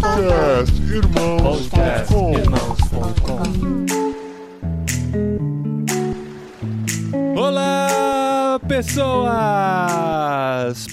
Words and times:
Podcast 0.00 0.72
Irmãos.com 0.90 2.32
Olá, 5.12 5.51
pessoas! 8.72 9.32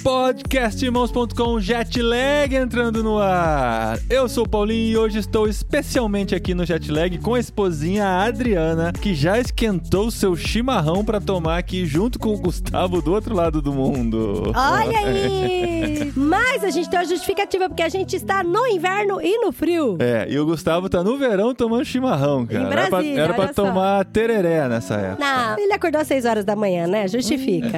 Podcastirmãos.com 0.03 1.61
Jetlag 1.61 2.53
entrando 2.53 3.01
no 3.01 3.17
ar. 3.19 3.97
Eu 4.09 4.27
sou 4.27 4.43
o 4.43 4.49
Paulinho 4.49 4.91
e 4.91 4.97
hoje 4.97 5.19
estou 5.19 5.47
especialmente 5.47 6.35
aqui 6.35 6.53
no 6.53 6.65
Jetlag 6.65 7.17
com 7.19 7.35
a 7.35 7.39
esposinha 7.39 8.05
Adriana, 8.05 8.91
que 8.91 9.15
já 9.15 9.39
esquentou 9.39 10.11
seu 10.11 10.35
chimarrão 10.35 11.05
para 11.05 11.21
tomar 11.21 11.57
aqui 11.57 11.85
junto 11.85 12.19
com 12.19 12.33
o 12.33 12.37
Gustavo 12.37 13.01
do 13.01 13.13
outro 13.13 13.33
lado 13.33 13.61
do 13.61 13.71
mundo. 13.71 14.51
Olha 14.53 14.99
aí! 14.99 16.11
Mas 16.19 16.65
a 16.65 16.71
gente 16.71 16.89
tem 16.89 16.99
uma 16.99 17.05
justificativa 17.05 17.69
porque 17.69 17.83
a 17.83 17.89
gente 17.89 18.13
está 18.13 18.43
no 18.43 18.67
inverno 18.67 19.21
e 19.21 19.37
no 19.37 19.53
frio. 19.53 19.95
É, 20.01 20.27
e 20.29 20.37
o 20.37 20.45
Gustavo 20.45 20.89
tá 20.89 21.01
no 21.01 21.17
verão 21.17 21.55
tomando 21.55 21.85
chimarrão, 21.85 22.45
cara. 22.45 22.67
pra, 22.67 22.89
Brasília, 22.89 23.21
era 23.21 23.47
só. 23.47 23.53
tomar 23.53 24.03
tereré 24.03 24.67
nessa 24.67 24.95
época. 24.95 25.25
Não, 25.25 25.57
ele 25.57 25.71
acordou 25.71 26.01
às 26.01 26.07
6 26.07 26.25
horas 26.25 26.43
da 26.43 26.57
manhã, 26.57 26.85
né? 26.85 27.07
Justifica. 27.07 27.68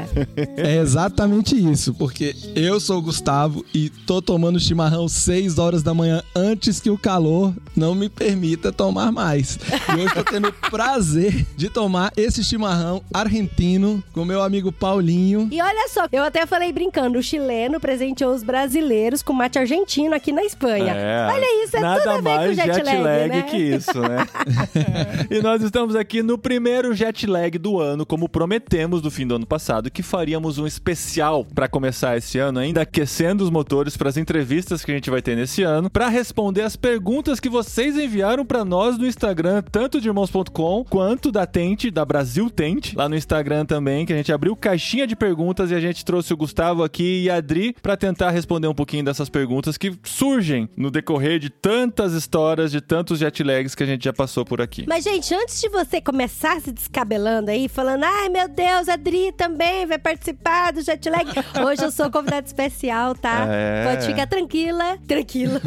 É 0.57 0.77
exatamente 0.77 1.55
isso, 1.55 1.93
porque 1.93 2.35
eu 2.55 2.79
sou 2.79 2.99
o 2.99 3.01
Gustavo 3.01 3.65
e 3.73 3.89
tô 3.89 4.21
tomando 4.21 4.59
chimarrão 4.59 5.07
6 5.07 5.57
horas 5.57 5.83
da 5.83 5.93
manhã 5.93 6.21
antes 6.35 6.79
que 6.79 6.89
o 6.89 6.97
calor 6.97 7.53
não 7.75 7.95
me 7.95 8.09
permita 8.09 8.71
tomar 8.71 9.11
mais. 9.11 9.57
E 9.89 10.01
hoje 10.01 10.13
tô 10.13 10.23
tendo 10.23 10.49
o 10.49 10.53
prazer 10.53 11.45
de 11.55 11.69
tomar 11.69 12.11
esse 12.15 12.43
chimarrão 12.43 13.01
argentino 13.13 14.03
com 14.13 14.25
meu 14.25 14.41
amigo 14.41 14.71
Paulinho. 14.71 15.47
E 15.51 15.61
olha 15.61 15.87
só, 15.89 16.07
eu 16.11 16.23
até 16.23 16.45
falei 16.45 16.71
brincando, 16.71 17.19
o 17.19 17.23
chileno 17.23 17.79
presenteou 17.79 18.33
os 18.33 18.43
brasileiros 18.43 19.21
com 19.21 19.33
mate 19.33 19.59
argentino 19.59 20.15
aqui 20.15 20.31
na 20.31 20.43
Espanha. 20.43 20.93
É, 20.93 21.27
Olha 21.31 21.63
isso, 21.63 21.77
é 21.77 21.79
nada 21.79 21.99
tudo 22.01 22.09
a 22.09 22.15
ver 22.15 22.21
mais 22.21 22.49
com 22.49 22.65
jet 22.65 22.83
lag, 22.83 23.29
né? 23.29 23.41
que 23.43 23.57
isso, 23.57 24.01
né? 24.01 24.27
e 25.29 25.41
nós 25.41 25.61
estamos 25.61 25.95
aqui 25.95 26.21
no 26.21 26.37
primeiro 26.37 26.93
jet 26.93 27.25
lag 27.27 27.57
do 27.57 27.79
ano, 27.79 28.05
como 28.05 28.27
prometemos 28.29 29.01
do 29.01 29.11
fim 29.11 29.25
do 29.25 29.35
ano 29.35 29.45
passado, 29.45 29.80
que 29.89 30.03
faríamos 30.03 30.57
um 30.57 30.67
especial 30.67 31.45
para 31.45 31.67
começar 31.67 32.17
esse 32.17 32.37
ano, 32.37 32.59
ainda 32.59 32.81
aquecendo 32.81 33.43
os 33.43 33.49
motores 33.49 33.97
para 33.97 34.09
as 34.09 34.17
entrevistas 34.17 34.83
que 34.83 34.91
a 34.91 34.95
gente 34.95 35.09
vai 35.09 35.21
ter 35.21 35.35
nesse 35.35 35.63
ano, 35.63 35.89
para 35.89 36.09
responder 36.09 36.61
as 36.61 36.75
perguntas 36.75 37.39
que 37.39 37.49
vocês 37.49 37.97
enviaram 37.97 38.45
para 38.45 38.65
nós 38.65 38.97
no 38.97 39.07
Instagram, 39.07 39.63
tanto 39.71 39.99
de 39.99 40.07
irmãos.com 40.07 40.83
quanto 40.83 41.31
da 41.31 41.45
Tente, 41.45 41.89
da 41.89 42.05
Brasil 42.05 42.49
Tente, 42.49 42.95
lá 42.95 43.07
no 43.07 43.15
Instagram 43.15 43.65
também, 43.65 44.05
que 44.05 44.13
a 44.13 44.17
gente 44.17 44.31
abriu 44.31 44.55
caixinha 44.55 45.07
de 45.07 45.15
perguntas 45.15 45.71
e 45.71 45.75
a 45.75 45.79
gente 45.79 46.03
trouxe 46.05 46.33
o 46.33 46.37
Gustavo 46.37 46.83
aqui 46.83 47.23
e 47.23 47.29
a 47.29 47.35
Adri 47.35 47.75
para 47.81 47.97
tentar 47.97 48.31
responder 48.31 48.67
um 48.67 48.73
pouquinho 48.73 49.03
dessas 49.03 49.29
perguntas 49.29 49.77
que 49.77 49.93
surgem 50.03 50.69
no 50.75 50.91
decorrer 50.91 51.39
de 51.39 51.49
tantas 51.49 52.13
histórias, 52.13 52.71
de 52.71 52.81
tantos 52.81 53.19
jet 53.19 53.43
lags 53.43 53.75
que 53.75 53.83
a 53.83 53.85
gente 53.85 54.03
já 54.03 54.13
passou 54.13 54.43
por 54.45 54.61
aqui. 54.61 54.85
Mas, 54.87 55.03
gente, 55.03 55.33
antes 55.33 55.59
de 55.59 55.69
você 55.69 56.01
começar 56.01 56.59
se 56.61 56.71
descabelando 56.71 57.51
aí, 57.51 57.67
falando, 57.67 58.03
ai 58.03 58.29
meu 58.29 58.47
Deus, 58.47 58.89
a 58.89 58.95
Dri 58.95 59.31
também 59.71 59.85
vai 59.85 59.97
participar 59.97 60.73
do 60.73 60.81
jet 60.81 61.09
lag. 61.09 61.25
Hoje 61.65 61.83
eu 61.83 61.91
sou 61.91 62.11
convidada 62.11 62.45
especial, 62.45 63.15
tá? 63.15 63.45
É. 63.49 63.85
Pode 63.85 64.05
ficar 64.05 64.27
tranquila. 64.27 64.97
Tranquila. 65.07 65.61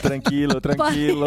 tranquilo, 0.00 0.60
tranquilo. 0.62 1.26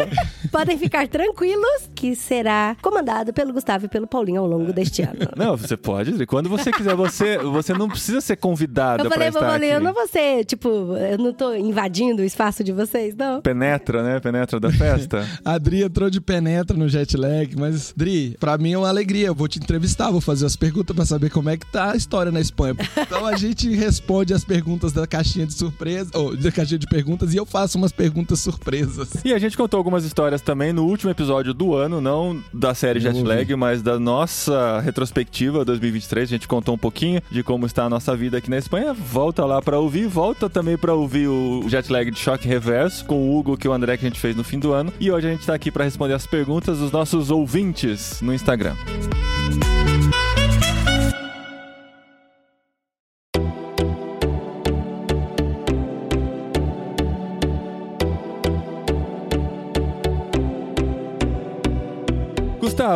Podem 0.50 0.76
ficar 0.76 1.06
tranquilos 1.06 1.88
que 1.94 2.16
será 2.16 2.76
comandado 2.82 3.32
pelo 3.32 3.52
Gustavo 3.52 3.86
e 3.86 3.88
pelo 3.88 4.06
Paulinho 4.06 4.40
ao 4.40 4.46
longo 4.46 4.72
deste 4.72 5.02
ano. 5.02 5.28
Não, 5.36 5.56
você 5.56 5.76
pode, 5.76 6.10
Adri. 6.10 6.26
Quando 6.26 6.48
você 6.48 6.72
quiser, 6.72 6.94
você, 6.96 7.38
você 7.38 7.72
não 7.72 7.88
precisa 7.88 8.20
ser 8.20 8.36
convidada 8.36 9.02
Eu 9.04 9.06
pra 9.06 9.14
falei, 9.14 9.28
estar 9.28 9.40
Paulinho, 9.40 9.76
aqui. 9.76 9.80
eu 9.80 9.80
não 9.80 9.94
vou 9.94 10.08
ser, 10.08 10.44
tipo, 10.44 10.68
eu 10.96 11.18
não 11.18 11.32
tô 11.32 11.54
invadindo 11.54 12.22
o 12.22 12.24
espaço 12.24 12.64
de 12.64 12.72
vocês, 12.72 13.14
não. 13.14 13.40
Penetra, 13.40 14.02
né? 14.02 14.18
Penetra 14.20 14.58
da 14.58 14.70
festa. 14.72 15.26
A 15.44 15.56
Dri 15.56 15.82
entrou 15.82 16.10
de 16.10 16.20
penetra 16.20 16.76
no 16.76 16.88
jet 16.88 17.16
lag, 17.16 17.54
mas 17.56 17.92
Dri, 17.96 18.36
pra 18.40 18.58
mim 18.58 18.72
é 18.72 18.78
uma 18.78 18.88
alegria. 18.88 19.28
Eu 19.28 19.34
vou 19.34 19.46
te 19.46 19.58
entrevistar, 19.58 20.10
vou 20.10 20.20
fazer 20.20 20.46
as 20.46 20.56
perguntas 20.56 20.94
pra 20.94 21.04
saber 21.04 21.30
como 21.30 21.48
é 21.50 21.56
que 21.56 21.66
tá 21.70 21.92
a 21.92 21.96
história 22.08 22.32
na 22.32 22.40
Espanha. 22.40 22.74
Então 22.96 23.26
a 23.26 23.36
gente 23.36 23.68
responde 23.68 24.32
as 24.32 24.42
perguntas 24.42 24.92
da 24.92 25.06
caixinha 25.06 25.46
de 25.46 25.52
surpresa, 25.52 26.10
ou 26.14 26.34
da 26.34 26.50
caixinha 26.50 26.78
de 26.78 26.86
perguntas, 26.86 27.34
e 27.34 27.36
eu 27.36 27.44
faço 27.44 27.76
umas 27.76 27.92
perguntas 27.92 28.40
surpresas. 28.40 29.10
E 29.22 29.34
a 29.34 29.38
gente 29.38 29.58
contou 29.58 29.76
algumas 29.76 30.06
histórias 30.06 30.40
também 30.40 30.72
no 30.72 30.86
último 30.86 31.10
episódio 31.10 31.52
do 31.52 31.74
ano, 31.74 32.00
não 32.00 32.42
da 32.52 32.74
série 32.74 32.98
Eu 32.98 33.12
Jet 33.12 33.22
Lag, 33.22 33.54
mas 33.56 33.82
da 33.82 33.98
nossa 33.98 34.80
retrospectiva 34.80 35.66
2023. 35.66 36.30
A 36.30 36.32
gente 36.32 36.48
contou 36.48 36.74
um 36.74 36.78
pouquinho 36.78 37.20
de 37.30 37.42
como 37.42 37.66
está 37.66 37.84
a 37.84 37.90
nossa 37.90 38.16
vida 38.16 38.38
aqui 38.38 38.48
na 38.48 38.56
Espanha. 38.56 38.94
Volta 38.94 39.44
lá 39.44 39.60
pra 39.60 39.78
ouvir, 39.78 40.06
volta 40.06 40.48
também 40.48 40.78
pra 40.78 40.94
ouvir 40.94 41.28
o 41.28 41.68
Jet 41.68 41.92
Lag 41.92 42.10
de 42.10 42.18
choque 42.18 42.48
reverso 42.48 43.04
com 43.04 43.16
o 43.16 43.38
Hugo, 43.38 43.58
que 43.58 43.68
o 43.68 43.72
André 43.72 43.98
que 43.98 44.06
a 44.06 44.08
gente 44.08 44.18
fez 44.18 44.34
no 44.34 44.42
fim 44.42 44.58
do 44.58 44.72
ano. 44.72 44.90
E 44.98 45.10
hoje 45.10 45.26
a 45.26 45.30
gente 45.30 45.44
tá 45.44 45.52
aqui 45.52 45.70
pra 45.70 45.84
responder 45.84 46.14
as 46.14 46.26
perguntas 46.26 46.78
dos 46.78 46.90
nossos 46.90 47.30
ouvintes 47.30 48.22
no 48.22 48.32
Instagram. 48.32 48.74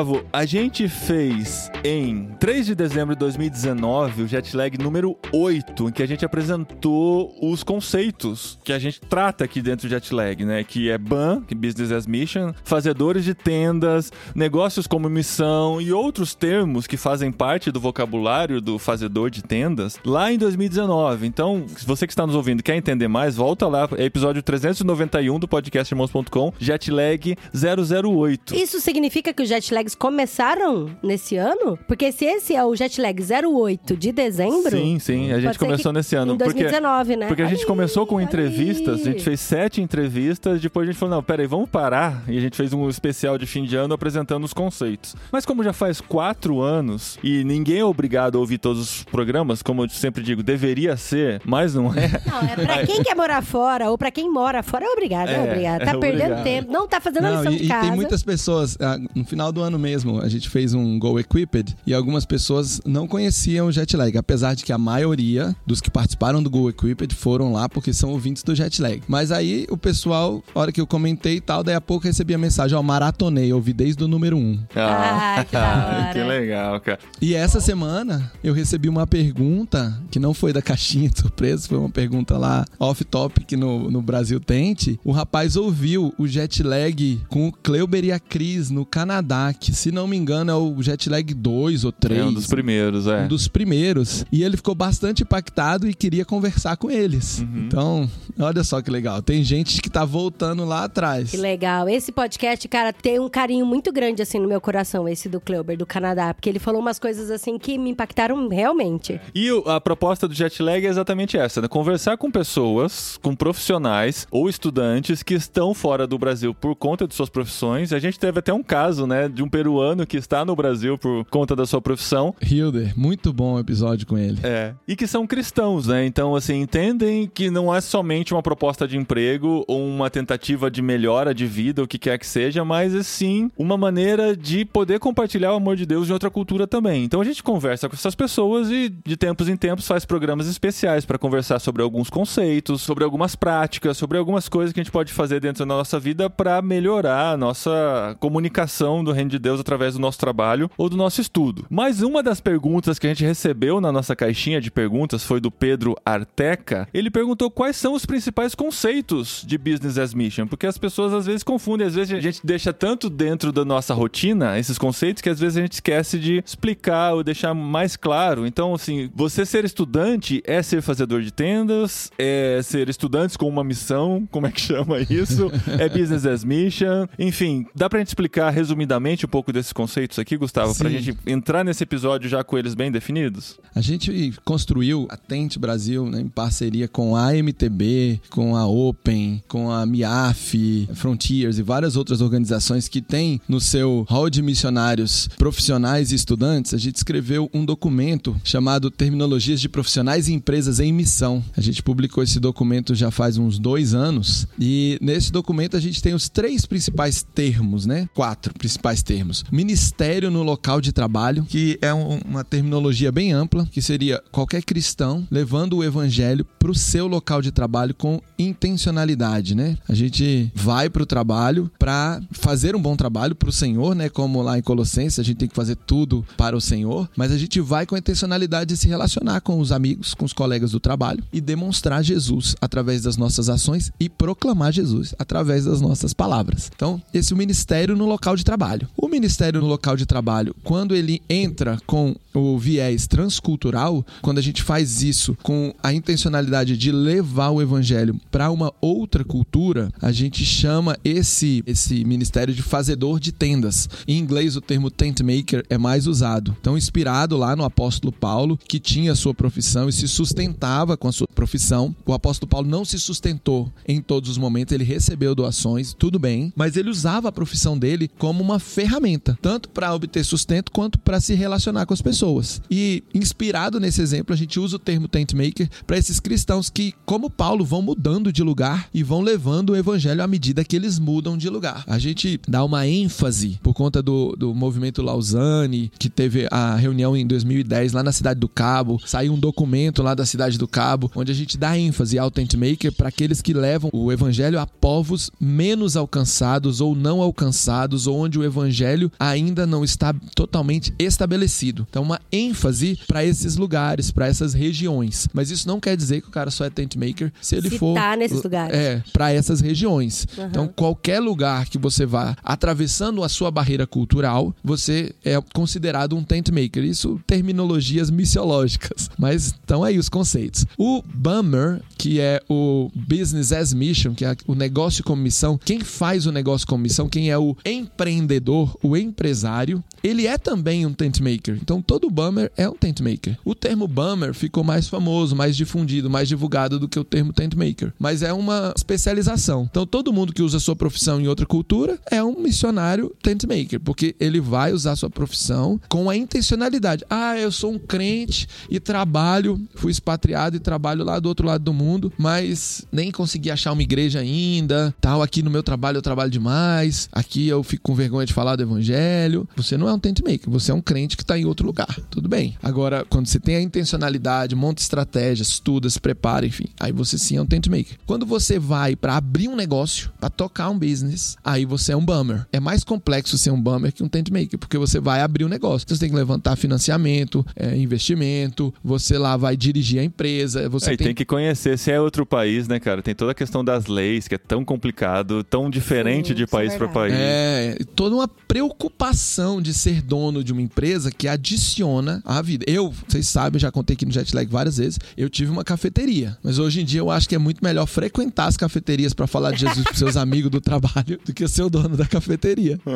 Gustavo, 0.02 0.24
a 0.32 0.44
gente 0.44 0.88
fez 0.88 1.70
em 1.84 2.28
3 2.40 2.66
de 2.66 2.74
dezembro 2.74 3.14
de 3.14 3.20
2019 3.20 4.22
o 4.22 4.28
jet 4.28 4.56
lag 4.56 4.76
número 4.78 5.16
8, 5.32 5.88
em 5.88 5.92
que 5.92 6.02
a 6.02 6.06
gente 6.06 6.24
apresentou 6.24 7.34
os 7.40 7.62
conceitos 7.62 8.58
que 8.64 8.72
a 8.72 8.78
gente 8.78 9.00
trata 9.00 9.44
aqui 9.44 9.62
dentro 9.62 9.86
do 9.86 9.90
jet 9.90 10.12
lag, 10.12 10.44
né? 10.44 10.64
Que 10.64 10.90
é 10.90 10.98
BAN, 10.98 11.42
que 11.42 11.54
é 11.54 11.56
Business 11.56 11.92
as 11.92 12.06
Mission, 12.06 12.52
fazedores 12.64 13.24
de 13.24 13.34
tendas, 13.34 14.10
negócios 14.34 14.86
como 14.86 15.08
missão 15.08 15.80
e 15.80 15.92
outros 15.92 16.34
termos 16.34 16.86
que 16.86 16.96
fazem 16.96 17.30
parte 17.30 17.70
do 17.70 17.80
vocabulário 17.80 18.60
do 18.60 18.78
fazedor 18.78 19.30
de 19.30 19.42
tendas 19.42 20.00
lá 20.04 20.32
em 20.32 20.38
2019. 20.38 21.26
Então, 21.26 21.64
se 21.76 21.86
você 21.86 22.06
que 22.06 22.12
está 22.12 22.26
nos 22.26 22.34
ouvindo 22.34 22.62
quer 22.62 22.76
entender 22.76 23.08
mais, 23.08 23.36
volta 23.36 23.68
lá, 23.68 23.88
é 23.96 24.04
episódio 24.04 24.42
391 24.42 25.38
do 25.38 25.46
podcast 25.46 25.92
irmãos.com, 25.92 26.52
jet 26.58 26.90
lag 26.90 27.36
008. 27.54 28.54
Isso 28.56 28.80
significa 28.80 29.32
que 29.32 29.42
os 29.42 29.48
jet 29.48 29.72
lags 29.92 29.94
começaram 29.94 30.90
nesse 31.02 31.36
ano? 31.36 31.78
Porque 31.86 32.12
se 32.12 32.24
esse 32.24 32.54
é 32.54 32.64
o 32.64 32.74
jet 32.74 33.00
lag 33.00 33.16
08 33.46 33.96
de 33.96 34.12
dezembro. 34.12 34.70
Sim, 34.70 34.98
sim, 34.98 35.32
a 35.32 35.40
gente 35.40 35.58
começou 35.58 35.92
nesse 35.92 36.16
ano. 36.16 36.34
Em 36.34 36.36
2019, 36.36 37.04
porque, 37.04 37.16
né? 37.16 37.26
Porque 37.28 37.42
a 37.42 37.46
gente 37.46 37.66
começou 37.66 38.06
com 38.06 38.20
entrevistas, 38.20 39.00
a 39.02 39.04
gente 39.04 39.22
fez 39.22 39.40
sete 39.40 39.80
entrevistas, 39.80 40.60
depois 40.60 40.88
a 40.88 40.92
gente 40.92 40.98
falou, 40.98 41.16
não, 41.16 41.22
peraí, 41.22 41.46
vamos 41.46 41.68
parar. 41.68 42.22
E 42.28 42.36
a 42.36 42.40
gente 42.40 42.56
fez 42.56 42.72
um 42.72 42.88
especial 42.88 43.38
de 43.38 43.46
fim 43.46 43.64
de 43.64 43.76
ano 43.76 43.94
apresentando 43.94 44.44
os 44.44 44.52
conceitos. 44.52 45.14
Mas 45.30 45.44
como 45.44 45.62
já 45.62 45.72
faz 45.72 46.00
quatro 46.00 46.60
anos 46.60 47.18
e 47.22 47.44
ninguém 47.44 47.78
é 47.78 47.84
obrigado 47.84 48.36
a 48.36 48.40
ouvir 48.40 48.58
todos 48.58 48.80
os 48.80 49.04
programas, 49.04 49.62
como 49.62 49.84
eu 49.84 49.88
sempre 49.88 50.22
digo, 50.22 50.42
deveria 50.42 50.96
ser, 50.96 51.40
mas 51.44 51.74
não 51.74 51.92
é. 51.92 52.10
Não, 52.26 52.40
é 52.40 52.56
pra 52.56 52.86
quem 52.86 53.02
quer 53.02 53.14
morar 53.14 53.42
fora 53.42 53.90
ou 53.90 53.98
pra 53.98 54.10
quem 54.10 54.30
mora 54.30 54.62
fora, 54.62 54.84
é 54.84 54.88
obrigado, 54.88 55.28
é, 55.28 55.34
É, 55.34 55.42
obrigado. 55.42 55.84
Tá 55.84 55.90
é 55.92 55.98
perdendo 55.98 56.22
obrigado. 56.32 56.44
tempo, 56.44 56.72
não 56.72 56.86
tá 56.86 57.00
fazendo 57.00 57.26
a 57.26 57.30
Não, 57.30 57.38
lição 57.38 57.52
e, 57.52 57.56
de 57.56 57.64
e 57.64 57.68
casa. 57.68 57.86
tem 57.86 57.96
muitas 57.96 58.22
pessoas, 58.22 58.76
ah, 58.80 58.98
no 59.14 59.24
final 59.24 59.52
do 59.52 59.60
ano 59.60 59.71
mesmo, 59.78 60.20
a 60.20 60.28
gente 60.28 60.48
fez 60.48 60.74
um 60.74 60.98
Go 60.98 61.18
Equipped 61.18 61.76
e 61.86 61.94
algumas 61.94 62.24
pessoas 62.24 62.80
não 62.84 63.06
conheciam 63.06 63.66
o 63.66 63.72
jet 63.72 63.96
lag, 63.96 64.16
apesar 64.16 64.54
de 64.54 64.64
que 64.64 64.72
a 64.72 64.78
maioria 64.78 65.54
dos 65.66 65.80
que 65.80 65.90
participaram 65.90 66.42
do 66.42 66.50
Go 66.50 66.68
Equipped 66.68 67.14
foram 67.14 67.52
lá 67.52 67.68
porque 67.68 67.92
são 67.92 68.10
ouvintes 68.10 68.42
do 68.42 68.54
jet 68.54 68.80
lag. 68.80 69.02
Mas 69.08 69.30
aí 69.32 69.66
o 69.70 69.76
pessoal, 69.76 70.42
a 70.54 70.58
hora 70.60 70.72
que 70.72 70.80
eu 70.80 70.86
comentei 70.86 71.36
e 71.36 71.40
tal, 71.40 71.62
daí 71.62 71.74
a 71.74 71.80
pouco 71.80 72.06
eu 72.06 72.10
recebi 72.10 72.34
a 72.34 72.38
mensagem, 72.38 72.76
ó, 72.76 72.82
maratonei, 72.82 73.52
ouvi 73.52 73.72
desde 73.72 74.02
o 74.04 74.08
número 74.08 74.36
1. 74.36 74.58
Ah, 74.76 75.44
que 75.48 75.52
da 75.52 75.86
hora. 75.86 76.12
que 76.12 76.22
legal, 76.22 76.80
cara. 76.80 76.98
E 77.20 77.34
essa 77.34 77.60
semana 77.60 78.30
eu 78.42 78.52
recebi 78.52 78.88
uma 78.88 79.06
pergunta 79.06 80.00
que 80.10 80.18
não 80.18 80.34
foi 80.34 80.52
da 80.52 80.62
caixinha 80.62 81.08
de 81.08 81.20
surpresa, 81.20 81.68
foi 81.68 81.78
uma 81.78 81.90
pergunta 81.90 82.36
lá 82.36 82.64
off-topic 82.78 83.52
no, 83.52 83.90
no 83.90 84.02
Brasil 84.02 84.40
Tente. 84.40 84.98
O 85.04 85.12
rapaz 85.12 85.56
ouviu 85.56 86.14
o 86.18 86.26
jet 86.26 86.62
lag 86.62 87.20
com 87.28 87.48
o 87.48 87.52
Kleuber 87.52 88.04
e 88.04 88.12
a 88.12 88.18
Cris 88.18 88.70
no 88.70 88.84
Canadá, 88.84 89.52
que 89.62 89.74
se 89.74 89.92
não 89.92 90.06
me 90.06 90.16
engano 90.16 90.50
é 90.50 90.54
o 90.54 90.82
jet 90.82 91.10
lag 91.10 91.34
2 91.34 91.84
ou 91.84 91.92
3. 91.92 92.20
É 92.20 92.24
um 92.24 92.32
dos 92.32 92.46
primeiros, 92.46 93.06
é. 93.06 93.24
Um 93.24 93.28
dos 93.28 93.46
primeiros. 93.46 94.24
E 94.32 94.42
ele 94.42 94.56
ficou 94.56 94.74
bastante 94.74 95.22
impactado 95.22 95.88
e 95.88 95.94
queria 95.94 96.24
conversar 96.24 96.76
com 96.76 96.90
eles. 96.90 97.40
Uhum. 97.40 97.64
Então, 97.66 98.10
olha 98.38 98.64
só 98.64 98.80
que 98.80 98.90
legal. 98.90 99.22
Tem 99.22 99.44
gente 99.44 99.80
que 99.80 99.90
tá 99.90 100.04
voltando 100.04 100.64
lá 100.64 100.84
atrás. 100.84 101.30
Que 101.30 101.36
legal. 101.36 101.88
Esse 101.88 102.10
podcast, 102.10 102.66
cara, 102.68 102.92
tem 102.92 103.20
um 103.20 103.28
carinho 103.28 103.66
muito 103.66 103.92
grande, 103.92 104.22
assim, 104.22 104.38
no 104.38 104.48
meu 104.48 104.60
coração, 104.60 105.08
esse 105.08 105.28
do 105.28 105.40
Kleuber, 105.40 105.76
do 105.76 105.86
Canadá. 105.86 106.32
Porque 106.34 106.48
ele 106.48 106.58
falou 106.58 106.80
umas 106.80 106.98
coisas, 106.98 107.30
assim, 107.30 107.58
que 107.58 107.78
me 107.78 107.90
impactaram 107.90 108.48
realmente. 108.48 109.20
E 109.34 109.48
a 109.66 109.80
proposta 109.80 110.26
do 110.26 110.34
jet 110.34 110.62
lag 110.62 110.84
é 110.84 110.88
exatamente 110.88 111.36
essa, 111.36 111.60
né? 111.60 111.68
Conversar 111.68 112.16
com 112.16 112.30
pessoas, 112.30 113.18
com 113.22 113.34
profissionais 113.36 114.26
ou 114.30 114.48
estudantes 114.48 115.22
que 115.22 115.34
estão 115.34 115.74
fora 115.74 116.06
do 116.06 116.18
Brasil 116.18 116.54
por 116.54 116.74
conta 116.74 117.06
de 117.06 117.14
suas 117.14 117.28
profissões. 117.28 117.92
A 117.92 117.98
gente 117.98 118.18
teve 118.18 118.38
até 118.38 118.52
um 118.52 118.62
caso, 118.62 119.06
né, 119.06 119.28
de 119.28 119.42
de 119.42 119.44
um 119.44 119.48
peruano 119.52 120.06
que 120.06 120.16
está 120.16 120.46
no 120.46 120.56
Brasil 120.56 120.96
por 120.96 121.26
conta 121.26 121.54
da 121.54 121.66
sua 121.66 121.80
profissão. 121.80 122.34
Hilder, 122.40 122.98
muito 122.98 123.34
bom 123.34 123.58
episódio 123.58 124.06
com 124.06 124.16
ele. 124.16 124.38
É. 124.42 124.72
E 124.88 124.96
que 124.96 125.06
são 125.06 125.26
cristãos, 125.26 125.86
né? 125.86 126.06
Então, 126.06 126.34
assim, 126.34 126.62
entendem 126.62 127.30
que 127.32 127.50
não 127.50 127.72
é 127.72 127.82
somente 127.82 128.32
uma 128.32 128.42
proposta 128.42 128.88
de 128.88 128.96
emprego 128.96 129.62
ou 129.68 129.86
uma 129.86 130.08
tentativa 130.08 130.70
de 130.70 130.80
melhora 130.80 131.34
de 131.34 131.46
vida, 131.46 131.82
o 131.82 131.86
que 131.86 131.98
quer 131.98 132.18
que 132.18 132.26
seja, 132.26 132.64
mas 132.64 133.06
sim 133.06 133.50
uma 133.58 133.76
maneira 133.76 134.34
de 134.34 134.64
poder 134.64 134.98
compartilhar 134.98 135.52
o 135.52 135.56
amor 135.56 135.76
de 135.76 135.84
Deus 135.84 136.06
de 136.06 136.14
outra 136.14 136.30
cultura 136.30 136.66
também. 136.66 137.04
Então 137.04 137.20
a 137.20 137.24
gente 137.24 137.42
conversa 137.42 137.90
com 137.90 137.94
essas 137.94 138.14
pessoas 138.14 138.70
e 138.70 138.88
de 138.88 139.16
tempos 139.18 139.48
em 139.48 139.56
tempos 139.56 139.86
faz 139.86 140.06
programas 140.06 140.48
especiais 140.48 141.04
para 141.04 141.18
conversar 141.18 141.58
sobre 141.58 141.82
alguns 141.82 142.08
conceitos, 142.08 142.80
sobre 142.80 143.04
algumas 143.04 143.36
práticas, 143.36 143.98
sobre 143.98 144.16
algumas 144.16 144.48
coisas 144.48 144.72
que 144.72 144.80
a 144.80 144.82
gente 144.82 144.92
pode 144.92 145.12
fazer 145.12 145.40
dentro 145.40 145.66
da 145.66 145.66
nossa 145.66 146.00
vida 146.00 146.30
para 146.30 146.62
melhorar 146.62 147.32
a 147.32 147.36
nossa 147.36 148.16
comunicação 148.18 149.04
do 149.04 149.12
reino 149.12 149.30
de 149.30 149.41
Deus 149.42 149.60
através 149.60 149.94
do 149.94 150.00
nosso 150.00 150.18
trabalho 150.18 150.70
ou 150.78 150.88
do 150.88 150.96
nosso 150.96 151.20
estudo. 151.20 151.66
Mas 151.68 152.00
uma 152.00 152.22
das 152.22 152.40
perguntas 152.40 152.98
que 152.98 153.06
a 153.06 153.10
gente 153.10 153.24
recebeu 153.24 153.80
na 153.80 153.92
nossa 153.92 154.16
caixinha 154.16 154.60
de 154.60 154.70
perguntas 154.70 155.24
foi 155.24 155.40
do 155.40 155.50
Pedro 155.50 155.96
Arteca. 156.04 156.88
Ele 156.94 157.10
perguntou 157.10 157.50
quais 157.50 157.76
são 157.76 157.94
os 157.94 158.06
principais 158.06 158.54
conceitos 158.54 159.44
de 159.46 159.58
business 159.58 159.98
as 159.98 160.14
mission, 160.14 160.46
porque 160.46 160.66
as 160.66 160.78
pessoas 160.78 161.12
às 161.12 161.26
vezes 161.26 161.42
confundem, 161.42 161.86
às 161.86 161.94
vezes 161.94 162.16
a 162.16 162.20
gente 162.20 162.40
deixa 162.44 162.72
tanto 162.72 163.10
dentro 163.10 163.52
da 163.52 163.64
nossa 163.64 163.92
rotina 163.92 164.58
esses 164.58 164.78
conceitos 164.78 165.20
que 165.20 165.28
às 165.28 165.40
vezes 165.40 165.58
a 165.58 165.62
gente 165.62 165.72
esquece 165.72 166.18
de 166.18 166.42
explicar 166.44 167.14
ou 167.14 167.24
deixar 167.24 167.52
mais 167.52 167.96
claro. 167.96 168.46
Então, 168.46 168.74
assim, 168.74 169.10
você 169.14 169.44
ser 169.44 169.64
estudante 169.64 170.42
é 170.46 170.62
ser 170.62 170.80
fazedor 170.82 171.22
de 171.22 171.32
tendas, 171.32 172.10
é 172.18 172.60
ser 172.62 172.88
estudantes 172.88 173.36
com 173.36 173.48
uma 173.48 173.64
missão, 173.64 174.26
como 174.30 174.46
é 174.46 174.50
que 174.50 174.60
chama 174.62 175.00
isso? 175.00 175.50
é 175.78 175.88
business 175.88 176.24
as 176.24 176.44
mission. 176.44 177.06
Enfim, 177.18 177.66
dá 177.74 177.88
pra 177.88 177.98
gente 177.98 178.08
explicar 178.08 178.50
resumidamente 178.50 179.26
um 179.26 179.28
pouco 179.32 179.50
desses 179.50 179.72
conceitos 179.72 180.18
aqui, 180.18 180.36
Gustavo, 180.36 180.74
Sim. 180.74 180.78
pra 180.78 180.90
gente 180.90 181.16
entrar 181.26 181.64
nesse 181.64 181.82
episódio 181.82 182.28
já 182.28 182.44
com 182.44 182.58
eles 182.58 182.74
bem 182.74 182.92
definidos? 182.92 183.58
A 183.74 183.80
gente 183.80 184.34
construiu 184.44 185.06
a 185.08 185.16
Tente 185.16 185.58
Brasil 185.58 186.04
né, 186.04 186.20
em 186.20 186.28
parceria 186.28 186.86
com 186.86 187.16
a 187.16 187.28
AMTB, 187.28 188.20
com 188.28 188.54
a 188.54 188.66
Open, 188.66 189.42
com 189.48 189.70
a 189.70 189.86
MIAF, 189.86 190.86
Frontiers 190.92 191.56
e 191.56 191.62
várias 191.62 191.96
outras 191.96 192.20
organizações 192.20 192.88
que 192.88 193.00
têm 193.00 193.40
no 193.48 193.58
seu 193.58 194.04
hall 194.10 194.28
de 194.28 194.42
missionários 194.42 195.28
profissionais 195.38 196.12
e 196.12 196.14
estudantes. 196.14 196.74
A 196.74 196.78
gente 196.78 196.96
escreveu 196.96 197.48
um 197.54 197.64
documento 197.64 198.38
chamado 198.44 198.90
Terminologias 198.90 199.62
de 199.62 199.68
Profissionais 199.68 200.28
e 200.28 200.34
Empresas 200.34 200.78
em 200.78 200.92
Missão. 200.92 201.42
A 201.56 201.62
gente 201.62 201.82
publicou 201.82 202.22
esse 202.22 202.38
documento 202.38 202.94
já 202.94 203.10
faz 203.10 203.38
uns 203.38 203.58
dois 203.58 203.94
anos 203.94 204.46
e 204.60 204.98
nesse 205.00 205.32
documento 205.32 205.74
a 205.74 205.80
gente 205.80 206.02
tem 206.02 206.12
os 206.12 206.28
três 206.28 206.66
principais 206.66 207.22
termos, 207.34 207.86
né? 207.86 208.06
Quatro 208.14 208.52
principais 208.52 209.02
termos. 209.02 209.21
Ministério 209.50 210.30
no 210.30 210.42
local 210.42 210.80
de 210.80 210.92
trabalho, 210.92 211.44
que 211.44 211.78
é 211.80 211.92
um, 211.92 212.18
uma 212.26 212.44
terminologia 212.44 213.12
bem 213.12 213.32
ampla, 213.32 213.66
que 213.70 213.82
seria 213.82 214.22
qualquer 214.30 214.62
cristão 214.62 215.26
levando 215.30 215.76
o 215.76 215.84
evangelho 215.84 216.44
para 216.58 216.70
o 216.70 216.74
seu 216.74 217.06
local 217.06 217.42
de 217.42 217.50
trabalho 217.50 217.94
com 217.94 218.20
intencionalidade, 218.38 219.54
né? 219.54 219.76
A 219.88 219.94
gente 219.94 220.50
vai 220.54 220.88
para 220.88 221.02
o 221.02 221.06
trabalho 221.06 221.70
para 221.78 222.20
fazer 222.30 222.76
um 222.76 222.82
bom 222.82 222.96
trabalho 222.96 223.34
para 223.34 223.48
o 223.48 223.52
Senhor, 223.52 223.94
né? 223.94 224.08
Como 224.08 224.42
lá 224.42 224.58
em 224.58 224.62
Colossenses, 224.62 225.18
a 225.18 225.22
gente 225.22 225.38
tem 225.38 225.48
que 225.48 225.54
fazer 225.54 225.76
tudo 225.76 226.24
para 226.36 226.56
o 226.56 226.60
Senhor, 226.60 227.08
mas 227.16 227.32
a 227.32 227.38
gente 227.38 227.60
vai 227.60 227.86
com 227.86 227.94
a 227.94 227.98
intencionalidade 227.98 228.70
de 228.70 228.76
se 228.76 228.88
relacionar 228.88 229.40
com 229.40 229.58
os 229.58 229.72
amigos, 229.72 230.14
com 230.14 230.24
os 230.24 230.32
colegas 230.32 230.72
do 230.72 230.80
trabalho 230.80 231.22
e 231.32 231.40
demonstrar 231.40 232.02
Jesus 232.02 232.54
através 232.60 233.02
das 233.02 233.16
nossas 233.16 233.48
ações 233.48 233.92
e 233.98 234.08
proclamar 234.08 234.72
Jesus 234.72 235.14
através 235.18 235.64
das 235.64 235.80
nossas 235.80 236.12
palavras. 236.12 236.70
Então, 236.74 237.02
esse 237.12 237.32
é 237.32 237.34
o 237.34 237.38
ministério 237.38 237.96
no 237.96 238.06
local 238.06 238.36
de 238.36 238.44
trabalho. 238.44 238.88
O 238.96 239.08
ministério 239.12 239.60
no 239.60 239.66
local 239.66 239.96
de 239.96 240.06
trabalho, 240.06 240.56
quando 240.64 240.94
ele 240.94 241.22
entra 241.28 241.78
com 241.86 242.16
o 242.34 242.58
viés 242.58 243.06
transcultural, 243.06 244.04
quando 244.22 244.38
a 244.38 244.42
gente 244.42 244.62
faz 244.62 245.02
isso 245.02 245.36
com 245.42 245.74
a 245.82 245.92
intencionalidade 245.92 246.76
de 246.76 246.90
levar 246.90 247.50
o 247.50 247.60
evangelho 247.60 248.18
para 248.30 248.50
uma 248.50 248.72
outra 248.80 249.22
cultura, 249.22 249.92
a 250.00 250.10
gente 250.10 250.44
chama 250.44 250.96
esse 251.04 251.62
esse 251.66 252.04
ministério 252.04 252.54
de 252.54 252.62
fazedor 252.62 253.20
de 253.20 253.32
tendas. 253.32 253.88
Em 254.08 254.18
inglês 254.18 254.56
o 254.56 254.60
termo 254.60 254.90
tent 254.90 255.20
maker 255.20 255.64
é 255.68 255.76
mais 255.76 256.06
usado. 256.06 256.56
Então 256.60 256.76
inspirado 256.76 257.36
lá 257.36 257.54
no 257.54 257.64
apóstolo 257.64 258.12
Paulo, 258.12 258.58
que 258.68 258.80
tinha 258.80 259.14
sua 259.14 259.34
profissão 259.34 259.88
e 259.88 259.92
se 259.92 260.08
sustentava 260.08 260.96
com 260.96 261.08
a 261.08 261.12
sua 261.12 261.28
profissão. 261.34 261.94
O 262.06 262.12
apóstolo 262.12 262.48
Paulo 262.48 262.68
não 262.68 262.84
se 262.84 262.98
sustentou 262.98 263.70
em 263.86 264.00
todos 264.00 264.30
os 264.30 264.38
momentos, 264.38 264.72
ele 264.72 264.84
recebeu 264.84 265.34
doações, 265.34 265.92
tudo 265.92 266.18
bem, 266.18 266.52
mas 266.56 266.76
ele 266.76 266.90
usava 266.90 267.28
a 267.28 267.32
profissão 267.32 267.78
dele 267.78 268.10
como 268.18 268.42
uma 268.42 268.58
ferramenta, 268.58 269.01
tanto 269.40 269.68
para 269.68 269.94
obter 269.94 270.24
sustento 270.24 270.70
quanto 270.70 270.98
para 270.98 271.20
se 271.20 271.34
relacionar 271.34 271.86
com 271.86 271.94
as 271.94 272.02
pessoas. 272.02 272.60
E 272.70 273.02
inspirado 273.14 273.80
nesse 273.80 274.00
exemplo, 274.00 274.32
a 274.32 274.36
gente 274.36 274.58
usa 274.58 274.76
o 274.76 274.78
termo 274.78 275.08
tent 275.08 275.32
maker 275.32 275.68
para 275.86 275.98
esses 275.98 276.20
cristãos 276.20 276.70
que, 276.70 276.94
como 277.04 277.30
Paulo, 277.30 277.64
vão 277.64 277.82
mudando 277.82 278.32
de 278.32 278.42
lugar 278.42 278.88
e 278.94 279.02
vão 279.02 279.20
levando 279.20 279.70
o 279.70 279.76
evangelho 279.76 280.22
à 280.22 280.26
medida 280.26 280.64
que 280.64 280.76
eles 280.76 280.98
mudam 280.98 281.36
de 281.36 281.48
lugar. 281.48 281.84
A 281.86 281.98
gente 281.98 282.40
dá 282.46 282.64
uma 282.64 282.86
ênfase 282.86 283.58
por 283.62 283.74
conta 283.74 284.02
do, 284.02 284.34
do 284.36 284.54
movimento 284.54 285.02
Lausanne, 285.02 285.90
que 285.98 286.08
teve 286.08 286.46
a 286.50 286.76
reunião 286.76 287.16
em 287.16 287.26
2010 287.26 287.92
lá 287.92 288.02
na 288.02 288.12
cidade 288.12 288.40
do 288.40 288.48
Cabo, 288.48 289.00
saiu 289.06 289.32
um 289.32 289.38
documento 289.38 290.02
lá 290.02 290.14
da 290.14 290.26
cidade 290.26 290.58
do 290.58 290.68
Cabo, 290.68 291.10
onde 291.14 291.32
a 291.32 291.34
gente 291.34 291.58
dá 291.58 291.76
ênfase 291.76 292.18
ao 292.18 292.30
tent 292.30 292.54
maker 292.54 292.92
para 292.92 293.08
aqueles 293.08 293.42
que 293.42 293.52
levam 293.52 293.90
o 293.92 294.12
evangelho 294.12 294.58
a 294.58 294.66
povos 294.66 295.30
menos 295.40 295.96
alcançados 295.96 296.80
ou 296.80 296.94
não 296.94 297.20
alcançados, 297.20 298.06
onde 298.06 298.38
o 298.38 298.44
evangelho 298.44 298.91
ainda 299.18 299.66
não 299.66 299.84
está 299.84 300.14
totalmente 300.34 300.92
estabelecido. 300.98 301.86
Então, 301.88 302.02
uma 302.02 302.20
ênfase 302.30 302.98
para 303.06 303.24
esses 303.24 303.56
lugares, 303.56 304.10
para 304.10 304.26
essas 304.26 304.54
regiões. 304.54 305.28
Mas 305.32 305.50
isso 305.50 305.66
não 305.68 305.80
quer 305.80 305.96
dizer 305.96 306.20
que 306.20 306.28
o 306.28 306.30
cara 306.30 306.50
só 306.50 306.64
é 306.64 306.70
tent 306.70 306.96
maker 306.96 307.32
se 307.40 307.56
ele 307.56 307.70
se 307.70 307.78
for 307.78 307.94
tá 307.94 308.16
nesses 308.16 308.42
lugares. 308.42 308.76
É, 308.76 309.02
para 309.12 309.32
essas 309.32 309.60
regiões. 309.60 310.26
Uhum. 310.36 310.46
Então, 310.46 310.68
qualquer 310.68 311.20
lugar 311.20 311.66
que 311.66 311.78
você 311.78 312.06
vá 312.06 312.36
atravessando 312.42 313.22
a 313.22 313.28
sua 313.28 313.50
barreira 313.50 313.86
cultural, 313.86 314.54
você 314.62 315.12
é 315.24 315.40
considerado 315.54 316.16
um 316.16 316.22
tent 316.22 316.48
maker. 316.50 316.84
Isso 316.84 317.20
terminologias 317.26 318.10
missiológicas, 318.10 319.10
mas 319.18 319.46
estão 319.46 319.84
aí 319.84 319.98
os 319.98 320.08
conceitos. 320.08 320.66
O 320.76 321.02
Bummer, 321.02 321.80
que 321.96 322.20
é 322.20 322.40
o 322.48 322.90
business 322.94 323.52
as 323.52 323.72
mission, 323.72 324.14
que 324.14 324.24
é 324.24 324.36
o 324.46 324.54
negócio 324.54 325.04
como 325.04 325.22
missão, 325.22 325.58
quem 325.62 325.80
faz 325.80 326.26
o 326.26 326.32
negócio 326.32 326.66
como 326.66 326.82
missão, 326.82 327.08
quem 327.08 327.30
é 327.30 327.38
o 327.38 327.56
empreendedor, 327.64 328.71
o 328.82 328.96
empresário, 328.96 329.82
ele 330.02 330.26
é 330.26 330.36
também 330.38 330.86
um 330.86 330.92
tent 330.92 331.20
maker. 331.20 331.58
Então, 331.60 331.80
todo 331.80 332.10
bummer 332.10 332.50
é 332.56 332.68
um 332.68 332.74
tent 332.74 333.00
maker. 333.00 333.38
O 333.44 333.54
termo 333.54 333.86
bummer 333.86 334.34
ficou 334.34 334.64
mais 334.64 334.88
famoso, 334.88 335.34
mais 335.34 335.56
difundido, 335.56 336.10
mais 336.10 336.28
divulgado 336.28 336.78
do 336.78 336.88
que 336.88 336.98
o 336.98 337.04
termo 337.04 337.32
tent 337.32 337.54
maker, 337.54 337.92
mas 337.98 338.22
é 338.22 338.32
uma 338.32 338.72
especialização. 338.76 339.68
Então 339.70 339.86
todo 339.86 340.12
mundo 340.12 340.32
que 340.32 340.42
usa 340.42 340.60
sua 340.60 340.76
profissão 340.76 341.20
em 341.20 341.28
outra 341.28 341.46
cultura 341.46 341.98
é 342.10 342.22
um 342.22 342.40
missionário 342.40 343.14
tent 343.22 343.44
maker, 343.44 343.80
porque 343.80 344.14
ele 344.18 344.40
vai 344.40 344.72
usar 344.72 344.96
sua 344.96 345.10
profissão 345.10 345.80
com 345.88 346.10
a 346.10 346.16
intencionalidade. 346.16 347.04
Ah, 347.08 347.38
eu 347.38 347.50
sou 347.50 347.72
um 347.72 347.78
crente 347.78 348.46
e 348.70 348.78
trabalho, 348.80 349.60
fui 349.74 349.90
expatriado 349.90 350.56
e 350.56 350.60
trabalho 350.60 351.04
lá 351.04 351.18
do 351.18 351.28
outro 351.28 351.46
lado 351.46 351.64
do 351.64 351.72
mundo, 351.72 352.12
mas 352.18 352.86
nem 352.90 353.10
consegui 353.10 353.50
achar 353.50 353.72
uma 353.72 353.82
igreja 353.82 354.20
ainda, 354.20 354.94
tal, 355.00 355.22
aqui 355.22 355.42
no 355.42 355.50
meu 355.50 355.62
trabalho 355.62 355.98
eu 355.98 356.02
trabalho 356.02 356.30
demais, 356.30 357.08
aqui 357.12 357.48
eu 357.48 357.62
fico 357.62 357.82
com 357.82 357.94
vergonha 357.94 358.26
de 358.26 358.32
falar 358.32 358.56
do 358.64 358.70
evangelho. 358.70 359.48
Você 359.56 359.76
não 359.76 359.88
é 359.88 359.92
um 359.92 359.98
tent 359.98 360.20
maker, 360.20 360.48
você 360.50 360.70
é 360.70 360.74
um 360.74 360.80
crente 360.80 361.16
que 361.16 361.22
está 361.22 361.38
em 361.38 361.44
outro 361.44 361.66
lugar 361.66 362.02
tudo 362.10 362.28
bem. 362.28 362.56
Agora, 362.62 363.04
quando 363.08 363.26
você 363.26 363.40
tem 363.40 363.56
a 363.56 363.60
intencionalidade, 363.60 364.54
monta 364.54 364.82
estratégias, 364.82 365.48
estuda, 365.48 365.88
se 365.88 366.00
prepara, 366.00 366.46
enfim, 366.46 366.66
aí 366.78 366.92
você 366.92 367.16
sim 367.18 367.36
é 367.36 367.42
um 367.42 367.46
tent 367.46 367.66
maker. 367.68 367.98
Quando 368.06 368.26
você 368.26 368.58
vai 368.58 368.94
para 368.94 369.16
abrir 369.16 369.48
um 369.48 369.56
negócio, 369.56 370.10
para 370.20 370.28
tocar 370.28 370.68
um 370.68 370.78
business, 370.78 371.36
aí 371.44 371.64
você 371.64 371.92
é 371.92 371.96
um 371.96 372.04
bummer. 372.04 372.46
É 372.52 372.60
mais 372.60 372.84
complexo 372.84 373.38
ser 373.38 373.50
um 373.50 373.60
bummer 373.60 373.92
que 373.92 374.02
um 374.02 374.08
tent 374.08 374.30
maker, 374.30 374.58
porque 374.58 374.76
você 374.78 375.00
vai 375.00 375.20
abrir 375.20 375.44
um 375.44 375.48
negócio. 375.48 375.84
Então, 375.84 375.96
você 375.96 376.00
tem 376.00 376.10
que 376.10 376.16
levantar 376.16 376.56
financiamento, 376.56 377.44
é, 377.56 377.76
investimento, 377.76 378.72
você 378.84 379.16
lá 379.18 379.36
vai 379.36 379.56
dirigir 379.56 380.00
a 380.00 380.04
empresa, 380.04 380.68
você 380.68 380.92
é, 380.92 380.96
tem... 380.96 381.06
tem 381.08 381.14
que 381.14 381.24
conhecer 381.24 381.78
se 381.78 381.90
é 381.90 382.00
outro 382.00 382.26
país, 382.26 382.68
né, 382.68 382.78
cara? 382.78 383.02
Tem 383.02 383.14
toda 383.14 383.32
a 383.32 383.34
questão 383.34 383.64
das 383.64 383.86
leis, 383.86 384.28
que 384.28 384.34
é 384.34 384.38
tão 384.38 384.64
complicado, 384.64 385.42
tão 385.42 385.70
diferente 385.70 386.28
sim, 386.28 386.34
de 386.34 386.46
país 386.46 386.74
é 386.74 386.78
para 386.78 386.88
país. 386.88 387.14
É, 387.16 387.78
toda 387.94 388.14
uma 388.14 388.28
preocupação 388.52 389.62
de 389.62 389.72
ser 389.72 390.02
dono 390.02 390.44
de 390.44 390.52
uma 390.52 390.60
empresa 390.60 391.10
que 391.10 391.26
adiciona 391.26 392.22
à 392.22 392.42
vida. 392.42 392.66
Eu, 392.68 392.92
vocês 393.08 393.26
sabem, 393.26 393.58
já 393.58 393.72
contei 393.72 393.94
aqui 393.94 394.04
no 394.04 394.12
Jetlag 394.12 394.46
várias 394.52 394.76
vezes, 394.76 394.98
eu 395.16 395.30
tive 395.30 395.50
uma 395.50 395.64
cafeteria. 395.64 396.36
Mas 396.42 396.58
hoje 396.58 396.82
em 396.82 396.84
dia 396.84 397.00
eu 397.00 397.10
acho 397.10 397.26
que 397.26 397.34
é 397.34 397.38
muito 397.38 397.64
melhor 397.64 397.86
frequentar 397.86 398.48
as 398.48 398.58
cafeterias 398.58 399.14
para 399.14 399.26
falar 399.26 399.52
de 399.52 399.60
Jesus 399.60 399.82
pros 399.84 399.98
seus 399.98 400.18
amigos 400.18 400.50
do 400.50 400.60
trabalho 400.60 401.18
do 401.24 401.32
que 401.32 401.48
ser 401.48 401.62
o 401.62 401.70
dono 401.70 401.96
da 401.96 402.04
cafeteria. 402.04 402.78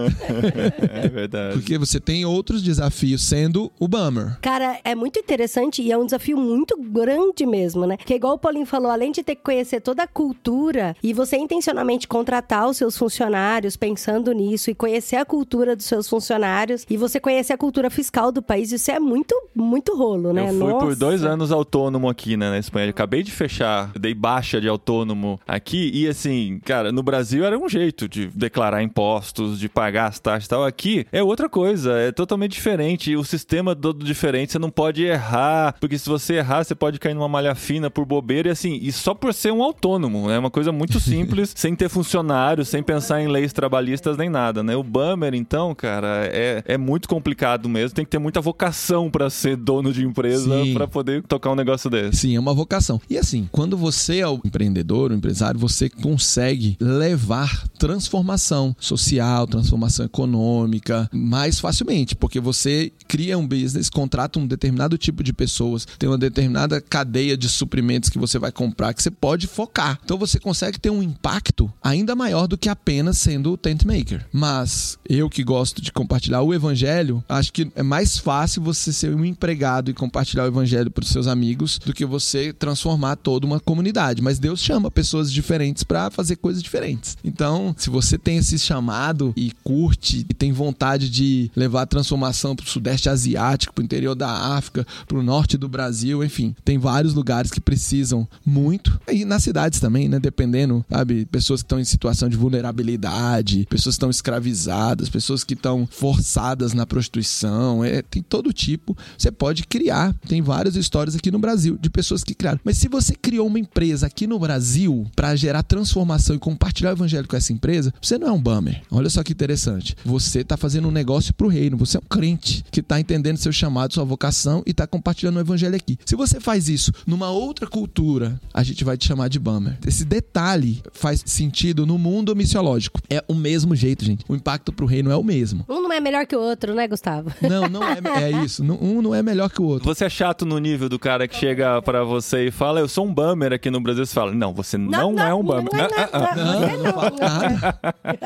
É 0.89 1.09
verdade. 1.09 1.55
Porque 1.55 1.79
você 1.79 1.99
tem 1.99 2.25
outros 2.25 2.63
desafios 2.63 3.23
sendo 3.23 3.71
o 3.79 3.89
bummer. 3.89 4.39
Cara, 4.41 4.79
é 4.85 4.95
muito 4.95 5.19
interessante 5.19 5.83
e 5.83 5.91
é 5.91 5.97
um 5.97 6.05
desafio 6.05 6.37
muito 6.37 6.77
grande 6.81 7.47
mesmo, 7.47 7.87
né? 7.87 7.97
Que 7.97 8.15
igual 8.15 8.35
o 8.35 8.39
Paulinho 8.39 8.67
falou, 8.67 8.91
além 8.91 9.13
de 9.13 9.23
ter 9.23 9.37
que 9.37 9.43
conhecer 9.43 9.81
toda 9.81 10.03
a 10.03 10.07
cultura 10.07 10.97
e 11.03 11.13
você 11.13 11.37
intencionalmente 11.37 12.07
contratar 12.07 12.69
os 12.69 12.77
seus 12.77 12.97
funcionários 12.97 13.77
pensando 13.77 14.33
nisso 14.33 14.71
e 14.71 14.75
conhecer 14.75 15.17
a 15.17 15.25
cultura 15.25 15.46
dos 15.47 15.87
seus 15.87 16.09
funcionários 16.09 16.85
e 16.89 16.97
você 16.97 17.21
conhecer 17.21 17.53
a 17.53 17.59
cultura 17.59 17.91
fiscal 17.91 18.31
do 18.33 18.43
país, 18.43 18.73
isso 18.73 18.91
é 18.91 18.99
muito, 18.99 19.35
muito 19.55 19.97
rolo, 19.97 20.33
né? 20.33 20.51
Eu 20.51 20.59
fui 20.59 20.73
por 20.73 20.85
Nossa. 20.85 20.97
dois 20.97 21.25
anos 21.25 21.53
autônomo 21.53 22.09
aqui, 22.09 22.37
né, 22.37 22.51
na 22.51 22.59
Espanha. 22.59 22.87
Eu 22.87 22.91
acabei 22.91 23.23
de 23.23 23.31
fechar, 23.31 23.91
dei 23.99 24.15
baixa 24.15 24.61
de 24.61 24.69
autônomo 24.69 25.41
aqui 25.47 25.91
e 25.93 26.09
assim, 26.09 26.61
cara, 26.65 26.93
no 26.93 27.03
Brasil 27.03 27.45
era 27.45 27.59
um 27.59 27.69
jeito 27.69 28.09
de 28.09 28.27
declarar 28.29 28.83
impostos, 28.83 29.59
de 29.59 29.69
pagar 29.69 30.07
as 30.07 30.19
taxas 30.19 30.47
e 30.47 30.49
tal. 30.49 30.65
Aqui 30.65 31.07
é 31.13 31.23
outra 31.23 31.49
coisa, 31.49 31.93
é 31.99 32.13
totalmente 32.13 32.53
diferente. 32.53 33.15
O 33.17 33.25
sistema 33.25 33.73
é 33.73 33.75
todo 33.75 34.05
diferente, 34.05 34.53
você 34.53 34.59
não 34.59 34.71
pode 34.71 35.05
errar, 35.05 35.75
porque 35.81 35.99
se 35.99 36.09
você 36.09 36.35
errar, 36.35 36.65
você 36.65 36.75
pode 36.75 36.99
cair 36.99 37.15
numa 37.15 37.29
malha 37.29 37.55
fina 37.55 37.91
por 37.91 38.05
bobeira 38.05 38.49
e 38.49 38.51
assim, 38.51 38.79
e 38.83 38.91
só 38.93 39.15
por 39.15 39.33
ser 39.33 39.53
um 39.53 39.63
autônomo, 39.63 40.29
né? 40.29 40.39
Uma 40.39 40.51
coisa 40.51 40.73
muito 40.73 40.99
simples, 41.01 41.53
sem 41.57 41.75
ter 41.75 41.89
funcionário, 41.89 42.65
sem 42.65 42.83
pensar 42.83 43.21
em 43.21 43.29
leis 43.29 43.53
trabalhistas 43.53 44.17
nem 44.17 44.29
nada, 44.29 44.63
né? 44.63 44.77
O 44.77 44.83
Bummer, 44.83 45.35
então, 45.37 45.75
cara, 45.75 46.27
é, 46.27 46.63
é 46.67 46.79
muito 46.79 47.09
complicado 47.09 47.69
mesmo. 47.69 47.95
Tem 47.95 48.05
que 48.05 48.11
ter 48.11 48.19
muita 48.19 48.41
vocação 48.41 49.11
pra 49.11 49.31
ser 49.31 49.57
dono 49.57 49.93
de 49.93 50.05
empresa 50.05 50.51
pra 50.75 50.87
poder 50.87 51.23
tocar 51.23 51.51
um 51.51 51.55
negócio 51.55 51.89
desse. 51.91 52.19
Sim, 52.19 52.37
é 52.37 52.41
uma 52.41 52.55
vocação. 52.55 53.01
E 53.09 53.19
assim, 53.19 53.49
quando 53.53 53.77
você 53.77 54.19
é 54.19 54.29
o 54.29 54.41
empreendedor, 54.45 55.11
o 55.11 55.15
empresário, 55.15 55.59
você 55.59 55.89
consegue 55.89 56.77
levar 56.81 57.67
transformação 57.79 58.75
social, 58.79 59.47
transformação 59.47 60.07
econômica 60.07 61.09
mais 61.13 61.61
facilmente, 61.61 62.15
porque 62.15 62.41
você 62.41 62.93
cria 63.07 63.39
um 63.39 63.47
business, 63.47 63.91
contrata 63.91 64.39
um 64.39 64.47
determinado 64.47 64.99
tipo 64.99 65.23
de 65.23 65.33
pessoas, 65.33 65.87
tem 65.99 66.09
uma 66.09 66.19
determinada 66.19 66.81
cadeia 66.81 67.37
de 67.37 67.49
suprimentos 67.49 68.11
que 68.11 68.19
você 68.19 68.39
vai 68.39 68.53
comprar 68.53 68.95
que 68.95 69.03
você 69.03 69.11
pode 69.11 69.47
focar. 69.47 69.99
Então 70.05 70.19
você 70.19 70.39
consegue 70.39 70.79
ter 70.79 70.91
um 70.91 71.03
impacto 71.03 71.73
ainda 71.83 72.15
maior 72.15 72.47
do 72.47 72.59
que 72.59 72.69
apenas 72.69 73.19
sendo 73.19 73.53
o 73.53 73.57
tent 73.57 73.85
maker. 73.85 74.27
Mas 74.33 74.99
eu 75.09 75.26
que 75.31 75.45
gosto 75.45 75.81
de 75.81 75.93
compartilhar 75.93 76.43
o 76.43 76.53
evangelho, 76.53 77.23
acho 77.29 77.53
que 77.53 77.71
é 77.75 77.83
mais 77.83 78.19
fácil 78.19 78.63
você 78.63 78.93
ser 78.93 79.15
um 79.15 79.25
empregado 79.25 79.91
e 79.91 79.95
compartilhar 79.95 80.45
o 80.45 80.49
evangelho 80.49 80.91
para 80.91 81.03
os 81.03 81.11
seus 81.11 81.27
amigos 81.27 81.79
do 81.79 81.93
que 81.93 82.05
você 82.05 82.53
transformar 82.53 83.17
toda 83.17 83.47
uma 83.47 83.61
comunidade. 83.61 84.23
Mas 84.23 84.39
Deus 84.39 84.61
chama 84.61 84.91
pessoas 84.91 85.33
diferentes 85.33 85.85
para 85.85 86.11
fazer 86.11 86.37
coisas 86.37 86.63
diferentes. 86.63 87.17
Então, 87.25 87.75
se 87.79 87.91
você 87.91 88.19
tem 88.19 88.39
esse 88.39 88.59
chamado 88.59 89.33
e 89.37 89.53
curte 89.63 90.27
e 90.29 90.35
tem 90.35 90.53
vontade 90.53 91.11
de 91.11 91.51
levar 91.55 91.83
a 91.83 91.87
transformação 91.87 92.55
para 92.55 92.65
o 92.65 92.69
sudeste 92.69 93.09
asiático, 93.09 93.75
para 93.75 93.83
o 93.83 93.85
interior 93.85 94.15
da 94.15 94.31
África, 94.31 94.87
para 95.07 95.19
o 95.19 95.23
norte 95.23 95.57
do 95.57 95.69
Brasil, 95.69 96.25
enfim, 96.25 96.55
tem 96.65 96.79
vários 96.79 97.15
lugares 97.15 97.51
que 97.51 97.61
precisam 97.61 98.27
muito. 98.45 99.01
E 99.11 99.25
nas 99.25 99.43
cidades 99.43 99.81
também, 99.81 100.09
né? 100.09 100.19
Dependendo, 100.19 100.85
sabe? 100.91 101.27
Pessoas 101.27 101.61
que 101.63 101.67
estão 101.67 101.81
em 101.81 101.85
situação 101.85 102.29
de 102.29 102.37
vulnerabilidade, 102.37 103.67
pessoas 103.69 103.95
que 103.95 103.99
estão 103.99 104.11
escravizadas, 104.11 105.09
pessoas 105.17 105.43
que 105.43 105.55
estão 105.55 105.89
forçadas 105.91 106.75
na 106.75 106.85
prostituição, 106.85 107.83
é, 107.83 108.03
tem 108.03 108.23
todo 108.23 108.53
tipo. 108.53 108.95
Você 109.17 109.31
pode 109.31 109.67
criar. 109.67 110.15
Tem 110.29 110.43
várias 110.43 110.77
histórias 110.77 111.17
aqui 111.17 111.31
no 111.31 111.39
Brasil 111.39 111.79
de 111.81 111.89
pessoas 111.89 112.23
que 112.23 112.35
criaram. 112.35 112.61
Mas 112.63 112.77
se 112.77 112.87
você 112.87 113.15
criou 113.15 113.47
uma 113.47 113.59
empresa 113.59 114.09
aqui 114.09 114.27
no 114.27 114.39
Brasil 114.39 115.07
para 115.17 115.35
gerar 115.35 115.63
transformação 115.63 116.37
e 116.37 116.39
compartilhar 116.39 116.91
o 116.91 116.93
evangelho 116.93 117.27
com 117.27 117.35
essa 117.35 117.51
empresa, 117.51 117.95
você 117.99 118.19
não 118.19 118.29
é 118.29 118.33
um 118.33 118.43
bummer. 118.43 118.83
Olha 118.91 119.09
só 119.09 119.23
que 119.23 119.33
interessante. 119.33 119.97
Você 120.05 120.41
está 120.41 120.55
fazendo 120.55 120.87
um 120.89 120.91
negócio 120.91 121.33
pro 121.33 121.49
reino. 121.49 121.79
Você 121.79 121.97
é 121.97 122.01
um 122.01 122.07
crente 122.07 122.63
que 122.71 122.81
está 122.81 123.01
entendendo 123.01 123.39
seu 123.39 123.53
chamado, 123.53 123.95
sua 123.95 124.05
vocação 124.05 124.63
e 124.67 124.73
está 124.73 124.87
compartilhando 124.87 125.39
o 125.39 125.41
evangelho 125.41 125.77
aqui. 125.77 125.97
Se 126.05 126.15
você 126.15 126.39
faz 126.41 126.69
isso 126.69 126.93
numa 127.07 127.31
outra 127.31 127.67
cultura, 127.67 128.39
a 128.53 128.63
gente 128.63 128.85
vai 128.85 128.99
te 128.99 129.09
chamar 129.09 129.29
de 129.29 129.39
bummer. 129.39 129.79
Esse 129.87 130.05
detalhe 130.05 130.83
faz 130.93 131.23
sentido 131.25 131.87
no 131.87 131.97
mundo 131.97 132.37
missiológico. 132.37 133.01
É 133.09 133.25
o 133.27 133.35
mesmo 133.35 133.75
jeito, 133.75 134.05
gente. 134.05 134.27
O 134.29 134.37
impacto 134.37 134.75
pro 134.75 134.85
reino 134.85 135.06
é 135.11 135.17
o 135.17 135.23
mesmo. 135.23 135.65
Um 135.69 135.81
não 135.83 135.93
é 135.93 136.01
melhor 136.01 136.27
que 136.27 136.35
o 136.37 136.41
outro, 136.41 136.75
né, 136.75 136.87
Gustavo? 136.89 137.31
Não, 137.43 137.69
não 137.69 137.83
é, 137.83 137.99
é 138.23 138.31
isso. 138.45 138.63
Não- 138.65 138.79
Um 138.81 139.01
não 139.03 139.15
é 139.15 139.23
melhor 139.23 139.49
que 139.51 139.61
o 139.61 139.65
outro. 139.65 139.85
Você 139.93 140.05
é 140.05 140.09
chato 140.09 140.45
no 140.47 140.59
nível 140.59 140.89
do 140.89 140.99
cara 140.99 141.27
que 141.29 141.37
chega 141.37 141.81
pra 141.83 142.05
você 142.05 142.47
e 142.47 142.51
fala, 142.51 142.81
eu 142.81 142.89
sou 142.89 143.07
um 143.07 143.13
bummer 143.15 143.53
aqui 143.53 143.71
no 143.71 143.81
Brasil. 143.81 144.05
Você 144.07 144.15
fala, 144.15 144.33
não, 144.33 144.53
você 144.55 144.77
não, 144.79 145.19
é 145.19 145.35
um 145.35 145.43
bummer. 145.43 145.69
Não, 145.73 145.85
Ah, 145.85 146.09
ah, 146.13 146.31
ah. 146.33 146.37
não, 146.37 146.45
não, 146.45 146.61
Não, 146.61 146.69
eu 146.71 146.83
não 146.85 146.93
falo 146.93 147.17
nada. 147.19 147.79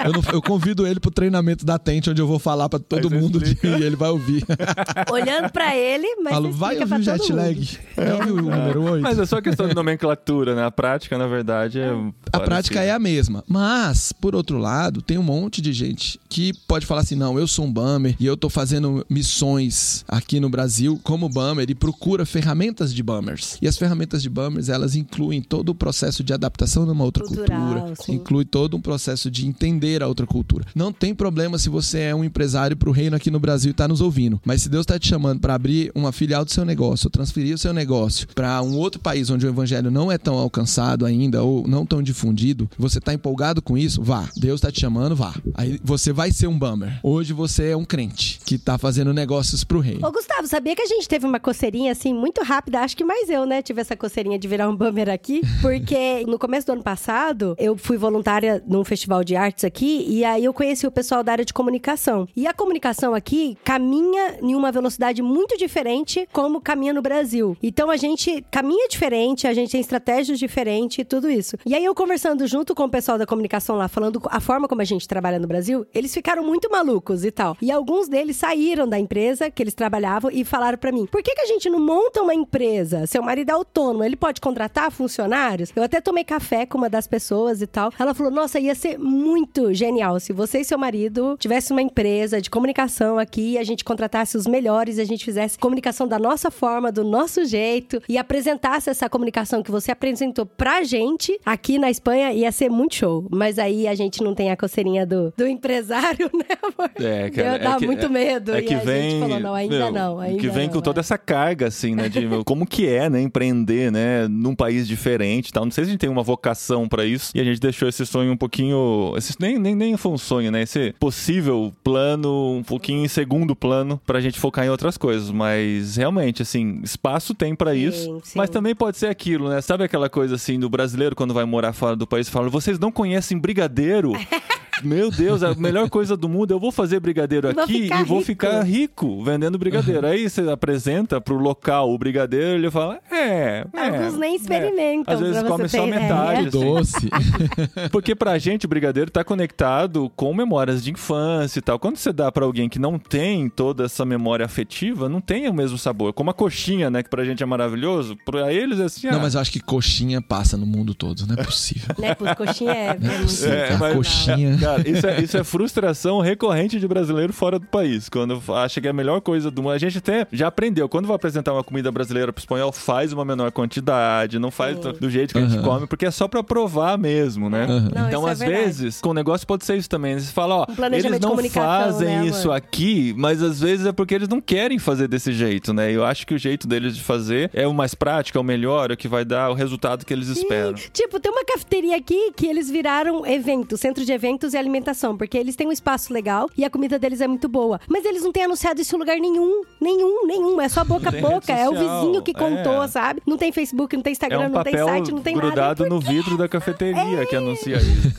Eu, 0.05 0.13
não- 0.13 0.23
eu 0.33 0.43
convido 0.43 0.87
ele 0.87 1.01
pro 1.01 1.11
treinamento 1.11 1.65
da 1.65 1.79
Tente, 1.79 2.11
onde 2.11 2.21
eu 2.21 2.27
vou 2.27 2.39
falar 2.39 2.69
pra 2.69 2.79
todo 2.79 3.13
Aí 3.13 3.21
mundo 3.21 3.41
e 3.45 3.67
ele 3.83 3.97
vai 3.97 4.11
ouvir. 4.11 4.45
Olhando 5.11 5.51
pra 5.51 5.77
ele, 5.77 6.07
mas 6.23 6.33
Falo, 6.33 6.51
vai 6.53 6.79
ouvir 6.79 6.95
o 6.95 7.03
jet 7.03 7.33
lag. 7.33 7.79
ouvir 8.19 8.31
o 8.33 8.37
número 8.43 8.83
8. 8.83 9.03
Mas 9.03 9.19
é 9.19 9.27
só 9.27 9.41
questão 9.41 9.69
de 9.69 9.75
nomenclatura, 9.75 10.55
né? 10.55 10.65
A 10.65 10.71
prática, 10.71 11.17
na 11.19 11.27
verdade, 11.27 11.81
é. 11.81 11.91
A 12.33 12.41
prática 12.41 12.81
é 12.83 12.91
a 12.91 12.99
mesma. 12.99 13.43
Mas, 13.49 14.13
por 14.13 14.35
outro 14.35 14.59
lado, 14.59 15.03
tem 15.03 15.19
um 15.19 15.23
monte 15.23 15.61
de 15.61 15.73
gente 15.73 16.19
que 16.29 16.53
pode 16.71 16.87
falar 16.87 17.01
assim: 17.01 17.17
não, 17.17 17.37
eu 17.37 17.49
sou 17.49 17.65
um 17.65 17.73
bummer 17.73 18.15
e 18.21 18.25
eu 18.25 18.37
tô 18.37 18.49
fazendo 18.49 19.05
missões 19.11 20.05
aqui 20.07 20.39
no 20.39 20.49
Brasil 20.49 21.01
como 21.03 21.29
bummer 21.29 21.69
e 21.69 21.75
procura 21.75 22.25
ferramentas 22.25 22.95
de 22.95 23.03
bummers. 23.03 23.59
E 23.61 23.67
as 23.67 23.77
ferramentas 23.77 24.23
de 24.23 24.31
bummers, 24.31 24.69
elas 24.69 24.95
incluem 24.95 25.43
todo 25.43 25.71
o 25.71 25.75
processo 25.75 26.23
de 26.23 26.33
adaptação 26.33 26.87
numa 26.87 27.03
outra 27.03 27.25
Cultural, 27.25 27.61
cultura, 27.61 27.95
sim. 27.97 28.13
inclui 28.13 28.45
todo 28.45 28.77
um 28.77 28.81
processo 28.81 29.29
de 29.29 29.49
entender 29.49 30.01
a 30.01 30.07
outra 30.07 30.25
cultura. 30.29 30.65
Não 30.73 30.93
tem 30.93 31.13
problema 31.13 31.59
se 31.59 31.69
você 31.69 32.03
é 32.03 32.15
um 32.15 32.23
empresário 32.23 32.77
pro 32.77 32.93
reino 32.93 33.17
aqui 33.17 33.33
no 33.33 33.41
Brasil 33.41 33.73
e 33.73 33.75
tá 33.75 33.89
nos 33.89 34.01
ouvindo, 34.01 34.41
mas 34.45 34.63
se 34.63 34.69
Deus 34.69 34.87
tá 34.87 34.97
te 34.97 35.09
chamando 35.09 35.41
para 35.41 35.55
abrir 35.55 35.91
uma 35.93 36.13
filial 36.13 36.45
do 36.45 36.53
seu 36.53 36.65
negócio, 36.65 37.09
ou 37.09 37.11
transferir 37.11 37.53
o 37.53 37.59
seu 37.59 37.73
negócio 37.73 38.29
para 38.33 38.63
um 38.63 38.77
outro 38.77 39.01
país 39.01 39.29
onde 39.29 39.45
o 39.45 39.49
evangelho 39.49 39.91
não 39.91 40.13
é 40.13 40.17
tão 40.17 40.37
alcançado 40.37 41.05
ainda 41.05 41.43
ou 41.43 41.67
não 41.67 41.85
tão 41.85 42.01
difundido, 42.01 42.71
você 42.79 43.01
tá 43.01 43.13
empolgado 43.13 43.61
com 43.61 43.77
isso? 43.77 44.01
Vá. 44.05 44.29
Deus 44.37 44.61
tá 44.61 44.71
te 44.71 44.81
chamando, 44.81 45.17
vá. 45.17 45.35
Aí 45.55 45.81
você 45.83 46.13
vai 46.13 46.31
ser 46.31 46.47
um 46.47 46.60
bummer. 46.61 47.01
Hoje 47.03 47.33
você 47.33 47.71
é 47.71 47.77
um 47.77 47.87
crente 47.87 48.39
que 48.45 48.59
tá 48.59 48.77
fazendo 48.77 49.15
negócios 49.15 49.65
pro 49.65 49.81
reino. 49.81 50.07
Ô, 50.07 50.13
Gustavo, 50.13 50.47
sabia 50.47 50.77
que 50.77 50.83
a 50.83 50.87
gente 50.87 51.09
teve 51.09 51.25
uma 51.25 51.41
coceirinha 51.41 51.91
assim 51.91 52.13
muito 52.13 52.43
rápida? 52.43 52.81
Acho 52.81 52.95
que 52.95 53.03
mais 53.03 53.31
eu, 53.31 53.47
né? 53.47 53.63
Tive 53.63 53.81
essa 53.81 53.97
coceirinha 53.97 54.39
de 54.39 54.47
virar 54.47 54.69
um 54.69 54.77
bummer 54.77 55.09
aqui. 55.09 55.41
Porque 55.63 56.23
no 56.27 56.39
começo 56.39 56.67
do 56.67 56.73
ano 56.73 56.83
passado, 56.83 57.57
eu 57.59 57.79
fui 57.79 57.97
voluntária 57.97 58.63
num 58.67 58.85
festival 58.85 59.25
de 59.25 59.35
artes 59.37 59.65
aqui 59.65 60.05
e 60.07 60.23
aí 60.23 60.45
eu 60.45 60.53
conheci 60.53 60.87
o 60.87 60.91
pessoal 60.91 61.25
da 61.25 61.33
área 61.33 61.45
de 61.47 61.55
comunicação. 61.55 62.29
E 62.37 62.47
a 62.47 62.53
comunicação 62.53 63.15
aqui 63.15 63.57
caminha 63.65 64.37
em 64.43 64.55
uma 64.55 64.71
velocidade 64.71 65.23
muito 65.23 65.57
diferente 65.57 66.29
como 66.31 66.61
caminha 66.61 66.93
no 66.93 67.01
Brasil. 67.01 67.57
Então 67.63 67.89
a 67.89 67.97
gente 67.97 68.45
caminha 68.51 68.87
diferente, 68.87 69.47
a 69.47 69.55
gente 69.55 69.73
tem 69.73 69.81
estratégias 69.81 70.39
diferentes 70.39 70.99
e 70.99 71.05
tudo 71.07 71.31
isso. 71.31 71.57
E 71.65 71.75
aí 71.75 71.85
eu 71.87 71.95
conversando 71.95 72.47
junto 72.47 72.75
com 72.75 72.85
o 72.85 72.91
pessoal 72.91 73.17
da 73.17 73.25
comunicação 73.25 73.77
lá, 73.77 73.89
falando 73.89 74.21
a 74.27 74.41
forma 74.41 74.69
como 74.69 74.83
a 74.83 74.85
gente 74.85 75.09
trabalha 75.09 75.39
no 75.39 75.47
Brasil, 75.47 75.87
eles 75.95 76.13
ficaram 76.13 76.50
muito 76.51 76.71
malucos 76.71 77.25
e 77.25 77.31
tal. 77.31 77.57
E 77.63 77.71
alguns 77.71 78.09
deles 78.09 78.37
saíram 78.37 78.89
da 78.89 78.99
empresa 78.99 79.51
que 79.51 79.63
eles 79.63 79.75
trabalhavam 79.75 80.31
e 80.33 80.45
falaram 80.45 80.77
pra 80.77 80.91
mim: 80.91 81.07
por 81.07 81.23
que, 81.23 81.35
que 81.35 81.43
a 81.43 81.47
gente 81.47 81.71
não 81.71 81.79
monta 81.81 82.21
uma 82.21 82.35
empresa? 82.35 83.07
Seu 83.07 83.23
marido 83.23 83.51
é 83.51 83.53
autônomo, 83.53 84.03
ele 84.03 84.17
pode 84.17 84.41
contratar 84.41 84.91
funcionários? 84.91 85.73
Eu 85.75 85.85
até 85.85 86.01
tomei 86.01 86.25
café 86.25 86.67
com 86.67 86.77
uma 86.77 86.91
das 86.91 87.07
pessoas 87.07 87.63
e 87.63 87.67
tal. 87.67 87.93
Ela 87.99 88.13
falou: 88.13 88.33
nossa, 88.33 88.59
ia 88.59 88.75
ser 88.75 88.99
muito 88.99 89.73
genial 89.73 90.19
se 90.19 90.33
você 90.33 90.61
e 90.61 90.65
seu 90.65 90.79
marido 90.79 91.37
tivessem 91.39 91.75
uma 91.75 91.83
empresa 91.83 92.41
de 92.41 92.51
comunicação 92.51 93.19
aqui, 93.19 93.57
a 93.59 93.65
gente 93.65 93.85
contratasse 93.85 94.37
os 94.37 94.47
melhores, 94.47 94.99
a 94.99 95.05
gente 95.05 95.25
fizesse 95.25 95.59
comunicação 95.59 96.09
da 96.09 96.19
nossa 96.19 96.51
forma, 96.51 96.91
do 96.91 97.05
nosso 97.05 97.45
jeito 97.45 98.03
e 98.09 98.19
apresentasse 98.19 98.91
essa 98.91 99.09
comunicação 99.09 99.63
que 99.63 99.71
você 99.71 99.93
apresentou 99.93 100.47
pra 100.47 100.83
gente 100.83 101.39
aqui 101.45 101.79
na 101.79 101.91
Espanha, 101.91 102.33
ia 102.33 102.51
ser 102.51 102.71
muito 102.71 102.97
show. 102.97 103.27
Mas 103.31 103.59
aí 103.59 103.87
a 103.87 103.95
gente 103.95 104.23
não 104.23 104.35
tem 104.35 104.51
a 104.51 104.57
coceirinha 104.57 105.07
do, 105.07 105.33
do 105.37 105.47
empresário, 105.47 106.30
né, 106.37 106.57
amor? 106.63 106.91
É, 106.97 107.31
cara, 107.31 107.59
Deu- 107.59 107.69
dá 107.69 107.75
é 107.75 107.79
que- 107.79 107.87
muito 107.87 108.11
medo. 108.11 108.55
É 108.55 108.59
e 108.61 108.63
que 108.63 108.75
a 108.75 108.79
vem. 108.79 109.11
gente 109.11 109.21
falou, 109.21 109.41
não, 109.41 109.55
ainda 109.55 109.77
meu, 109.79 109.93
não, 109.93 110.19
ainda 110.21 110.39
Que 110.41 110.49
vem 110.49 110.67
não, 110.67 110.75
com 110.75 110.81
toda 110.81 111.01
é. 111.01 111.03
essa 111.03 111.19
carga, 111.19 111.67
assim, 111.69 111.95
né? 111.95 112.09
De 112.09 112.21
meu, 112.27 112.45
como 112.45 112.67
que 112.67 112.87
é, 112.89 113.09
né? 113.11 113.21
Empreender, 113.21 113.91
né? 113.93 114.27
Num 114.29 114.55
país 114.55 114.87
diferente 114.87 115.49
e 115.49 115.53
tal. 115.53 115.65
Não 115.65 115.71
sei 115.73 115.85
se 115.85 115.91
a 115.91 115.93
gente 115.93 116.01
tem 116.01 116.11
uma 116.11 116.23
vocação 116.23 116.89
pra 116.89 117.05
isso. 117.05 117.33
E 117.35 117.41
a 117.41 117.45
gente 117.45 117.61
deixou 117.61 117.89
esse 117.89 118.05
sonho 118.07 118.33
um 118.33 118.37
pouquinho. 118.37 119.15
Esse, 119.17 119.35
nem, 119.41 119.59
nem, 119.59 119.75
nem 119.75 119.97
foi 119.97 120.13
um 120.13 120.19
sonho, 120.19 120.51
né? 120.51 120.63
Esse 120.63 120.95
possível 120.99 121.73
plano, 121.83 122.57
um 122.57 122.63
pouquinho 122.63 123.05
em 123.05 123.09
segundo 123.09 123.55
plano, 123.57 124.01
pra 124.07 124.21
gente 124.21 124.39
focar 124.39 124.65
em 124.65 124.69
outras 124.71 124.97
coisas. 124.97 125.31
Mas 125.31 125.97
realmente, 125.97 126.43
assim, 126.43 126.81
espaço 126.83 127.35
tem 127.35 127.55
pra 127.55 127.73
Sim, 127.73 127.87
isso. 127.89 128.21
sim. 128.25 128.39
Mas 128.39 128.51
também 128.51 128.75
pode 128.75 128.97
ser 128.97 129.07
aquilo, 129.07 129.49
né? 129.49 129.61
Sabe 129.61 129.85
aquela 129.85 130.09
coisa 130.09 130.35
assim 130.35 130.59
do 130.59 130.69
brasileiro 130.69 131.15
quando 131.17 131.35
vai 131.35 131.45
morar 131.45 131.73
fora 131.73 131.97
do 131.97 132.07
país 132.07 132.29
fala: 132.29 132.49
vocês 132.49 132.79
não 132.79 132.91
conhecem 132.93 133.39
brigadeiro? 133.39 134.13
Meu 134.85 135.11
Deus, 135.11 135.43
a 135.43 135.55
melhor 135.55 135.89
coisa 135.91 136.17
do 136.17 136.29
mundo, 136.29 136.53
eu 136.53 136.59
vou 136.61 136.73
fazer 136.73 137.01
brigadeiro 137.01 137.53
vou 137.53 137.65
aqui 137.65 137.85
e 137.87 138.05
vou 138.05 138.19
rico. 138.19 138.23
ficar 138.23 138.63
rico 138.63 139.23
vendendo 139.25 139.59
brigadeiro. 139.59 140.07
Aí 140.07 140.29
você 140.29 140.41
apresenta 140.51 141.21
pro 141.21 141.37
local 141.37 141.91
o 141.93 141.99
brigadeiro, 141.99 142.59
ele 142.59 142.71
fala: 142.71 142.99
"É, 143.11 143.67
é 143.75 143.87
Alguns 143.89 144.19
nem 144.19 144.33
é." 144.33 144.37
experimentam. 144.37 145.15
Às 145.15 145.21
vezes 145.21 145.43
come 145.43 145.69
só 145.69 145.87
ideia. 145.87 146.01
metade. 146.01 146.45
Que 146.45 146.51
doce. 146.51 147.11
Porque 147.91 148.15
pra 148.15 148.39
gente 148.39 148.67
o 148.67 148.69
brigadeiro 148.69 149.11
tá 149.11 149.23
conectado 149.25 150.11
com 150.17 150.33
memórias 150.35 150.83
de 150.83 150.91
infância 150.91 151.59
e 151.59 151.63
tal. 151.63 151.79
Quando 151.79 151.97
você 151.97 152.13
dá 152.13 152.31
pra 152.33 152.45
alguém 152.45 152.69
que 152.69 152.79
não 152.79 152.99
tem 152.99 153.49
toda 153.49 153.85
essa 153.85 154.05
memória 154.05 154.45
afetiva, 154.45 155.09
não 155.09 155.21
tem 155.21 155.49
o 155.49 155.55
mesmo 155.55 155.79
sabor. 155.79 156.13
Como 156.13 156.31
a 156.31 156.35
coxinha, 156.35 156.91
né, 156.91 157.03
que 157.03 157.11
pra 157.11 157.25
gente 157.25 157.43
é 157.43 157.47
maravilhoso, 157.47 158.17
pra 158.25 158.53
eles 158.53 158.79
é 158.81 158.85
assim, 158.85 159.07
Não, 159.09 159.17
ah, 159.19 159.23
mas 159.23 159.35
eu 159.35 159.41
acho 159.41 159.51
que 159.53 159.61
coxinha 159.61 160.21
passa 160.23 160.57
no 160.57 160.67
mundo 160.67 160.95
todo, 160.95 161.27
não 161.27 161.35
é 161.35 161.45
possível. 161.45 161.95
Né, 161.99 162.15
pô, 162.15 162.25
coxinha 162.35 162.73
é, 162.73 162.87
é 162.91 162.99
muito 162.99 163.45
É, 163.47 163.77
mas- 163.77 163.95
coxinha. 163.97 164.57
Cara, 164.77 164.89
isso 164.89 165.07
é, 165.07 165.21
isso 165.21 165.37
é 165.37 165.45
frustração 165.45 166.21
recorrente 166.21 166.79
de 166.79 166.87
brasileiro 166.87 167.33
fora 167.33 167.59
do 167.59 167.67
país. 167.67 168.09
Quando 168.09 168.41
acha 168.55 168.81
que 168.81 168.87
é 168.87 168.91
a 168.91 168.95
melhor 168.95 169.21
coisa 169.21 169.51
do 169.51 169.63
mundo. 169.63 169.73
A 169.73 169.79
gente 169.79 169.99
até 169.99 170.27
já 170.33 170.49
aprendeu. 170.49 170.89
Quando 170.89 171.07
vai 171.07 171.17
apresentar 171.17 171.53
uma 171.53 171.65
comida 171.65 171.91
brasileira 171.91 172.33
pro 172.33 172.41
espanhol, 172.41 172.73
faz 172.73 173.13
uma 173.13 173.25
menor 173.25 173.51
quantidade, 173.53 174.39
não 174.39 174.51
faz 174.51 174.77
Sim. 174.77 174.83
do, 174.83 174.93
do 174.93 175.11
jeito 175.11 175.33
que 175.33 175.39
a 175.39 175.47
gente 175.47 175.63
come, 175.63 175.87
porque 175.87 176.07
é 176.07 176.11
só 176.11 176.29
pra 176.29 176.43
provar 176.43 176.99
mesmo, 176.99 177.49
né? 177.49 177.65
Aham. 177.65 177.91
Não, 177.95 178.09
então, 178.09 178.29
é 178.29 178.33
às 178.33 178.39
verdade. 178.39 178.65
vezes, 178.65 179.01
com 179.01 179.11
o 179.11 179.15
negócio 179.15 179.47
pode 179.47 179.65
ser 179.65 179.77
isso 179.77 179.89
também. 179.89 180.19
Você 180.19 180.33
fala, 180.33 180.57
ó, 180.57 180.67
Um 180.69 180.75
planejamento 180.75 181.25
eles 181.25 181.51
de 181.51 181.59
não 181.59 181.65
fazem 181.65 182.09
né, 182.09 182.27
isso 182.27 182.51
aqui, 182.51 183.15
mas 183.17 183.43
às 183.43 183.61
vezes 183.61 183.87
é 183.87 183.93
porque 183.93 184.15
eles 184.15 184.29
não 184.29 184.41
querem 184.41 184.79
fazer 184.79 185.09
desse 185.09 185.33
jeito, 185.33 185.73
né? 185.73 185.91
Eu 185.91 186.05
acho 186.05 186.27
que 186.27 186.35
o 186.35 186.39
jeito 186.39 186.67
deles 186.67 186.97
de 186.97 187.03
fazer 187.03 187.51
é 187.53 187.67
o 187.67 187.75
mais 187.75 187.95
prático, 187.95 188.39
é 188.39 188.41
o 188.41 188.45
melhor, 188.45 188.91
é 188.91 188.95
o 188.95 188.97
que 188.97 189.09
vai 189.09 189.25
dar 189.25 189.51
o 189.51 189.55
resultado 189.55 190.05
que 190.05 190.13
eles 190.13 190.29
esperam. 190.29 190.75
Tipo, 190.75 191.19
tem 191.21 191.31
uma 191.31 191.45
cafeteria 191.45 191.97
aqui 191.97 192.33
que 192.37 192.47
eles 192.47 192.71
viraram 192.71 193.27
evento, 193.27 193.77
centro 193.77 194.05
de 194.05 194.13
eventos 194.13 194.55
e 194.55 194.57
alimentação, 194.61 195.17
porque 195.17 195.37
eles 195.37 195.57
têm 195.57 195.67
um 195.67 195.73
espaço 195.73 196.13
legal 196.13 196.49
e 196.57 196.65
a 196.65 196.71
comida 196.71 196.99
deles 196.99 197.21
é 197.21 197.27
muito 197.27 197.49
boa. 197.49 197.81
Mas 197.89 198.05
eles 198.05 198.23
não 198.23 198.33
têm 198.33 198.45
anunciado 198.45 198.81
isso 198.81 198.95
em 198.95 198.99
lugar 198.99 199.17
nenhum. 199.19 199.63
Nenhum, 199.81 200.27
nenhum. 200.27 200.61
É 200.61 200.69
só 200.69 200.85
boca 200.85 201.09
a 201.09 201.13
boca. 201.21 201.53
É 201.53 201.69
o 201.69 201.73
vizinho 201.73 202.23
que 202.23 202.33
contou, 202.33 202.83
é. 202.83 202.89
sabe? 202.89 203.23
Não 203.27 203.37
tem 203.37 203.51
Facebook, 203.53 203.97
não 203.97 204.03
tem 204.03 204.11
É 204.11 204.13
Instagram, 204.13 204.47
um 204.49 204.51
não 204.51 204.63
tem 204.63 204.77
site, 204.77 205.11
não 205.13 205.21
tem 205.23 205.35
nada. 205.35 205.47
grudado 205.47 205.85
E 205.85 205.89
por 205.89 205.95
no 205.95 206.01
vidro 206.01 206.37
da 206.37 206.49
cafeteria 206.49 207.27
que 207.27 207.35
anuncia 207.37 207.77
isso. 207.79 208.15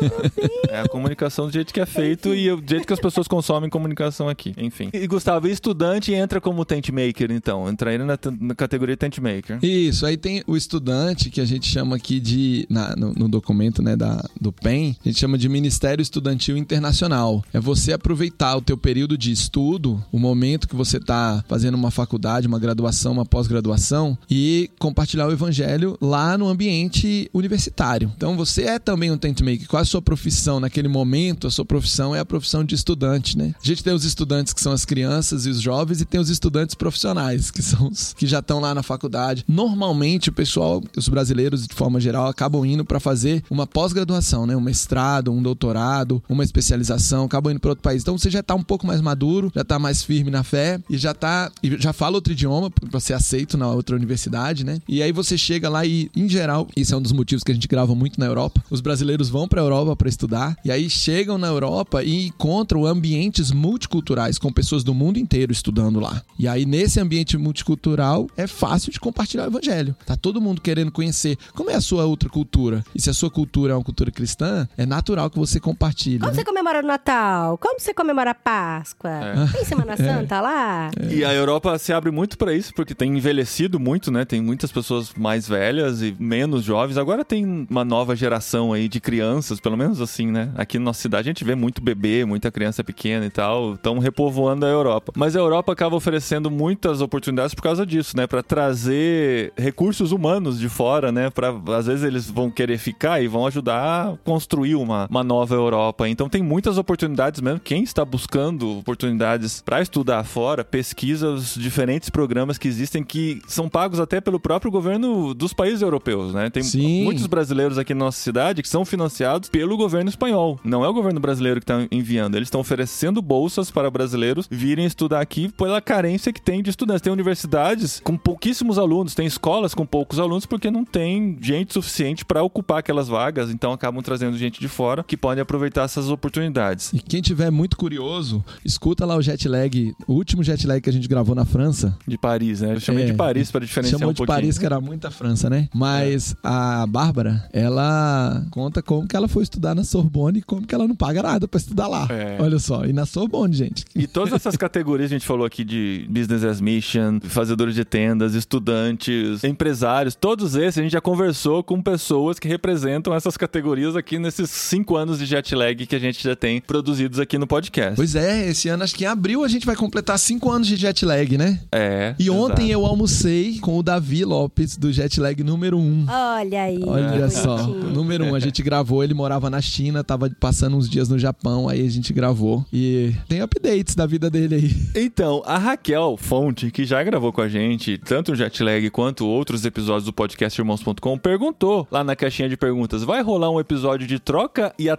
É 0.70 0.82
a 0.82 0.88
comunicação 0.88 1.48
do 1.48 1.54
jeito 1.54 1.74
que 1.74 1.80
é 1.80 1.86
feito 1.86 2.34
e 2.34 2.52
o 2.52 2.62
jeito 2.66 2.86
que 2.88 2.94
as 2.94 3.00
pessoas 3.00 3.28
consomem 3.28 3.70
comunicação 3.70 4.28
aqui. 4.30 4.54
Enfim. 4.58 4.90
E 4.94 5.06
Gustavo, 5.08 5.48
estudante 5.48 6.14
entra 6.14 6.40
como 6.42 6.66
tent 6.66 6.90
maker, 6.90 7.32
então? 7.32 7.70
Entraria 7.70 8.00
na, 8.04 8.18
na 8.40 8.56
categoria 8.56 8.98
tent 8.98 9.20
maker. 9.20 9.60
Isso, 9.62 10.06
aí 10.06 10.18
tem 10.18 10.44
o 10.48 10.56
estudante 10.56 11.30
que 11.30 11.40
a 11.42 11.46
gente 11.46 11.68
chama 11.68 11.96
aqui 11.96 12.20
de, 12.20 12.66
na- 12.70 12.96
no, 12.96 13.14
no 13.14 13.28
documento 13.30 13.82
né, 13.82 13.96
da, 13.96 14.24
do 14.40 14.52
PEN, 14.52 14.96
a 15.04 15.08
gente 15.10 15.20
chama 15.20 15.38
de 15.38 15.48
Ministério 15.50 16.02
Estudantil 16.32 16.58
Internacional. 16.58 17.44
É 17.54 17.60
você 17.60 17.94
aproveitar 17.94 18.56
o 18.56 18.62
teu 18.62 18.78
período 18.78 19.18
de 19.18 19.32
estudo, 19.32 20.04
o 20.12 20.20
momento 20.20 20.68
que 20.68 20.76
você 20.76 20.98
está 20.98 21.44
fazendo 21.48 21.76
uma 21.76 21.92
faculdade, 21.92 22.48
uma 22.48 22.60
graduação, 22.60 23.12
uma 23.12 23.26
pós-graduação 23.26 24.18
e 24.30 24.70
compartilhar 24.80 25.28
o 25.28 25.32
evangelho 25.32 25.98
lá 26.02 26.38
no 26.38 26.48
ambiente 26.48 27.30
universitário. 27.34 28.12
Então 28.16 28.38
você 28.38 28.64
é 28.64 28.80
também 28.80 29.12
um 29.12 29.18
tent 29.18 29.42
maker. 29.42 29.68
Qual 29.68 29.82
a 29.82 29.86
sua 29.86 30.02
profissão 30.02 30.60
naquele 30.60 30.88
momento? 30.88 31.48
A 31.48 31.52
sua 31.52 31.66
profissão 31.66 32.16
é 32.16 32.20
a 32.20 32.26
profissão 32.26 32.64
de 32.64 32.76
estudante, 32.76 33.38
né? 33.38 33.54
A 33.62 33.66
gente 33.66 33.84
tem 33.84 33.94
os 33.94 34.06
estudantes 34.06 34.54
que 34.54 34.62
são 34.62 34.72
as 34.72 34.86
crianças 34.86 35.46
e 35.46 35.50
os 35.50 35.62
jovens 35.62 36.02
e 36.02 36.06
tem 36.06 36.20
os 36.20 36.30
estudantes 36.30 36.76
profissionais, 36.76 37.52
que 37.52 37.62
são 37.62 37.88
os 37.88 38.14
que 38.14 38.26
já 38.26 38.40
estão 38.40 38.60
lá 38.60 38.74
na 38.74 38.84
faculdade. 38.84 39.44
Normalmente 39.48 40.30
o 40.30 40.34
pessoal, 40.34 40.82
os 40.96 41.10
brasileiros 41.10 41.68
de 41.68 41.76
forma 41.76 42.00
geral, 42.00 42.28
acabam 42.28 42.66
indo 42.66 42.86
para 42.86 43.00
fazer 43.00 43.44
uma 43.50 43.68
pós-graduação, 43.68 44.46
né? 44.46 44.56
Um 44.56 44.62
mestrado, 44.62 45.32
um 45.32 45.42
doutorado, 45.42 46.21
uma 46.30 46.44
especialização, 46.44 47.26
acabam 47.26 47.52
indo 47.52 47.60
para 47.60 47.72
outro 47.72 47.84
país. 47.84 48.02
Então 48.02 48.18
você 48.18 48.30
já 48.30 48.42
tá 48.42 48.56
um 48.56 48.64
pouco 48.64 48.86
mais 48.86 49.02
maduro, 49.02 49.52
já 49.56 49.64
tá 49.64 49.78
mais 49.80 50.04
firme 50.04 50.32
na 50.32 50.44
fé 50.44 50.80
e 50.90 50.98
já 50.98 51.14
tá 51.14 51.52
e 51.62 51.76
já 51.78 51.94
fala 51.94 52.16
outro 52.16 52.34
idioma 52.34 52.70
para 52.70 53.00
ser 53.00 53.14
aceito 53.14 53.58
na 53.58 53.70
outra 53.70 53.96
universidade, 53.96 54.66
né? 54.66 54.80
E 54.88 55.02
aí 55.02 55.12
você 55.12 55.38
chega 55.38 55.70
lá 55.70 55.86
e, 55.86 56.10
em 56.16 56.28
geral, 56.28 56.68
isso 56.76 56.94
é 56.94 56.98
um 56.98 57.02
dos 57.02 57.12
motivos 57.12 57.44
que 57.44 57.52
a 57.52 57.56
gente 57.56 57.68
grava 57.68 57.96
muito 57.96 58.20
na 58.20 58.26
Europa. 58.26 58.64
Os 58.70 58.82
brasileiros 58.82 59.30
vão 59.30 59.48
para 59.48 59.62
Europa 59.62 59.96
para 59.96 60.10
estudar 60.10 60.58
e 60.64 60.72
aí 60.72 60.90
chegam 60.90 61.38
na 61.38 61.48
Europa 61.48 62.04
e 62.04 62.28
encontram 62.28 62.86
ambientes 62.86 63.52
multiculturais 63.52 64.38
com 64.38 64.52
pessoas 64.52 64.84
do 64.84 64.94
mundo 64.94 65.18
inteiro 65.18 65.52
estudando 65.52 66.00
lá. 66.00 66.22
E 66.38 66.48
aí 66.48 66.66
nesse 66.66 67.00
ambiente 67.00 67.38
multicultural 67.38 68.28
é 68.36 68.48
fácil 68.48 68.92
de 68.92 69.00
compartilhar 69.00 69.44
o 69.44 69.48
evangelho. 69.48 69.96
Tá 70.06 70.16
todo 70.16 70.42
mundo 70.42 70.62
querendo 70.62 70.92
conhecer 70.92 71.38
como 71.54 71.70
é 71.70 71.76
a 71.76 71.82
sua 71.82 72.06
outra 72.06 72.30
cultura. 72.30 72.84
E 72.94 73.02
se 73.02 73.10
a 73.10 73.14
sua 73.14 73.30
cultura 73.30 73.74
é 73.74 73.76
uma 73.76 73.84
cultura 73.84 74.12
cristã, 74.12 74.68
é 74.78 74.86
natural 74.86 75.30
que 75.30 75.40
você 75.40 75.60
compartilhe. 75.60 76.11
Como 76.20 76.32
né? 76.32 76.38
você 76.38 76.44
comemora 76.44 76.80
o 76.80 76.86
Natal? 76.86 77.58
Como 77.58 77.80
você 77.80 77.94
comemora 77.94 78.32
a 78.32 78.36
Páscoa? 78.36 79.10
É. 79.10 79.48
Tem 79.52 79.66
Semana 79.66 79.96
Santa 79.98 80.42
lá? 80.42 80.92
E 81.10 81.24
a 81.24 81.34
Europa 81.34 81.78
se 81.78 81.94
abre 81.94 82.12
muito 82.12 82.38
pra 82.38 82.54
isso, 82.54 82.74
porque 82.74 82.94
tem 82.94 83.16
envelhecido 83.18 83.80
muito, 83.80 84.12
né? 84.12 84.26
Tem 84.26 84.42
muitas 84.42 84.72
pessoas 84.72 85.14
mais 85.14 85.48
velhas 85.48 86.02
e 86.02 86.16
menos 86.20 86.64
jovens. 86.64 86.98
Agora 86.98 87.24
tem 87.24 87.68
uma 87.70 87.86
nova 87.86 88.16
geração 88.16 88.74
aí 88.74 88.88
de 88.88 89.00
crianças, 89.00 89.60
pelo 89.60 89.78
menos 89.78 90.02
assim, 90.02 90.28
né? 90.28 90.52
Aqui 90.56 90.78
na 90.78 90.86
nossa 90.86 91.02
cidade 91.02 91.30
a 91.30 91.32
gente 91.32 91.44
vê 91.44 91.56
muito 91.56 91.82
bebê, 91.82 92.26
muita 92.26 92.52
criança 92.52 92.84
pequena 92.84 93.26
e 93.26 93.30
tal. 93.30 93.76
Estão 93.76 94.00
repovoando 94.00 94.66
a 94.66 94.70
Europa. 94.70 95.12
Mas 95.16 95.36
a 95.36 95.40
Europa 95.40 95.72
acaba 95.72 95.96
oferecendo 95.96 96.50
muitas 96.50 97.02
oportunidades 97.02 97.54
por 97.54 97.64
causa 97.64 97.86
disso, 97.86 98.16
né? 98.18 98.28
Pra 98.28 98.44
trazer 98.44 99.54
recursos 99.58 100.12
humanos 100.12 100.60
de 100.60 100.70
fora, 100.70 101.12
né? 101.12 101.30
Pra, 101.30 101.54
às 101.78 101.88
vezes 101.88 102.04
eles 102.04 102.30
vão 102.30 102.50
querer 102.50 102.78
ficar 102.78 103.22
e 103.22 103.28
vão 103.28 103.46
ajudar 103.46 103.82
a 103.82 104.18
construir 104.24 104.76
uma, 104.76 105.08
uma 105.10 105.24
nova 105.24 105.56
Europa. 105.56 105.91
Então 106.08 106.30
tem 106.30 106.42
muitas 106.42 106.78
oportunidades 106.78 107.42
mesmo. 107.42 107.60
Quem 107.60 107.84
está 107.84 108.04
buscando 108.04 108.80
oportunidades 108.80 109.62
para 109.62 109.82
estudar 109.82 110.24
fora, 110.24 110.64
pesquisa 110.64 111.30
os 111.30 111.56
diferentes 111.56 112.10
programas 112.10 112.58
que 112.58 112.68
existem 112.68 113.04
que 113.04 113.42
são 113.48 113.70
pagos 113.70 114.00
até 114.00 114.20
pelo 114.22 114.40
próprio 114.40 114.72
governo 114.72 115.34
dos 115.34 115.54
países 115.54 115.82
europeus, 115.82 116.34
né? 116.34 116.50
Tem 116.50 116.64
Sim. 116.64 117.04
muitos 117.04 117.26
brasileiros 117.28 117.78
aqui 117.78 117.94
na 117.94 118.06
nossa 118.06 118.22
cidade 118.22 118.62
que 118.62 118.70
são 118.70 118.86
financiados 118.86 119.50
pelo 119.50 119.78
governo 119.78 120.10
espanhol. 120.10 120.60
Não 120.64 120.84
é 120.84 120.88
o 120.88 120.94
governo 120.94 121.20
brasileiro 121.20 121.60
que 121.60 121.64
está 121.64 121.88
enviando. 121.92 122.36
Eles 122.36 122.48
estão 122.48 122.62
oferecendo 122.62 123.22
bolsas 123.22 123.72
para 123.72 123.90
brasileiros 123.90 124.48
virem 124.50 124.86
estudar 124.86 125.22
aqui 125.22 125.50
pela 125.50 125.82
carência 125.82 126.34
que 126.34 126.42
tem 126.42 126.62
de 126.62 126.70
estudantes. 126.70 127.02
Tem 127.02 127.14
universidades 127.14 128.00
com 128.04 128.18
pouquíssimos 128.18 128.78
alunos, 128.78 129.16
tem 129.16 129.26
escolas 129.26 129.74
com 129.74 129.86
poucos 129.86 130.20
alunos 130.20 130.46
porque 130.46 130.72
não 130.72 130.84
tem 130.84 131.38
gente 131.42 131.74
suficiente 131.74 132.26
para 132.26 132.44
ocupar 132.44 132.80
aquelas 132.80 133.08
vagas. 133.08 133.50
Então 133.50 133.72
acabam 133.72 134.02
trazendo 134.02 134.38
gente 134.38 134.60
de 134.60 134.68
fora 134.68 135.04
que 135.04 135.18
pode 135.18 135.40
aproveitar 135.40 135.81
essas 135.86 136.10
oportunidades. 136.10 136.92
E 136.94 137.00
quem 137.00 137.22
tiver 137.22 137.52
muito 137.52 137.78
curioso, 137.78 138.44
escuta 138.64 139.06
lá 139.06 139.16
o 139.16 139.22
jet 139.22 139.48
lag, 139.48 139.94
o 140.08 140.14
último 140.14 140.44
jet 140.44 140.66
lag 140.68 140.82
que 140.82 140.90
a 140.90 140.94
gente 140.94 141.08
gravou 141.08 141.36
na 141.36 141.46
França. 141.46 141.98
De 142.08 142.18
Paris, 142.18 142.62
né? 142.62 142.74
Eu 142.76 142.80
chamei 142.80 143.04
É, 143.04 143.08
de 143.08 143.14
Paris 143.14 143.52
para 143.52 143.66
diferenciar 143.66 144.00
Chamou 144.00 144.12
um 144.12 144.14
de 144.14 144.18
pouquinho. 144.18 144.36
Paris, 144.38 144.58
que 144.58 144.66
era 144.66 144.80
muita 144.82 145.12
França, 145.12 145.50
né? 145.50 145.68
Mas 145.74 146.36
a 146.44 146.86
Bárbara, 146.88 147.48
ela 147.54 148.46
conta 148.52 148.82
como 148.82 149.08
que 149.08 149.16
ela 149.16 149.28
foi 149.28 149.44
estudar 149.44 149.76
na 149.76 149.84
Sorbonne 149.84 150.40
e 150.40 150.42
como 150.42 150.66
que 150.66 150.74
ela 150.76 150.88
não 150.88 150.96
paga 150.96 151.22
nada 151.24 151.48
pra 151.48 151.58
estudar 151.60 151.88
lá. 151.88 152.08
É. 152.10 152.38
Olha 152.40 152.60
só, 152.60 152.86
e 152.86 152.94
na 152.94 153.06
Sorbonne, 153.06 153.54
gente. 153.54 153.86
E 153.96 154.08
todas 154.08 154.34
essas 154.34 154.56
categorias 154.58 155.10
que 155.10 155.16
a 155.16 155.18
gente 155.20 155.28
falou 155.28 155.46
aqui 155.46 155.64
de 155.64 156.06
business 156.10 156.44
as 156.44 156.60
mission, 156.62 157.20
fazedores 157.22 157.76
de 157.76 157.84
tendas, 157.86 158.34
estudantes, 158.36 159.44
empresários, 159.44 160.16
todos 160.16 160.56
esses 160.56 160.78
a 160.78 160.82
gente 160.82 160.92
já 160.92 161.02
conversou 161.02 161.64
com 161.64 161.82
pessoas 161.82 162.40
que 162.40 162.48
representam 162.48 163.14
essas 163.14 163.36
categorias 163.38 163.96
aqui 163.96 164.18
nesses 164.18 164.50
cinco 164.50 164.96
anos 164.96 165.20
de 165.20 165.26
jet 165.26 165.54
lag 165.56 165.71
que 165.76 165.96
a 165.96 166.00
gente 166.00 166.24
já 166.24 166.36
tem 166.36 166.62
produzidos 166.62 167.20
aqui 167.20 167.38
no 167.38 167.48
podcast. 167.48 167.96
Pois 167.96 168.16
é, 168.16 168.50
esse 168.50 168.70
ano, 168.70 168.84
acho 168.84 168.96
que 168.96 169.04
em 169.04 169.08
abril, 169.08 169.44
a 169.44 169.48
gente 169.48 169.66
vai 169.66 169.76
completar 169.76 170.18
cinco 170.20 170.52
anos 170.52 170.68
de 170.68 170.76
jet 170.76 171.06
lag, 171.06 171.38
né? 171.38 171.60
É. 171.72 172.16
E 172.20 172.30
ontem 172.30 172.70
exato. 172.70 172.72
eu 172.72 172.86
almocei 172.86 173.60
com 173.60 173.78
o 173.78 173.84
Davi 173.84 174.24
Lopes, 174.24 174.78
do 174.78 174.92
jet 174.92 175.20
lag 175.20 175.44
número 175.44 175.78
um. 175.78 176.06
Olha 176.08 176.64
aí. 176.64 176.84
Olha 176.84 177.28
que 177.28 177.34
só, 177.34 177.58
bonitinho. 177.58 177.94
número 177.94 178.26
um, 178.26 178.36
a 178.36 178.40
gente 178.40 178.62
gravou, 178.62 179.04
ele 179.04 179.14
morava 179.14 179.50
na 179.50 179.62
China, 179.62 180.04
tava 180.04 180.30
passando 180.40 180.78
uns 180.78 180.90
dias 180.90 181.10
no 181.10 181.18
Japão, 181.18 181.68
aí 181.68 181.86
a 181.86 181.90
gente 181.90 182.14
gravou. 182.14 182.66
E 182.72 183.14
tem 183.28 183.42
updates 183.42 183.96
da 183.96 184.06
vida 184.06 184.30
dele 184.30 184.56
aí. 184.56 184.72
Então, 184.96 185.42
a 185.46 185.58
Raquel 185.58 186.18
Fonte, 186.18 186.72
que 186.72 186.86
já 186.86 187.04
gravou 187.04 187.32
com 187.32 187.42
a 187.42 187.50
gente, 187.50 187.98
tanto 187.98 188.32
o 188.32 188.36
Jetlag 188.36 188.90
quanto 188.90 189.26
outros 189.26 189.66
episódios 189.66 190.06
do 190.06 190.14
podcast 190.14 190.60
Irmãos.com, 190.60 191.18
perguntou 191.18 191.88
lá 191.92 192.04
na 192.04 192.16
caixinha 192.16 192.50
de 192.50 192.58
perguntas: 192.58 193.04
vai 193.04 193.22
rolar 193.22 193.50
um 193.50 193.60
episódio 193.60 194.08
de 194.08 194.20
troca 194.20 194.74
e 194.78 194.90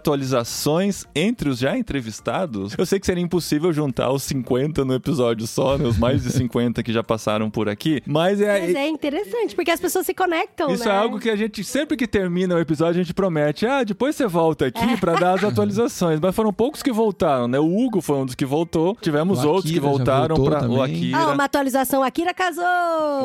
atualizações 0.67 1.05
entre 1.13 1.49
os 1.49 1.59
já 1.59 1.77
entrevistados? 1.77 2.73
Eu 2.77 2.85
sei 2.85 2.99
que 2.99 3.05
seria 3.05 3.23
impossível 3.23 3.71
juntar 3.73 4.11
os 4.11 4.23
50 4.23 4.85
no 4.85 4.93
episódio 4.93 5.45
só, 5.45 5.77
né? 5.77 5.85
Os 5.85 5.97
mais 5.97 6.23
de 6.23 6.31
50 6.31 6.81
que 6.83 6.93
já 6.93 7.03
passaram 7.03 7.49
por 7.49 7.67
aqui, 7.67 8.01
mas 8.05 8.39
é. 8.39 8.61
Mas 8.61 8.75
é 8.75 8.87
interessante, 8.87 9.55
porque 9.55 9.71
as 9.71 9.79
pessoas 9.79 10.05
se 10.05 10.13
conectam, 10.13 10.71
Isso 10.71 10.85
né? 10.87 10.91
é 10.93 10.97
algo 10.97 11.19
que 11.19 11.29
a 11.29 11.35
gente, 11.35 11.63
sempre 11.63 11.97
que 11.97 12.07
termina 12.07 12.55
o 12.55 12.59
episódio, 12.59 12.99
a 13.01 13.03
gente 13.03 13.13
promete, 13.13 13.65
ah, 13.65 13.83
depois 13.83 14.15
você 14.15 14.25
volta 14.27 14.65
É. 14.65 14.67
aqui 14.69 14.97
pra 14.97 15.13
dar 15.15 15.33
as 15.33 15.43
atualizações. 15.43 16.19
Mas 16.19 16.35
foram 16.35 16.53
poucos 16.53 16.81
que 16.81 16.91
voltaram, 16.91 17.47
né? 17.47 17.59
O 17.59 17.65
Hugo 17.77 18.01
foi 18.01 18.17
um 18.17 18.25
dos 18.25 18.35
que 18.35 18.45
voltou, 18.45 18.95
tivemos 19.01 19.43
O 19.43 19.49
outros 19.49 19.71
que 19.71 19.79
voltaram 19.79 20.35
pra. 20.43 20.67
O. 20.67 20.81
Akira. 20.81 21.17
Ah, 21.17 21.27
uma 21.33 21.43
atualização. 21.45 22.03
Akira 22.03 22.33
casou! 22.33 22.63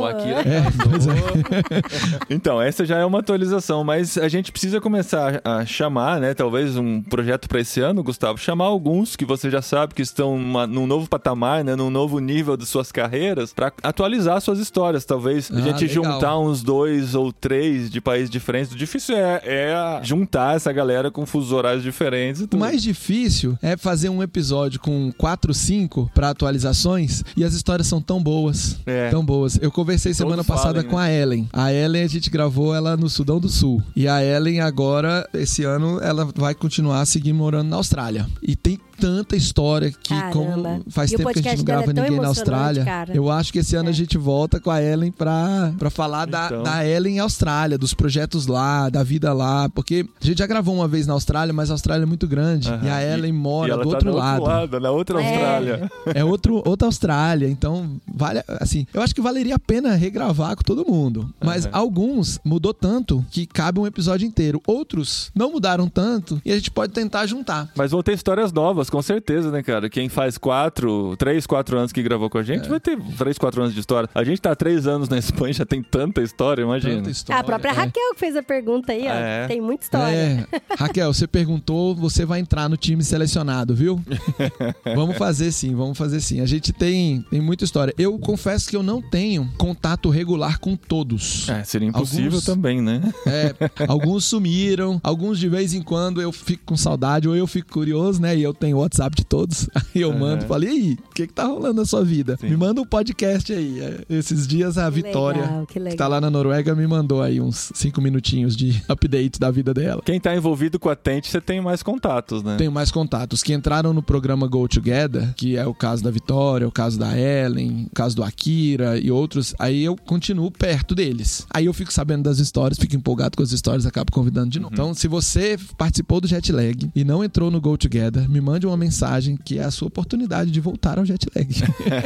O 0.00 0.04
Akira 0.06 0.42
É, 0.42 0.58
é. 0.58 2.34
Então, 2.34 2.60
essa 2.60 2.84
já 2.84 2.98
é 2.98 3.04
uma 3.04 3.18
atualização, 3.20 3.82
mas 3.84 4.16
a 4.18 4.28
gente 4.28 4.50
precisa 4.52 4.80
começar 4.80 5.40
a 5.44 5.64
chamar, 5.64 6.20
né? 6.20 6.34
Talvez 6.34 6.76
um 6.76 7.02
projeto 7.02 7.27
projeto 7.28 7.48
para 7.48 7.60
esse 7.60 7.80
ano, 7.80 8.02
Gustavo? 8.02 8.38
Chamar 8.38 8.64
alguns 8.64 9.14
que 9.14 9.24
você 9.24 9.50
já 9.50 9.60
sabe 9.60 9.92
que 9.94 10.00
estão 10.00 10.38
numa, 10.38 10.66
num 10.66 10.86
novo 10.86 11.06
patamar, 11.06 11.62
né? 11.62 11.76
Num 11.76 11.90
novo 11.90 12.18
nível 12.20 12.56
de 12.56 12.64
suas 12.64 12.90
carreiras, 12.90 13.52
para 13.52 13.70
atualizar 13.82 14.40
suas 14.40 14.58
histórias. 14.58 15.04
Talvez 15.04 15.50
a 15.50 15.58
Ah, 15.58 15.60
gente 15.60 15.86
legal. 15.86 16.12
juntar 16.14 16.38
uns 16.38 16.62
dois 16.62 17.14
ou 17.14 17.30
três 17.30 17.90
de 17.90 18.00
países 18.00 18.30
diferentes. 18.30 18.72
O 18.72 18.76
difícil 18.76 19.14
é, 19.14 19.42
é 19.44 20.00
juntar 20.02 20.56
essa 20.56 20.72
galera 20.72 21.10
com 21.10 21.26
fusos 21.26 21.52
horários 21.52 21.82
diferentes. 21.82 22.40
e 22.40 22.48
O 22.56 22.58
mais 22.58 22.82
difícil 22.82 23.58
é 23.60 23.76
fazer 23.76 24.08
um 24.08 24.22
episódio 24.22 24.80
com 24.80 25.12
4, 25.18 25.52
5 25.52 26.10
para 26.14 26.30
atualizações 26.30 27.22
e 27.36 27.44
as 27.44 27.52
histórias 27.52 27.86
são 27.86 28.00
tão 28.00 28.22
boas. 28.22 28.78
É. 28.86 29.10
Tão 29.10 29.22
boas. 29.24 29.58
Eu 29.60 29.70
conversei 29.70 30.14
semana 30.14 30.42
passada 30.42 30.76
falem, 30.80 30.88
com 30.90 30.96
a 30.98 31.10
Ellen. 31.12 31.46
A 31.52 31.70
Ellen, 31.72 32.04
a 32.04 32.08
gente 32.08 32.30
gravou 32.30 32.74
ela 32.74 32.96
no 32.96 33.08
Sudão 33.10 33.38
do 33.38 33.50
Sul. 33.50 33.82
E 33.94 34.08
a 34.08 34.24
Ellen, 34.24 34.60
agora, 34.60 35.28
esse 35.34 35.64
ano, 35.64 36.00
ela 36.00 36.26
vai 36.34 36.54
continuar 36.54 37.02
seguir 37.18 37.32
morando 37.32 37.70
na 37.70 37.76
Austrália. 37.76 38.26
E 38.40 38.54
tem 38.54 38.78
tanta 39.00 39.36
história 39.36 39.90
que, 39.90 40.08
Caramba. 40.08 40.32
como 40.32 40.84
faz 40.90 41.12
E 41.12 41.16
tempo 41.16 41.32
que 41.32 41.38
a 41.38 41.42
gente 41.42 41.58
não 41.58 41.64
dela 41.64 41.82
grava 41.82 41.98
é 41.98 42.02
ninguém 42.02 42.20
na 42.20 42.28
Austrália. 42.28 42.84
cara. 42.84 43.14
Eu 43.14 43.30
acho 43.30 43.52
que 43.52 43.58
esse 43.60 43.76
ano 43.76 43.88
É. 43.88 43.92
a 43.92 43.94
gente 43.94 44.16
volta 44.18 44.60
com 44.60 44.70
a 44.70 44.82
Ellen 44.82 45.10
pra, 45.12 45.72
pra 45.78 45.90
falar 45.90 46.26
da, 46.26 46.46
Então. 46.46 46.62
da 46.62 46.86
Ellen 46.86 47.18
Austrália, 47.20 47.78
dos 47.78 47.94
projetos 47.94 48.46
lá, 48.46 48.88
da 48.88 49.02
vida 49.02 49.32
lá. 49.32 49.68
Porque 49.68 50.06
a 50.20 50.24
gente 50.26 50.38
já 50.38 50.46
gravou 50.46 50.74
uma 50.74 50.88
vez 50.88 51.06
na 51.06 51.12
Austrália, 51.14 51.52
mas 51.52 51.70
a 51.70 51.74
Austrália 51.74 52.02
é 52.02 52.06
muito 52.06 52.26
grande. 52.26 52.68
Aham. 52.68 52.84
E 52.84 52.88
a 52.90 53.02
Ellen 53.14 53.30
E 53.30 53.32
mora 53.32 53.72
ela 53.72 53.82
do 53.84 53.90
tá 53.90 53.96
outro 53.96 54.10
do 54.12 54.16
lado. 54.16 54.42
lado, 54.42 54.80
na 54.80 54.90
outra 54.90 55.22
É. 55.22 55.28
Austrália. 55.30 55.90
É 56.14 56.24
outro, 56.24 56.62
outra 56.66 56.86
Austrália, 56.88 57.48
então 57.48 58.00
vale 58.12 58.42
assim. 58.60 58.86
Eu 58.92 59.02
acho 59.02 59.14
que 59.14 59.20
valeria 59.20 59.54
a 59.56 59.58
pena 59.58 59.94
regravar 59.94 60.56
com 60.56 60.62
todo 60.62 60.84
mundo. 60.86 61.32
Mas 61.44 61.66
Aham. 61.66 61.72
alguns 61.74 62.38
mudou 62.44 62.72
tanto 62.74 63.24
que 63.30 63.46
cabe 63.46 63.78
um 63.80 63.86
episódio 63.86 64.26
inteiro. 64.26 64.60
Outros 64.66 65.30
não 65.34 65.52
mudaram 65.52 65.88
tanto 65.88 66.40
e 66.44 66.50
a 66.52 66.54
gente 66.54 66.70
pode 66.70 66.92
tentar 66.92 67.26
juntar. 67.26 67.68
Mas 67.76 67.90
vão 67.90 68.02
ter 68.02 68.12
histórias 68.14 68.52
novas, 68.52 68.87
com 68.90 69.00
certeza, 69.02 69.50
né, 69.50 69.62
cara? 69.62 69.88
Quem 69.88 70.08
faz 70.08 70.38
quatro, 70.38 71.16
três, 71.16 71.46
quatro 71.46 71.78
anos 71.78 71.92
que 71.92 72.02
gravou 72.02 72.28
com 72.30 72.38
a 72.38 72.42
gente, 72.42 72.68
vai 72.68 72.80
ter 72.80 72.98
três, 73.16 73.38
quatro 73.38 73.60
anos 73.62 73.74
de 73.74 73.80
história. 73.80 74.08
A 74.14 74.24
gente 74.24 74.40
tá 74.40 74.52
há 74.52 74.56
três 74.56 74.86
anos 74.86 75.08
na 75.08 75.18
Espanha, 75.18 75.52
já 75.52 75.66
tem 75.66 75.82
tanta 75.82 76.22
história, 76.22 76.62
imagina. 76.62 76.96
Tanta 76.96 77.10
história. 77.10 77.40
a 77.40 77.44
própria 77.44 77.70
É. 77.70 77.74
Raquel 77.74 78.14
que 78.14 78.20
fez 78.20 78.36
a 78.36 78.42
pergunta 78.42 78.92
aí, 78.92 79.06
ó. 79.06 79.12
É. 79.12 79.46
Tem 79.46 79.60
muita 79.60 79.84
história. 79.84 80.14
É. 80.14 80.46
Raquel, 80.78 81.12
você 81.12 81.26
perguntou, 81.26 81.94
você 81.94 82.24
vai 82.24 82.40
entrar 82.40 82.68
no 82.68 82.76
time 82.76 83.02
selecionado, 83.04 83.74
viu? 83.74 84.00
vamos 84.94 85.16
fazer 85.16 85.52
sim, 85.52 85.74
vamos 85.74 85.96
fazer 85.96 86.20
sim. 86.20 86.40
A 86.40 86.46
gente 86.46 86.72
tem, 86.72 87.24
tem 87.30 87.40
muita 87.40 87.64
história. 87.64 87.94
Eu 87.98 88.18
confesso 88.18 88.68
que 88.68 88.76
eu 88.76 88.82
não 88.82 89.00
tenho 89.02 89.48
contato 89.58 90.08
regular 90.10 90.58
com 90.58 90.76
todos. 90.76 91.48
É, 91.48 91.62
seria 91.64 91.88
impossível 91.88 92.26
Alguns- 92.26 92.44
também, 92.44 92.80
né? 92.80 93.00
É, 93.26 93.54
alguns 93.86 94.24
sumiram, 94.24 95.00
alguns 95.02 95.38
de 95.38 95.48
vez 95.48 95.74
em 95.74 95.82
quando 95.82 96.20
eu 96.20 96.32
fico 96.32 96.64
com 96.66 96.76
saudade 96.76 97.28
ou 97.28 97.36
eu 97.36 97.46
fico 97.46 97.70
curioso, 97.72 98.20
né? 98.20 98.36
E 98.36 98.42
eu 98.42 98.54
tenho 98.54 98.77
o 98.78 98.82
WhatsApp 98.82 99.16
de 99.16 99.24
todos. 99.24 99.68
Aí 99.74 100.02
eu 100.02 100.12
mando, 100.12 100.44
falei, 100.46 100.68
e 100.68 100.72
aí, 100.72 100.98
o 101.10 101.14
que 101.14 101.26
que 101.26 101.32
tá 101.32 101.44
rolando 101.46 101.74
na 101.80 101.84
sua 101.86 102.04
vida? 102.04 102.36
Sim. 102.40 102.48
Me 102.50 102.56
manda 102.56 102.80
um 102.80 102.84
podcast 102.84 103.52
aí. 103.52 103.80
É, 103.80 104.04
Esses 104.10 104.46
dias 104.46 104.76
a 104.78 104.90
Que 104.90 105.02
Vitória, 105.02 105.42
legal, 105.42 105.66
que 105.66 105.78
legal. 105.78 105.90
que 105.92 105.96
tá 105.96 106.08
lá 106.08 106.20
na 106.20 106.30
Noruega, 106.30 106.74
me 106.74 106.86
mandou 106.86 107.22
aí 107.22 107.40
uns 107.40 107.70
cinco 107.74 108.00
minutinhos 108.00 108.56
de 108.56 108.82
update 108.88 109.38
da 109.40 109.50
vida 109.50 109.72
dela. 109.72 110.02
Quem 110.04 110.20
tá 110.20 110.34
envolvido 110.34 110.78
com 110.78 110.88
a 110.88 110.96
Tente, 110.96 111.28
você 111.28 111.40
tem 111.40 111.60
mais 111.60 111.82
contatos, 111.82 112.42
né? 112.42 112.56
Tenho 112.56 112.72
mais 112.72 112.90
contatos 112.90 113.42
que 113.42 113.52
entraram 113.52 113.92
no 113.92 114.02
programa 114.02 114.46
Go 114.46 114.68
Together, 114.68 115.34
que 115.34 115.56
é 115.56 115.66
o 115.66 115.74
caso 115.74 116.02
da 116.02 116.10
Vitória, 116.10 116.66
o 116.66 116.72
caso 116.72 116.98
da 116.98 117.16
Ellen, 117.18 117.86
o 117.90 117.94
caso 117.94 118.14
do 118.16 118.22
Akira 118.22 118.98
e 118.98 119.10
outros. 119.10 119.54
Aí 119.58 119.84
eu 119.84 119.96
continuo 119.96 120.50
perto 120.50 120.94
deles. 120.94 121.46
Aí 121.52 121.66
eu 121.66 121.72
fico 121.72 121.92
sabendo 121.92 122.24
das 122.24 122.38
histórias, 122.38 122.78
fico 122.78 122.96
empolgado 122.96 123.36
com 123.36 123.42
as 123.42 123.52
histórias, 123.52 123.86
acabo 123.86 124.12
convidando 124.12 124.50
de 124.50 124.60
novo. 124.60 124.72
Então, 124.74 124.92
se 124.94 125.08
você 125.08 125.56
participou 125.76 126.20
do 126.20 126.26
jet 126.28 126.52
lag 126.52 126.90
e 126.94 127.04
não 127.04 127.22
entrou 127.24 127.50
no 127.50 127.60
Go 127.60 127.76
Together, 127.76 128.28
me 128.28 128.40
mande 128.40 128.66
uma 128.68 128.76
mensagem 128.76 129.36
que 129.36 129.58
é 129.58 129.64
a 129.64 129.70
sua 129.70 129.88
oportunidade 129.88 130.50
de 130.50 130.60
voltar 130.60 130.98
ao 130.98 131.04
jet 131.04 131.26
lag. 131.34 131.48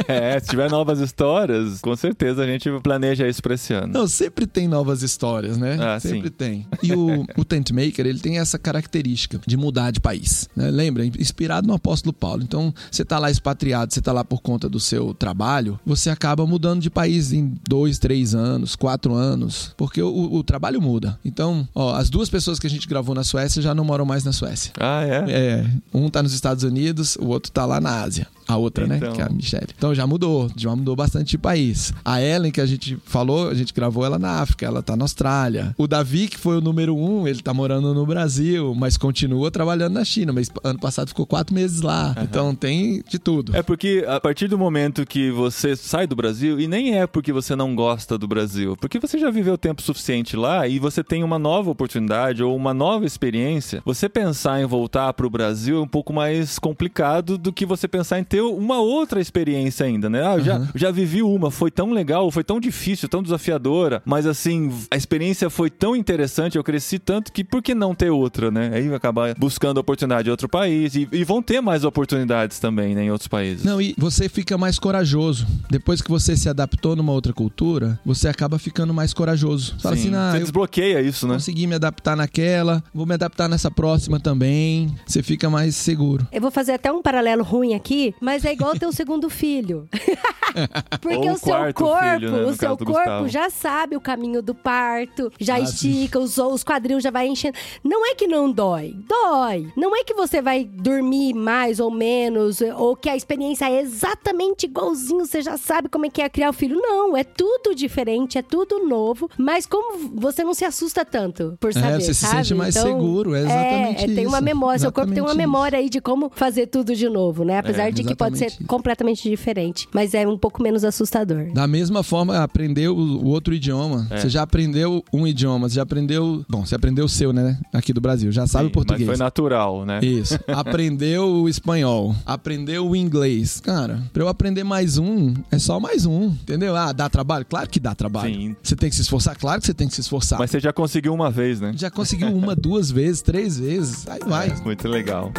É, 0.07 0.39
se 0.39 0.47
tiver 0.47 0.69
novas 0.69 0.99
histórias, 0.99 1.79
com 1.81 1.95
certeza 1.95 2.43
a 2.43 2.45
gente 2.45 2.69
planeja 2.81 3.27
isso 3.27 3.41
pra 3.41 3.55
esse 3.55 3.73
ano. 3.73 3.93
Não, 3.93 4.07
sempre 4.07 4.45
tem 4.45 4.67
novas 4.67 5.01
histórias, 5.01 5.57
né? 5.57 5.77
Ah, 5.79 5.99
sempre 5.99 6.27
sim. 6.27 6.35
tem. 6.37 6.67
E 6.81 6.93
o, 6.93 7.25
o 7.37 7.45
Tent 7.45 7.71
Maker, 7.71 8.05
ele 8.05 8.19
tem 8.19 8.39
essa 8.39 8.57
característica 8.59 9.39
de 9.45 9.57
mudar 9.57 9.91
de 9.91 9.99
país. 9.99 10.49
né? 10.55 10.69
Lembra? 10.69 11.05
Inspirado 11.05 11.67
no 11.67 11.73
apóstolo 11.73 12.13
Paulo. 12.13 12.43
Então, 12.43 12.73
você 12.91 13.03
tá 13.03 13.17
lá 13.19 13.31
expatriado, 13.31 13.93
você 13.93 14.01
tá 14.01 14.11
lá 14.11 14.23
por 14.23 14.41
conta 14.41 14.69
do 14.69 14.79
seu 14.79 15.13
trabalho, 15.13 15.79
você 15.85 16.09
acaba 16.09 16.45
mudando 16.45 16.81
de 16.81 16.89
país 16.89 17.31
em 17.33 17.53
dois, 17.67 17.97
três 17.97 18.35
anos, 18.35 18.75
quatro 18.75 19.13
anos, 19.13 19.73
porque 19.77 20.01
o, 20.01 20.33
o 20.33 20.43
trabalho 20.43 20.81
muda. 20.81 21.17
Então, 21.23 21.67
ó, 21.73 21.95
as 21.95 22.09
duas 22.09 22.29
pessoas 22.29 22.59
que 22.59 22.67
a 22.67 22.69
gente 22.69 22.87
gravou 22.87 23.15
na 23.15 23.23
Suécia 23.23 23.61
já 23.61 23.73
não 23.73 23.83
moram 23.83 24.05
mais 24.05 24.23
na 24.23 24.31
Suécia. 24.31 24.71
Ah, 24.79 25.03
é? 25.03 25.25
É, 25.31 25.65
um 25.93 26.09
tá 26.09 26.21
nos 26.21 26.33
Estados 26.33 26.52
Unidos, 26.61 27.15
o 27.15 27.25
outro 27.25 27.51
tá 27.51 27.65
lá 27.65 27.81
na 27.81 28.03
Ásia. 28.03 28.27
A 28.47 28.57
outra, 28.57 28.85
Então. 28.85 29.09
né? 29.09 29.15
Que 29.15 29.21
é 29.21 29.25
a 29.25 29.29
Michelle. 29.29 29.67
Então 29.77 29.93
já 29.93 30.05
mudou, 30.05 30.49
já 30.55 30.75
mudou 30.75 30.95
bastante 30.95 31.31
de 31.31 31.37
país. 31.37 31.93
A 32.03 32.21
Ellen, 32.21 32.51
que 32.51 32.61
a 32.61 32.65
gente 32.65 32.97
falou, 33.05 33.49
a 33.49 33.53
gente 33.53 33.73
gravou 33.73 34.05
ela 34.05 34.19
na 34.19 34.41
África, 34.41 34.65
ela 34.65 34.81
tá 34.81 34.95
na 34.95 35.03
Austrália. 35.05 35.73
O 35.77 35.87
Davi, 35.87 36.27
que 36.27 36.37
foi 36.37 36.57
o 36.57 36.61
número 36.61 36.95
um, 36.95 37.27
ele 37.27 37.41
tá 37.41 37.53
morando 37.53 37.93
no 37.93 38.05
Brasil, 38.05 38.73
mas 38.75 38.97
continua 38.97 39.49
trabalhando 39.51 39.93
na 39.93 40.03
China. 40.05 40.33
Mas 40.33 40.49
ano 40.63 40.79
passado 40.79 41.07
ficou 41.09 41.25
quatro 41.25 41.53
meses 41.55 41.81
lá. 41.81 42.15
Então 42.21 42.53
tem 42.55 43.03
de 43.07 43.17
tudo. 43.19 43.55
É 43.55 43.61
porque 43.61 44.05
a 44.07 44.19
partir 44.19 44.47
do 44.47 44.57
momento 44.57 45.05
que 45.05 45.31
você 45.31 45.75
sai 45.75 46.05
do 46.07 46.15
Brasil, 46.15 46.59
e 46.59 46.67
nem 46.67 46.97
é 46.99 47.07
porque 47.07 47.31
você 47.31 47.55
não 47.55 47.75
gosta 47.75 48.17
do 48.17 48.27
Brasil, 48.27 48.75
porque 48.79 48.99
você 48.99 49.17
já 49.17 49.29
viveu 49.31 49.57
tempo 49.57 49.81
suficiente 49.81 50.35
lá 50.35 50.67
e 50.67 50.79
você 50.79 51.03
tem 51.03 51.23
uma 51.23 51.39
nova 51.39 51.69
oportunidade 51.71 52.43
ou 52.43 52.55
uma 52.55 52.73
nova 52.73 53.05
experiência, 53.05 53.81
você 53.85 54.07
pensar 54.09 54.61
em 54.61 54.65
voltar 54.65 55.13
pro 55.13 55.29
Brasil 55.29 55.77
é 55.77 55.81
um 55.81 55.87
pouco 55.87 56.13
mais 56.13 56.57
complicado 56.59 57.37
do 57.37 57.51
que 57.53 57.65
você 57.65 57.87
pensar 57.87 58.19
em 58.19 58.23
ter 58.33 58.41
uma 58.41 58.79
outra 58.79 59.21
experiência 59.21 59.85
ainda, 59.85 60.09
né? 60.09 60.25
Ah, 60.25 60.37
eu 60.37 60.43
já, 60.43 60.67
já 60.73 60.89
vivi 60.89 61.21
uma, 61.21 61.51
foi 61.51 61.69
tão 61.69 61.91
legal, 61.91 62.31
foi 62.31 62.43
tão 62.43 62.59
difícil, 62.59 63.07
tão 63.07 63.21
desafiadora, 63.21 64.01
mas 64.03 64.25
assim, 64.25 64.73
a 64.89 64.97
experiência 64.97 65.51
foi 65.51 65.69
tão 65.69 65.95
interessante, 65.95 66.57
eu 66.57 66.63
cresci 66.63 66.97
tanto 66.97 67.31
que 67.31 67.43
por 67.43 67.61
que 67.61 67.75
não 67.75 67.93
ter 67.93 68.09
outra, 68.09 68.49
né? 68.49 68.71
Aí 68.73 68.91
acabar 68.91 69.35
buscando 69.37 69.77
oportunidade 69.77 70.29
em 70.29 70.31
outro 70.31 70.49
país 70.49 70.95
e, 70.95 71.07
e 71.11 71.23
vão 71.23 71.43
ter 71.43 71.61
mais 71.61 71.83
oportunidades 71.83 72.57
também, 72.57 72.95
né, 72.95 73.03
em 73.03 73.11
outros 73.11 73.27
países. 73.27 73.63
Não, 73.63 73.79
e 73.79 73.93
você 73.99 74.27
fica 74.27 74.57
mais 74.57 74.79
corajoso. 74.79 75.45
Depois 75.69 76.01
que 76.01 76.09
você 76.09 76.35
se 76.35 76.49
adaptou 76.49 76.95
numa 76.95 77.11
outra 77.11 77.33
cultura, 77.33 77.99
você 78.03 78.27
acaba 78.27 78.57
ficando 78.57 78.95
mais 78.95 79.13
corajoso. 79.13 79.75
Fala 79.79 79.95
Sim. 79.95 80.07
assim, 80.07 80.15
ah, 80.15 80.31
você 80.31 80.39
desbloqueia 80.39 81.01
isso, 81.01 81.27
né? 81.27 81.35
consegui 81.35 81.67
me 81.67 81.75
adaptar 81.75 82.17
naquela, 82.17 82.83
vou 82.91 83.05
me 83.05 83.13
adaptar 83.13 83.47
nessa 83.47 83.69
próxima 83.69 84.19
também. 84.19 84.91
Você 85.05 85.21
fica 85.21 85.51
mais 85.51 85.75
seguro. 85.75 86.27
Eu 86.31 86.41
vou 86.41 86.49
fazer 86.49 86.71
até 86.71 86.91
um 86.91 87.03
paralelo 87.03 87.43
ruim 87.43 87.75
aqui, 87.75 88.15
mas 88.23 88.45
é 88.45 88.53
igual 88.53 88.73
ter 88.77 88.87
um 88.87 88.91
segundo 88.91 89.29
filho. 89.29 89.87
Porque 91.01 91.29
o 91.29 91.33
o 91.33 91.37
seu 91.37 91.73
corpo, 91.73 91.97
filho, 91.97 92.31
né, 92.31 92.45
o 92.45 92.53
seu 92.53 92.77
corpo 92.77 93.27
já 93.27 93.49
sabe 93.49 93.95
o 93.95 94.01
caminho 94.01 94.41
do 94.41 94.53
parto, 94.53 95.31
já 95.39 95.55
Ah, 95.55 95.59
estica, 95.59 96.19
os, 96.19 96.37
os 96.37 96.63
quadril 96.63 96.99
já 96.99 97.09
vai 97.09 97.27
enchendo. 97.27 97.57
Não 97.83 98.05
é 98.05 98.13
que 98.15 98.27
não 98.27 98.51
dói, 98.51 98.93
dói. 99.07 99.67
Não 99.75 99.95
é 99.95 100.03
que 100.03 100.13
você 100.13 100.41
vai 100.41 100.63
dormir 100.63 101.33
mais 101.33 101.79
ou 101.79 101.89
menos, 101.89 102.61
ou 102.77 102.95
que 102.95 103.09
a 103.09 103.15
experiência 103.15 103.65
é 103.69 103.81
exatamente 103.81 104.65
igualzinho, 104.67 105.25
você 105.25 105.41
já 105.41 105.57
sabe 105.57 105.89
como 105.89 106.05
é 106.05 106.09
que 106.09 106.21
é 106.21 106.29
criar 106.29 106.49
o 106.51 106.53
filho. 106.53 106.79
Não, 106.79 107.17
é 107.17 107.23
tudo 107.23 107.73
diferente, 107.73 108.37
é 108.37 108.41
tudo 108.43 108.85
novo, 108.87 109.29
mas 109.37 109.65
como 109.65 110.11
você 110.15 110.43
não 110.43 110.53
se 110.53 110.63
assusta 110.65 111.03
tanto 111.03 111.57
por 111.59 111.73
saber, 111.73 111.93
É, 111.95 111.99
você 111.99 112.13
se 112.13 112.25
sabe? 112.25 112.37
sente 112.37 112.53
mais 112.53 112.75
seguro, 112.75 113.33
é 113.35 113.39
exatamente 113.41 114.03
é, 114.03 114.15
tem 114.15 114.27
uma 114.27 114.37
isso, 114.37 114.45
memória, 114.45 114.79
seu 114.79 114.91
corpo 114.91 115.11
tem 115.13 115.23
uma 115.23 115.33
memória 115.33 115.79
aí 115.79 115.89
de 115.89 115.99
como 115.99 116.31
fazer 116.35 116.67
tudo 116.67 116.95
de 116.95 117.09
novo, 117.09 117.43
né? 117.43 117.57
Apesar 117.57 117.87
É, 117.87 117.91
de 117.91 118.03
que 118.03 118.12
pode 118.15 118.37
ser 118.37 118.47
isso. 118.47 118.63
completamente 118.65 119.29
diferente, 119.29 119.87
mas 119.93 120.13
é 120.13 120.27
um 120.27 120.37
pouco 120.37 120.61
menos 120.61 120.83
assustador. 120.83 121.51
Da 121.53 121.67
mesma 121.67 122.03
forma, 122.03 122.37
aprender 122.39 122.89
o, 122.89 122.95
o 122.95 123.27
outro 123.27 123.53
idioma. 123.53 124.07
É. 124.09 124.17
Você 124.17 124.29
já 124.29 124.41
aprendeu 124.41 125.03
um 125.11 125.27
idioma, 125.27 125.69
você 125.69 125.75
já 125.75 125.83
aprendeu. 125.83 126.45
Bom, 126.49 126.65
você 126.65 126.75
aprendeu 126.75 127.05
o 127.05 127.09
seu, 127.09 127.33
né? 127.33 127.59
Aqui 127.71 127.93
do 127.93 128.01
Brasil, 128.01 128.31
já 128.31 128.47
sabe 128.47 128.65
Sim, 128.65 128.69
o 128.69 128.73
português. 128.73 129.07
Mas 129.07 129.17
foi 129.17 129.25
natural, 129.25 129.85
né? 129.85 129.99
Isso. 130.01 130.39
Aprendeu 130.47 131.25
o 131.27 131.49
espanhol. 131.49 132.15
Aprendeu 132.25 132.87
o 132.87 132.95
inglês. 132.95 133.59
Cara, 133.59 134.01
pra 134.11 134.23
eu 134.23 134.27
aprender 134.27 134.63
mais 134.63 134.97
um, 134.97 135.33
é 135.51 135.59
só 135.59 135.79
mais 135.79 136.05
um. 136.05 136.27
Entendeu? 136.27 136.75
Ah, 136.75 136.91
dá 136.91 137.09
trabalho? 137.09 137.45
Claro 137.45 137.69
que 137.69 137.79
dá 137.79 137.95
trabalho. 137.95 138.33
Sim. 138.33 138.55
Você 138.61 138.75
tem 138.75 138.89
que 138.89 138.95
se 138.95 139.01
esforçar? 139.01 139.37
Claro 139.37 139.61
que 139.61 139.67
você 139.67 139.73
tem 139.73 139.87
que 139.87 139.93
se 139.93 140.01
esforçar. 140.01 140.39
Mas 140.39 140.51
você 140.51 140.59
já 140.59 140.73
conseguiu 140.73 141.13
uma 141.13 141.29
vez, 141.29 141.59
né? 141.59 141.73
Já 141.75 141.89
conseguiu 141.89 142.29
uma, 142.29 142.55
duas 142.55 142.91
vezes, 142.91 143.21
três 143.21 143.59
vezes. 143.59 144.07
Aí 144.07 144.19
vai. 144.25 144.53
Muito 144.63 144.87
legal. 144.87 145.31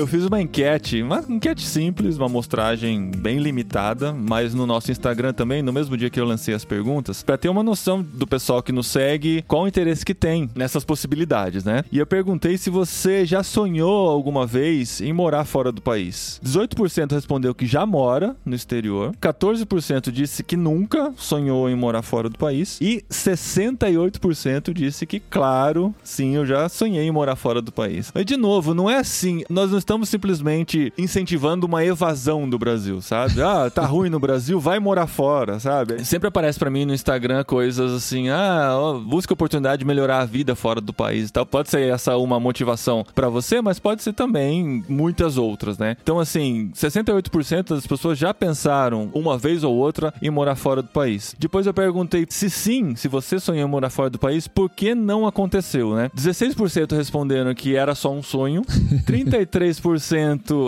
Eu 0.00 0.06
fiz 0.06 0.24
uma 0.24 0.40
enquete, 0.40 1.02
uma 1.02 1.22
enquete 1.28 1.66
simples, 1.66 2.16
uma 2.16 2.24
amostragem 2.24 3.10
bem 3.10 3.38
limitada, 3.38 4.14
mas 4.14 4.54
no 4.54 4.66
nosso 4.66 4.90
Instagram 4.90 5.34
também, 5.34 5.60
no 5.60 5.74
mesmo 5.74 5.94
dia 5.94 6.08
que 6.08 6.18
eu 6.18 6.24
lancei 6.24 6.54
as 6.54 6.64
perguntas, 6.64 7.22
pra 7.22 7.36
ter 7.36 7.50
uma 7.50 7.62
noção 7.62 8.02
do 8.02 8.26
pessoal 8.26 8.62
que 8.62 8.72
nos 8.72 8.86
segue, 8.86 9.44
qual 9.46 9.64
o 9.64 9.68
interesse 9.68 10.02
que 10.02 10.14
tem 10.14 10.48
nessas 10.54 10.84
possibilidades, 10.84 11.64
né? 11.64 11.84
E 11.92 11.98
eu 11.98 12.06
perguntei 12.06 12.56
se 12.56 12.70
você 12.70 13.26
já 13.26 13.42
sonhou 13.42 14.08
alguma 14.08 14.46
vez 14.46 15.02
em 15.02 15.12
morar 15.12 15.44
fora 15.44 15.70
do 15.70 15.82
país. 15.82 16.40
18% 16.42 17.12
respondeu 17.12 17.54
que 17.54 17.66
já 17.66 17.84
mora 17.84 18.34
no 18.42 18.56
exterior, 18.56 19.14
14% 19.20 20.10
disse 20.10 20.42
que 20.42 20.56
nunca 20.56 21.12
sonhou 21.18 21.68
em 21.68 21.76
morar 21.76 22.00
fora 22.00 22.30
do 22.30 22.38
país 22.38 22.78
e 22.80 23.04
68% 23.10 24.72
disse 24.72 25.04
que, 25.04 25.20
claro, 25.20 25.94
sim, 26.02 26.36
eu 26.36 26.46
já 26.46 26.70
sonhei 26.70 27.06
em 27.06 27.10
morar 27.10 27.36
fora 27.36 27.60
do 27.60 27.70
país. 27.70 28.10
Mas, 28.14 28.24
de 28.24 28.38
novo, 28.38 28.72
não 28.72 28.88
é 28.88 28.96
assim. 28.96 29.44
Nós 29.50 29.70
não 29.70 29.76
estamos 29.90 30.08
simplesmente 30.08 30.92
incentivando 30.96 31.66
uma 31.66 31.84
evasão 31.84 32.48
do 32.48 32.56
Brasil, 32.56 33.02
sabe? 33.02 33.42
Ah, 33.42 33.68
tá 33.68 33.84
ruim 33.84 34.08
no 34.08 34.20
Brasil, 34.20 34.60
vai 34.60 34.78
morar 34.78 35.08
fora, 35.08 35.58
sabe? 35.58 36.04
Sempre 36.04 36.28
aparece 36.28 36.60
pra 36.60 36.70
mim 36.70 36.84
no 36.84 36.94
Instagram 36.94 37.42
coisas 37.42 37.92
assim, 37.92 38.28
ah, 38.28 38.70
ó, 38.78 39.00
busca 39.00 39.34
oportunidade 39.34 39.80
de 39.80 39.84
melhorar 39.84 40.20
a 40.20 40.24
vida 40.24 40.54
fora 40.54 40.80
do 40.80 40.92
país 40.92 41.28
e 41.28 41.32
tal. 41.32 41.44
Pode 41.44 41.70
ser 41.70 41.92
essa 41.92 42.16
uma 42.16 42.38
motivação 42.38 43.04
pra 43.16 43.28
você, 43.28 43.60
mas 43.60 43.80
pode 43.80 44.04
ser 44.04 44.12
também 44.12 44.84
muitas 44.88 45.36
outras, 45.36 45.76
né? 45.76 45.96
Então, 46.00 46.20
assim, 46.20 46.70
68% 46.72 47.70
das 47.70 47.84
pessoas 47.84 48.16
já 48.16 48.32
pensaram 48.32 49.10
uma 49.12 49.36
vez 49.36 49.64
ou 49.64 49.74
outra 49.74 50.14
em 50.22 50.30
morar 50.30 50.54
fora 50.54 50.82
do 50.82 50.88
país. 50.88 51.34
Depois 51.36 51.66
eu 51.66 51.74
perguntei 51.74 52.24
se 52.28 52.48
sim, 52.48 52.94
se 52.94 53.08
você 53.08 53.40
sonhou 53.40 53.66
em 53.66 53.70
morar 53.70 53.90
fora 53.90 54.08
do 54.08 54.20
país, 54.20 54.46
por 54.46 54.70
que 54.70 54.94
não 54.94 55.26
aconteceu, 55.26 55.96
né? 55.96 56.12
16% 56.16 56.94
responderam 56.94 57.52
que 57.56 57.74
era 57.74 57.96
só 57.96 58.12
um 58.12 58.22
sonho, 58.22 58.62
33% 59.04 59.79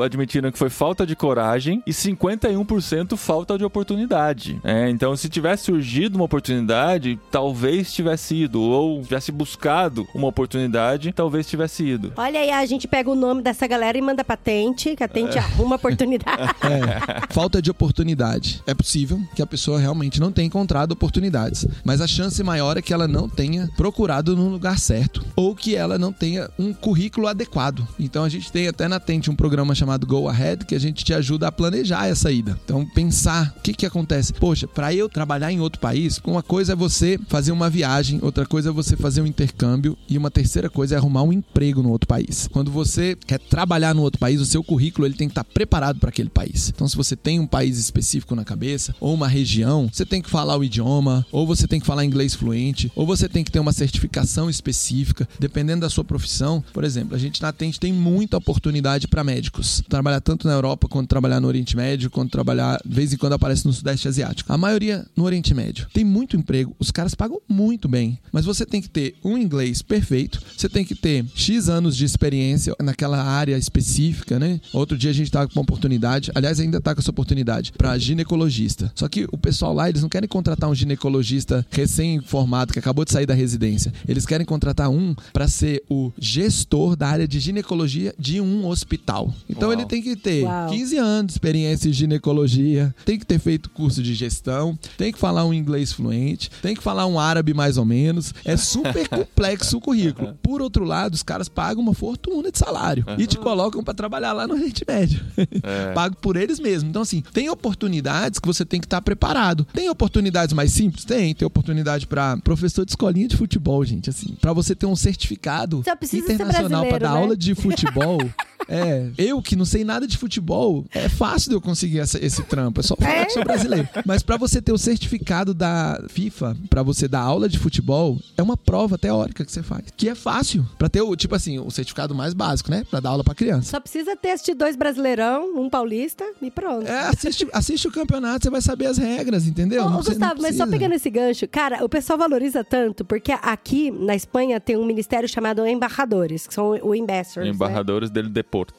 admitiram 0.04 0.50
que 0.50 0.58
foi 0.58 0.70
falta 0.70 1.06
de 1.06 1.14
coragem 1.14 1.82
e 1.86 1.90
51% 1.90 3.16
falta 3.16 3.56
de 3.58 3.64
oportunidade. 3.64 4.60
É, 4.64 4.88
então, 4.88 5.16
se 5.16 5.28
tivesse 5.28 5.64
surgido 5.64 6.16
uma 6.16 6.24
oportunidade, 6.24 7.18
talvez 7.30 7.92
tivesse 7.92 8.34
ido, 8.34 8.60
ou 8.60 9.02
tivesse 9.02 9.32
buscado 9.32 10.06
uma 10.14 10.28
oportunidade, 10.28 11.12
talvez 11.12 11.46
tivesse 11.46 11.84
ido. 11.84 12.12
Olha 12.16 12.40
aí, 12.40 12.50
a 12.50 12.64
gente 12.66 12.88
pega 12.88 13.10
o 13.10 13.14
nome 13.14 13.42
dessa 13.42 13.66
galera 13.66 13.96
e 13.96 14.02
manda 14.02 14.24
patente, 14.24 14.96
que 14.96 15.04
a 15.04 15.08
Tente 15.08 15.38
arruma 15.38 15.76
oportunidade. 15.76 16.42
É, 16.62 17.32
falta 17.32 17.60
de 17.60 17.70
oportunidade. 17.70 18.62
É 18.66 18.72
possível 18.72 19.20
que 19.34 19.42
a 19.42 19.46
pessoa 19.46 19.78
realmente 19.78 20.20
não 20.20 20.30
tenha 20.30 20.46
encontrado 20.46 20.92
oportunidades, 20.92 21.66
mas 21.84 22.00
a 22.00 22.06
chance 22.06 22.42
maior 22.42 22.76
é 22.76 22.82
que 22.82 22.94
ela 22.94 23.08
não 23.08 23.28
tenha 23.28 23.68
procurado 23.76 24.36
no 24.36 24.48
lugar 24.48 24.78
certo 24.78 25.24
ou 25.34 25.54
que 25.54 25.74
ela 25.74 25.98
não 25.98 26.12
tenha 26.12 26.48
um 26.58 26.72
currículo 26.72 27.26
adequado. 27.26 27.86
Então 27.98 28.24
a 28.24 28.28
gente 28.28 28.50
tem 28.50 28.68
até 28.68 28.86
na 28.86 29.00
Tente 29.04 29.30
um 29.30 29.36
programa 29.36 29.74
chamado 29.74 30.06
Go 30.06 30.28
Ahead 30.28 30.64
que 30.64 30.74
a 30.74 30.78
gente 30.78 31.04
te 31.04 31.12
ajuda 31.12 31.48
a 31.48 31.52
planejar 31.52 32.06
essa 32.06 32.30
ida. 32.30 32.58
Então 32.64 32.86
pensar 32.86 33.54
o 33.56 33.60
que 33.60 33.72
que 33.72 33.86
acontece. 33.86 34.32
Poxa, 34.32 34.66
para 34.66 34.94
eu 34.94 35.08
trabalhar 35.08 35.52
em 35.52 35.60
outro 35.60 35.80
país, 35.80 36.20
uma 36.24 36.42
coisa 36.42 36.72
é 36.72 36.76
você 36.76 37.18
fazer 37.28 37.52
uma 37.52 37.68
viagem, 37.68 38.18
outra 38.22 38.46
coisa 38.46 38.70
é 38.70 38.72
você 38.72 38.96
fazer 38.96 39.20
um 39.20 39.26
intercâmbio 39.26 39.96
e 40.08 40.16
uma 40.16 40.30
terceira 40.30 40.70
coisa 40.70 40.94
é 40.94 40.98
arrumar 40.98 41.22
um 41.22 41.32
emprego 41.32 41.82
no 41.82 41.90
outro 41.90 42.06
país. 42.06 42.48
Quando 42.52 42.70
você 42.70 43.16
quer 43.26 43.38
trabalhar 43.38 43.94
no 43.94 44.02
outro 44.02 44.20
país, 44.20 44.40
o 44.40 44.46
seu 44.46 44.62
currículo 44.62 45.06
ele 45.06 45.14
tem 45.14 45.28
que 45.28 45.32
estar 45.32 45.44
preparado 45.44 45.98
para 45.98 46.10
aquele 46.10 46.30
país. 46.30 46.72
Então 46.74 46.88
se 46.88 46.96
você 46.96 47.16
tem 47.16 47.40
um 47.40 47.46
país 47.46 47.78
específico 47.78 48.34
na 48.34 48.44
cabeça 48.44 48.94
ou 49.00 49.14
uma 49.14 49.28
região, 49.28 49.88
você 49.92 50.06
tem 50.06 50.22
que 50.22 50.30
falar 50.30 50.56
o 50.56 50.64
idioma, 50.64 51.26
ou 51.30 51.46
você 51.46 51.66
tem 51.66 51.80
que 51.80 51.86
falar 51.86 52.04
inglês 52.04 52.34
fluente, 52.34 52.90
ou 52.94 53.06
você 53.06 53.28
tem 53.28 53.42
que 53.42 53.50
ter 53.50 53.60
uma 53.60 53.72
certificação 53.72 54.48
específica, 54.48 55.28
dependendo 55.38 55.80
da 55.80 55.90
sua 55.90 56.04
profissão. 56.04 56.62
Por 56.72 56.84
exemplo, 56.84 57.14
a 57.14 57.18
gente 57.18 57.42
na 57.42 57.52
Tente 57.52 57.80
tem 57.80 57.92
muita 57.92 58.36
oportunidade 58.36 58.91
para 59.08 59.24
médicos. 59.24 59.82
Trabalhar 59.88 60.20
tanto 60.20 60.46
na 60.46 60.54
Europa 60.54 60.88
quanto 60.88 61.08
trabalhar 61.08 61.40
no 61.40 61.48
Oriente 61.48 61.76
Médio, 61.76 62.10
quanto 62.10 62.30
trabalhar 62.30 62.80
de 62.84 62.94
vez 62.94 63.12
em 63.12 63.16
quando 63.16 63.34
aparece 63.34 63.66
no 63.66 63.72
Sudeste 63.72 64.08
Asiático. 64.08 64.52
A 64.52 64.58
maioria 64.58 65.06
no 65.16 65.24
Oriente 65.24 65.54
Médio. 65.54 65.86
Tem 65.92 66.04
muito 66.04 66.36
emprego, 66.36 66.74
os 66.78 66.90
caras 66.90 67.14
pagam 67.14 67.40
muito 67.48 67.88
bem, 67.88 68.18
mas 68.30 68.44
você 68.44 68.64
tem 68.64 68.80
que 68.80 68.88
ter 68.88 69.14
um 69.24 69.36
inglês 69.36 69.82
perfeito, 69.82 70.40
você 70.56 70.68
tem 70.68 70.84
que 70.84 70.94
ter 70.94 71.24
X 71.34 71.68
anos 71.68 71.96
de 71.96 72.04
experiência 72.04 72.74
naquela 72.80 73.22
área 73.22 73.56
específica, 73.56 74.38
né? 74.38 74.60
Outro 74.72 74.96
dia 74.96 75.10
a 75.10 75.14
gente 75.14 75.30
tava 75.30 75.48
com 75.48 75.54
uma 75.58 75.62
oportunidade, 75.62 76.30
aliás, 76.34 76.60
ainda 76.60 76.80
tá 76.80 76.94
com 76.94 77.00
essa 77.00 77.10
oportunidade 77.10 77.72
para 77.72 77.96
ginecologista. 77.98 78.92
Só 78.94 79.08
que 79.08 79.26
o 79.32 79.38
pessoal 79.38 79.72
lá, 79.72 79.88
eles 79.88 80.02
não 80.02 80.08
querem 80.08 80.28
contratar 80.28 80.68
um 80.68 80.74
ginecologista 80.74 81.66
recém-formado 81.70 82.72
que 82.72 82.78
acabou 82.78 83.04
de 83.04 83.12
sair 83.12 83.26
da 83.26 83.34
residência. 83.34 83.92
Eles 84.06 84.26
querem 84.26 84.46
contratar 84.46 84.88
um 84.90 85.14
para 85.32 85.48
ser 85.48 85.82
o 85.88 86.12
gestor 86.18 86.96
da 86.96 87.08
área 87.08 87.28
de 87.28 87.40
ginecologia 87.40 88.14
de 88.18 88.40
um 88.40 88.64
hospital. 88.72 89.32
Então 89.48 89.68
Uau. 89.68 89.78
ele 89.78 89.86
tem 89.86 90.02
que 90.02 90.16
ter 90.16 90.44
Uau. 90.44 90.68
15 90.70 90.96
anos 90.96 91.26
de 91.26 91.32
experiência 91.32 91.88
em 91.88 91.92
ginecologia, 91.92 92.94
tem 93.04 93.18
que 93.18 93.26
ter 93.26 93.38
feito 93.38 93.70
curso 93.70 94.02
de 94.02 94.14
gestão, 94.14 94.78
tem 94.96 95.12
que 95.12 95.18
falar 95.18 95.44
um 95.44 95.54
inglês 95.54 95.92
fluente, 95.92 96.50
tem 96.60 96.74
que 96.74 96.82
falar 96.82 97.06
um 97.06 97.18
árabe 97.18 97.54
mais 97.54 97.76
ou 97.76 97.84
menos. 97.84 98.34
É 98.44 98.56
super 98.56 99.06
complexo 99.08 99.78
o 99.78 99.80
currículo. 99.80 100.36
Por 100.42 100.62
outro 100.62 100.84
lado, 100.84 101.14
os 101.14 101.22
caras 101.22 101.48
pagam 101.48 101.82
uma 101.82 101.94
fortuna 101.94 102.50
de 102.50 102.58
salário 102.58 103.04
e 103.18 103.26
te 103.26 103.38
colocam 103.38 103.82
para 103.82 103.94
trabalhar 103.94 104.32
lá 104.32 104.46
no 104.46 104.54
Oriente 104.54 104.84
Médio. 104.86 105.24
É. 105.62 105.92
Pago 105.94 106.16
por 106.16 106.36
eles 106.36 106.58
mesmos. 106.58 106.88
Então, 106.90 107.02
assim, 107.02 107.22
tem 107.32 107.50
oportunidades 107.50 108.38
que 108.38 108.46
você 108.46 108.64
tem 108.64 108.80
que 108.80 108.86
estar 108.86 109.02
preparado. 109.02 109.66
Tem 109.72 109.88
oportunidades 109.88 110.54
mais 110.54 110.72
simples? 110.72 111.04
Tem. 111.04 111.34
Tem 111.34 111.46
oportunidade 111.46 112.06
para 112.06 112.36
professor 112.38 112.84
de 112.84 112.92
escolinha 112.92 113.28
de 113.28 113.36
futebol, 113.36 113.84
gente. 113.84 114.10
Assim, 114.10 114.34
para 114.40 114.52
você 114.52 114.74
ter 114.74 114.86
um 114.86 114.96
certificado 114.96 115.82
internacional 116.12 116.86
para 116.86 116.98
dar 116.98 117.14
né? 117.14 117.20
aula 117.20 117.36
de 117.36 117.54
futebol. 117.54 118.18
É, 118.68 119.10
eu 119.18 119.40
que 119.42 119.56
não 119.56 119.64
sei 119.64 119.84
nada 119.84 120.06
de 120.06 120.16
futebol, 120.16 120.84
é 120.92 121.08
fácil 121.08 121.50
de 121.50 121.56
eu 121.56 121.60
conseguir 121.60 121.98
essa- 122.00 122.24
esse 122.24 122.42
trampo, 122.44 122.80
é 122.80 122.82
só 122.82 122.96
falar 122.96 123.26
que 123.26 123.32
sou 123.32 123.44
brasileiro. 123.44 123.88
Mas 124.06 124.22
pra 124.22 124.36
você 124.36 124.60
ter 124.62 124.72
o 124.72 124.78
certificado 124.78 125.52
da 125.54 126.02
FIFA, 126.08 126.56
pra 126.70 126.82
você 126.82 127.06
dar 127.08 127.20
aula 127.20 127.48
de 127.48 127.58
futebol, 127.58 128.18
é 128.36 128.42
uma 128.42 128.56
prova 128.56 128.96
teórica 128.98 129.44
que 129.44 129.52
você 129.52 129.62
faz, 129.62 129.84
que 129.96 130.08
é 130.08 130.14
fácil. 130.14 130.64
Pra 130.78 130.88
ter 130.88 131.02
o, 131.02 131.14
tipo 131.16 131.34
assim, 131.34 131.58
o 131.58 131.70
certificado 131.70 132.14
mais 132.14 132.34
básico, 132.34 132.70
né? 132.70 132.84
Pra 132.90 133.00
dar 133.00 133.10
aula 133.10 133.24
pra 133.24 133.34
criança. 133.34 133.70
Só 133.70 133.80
precisa 133.80 134.16
ter 134.16 134.28
este 134.28 134.54
dois 134.54 134.76
brasileirão, 134.76 135.54
um 135.56 135.68
paulista 135.68 136.24
e 136.40 136.50
pronto. 136.50 136.86
É, 136.86 137.08
assiste, 137.08 137.46
assiste 137.52 137.88
o 137.88 137.92
campeonato, 137.92 138.44
você 138.44 138.50
vai 138.50 138.60
saber 138.60 138.86
as 138.86 138.98
regras, 138.98 139.46
entendeu? 139.46 139.84
Ô, 139.86 139.90
Não 139.90 139.96
Gustavo, 140.02 140.40
mas 140.40 140.56
só 140.56 140.66
pegando 140.66 140.94
esse 140.94 141.10
gancho, 141.10 141.46
cara, 141.48 141.84
o 141.84 141.88
pessoal 141.88 142.18
valoriza 142.18 142.62
tanto, 142.64 143.04
porque 143.04 143.32
aqui 143.32 143.90
na 143.90 144.14
Espanha 144.14 144.60
tem 144.60 144.76
um 144.76 144.84
ministério 144.84 145.28
chamado 145.28 145.66
Embarradores, 145.66 146.46
que 146.46 146.54
são 146.54 146.70
o 146.82 146.92
Ambassadors. 146.92 147.46
né? 147.48 147.48
Embarradores 147.54 148.10
dele 148.10 148.28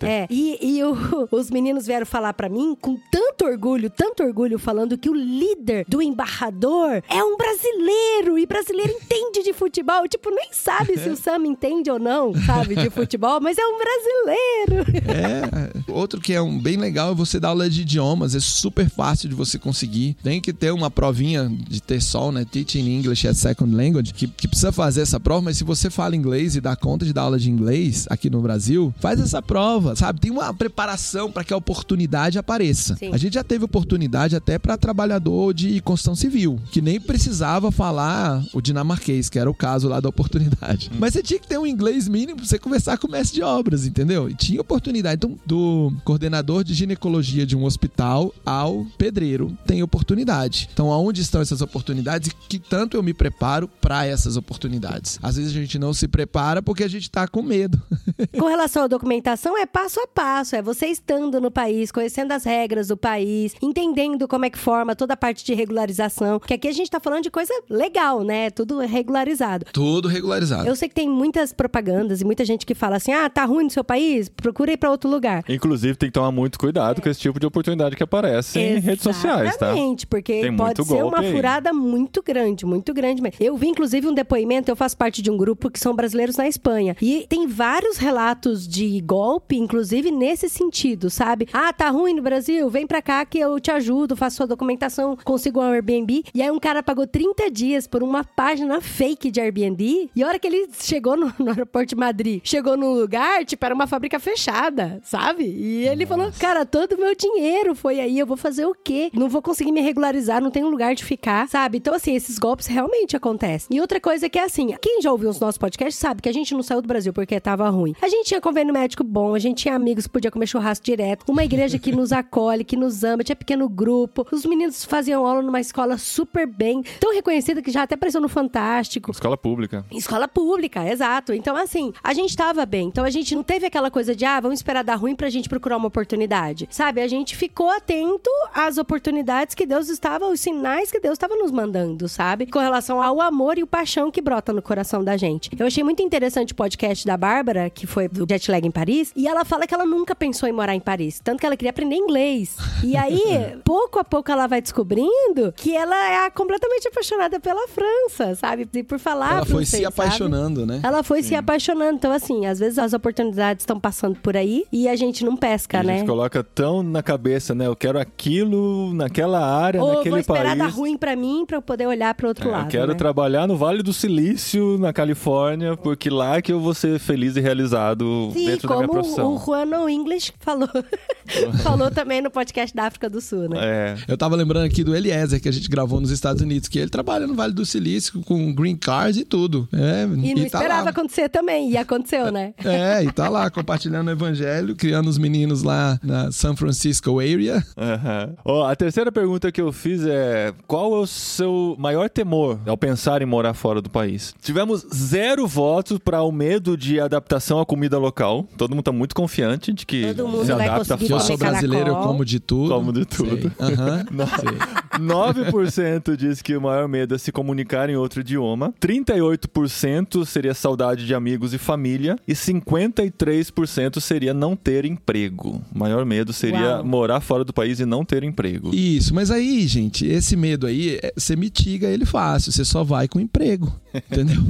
É, 0.05 0.27
e, 0.29 0.57
e 0.77 0.83
o- 0.83 1.27
os 1.31 1.49
meninos 1.49 1.85
vieram 1.85 2.05
falar 2.05 2.33
pra 2.33 2.47
mim 2.47 2.75
com 2.79 2.97
tanto 3.11 3.45
orgulho, 3.45 3.89
tanto 3.89 4.23
orgulho, 4.23 4.59
falando 4.59 4.97
que 4.97 5.09
o 5.09 5.13
líder 5.15 5.85
do 5.87 6.01
embarrador 6.01 7.01
é 7.09 7.23
um 7.23 7.35
brasileiro 7.35 8.37
e 8.37 8.45
brasileiro 8.45 8.91
entende 8.91 9.43
de 9.43 9.51
futebol. 9.53 10.07
Tipo, 10.07 10.29
nem 10.29 10.49
sabe 10.51 10.97
se 10.97 11.09
o 11.09 11.15
Sam 11.17 11.45
entende 11.47 11.89
ou 11.89 11.99
não, 11.99 12.33
sabe, 12.45 12.75
de 12.75 12.89
futebol, 12.89 13.39
mas 13.41 13.57
é 13.57 13.65
um 13.65 13.77
brasileiro. 13.77 14.85
É, 15.07 15.91
outro 15.91 16.19
que 16.21 16.33
é 16.33 16.41
um 16.41 16.59
bem 16.59 16.77
legal 16.77 17.11
é 17.11 17.15
você 17.15 17.39
dar 17.39 17.49
aula 17.49 17.69
de 17.69 17.81
idiomas, 17.81 18.35
é 18.35 18.39
super 18.39 18.89
fácil 18.89 19.27
de 19.29 19.35
você 19.35 19.57
conseguir. 19.57 20.15
Tem 20.23 20.39
que 20.41 20.53
ter 20.53 20.71
uma 20.71 20.91
provinha 20.91 21.49
de 21.69 21.81
TESOL, 21.81 22.31
né? 22.31 22.45
Teaching 22.49 22.87
English 22.97 23.27
as 23.27 23.37
Second 23.37 23.75
Language, 23.75 24.13
que, 24.13 24.27
que 24.27 24.47
precisa 24.47 24.71
fazer 24.71 25.01
essa 25.01 25.19
prova, 25.19 25.41
mas 25.41 25.57
se 25.57 25.63
você 25.63 25.89
fala 25.89 26.15
inglês 26.15 26.55
e 26.55 26.61
dá 26.61 26.75
conta 26.75 27.05
de 27.05 27.13
dar 27.13 27.23
aula 27.23 27.39
de 27.39 27.49
inglês 27.49 28.05
aqui 28.09 28.29
no 28.29 28.41
Brasil, 28.41 28.93
faz 28.99 29.19
essa 29.19 29.41
prova, 29.41 29.62
sabe? 29.95 30.19
Tem 30.19 30.31
uma 30.31 30.53
preparação 30.53 31.31
para 31.31 31.43
que 31.43 31.53
a 31.53 31.57
oportunidade 31.57 32.37
apareça. 32.37 32.95
Sim. 32.95 33.11
A 33.13 33.17
gente 33.17 33.33
já 33.33 33.43
teve 33.43 33.65
oportunidade 33.65 34.35
até 34.35 34.57
para 34.57 34.77
trabalhador 34.77 35.53
de 35.53 35.79
construção 35.81 36.15
civil, 36.15 36.59
que 36.71 36.81
nem 36.81 36.99
precisava 36.99 37.71
falar 37.71 38.43
o 38.53 38.61
dinamarquês, 38.61 39.29
que 39.29 39.39
era 39.39 39.49
o 39.49 39.53
caso 39.53 39.87
lá 39.87 39.99
da 39.99 40.09
oportunidade. 40.09 40.91
Mas 40.99 41.13
você 41.13 41.23
tinha 41.23 41.39
que 41.39 41.47
ter 41.47 41.57
um 41.57 41.65
inglês 41.67 42.07
mínimo 42.07 42.37
pra 42.37 42.45
você 42.45 42.59
conversar 42.59 42.97
com 42.97 43.07
o 43.07 43.11
mestre 43.11 43.35
de 43.35 43.43
obras, 43.43 43.85
entendeu? 43.85 44.29
E 44.29 44.35
tinha 44.35 44.61
oportunidade. 44.61 45.15
Então, 45.15 45.37
do 45.45 45.91
coordenador 46.03 46.63
de 46.63 46.73
ginecologia 46.73 47.45
de 47.45 47.55
um 47.55 47.63
hospital 47.63 48.33
ao 48.45 48.85
pedreiro 48.97 49.57
tem 49.65 49.83
oportunidade. 49.83 50.69
Então, 50.73 50.91
aonde 50.91 51.21
estão 51.21 51.41
essas 51.41 51.61
oportunidades 51.61 52.29
e 52.29 52.35
que 52.49 52.59
tanto 52.59 52.97
eu 52.97 53.03
me 53.03 53.13
preparo 53.13 53.67
para 53.67 54.05
essas 54.05 54.37
oportunidades? 54.37 55.19
Às 55.21 55.37
vezes 55.37 55.51
a 55.51 55.59
gente 55.59 55.77
não 55.79 55.93
se 55.93 56.07
prepara 56.07 56.61
porque 56.61 56.83
a 56.83 56.87
gente 56.87 57.09
tá 57.09 57.27
com 57.27 57.41
medo. 57.41 57.81
Com 58.37 58.47
relação 58.47 58.83
à 58.83 58.87
documentação, 58.87 59.52
é 59.57 59.65
passo 59.65 59.99
a 59.99 60.07
passo. 60.07 60.55
É 60.55 60.61
você 60.61 60.87
estando 60.87 61.39
no 61.39 61.51
país, 61.51 61.91
conhecendo 61.91 62.31
as 62.31 62.43
regras 62.43 62.87
do 62.87 62.97
país, 62.97 63.55
entendendo 63.61 64.27
como 64.27 64.45
é 64.45 64.49
que 64.49 64.57
forma 64.57 64.95
toda 64.95 65.13
a 65.13 65.17
parte 65.17 65.45
de 65.45 65.53
regularização. 65.53 66.39
Que 66.39 66.53
aqui 66.53 66.67
a 66.67 66.71
gente 66.71 66.89
tá 66.89 66.99
falando 66.99 67.23
de 67.23 67.31
coisa 67.31 67.53
legal, 67.69 68.23
né? 68.23 68.49
Tudo 68.49 68.79
regularizado. 68.79 69.65
Tudo 69.71 70.07
regularizado. 70.07 70.67
Eu 70.67 70.75
sei 70.75 70.89
que 70.89 70.95
tem 70.95 71.09
muitas 71.09 71.53
propagandas 71.53 72.21
e 72.21 72.25
muita 72.25 72.45
gente 72.45 72.65
que 72.65 72.75
fala 72.75 72.97
assim: 72.97 73.11
ah, 73.11 73.29
tá 73.29 73.45
ruim 73.45 73.65
no 73.65 73.69
seu 73.69 73.83
país? 73.83 74.29
Procura 74.29 74.71
ir 74.71 74.77
pra 74.77 74.89
outro 74.91 75.09
lugar. 75.09 75.43
Inclusive, 75.47 75.95
tem 75.97 76.09
que 76.09 76.13
tomar 76.13 76.31
muito 76.31 76.57
cuidado 76.59 77.01
com 77.01 77.09
esse 77.09 77.19
tipo 77.19 77.39
de 77.39 77.45
oportunidade 77.45 77.95
que 77.95 78.03
aparece 78.03 78.59
em 78.59 78.79
redes 78.79 79.03
sociais, 79.03 79.55
tá? 79.57 79.67
Exatamente, 79.67 80.07
porque 80.07 80.41
Tem 80.41 80.55
pode 80.55 80.83
ser 80.83 80.93
golpe 80.93 81.03
uma 81.15 81.19
aí. 81.19 81.31
furada 81.31 81.73
muito 81.73 82.21
grande, 82.23 82.65
muito 82.65 82.93
grande 82.93 83.21
mesmo. 83.21 83.37
Eu 83.39 83.57
vi, 83.57 83.67
inclusive, 83.67 84.07
um 84.07 84.13
depoimento, 84.13 84.69
eu 84.71 84.75
faço 84.75 84.97
parte 84.97 85.21
de 85.21 85.29
um 85.29 85.37
grupo 85.37 85.69
que 85.69 85.79
são 85.79 85.95
brasileiros 85.95 86.37
na 86.37 86.47
Espanha. 86.47 86.95
E 87.01 87.25
tem 87.27 87.47
vários 87.47 87.97
relatos 87.97 88.67
de 88.67 88.99
golpe, 89.01 89.42
inclusive, 89.51 90.11
nesse 90.11 90.49
sentido, 90.49 91.09
sabe? 91.09 91.47
Ah, 91.51 91.71
tá 91.73 91.89
ruim 91.89 92.13
no 92.13 92.21
Brasil? 92.21 92.69
Vem 92.69 92.87
pra 92.87 93.01
cá 93.01 93.25
que 93.25 93.39
eu 93.39 93.59
te 93.59 93.71
ajudo, 93.71 94.15
faço 94.15 94.37
sua 94.37 94.47
documentação, 94.47 95.17
consigo 95.23 95.59
um 95.59 95.63
Airbnb. 95.63 96.23
E 96.33 96.41
aí 96.41 96.51
um 96.51 96.59
cara 96.59 96.81
pagou 96.81 97.05
30 97.05 97.49
dias 97.51 97.87
por 97.87 98.03
uma 98.03 98.23
página 98.23 98.79
fake 98.81 99.31
de 99.31 99.41
Airbnb. 99.41 100.09
E 100.15 100.23
a 100.23 100.27
hora 100.27 100.39
que 100.39 100.47
ele 100.47 100.69
chegou 100.79 101.15
no, 101.17 101.33
no 101.37 101.49
aeroporto 101.49 101.89
de 101.89 101.95
Madrid, 101.95 102.41
chegou 102.43 102.77
no 102.77 102.93
lugar, 102.93 103.45
tipo, 103.45 103.65
era 103.65 103.73
uma 103.73 103.87
fábrica 103.87 104.19
fechada, 104.19 104.99
sabe? 105.03 105.43
E 105.43 105.87
ele 105.87 106.05
falou, 106.05 106.31
cara, 106.39 106.65
todo 106.65 106.93
o 106.93 106.99
meu 106.99 107.15
dinheiro 107.15 107.75
foi 107.75 107.99
aí, 107.99 108.17
eu 108.19 108.25
vou 108.25 108.37
fazer 108.37 108.65
o 108.65 108.75
quê? 108.75 109.09
Não 109.13 109.29
vou 109.29 109.41
conseguir 109.41 109.71
me 109.71 109.81
regularizar, 109.81 110.41
não 110.41 110.51
tenho 110.51 110.69
lugar 110.69 110.95
de 110.95 111.03
ficar, 111.03 111.47
sabe? 111.47 111.77
Então, 111.77 111.93
assim, 111.93 112.15
esses 112.15 112.37
golpes 112.37 112.67
realmente 112.67 113.15
acontecem. 113.15 113.77
E 113.77 113.81
outra 113.81 113.99
coisa 113.99 114.29
que 114.29 114.39
é 114.39 114.43
assim, 114.43 114.75
quem 114.81 115.01
já 115.01 115.11
ouviu 115.11 115.29
os 115.29 115.39
nossos 115.39 115.57
podcasts 115.57 115.99
sabe 115.99 116.21
que 116.21 116.29
a 116.29 116.33
gente 116.33 116.53
não 116.53 116.63
saiu 116.63 116.81
do 116.81 116.87
Brasil 116.87 117.13
porque 117.13 117.39
tava 117.39 117.69
ruim. 117.69 117.95
A 118.01 118.07
gente 118.07 118.27
tinha 118.27 118.41
convênio 118.41 118.73
médico 118.73 119.03
bom, 119.03 119.32
a 119.35 119.39
gente 119.39 119.63
tinha 119.63 119.75
amigos 119.75 120.05
que 120.05 120.13
podia 120.13 120.31
comer 120.31 120.47
churrasco 120.47 120.85
direto, 120.85 121.23
uma 121.29 121.43
igreja 121.43 121.79
que 121.79 121.91
nos 121.91 122.11
acolhe, 122.11 122.63
que 122.63 122.75
nos 122.75 123.03
ama, 123.03 123.23
tinha 123.23 123.35
pequeno 123.35 123.67
grupo. 123.69 124.25
Os 124.31 124.45
meninos 124.45 124.83
faziam 124.85 125.25
aula 125.25 125.41
numa 125.41 125.59
escola 125.59 125.97
super 125.97 126.47
bem, 126.47 126.83
tão 126.99 127.13
reconhecida 127.13 127.61
que 127.61 127.71
já 127.71 127.83
até 127.83 127.95
apareceu 127.95 128.21
no 128.21 128.29
Fantástico. 128.29 129.11
Escola 129.11 129.37
pública. 129.37 129.85
Escola 129.91 130.27
pública, 130.27 130.87
exato. 130.89 131.33
Então, 131.33 131.55
assim, 131.55 131.93
a 132.03 132.13
gente 132.13 132.35
tava 132.35 132.65
bem. 132.65 132.87
Então, 132.87 133.05
a 133.05 133.09
gente 133.09 133.35
não 133.35 133.43
teve 133.43 133.65
aquela 133.65 133.89
coisa 133.91 134.15
de, 134.15 134.25
ah, 134.25 134.39
vamos 134.39 134.59
esperar 134.59 134.83
dar 134.83 134.95
ruim 134.95 135.15
pra 135.15 135.29
gente 135.29 135.47
procurar 135.47 135.77
uma 135.77 135.87
oportunidade. 135.87 136.67
Sabe? 136.71 137.01
A 137.01 137.07
gente 137.07 137.35
ficou 137.35 137.69
atento 137.69 138.29
às 138.53 138.77
oportunidades 138.77 139.55
que 139.55 139.65
Deus 139.65 139.89
estava, 139.89 140.27
os 140.27 140.39
sinais 140.39 140.91
que 140.91 140.99
Deus 140.99 141.13
estava 141.13 141.35
nos 141.35 141.51
mandando, 141.51 142.07
sabe? 142.09 142.45
Com 142.47 142.59
relação 142.59 143.01
ao 143.01 143.21
amor 143.21 143.57
e 143.57 143.63
o 143.63 143.67
paixão 143.67 144.11
que 144.11 144.21
brota 144.21 144.51
no 144.51 144.61
coração 144.61 145.03
da 145.03 145.15
gente. 145.15 145.49
Eu 145.57 145.67
achei 145.67 145.83
muito 145.83 146.01
interessante 146.01 146.53
o 146.53 146.55
podcast 146.55 147.05
da 147.05 147.17
Bárbara, 147.17 147.69
que 147.69 147.87
foi 147.87 148.07
do 148.07 148.25
Jet 148.27 148.51
Lag 148.51 148.65
em 148.65 148.71
Paris, 148.71 149.11
e 149.15 149.22
ela 149.27 149.45
fala 149.45 149.65
que 149.67 149.73
ela 149.73 149.85
nunca 149.85 150.15
pensou 150.15 150.47
em 150.47 150.51
morar 150.51 150.75
em 150.75 150.79
Paris. 150.79 151.19
Tanto 151.23 151.39
que 151.39 151.45
ela 151.45 151.55
queria 151.57 151.69
aprender 151.71 151.95
inglês. 151.95 152.55
E 152.83 152.95
aí, 152.97 153.57
pouco 153.63 153.99
a 153.99 154.03
pouco, 154.03 154.31
ela 154.31 154.47
vai 154.47 154.61
descobrindo 154.61 155.53
que 155.55 155.75
ela 155.75 156.25
é 156.25 156.29
completamente 156.29 156.87
apaixonada 156.87 157.39
pela 157.39 157.67
França, 157.67 158.35
sabe? 158.35 158.67
E 158.73 158.83
por 158.83 158.99
falar 158.99 159.37
Ela 159.37 159.45
foi 159.45 159.65
se 159.65 159.71
sabe? 159.71 159.85
apaixonando, 159.85 160.65
né? 160.65 160.79
Ela 160.83 161.03
foi 161.03 161.23
se 161.23 161.35
apaixonando. 161.35 161.95
Então, 161.95 162.11
assim, 162.11 162.45
às 162.45 162.59
vezes 162.59 162.77
as 162.79 162.93
oportunidades 162.93 163.63
estão 163.63 163.79
passando 163.79 164.17
por 164.19 164.35
aí 164.37 164.65
e 164.71 164.87
a 164.87 164.95
gente 164.95 165.23
não 165.23 165.35
pesca, 165.37 165.79
a 165.79 165.83
né? 165.83 165.97
gente 165.99 166.07
coloca 166.07 166.43
tão 166.43 166.81
na 166.83 167.01
cabeça, 167.03 167.53
né? 167.55 167.67
Eu 167.67 167.75
quero 167.75 167.99
aquilo 167.99 168.93
naquela 168.93 169.39
área, 169.45 169.81
Ou 169.81 169.93
naquele 169.95 170.09
vou 170.11 170.19
esperar 170.19 170.43
país. 170.45 170.57
dar 170.57 170.67
ruim 170.67 170.97
pra 170.97 171.15
mim 171.15 171.45
pra 171.45 171.57
eu 171.57 171.61
poder 171.61 171.87
olhar 171.87 172.13
pro 172.13 172.27
outro 172.27 172.49
É, 172.49 172.51
lado. 172.51 172.65
eu 172.65 172.69
quero 172.71 172.87
né? 172.91 172.95
trabalhar 172.95 173.47
no 173.47 173.55
Vale 173.57 173.81
do 173.83 173.93
Silício, 173.93 174.77
na 174.79 174.91
Califórnia, 174.93 175.75
porque 175.77 176.09
lá 176.09 176.41
que 176.41 176.51
eu 176.51 176.59
vou 176.59 176.73
ser 176.73 176.99
feliz 176.99 177.35
e 177.35 177.41
realizado 177.41 178.29
Sim, 178.33 178.45
dentro 178.45 178.67
da 178.67 178.75
minha 178.77 178.87
profissão. 178.87 179.12
O 179.21 179.37
Juan 179.37 179.65
No 179.65 179.89
English 179.89 180.33
falou. 180.39 180.69
falou 181.63 181.89
também 181.91 182.21
no 182.21 182.29
podcast 182.29 182.75
da 182.75 182.85
África 182.85 183.09
do 183.09 183.21
Sul, 183.21 183.49
né? 183.49 183.57
É. 183.61 183.95
Eu 184.07 184.17
tava 184.17 184.35
lembrando 184.35 184.65
aqui 184.65 184.83
do 184.83 184.95
Eliezer, 184.95 185.41
que 185.41 185.49
a 185.49 185.51
gente 185.51 185.69
gravou 185.69 185.99
nos 185.99 186.11
Estados 186.11 186.41
Unidos, 186.41 186.67
que 186.67 186.79
ele 186.79 186.89
trabalha 186.89 187.25
no 187.27 187.33
Vale 187.33 187.53
do 187.53 187.65
Silício 187.65 188.21
com 188.23 188.53
green 188.53 188.75
card 188.75 189.19
e 189.19 189.25
tudo. 189.25 189.67
É, 189.73 190.03
E 190.03 190.33
não 190.33 190.41
tá 190.49 190.59
esperava 190.59 190.83
lá. 190.83 190.89
acontecer 190.89 191.29
também, 191.29 191.71
e 191.71 191.77
aconteceu, 191.77 192.31
né? 192.31 192.53
É, 192.63 193.03
e 193.03 193.11
tá 193.11 193.29
lá 193.29 193.49
compartilhando 193.51 194.07
o 194.07 194.11
evangelho, 194.11 194.75
criando 194.75 195.07
os 195.09 195.17
meninos 195.17 195.63
lá 195.63 195.99
na 196.03 196.31
San 196.31 196.55
Francisco 196.55 197.19
area. 197.19 197.63
Aham. 197.77 198.33
Ó, 198.45 198.65
a 198.67 198.75
terceira 198.75 199.11
pergunta 199.11 199.51
que 199.51 199.61
eu 199.61 199.71
fiz 199.71 200.05
é: 200.05 200.53
qual 200.67 200.95
é 200.95 200.99
o 200.99 201.07
seu 201.07 201.75
maior 201.79 202.09
temor 202.09 202.59
ao 202.65 202.77
pensar 202.77 203.21
em 203.21 203.25
morar 203.25 203.53
fora 203.53 203.81
do 203.81 203.89
país? 203.89 204.33
Tivemos 204.41 204.85
zero 204.93 205.47
votos 205.47 205.97
para 205.99 206.21
o 206.21 206.31
medo 206.31 206.77
de 206.77 206.99
adaptação 206.99 207.59
à 207.59 207.65
comida 207.65 207.97
local. 207.97 208.45
Todo 208.57 208.71
mundo 208.71 208.83
tá 208.83 208.91
muito 208.93 209.15
confiante 209.15 209.73
de 209.73 209.85
que 209.85 210.13
Todo 210.13 210.27
mundo 210.27 210.45
se 210.45 210.53
vai 210.53 210.67
adapta 210.67 210.97
Que 210.97 211.11
eu 211.11 211.19
sou 211.19 211.37
brasileiro, 211.37 211.87
eu 211.89 211.93
caracol. 211.93 212.07
como 212.11 212.25
de 212.25 212.39
tudo. 212.39 212.69
Como 212.73 212.93
de 212.93 213.05
tudo. 213.05 213.51
Sei. 213.51 214.57
9% 214.99 216.15
diz 216.15 216.41
que 216.41 216.55
o 216.55 216.61
maior 216.61 216.87
medo 216.87 217.15
é 217.15 217.17
se 217.17 217.31
comunicar 217.31 217.89
em 217.89 217.95
outro 217.95 218.21
idioma. 218.21 218.73
38% 218.79 220.25
seria 220.25 220.53
saudade 220.53 221.05
de 221.05 221.13
amigos 221.15 221.53
e 221.53 221.57
família. 221.57 222.15
E 222.27 222.33
53% 222.33 223.99
seria 223.99 224.33
não 224.33 224.55
ter 224.55 224.85
emprego. 224.85 225.61
O 225.73 225.79
maior 225.79 226.05
medo 226.05 226.31
seria 226.31 226.75
Uau. 226.77 226.85
morar 226.85 227.19
fora 227.21 227.43
do 227.43 227.53
país 227.53 227.79
e 227.79 227.85
não 227.85 228.05
ter 228.05 228.23
emprego. 228.23 228.73
Isso, 228.73 229.13
mas 229.13 229.31
aí, 229.31 229.65
gente, 229.67 230.05
esse 230.05 230.35
medo 230.35 230.67
aí, 230.67 230.99
é- 231.01 231.13
você 231.17 231.35
mitiga 231.35 231.87
ele 231.87 232.05
fácil, 232.05 232.51
você 232.51 232.63
só 232.63 232.83
vai 232.83 233.07
com 233.07 233.19
emprego, 233.19 233.73
entendeu? 233.93 234.41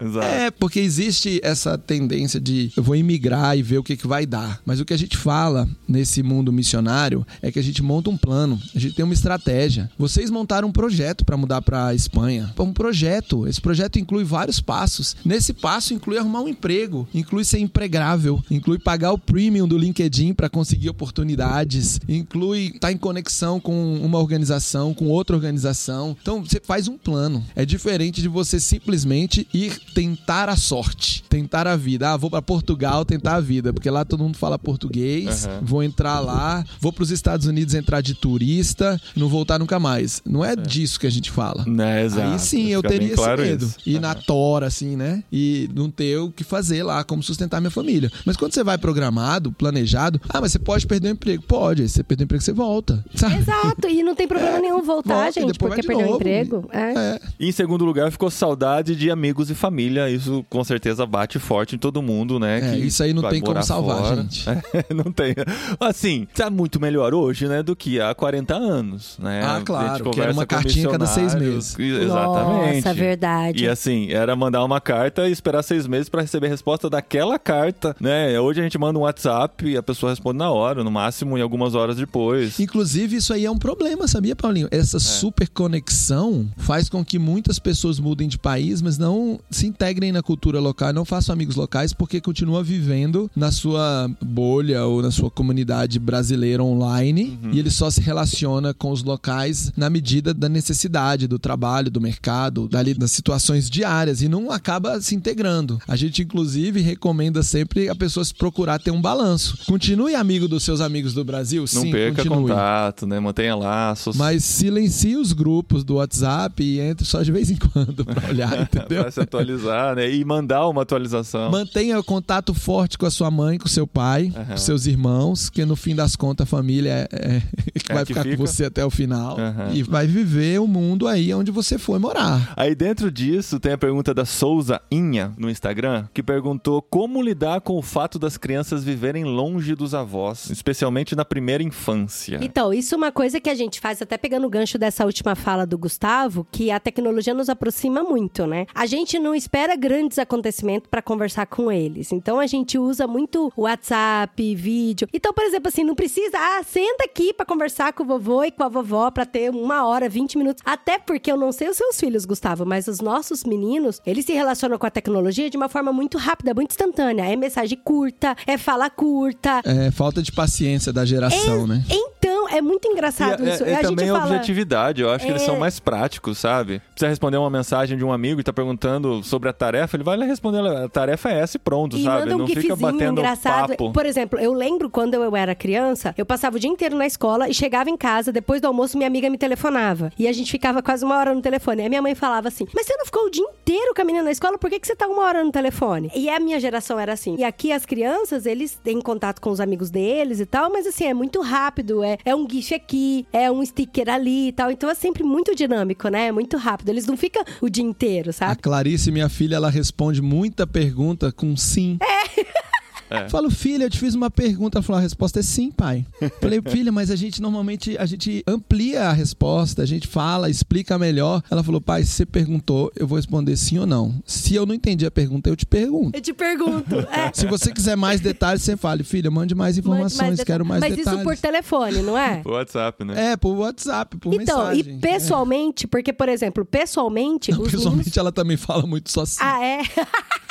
Exato. 0.00 0.26
É, 0.40 0.50
porque 0.50 0.80
existe 0.80 1.40
essa 1.42 1.76
tendência 1.78 2.40
de 2.40 2.70
eu 2.76 2.82
vou 2.82 2.94
imigrar 2.96 3.29
e 3.56 3.62
ver 3.62 3.78
o 3.78 3.82
que, 3.82 3.96
que 3.96 4.06
vai 4.06 4.26
dar. 4.26 4.60
Mas 4.64 4.80
o 4.80 4.84
que 4.84 4.94
a 4.94 4.98
gente 4.98 5.16
fala 5.16 5.68
nesse 5.86 6.22
mundo 6.22 6.52
missionário 6.52 7.26
é 7.42 7.50
que 7.50 7.58
a 7.58 7.62
gente 7.62 7.82
monta 7.82 8.10
um 8.10 8.16
plano, 8.16 8.60
a 8.74 8.78
gente 8.78 8.94
tem 8.94 9.04
uma 9.04 9.14
estratégia. 9.14 9.90
Vocês 9.98 10.30
montaram 10.30 10.68
um 10.68 10.72
projeto 10.72 11.24
para 11.24 11.36
mudar 11.36 11.62
para 11.62 11.94
Espanha. 11.94 12.52
Um 12.58 12.72
projeto. 12.72 13.46
Esse 13.46 13.60
projeto 13.60 13.98
inclui 13.98 14.24
vários 14.24 14.60
passos. 14.60 15.16
Nesse 15.24 15.52
passo 15.52 15.94
inclui 15.94 16.18
arrumar 16.18 16.42
um 16.42 16.48
emprego, 16.48 17.08
inclui 17.14 17.44
ser 17.44 17.58
empregável, 17.58 18.42
inclui 18.50 18.78
pagar 18.78 19.12
o 19.12 19.18
premium 19.18 19.66
do 19.66 19.78
LinkedIn 19.78 20.34
para 20.34 20.48
conseguir 20.48 20.90
oportunidades, 20.90 22.00
inclui 22.08 22.72
estar 22.74 22.92
em 22.92 22.96
conexão 22.96 23.60
com 23.60 23.96
uma 23.96 24.18
organização, 24.18 24.94
com 24.94 25.06
outra 25.06 25.36
organização. 25.36 26.16
Então 26.20 26.44
você 26.44 26.60
faz 26.60 26.88
um 26.88 26.98
plano. 26.98 27.44
É 27.54 27.64
diferente 27.64 28.22
de 28.22 28.28
você 28.28 28.58
simplesmente 28.58 29.46
ir 29.52 29.78
tentar 29.94 30.48
a 30.48 30.56
sorte, 30.56 31.22
tentar 31.28 31.66
a 31.66 31.76
vida. 31.76 32.10
Ah, 32.10 32.16
vou 32.16 32.30
para 32.30 32.42
Portugal 32.42 33.04
tentar 33.04 33.19
a 33.28 33.40
vida, 33.40 33.72
porque 33.72 33.90
lá 33.90 34.04
todo 34.04 34.22
mundo 34.22 34.36
fala 34.36 34.58
português. 34.58 35.46
Aham. 35.46 35.58
Vou 35.62 35.82
entrar 35.82 36.20
lá, 36.20 36.64
vou 36.80 36.92
para 36.92 37.02
os 37.02 37.10
Estados 37.10 37.46
Unidos 37.46 37.74
entrar 37.74 38.00
de 38.00 38.14
turista, 38.14 39.00
não 39.16 39.28
voltar 39.28 39.58
nunca 39.58 39.78
mais. 39.78 40.22
Não 40.24 40.44
é, 40.44 40.56
disso 40.56 40.98
que 40.98 41.06
a 41.06 41.10
gente 41.10 41.30
fala. 41.30 41.64
Né, 41.66 42.04
exato. 42.04 42.32
Aí 42.32 42.38
sim 42.38 42.68
eu 42.68 42.82
teria 42.82 43.14
claro 43.14 43.42
esse 43.42 43.50
medo. 43.50 43.66
isso. 43.66 43.76
Ir 43.86 44.00
na 44.00 44.14
tora, 44.14 44.66
assim, 44.66 44.96
né? 44.96 45.22
E 45.32 45.68
não 45.74 45.90
ter 45.90 46.18
o 46.18 46.30
que 46.30 46.44
fazer 46.44 46.82
lá, 46.82 47.02
como 47.04 47.22
sustentar 47.22 47.60
minha 47.60 47.70
família. 47.70 48.10
Mas 48.24 48.36
quando 48.36 48.52
você 48.52 48.62
vai 48.64 48.78
programado, 48.78 49.52
planejado, 49.52 50.20
ah, 50.28 50.40
mas 50.40 50.52
você 50.52 50.58
pode 50.58 50.86
perder 50.86 51.08
o 51.08 51.12
emprego. 51.12 51.42
Pode. 51.42 51.88
Se 51.88 51.96
você 51.96 52.02
perder 52.02 52.24
o 52.24 52.26
emprego, 52.26 52.42
você 52.42 52.52
volta. 52.52 53.04
Sabe? 53.14 53.36
Exato, 53.36 53.88
e 53.88 54.02
não 54.02 54.14
tem 54.14 54.26
problema 54.26 54.58
nenhum 54.58 54.82
voltar, 54.82 55.24
Volta 55.24 55.40
gente, 55.40 55.58
porque 55.58 55.80
de 55.80 55.86
perdeu 55.86 56.06
o 56.06 56.10
novo. 56.10 56.20
emprego. 56.20 56.68
É. 56.72 56.80
É. 57.14 57.20
E 57.38 57.48
em 57.48 57.52
segundo 57.52 57.84
lugar, 57.84 58.10
ficou 58.10 58.30
saudade 58.30 58.94
de 58.96 59.10
amigos 59.10 59.50
e 59.50 59.54
família. 59.54 60.10
Isso 60.10 60.44
com 60.48 60.62
certeza 60.64 61.04
bate 61.06 61.38
forte 61.38 61.74
em 61.74 61.78
todo 61.78 62.02
mundo, 62.02 62.38
né? 62.38 62.58
É, 62.58 62.60
que 62.72 62.86
isso 62.86 63.02
aí 63.02 63.09
não 63.12 63.22
vai 63.22 63.32
tem 63.32 63.40
como 63.40 63.62
salvar, 63.62 63.98
fora. 64.02 64.16
gente. 64.16 64.44
É, 64.72 64.94
não 64.94 65.10
tem. 65.10 65.34
Assim, 65.80 66.26
tá 66.34 66.48
muito 66.48 66.78
melhor 66.80 67.12
hoje, 67.12 67.48
né? 67.48 67.62
Do 67.62 67.74
que 67.74 68.00
há 68.00 68.14
40 68.14 68.54
anos, 68.54 69.18
né? 69.18 69.42
Ah, 69.42 69.60
claro, 69.64 70.10
que 70.10 70.20
era 70.20 70.32
conversa 70.32 70.32
uma 70.32 70.46
cartinha 70.46 70.88
cada 70.88 71.06
seis 71.06 71.34
meses. 71.34 71.76
Exatamente. 71.78 72.76
Nossa, 72.76 72.94
verdade. 72.94 73.64
E 73.64 73.68
assim, 73.68 74.10
era 74.10 74.34
mandar 74.36 74.64
uma 74.64 74.80
carta 74.80 75.28
e 75.28 75.32
esperar 75.32 75.62
seis 75.62 75.86
meses 75.86 76.08
pra 76.08 76.22
receber 76.22 76.46
a 76.46 76.50
resposta 76.50 76.88
daquela 76.88 77.38
carta, 77.38 77.96
né? 78.00 78.38
Hoje 78.38 78.60
a 78.60 78.62
gente 78.62 78.78
manda 78.78 78.98
um 78.98 79.02
WhatsApp 79.02 79.66
e 79.66 79.76
a 79.76 79.82
pessoa 79.82 80.10
responde 80.10 80.38
na 80.38 80.50
hora, 80.50 80.84
no 80.84 80.90
máximo 80.90 81.36
em 81.36 81.40
algumas 81.42 81.74
horas 81.74 81.96
depois. 81.96 82.58
Inclusive, 82.60 83.16
isso 83.16 83.32
aí 83.32 83.44
é 83.44 83.50
um 83.50 83.58
problema, 83.58 84.06
sabia, 84.06 84.36
Paulinho? 84.36 84.68
Essa 84.70 84.98
super 85.00 85.48
conexão 85.48 86.48
faz 86.56 86.88
com 86.88 87.04
que 87.04 87.18
muitas 87.18 87.58
pessoas 87.58 87.98
mudem 87.98 88.28
de 88.28 88.38
país, 88.38 88.82
mas 88.82 88.98
não 88.98 89.40
se 89.50 89.66
integrem 89.66 90.12
na 90.12 90.22
cultura 90.22 90.60
local, 90.60 90.92
não 90.92 91.04
façam 91.04 91.32
amigos 91.32 91.56
locais, 91.56 91.92
porque 91.92 92.20
continua 92.20 92.62
vivendo 92.62 92.99
na 93.36 93.50
sua 93.50 94.10
bolha 94.22 94.84
ou 94.84 95.02
na 95.02 95.10
sua 95.10 95.30
comunidade 95.30 95.98
brasileira 95.98 96.62
online 96.62 97.38
e 97.52 97.58
ele 97.58 97.70
só 97.70 97.90
se 97.90 98.00
relaciona 98.00 98.72
com 98.74 98.90
os 98.90 99.02
locais 99.02 99.72
na 99.76 99.88
medida 99.90 100.32
da 100.34 100.48
necessidade, 100.48 101.26
do 101.26 101.38
trabalho, 101.38 101.90
do 101.90 102.00
mercado, 102.00 102.68
dali 102.68 102.94
das 102.94 103.12
situações 103.12 103.68
diárias 103.70 104.22
e 104.22 104.28
não 104.28 104.50
acaba 104.50 105.00
se 105.00 105.14
integrando. 105.14 105.80
A 105.86 105.96
gente, 105.96 106.22
inclusive, 106.22 106.80
recomenda 106.80 107.42
sempre 107.42 107.88
a 107.88 107.94
pessoa 107.94 108.24
se 108.24 108.34
procurar 108.34 108.78
ter 108.78 108.90
um 108.90 109.00
balanço. 109.00 109.58
Continue 109.66 110.14
amigo 110.14 110.48
dos 110.48 110.62
seus 110.64 110.80
amigos 110.80 111.14
do 111.14 111.24
Brasil, 111.24 111.62
Não 111.72 111.82
sim, 111.82 111.90
perca 111.90 112.22
continue. 112.22 112.48
contato, 112.50 113.06
né? 113.06 113.18
Mantenha 113.20 113.54
laços. 113.54 114.16
Mas 114.16 114.44
silencie 114.44 115.16
os 115.16 115.32
grupos 115.32 115.84
do 115.84 115.94
WhatsApp 115.94 116.62
e 116.62 116.80
entre 116.80 117.04
só 117.06 117.22
de 117.22 117.32
vez 117.32 117.50
em 117.50 117.56
quando 117.56 118.04
pra 118.04 118.28
olhar, 118.28 118.62
entendeu? 118.62 119.02
pra 119.02 119.10
se 119.10 119.20
atualizar, 119.20 119.94
né? 119.96 120.10
E 120.12 120.24
mandar 120.24 120.66
uma 120.68 120.82
atualização. 120.82 121.50
Mantenha 121.50 121.98
o 121.98 122.04
contato 122.04 122.52
forte 122.54 122.89
com 122.98 123.06
a 123.06 123.10
sua 123.10 123.30
mãe, 123.30 123.58
com 123.58 123.66
o 123.66 123.68
seu 123.68 123.86
pai, 123.86 124.32
Aham. 124.34 124.44
com 124.46 124.56
seus 124.56 124.86
irmãos, 124.86 125.48
que 125.50 125.64
no 125.64 125.76
fim 125.76 125.94
das 125.94 126.16
contas 126.16 126.46
a 126.46 126.50
família 126.50 127.08
é, 127.12 127.36
é- 127.36 127.40
que 127.80 127.92
É 127.92 127.94
vai 127.94 128.04
que 128.04 128.08
ficar 128.12 128.22
fica. 128.24 128.36
com 128.36 128.46
você 128.46 128.64
até 128.66 128.84
o 128.84 128.90
final 128.90 129.38
Aham. 129.38 129.70
e 129.72 129.82
vai 129.82 130.06
viver 130.06 130.60
o 130.60 130.66
mundo 130.66 131.06
aí 131.08 131.32
onde 131.34 131.50
você 131.50 131.78
foi 131.78 131.98
morar. 131.98 132.52
Aí 132.56 132.74
dentro 132.74 133.10
disso 133.10 133.58
tem 133.60 133.72
a 133.72 133.78
pergunta 133.78 134.12
da 134.14 134.24
Souza 134.24 134.80
Inha 134.90 135.32
no 135.38 135.50
Instagram, 135.50 136.06
que 136.14 136.22
perguntou 136.22 136.80
como 136.82 137.22
lidar 137.22 137.60
com 137.60 137.76
o 137.76 137.82
fato 137.82 138.18
das 138.18 138.36
crianças 138.36 138.82
viverem 138.84 139.24
longe 139.24 139.74
dos 139.74 139.94
avós, 139.94 140.48
especialmente 140.50 141.14
na 141.14 141.24
primeira 141.24 141.62
infância. 141.62 142.38
Então, 142.42 142.72
isso 142.72 142.94
é 142.94 142.98
uma 142.98 143.12
coisa 143.12 143.40
que 143.40 143.50
a 143.50 143.54
gente 143.54 143.80
faz, 143.80 144.00
até 144.02 144.16
pegando 144.16 144.46
o 144.46 144.50
gancho 144.50 144.78
dessa 144.78 145.04
última 145.04 145.34
fala 145.34 145.66
do 145.66 145.76
Gustavo, 145.78 146.46
que 146.50 146.70
a 146.70 146.78
tecnologia 146.80 147.34
nos 147.34 147.48
aproxima 147.48 148.02
muito, 148.02 148.46
né? 148.46 148.66
A 148.74 148.86
gente 148.86 149.18
não 149.18 149.34
espera 149.34 149.76
grandes 149.76 150.18
acontecimentos 150.18 150.88
para 150.90 151.02
conversar 151.02 151.46
com 151.46 151.70
eles. 151.70 152.12
Então, 152.12 152.38
a 152.38 152.46
gente 152.46 152.78
usa 152.82 153.06
muito 153.06 153.52
WhatsApp, 153.56 154.54
vídeo. 154.54 155.08
Então, 155.12 155.32
por 155.32 155.44
exemplo, 155.44 155.68
assim, 155.68 155.84
não 155.84 155.94
precisa, 155.94 156.36
ah, 156.36 156.62
senta 156.62 157.04
aqui 157.04 157.32
pra 157.32 157.46
conversar 157.46 157.92
com 157.92 158.02
o 158.02 158.06
vovô 158.06 158.44
e 158.44 158.50
com 158.50 158.62
a 158.62 158.68
vovó 158.68 159.10
pra 159.10 159.24
ter 159.24 159.50
uma 159.50 159.86
hora, 159.86 160.08
20 160.08 160.38
minutos. 160.38 160.62
Até 160.64 160.98
porque 160.98 161.30
eu 161.30 161.36
não 161.36 161.52
sei 161.52 161.68
os 161.68 161.76
seus 161.76 161.98
filhos, 161.98 162.24
Gustavo, 162.24 162.64
mas 162.64 162.88
os 162.88 163.00
nossos 163.00 163.44
meninos, 163.44 164.00
eles 164.06 164.24
se 164.24 164.32
relacionam 164.32 164.78
com 164.78 164.86
a 164.86 164.90
tecnologia 164.90 165.50
de 165.50 165.56
uma 165.56 165.68
forma 165.68 165.92
muito 165.92 166.18
rápida, 166.18 166.54
muito 166.54 166.70
instantânea. 166.70 167.24
É 167.30 167.36
mensagem 167.36 167.78
curta, 167.82 168.36
é 168.46 168.56
fala 168.56 168.88
curta. 168.90 169.60
É 169.64 169.90
falta 169.90 170.22
de 170.22 170.32
paciência 170.32 170.92
da 170.92 171.04
geração, 171.04 171.66
né? 171.66 171.84
Então, 171.90 172.39
é 172.56 172.60
muito 172.60 172.86
engraçado 172.88 173.44
E 173.44 173.48
é, 173.50 173.54
isso. 173.54 173.64
é 173.64 173.70
E 173.70 173.74
a 173.74 173.80
também 173.80 174.06
gente 174.06 174.16
a 174.16 174.20
fala... 174.20 174.26
objetividade. 174.32 175.02
Eu 175.02 175.10
acho 175.10 175.24
que 175.24 175.30
eles 175.30 175.42
É. 175.42 175.46
são 175.46 175.58
mais 175.58 175.78
práticos, 175.80 176.38
sabe? 176.38 176.80
Precisa 176.92 177.08
responder 177.08 177.36
uma 177.36 177.50
mensagem 177.50 177.96
de 177.96 178.04
um 178.04 178.12
amigo 178.12 178.40
e 178.40 178.44
tá 178.44 178.52
perguntando 178.52 179.22
sobre 179.22 179.48
a 179.48 179.52
tarefa, 179.52 179.96
ele 179.96 180.04
vai 180.04 180.16
lá 180.16 180.24
responder. 180.24 180.60
A 180.66 180.88
tarefa 180.88 181.30
é 181.30 181.40
essa 181.40 181.56
e 181.56 181.60
pronto, 181.60 181.96
E 181.96 182.02
sabe? 182.04 182.20
manda 182.20 182.34
um 182.36 182.38
Não 182.38 182.46
fica 182.46 182.76
batendo 182.76 183.20
engraçado. 183.20 183.70
papo. 183.70 183.92
Por 183.92 184.06
exemplo, 184.06 184.38
eu 184.38 184.52
lembro 184.52 184.88
quando 184.90 185.14
eu 185.14 185.36
era 185.36 185.54
criança, 185.54 186.14
eu 186.16 186.26
passava 186.26 186.56
o 186.56 186.60
dia 186.60 186.70
inteiro 186.70 186.96
na 186.96 187.06
escola 187.06 187.48
e 187.48 187.54
chegava 187.54 187.88
em 187.90 187.96
casa, 187.96 188.32
depois 188.32 188.60
do 188.60 188.66
almoço, 188.66 188.96
minha 188.96 189.06
amiga 189.08 189.28
me 189.30 189.38
telefonava. 189.38 190.10
E 190.18 190.26
a 190.28 190.32
gente 190.32 190.50
ficava 190.50 190.82
quase 190.82 191.04
uma 191.04 191.16
hora 191.18 191.34
no 191.34 191.40
telefone. 191.42 191.82
Aí 191.82 191.88
minha 191.88 192.02
mãe 192.02 192.14
falava 192.14 192.48
assim: 192.48 192.66
Mas 192.74 192.86
você 192.86 192.96
não 192.96 193.04
ficou 193.04 193.26
o 193.26 193.30
dia 193.30 193.44
inteiro 193.44 193.94
com 193.94 194.02
a 194.02 194.04
menina 194.04 194.24
na 194.24 194.30
escola? 194.30 194.58
Por 194.58 194.70
que, 194.70 194.78
que 194.80 194.86
você 194.86 194.96
tá 194.96 195.06
uma 195.06 195.22
hora 195.24 195.42
no 195.44 195.52
telefone? 195.52 196.10
E 196.14 196.28
a 196.28 196.38
minha 196.40 196.58
geração 196.60 196.98
era 196.98 197.12
assim. 197.12 197.36
E 197.38 197.44
aqui 197.44 197.72
as 197.72 197.84
crianças, 197.86 198.46
eles 198.46 198.78
têm 198.82 199.00
contato 199.00 199.40
com 199.40 199.50
os 199.50 199.60
amigos 199.60 199.90
deles 199.90 200.40
e 200.40 200.46
tal, 200.46 200.70
mas 200.70 200.86
assim, 200.86 201.04
é 201.06 201.14
muito 201.14 201.40
rápido. 201.40 202.02
É, 202.02 202.18
é 202.24 202.34
um 202.34 202.39
gif 202.48 202.74
aqui, 202.74 203.26
é 203.32 203.50
um 203.50 203.64
sticker 203.64 204.08
ali 204.08 204.48
e 204.48 204.52
tal. 204.52 204.70
Então 204.70 204.88
é 204.88 204.94
sempre 204.94 205.22
muito 205.22 205.54
dinâmico, 205.54 206.08
né? 206.08 206.26
É 206.26 206.32
muito 206.32 206.56
rápido. 206.56 206.88
Eles 206.88 207.06
não 207.06 207.16
ficam 207.16 207.42
o 207.60 207.68
dia 207.68 207.84
inteiro, 207.84 208.30
A 208.30 208.32
sabe? 208.32 208.62
Clarice, 208.62 209.10
minha 209.10 209.28
filha, 209.28 209.56
ela 209.56 209.70
responde 209.70 210.22
muita 210.22 210.66
pergunta 210.66 211.32
com 211.32 211.56
sim. 211.56 211.98
É. 212.02 212.70
Falo, 213.28 213.50
filha, 213.50 213.84
eu 213.84 213.90
te 213.90 213.98
fiz 213.98 214.14
uma 214.14 214.30
pergunta. 214.30 214.78
Ela 214.78 214.82
falou, 214.82 214.98
a 214.98 215.02
resposta 215.02 215.40
é 215.40 215.42
sim, 215.42 215.70
pai. 215.70 216.06
Falei, 216.40 216.60
filha, 216.62 216.92
mas 216.92 217.10
a 217.10 217.16
gente 217.16 217.40
normalmente 217.42 217.96
a 217.98 218.06
gente 218.06 218.42
amplia 218.46 219.04
a 219.08 219.12
resposta, 219.12 219.82
a 219.82 219.86
gente 219.86 220.06
fala, 220.06 220.48
explica 220.48 220.98
melhor. 220.98 221.42
Ela 221.50 221.62
falou, 221.62 221.80
pai, 221.80 222.02
se 222.04 222.12
você 222.12 222.26
perguntou, 222.26 222.92
eu 222.96 223.06
vou 223.06 223.16
responder 223.16 223.56
sim 223.56 223.78
ou 223.78 223.86
não. 223.86 224.14
Se 224.24 224.54
eu 224.54 224.64
não 224.66 224.74
entendi 224.74 225.04
a 225.06 225.10
pergunta, 225.10 225.48
eu 225.50 225.56
te 225.56 225.66
pergunto. 225.66 226.16
Eu 226.16 226.20
te 226.20 226.32
pergunto. 226.32 226.96
É. 227.10 227.30
Se 227.34 227.46
você 227.46 227.72
quiser 227.72 227.96
mais 227.96 228.20
detalhes, 228.20 228.62
você 228.62 228.76
fale, 228.76 229.02
filha, 229.02 229.30
mande 229.30 229.54
mais 229.54 229.76
informações, 229.76 230.30
Mande 230.30 230.44
quero 230.44 230.64
mais 230.64 230.80
Mas 230.80 230.94
detalhes. 230.94 231.18
isso 231.20 231.24
por 231.28 231.36
telefone, 231.36 232.02
não 232.02 232.16
é? 232.16 232.40
O 232.44 232.50
WhatsApp, 232.50 233.04
né? 233.04 233.32
É, 233.32 233.36
por 233.36 233.56
WhatsApp, 233.56 234.16
por 234.16 234.32
Então, 234.34 234.68
mensagem. 234.68 234.96
e 234.96 234.98
pessoalmente, 235.00 235.86
porque, 235.88 236.12
por 236.12 236.28
exemplo, 236.28 236.64
pessoalmente, 236.64 237.50
É. 237.50 237.54
Não, 237.54 237.62
os 237.62 237.70
pessoalmente 237.70 237.98
meninos... 238.06 238.16
ela 238.16 238.30
também 238.32 238.56
fala 238.56 238.86
muito 238.86 239.10
só 239.10 239.22
assim. 239.22 239.38
Ah, 239.40 239.64
é? 239.64 239.80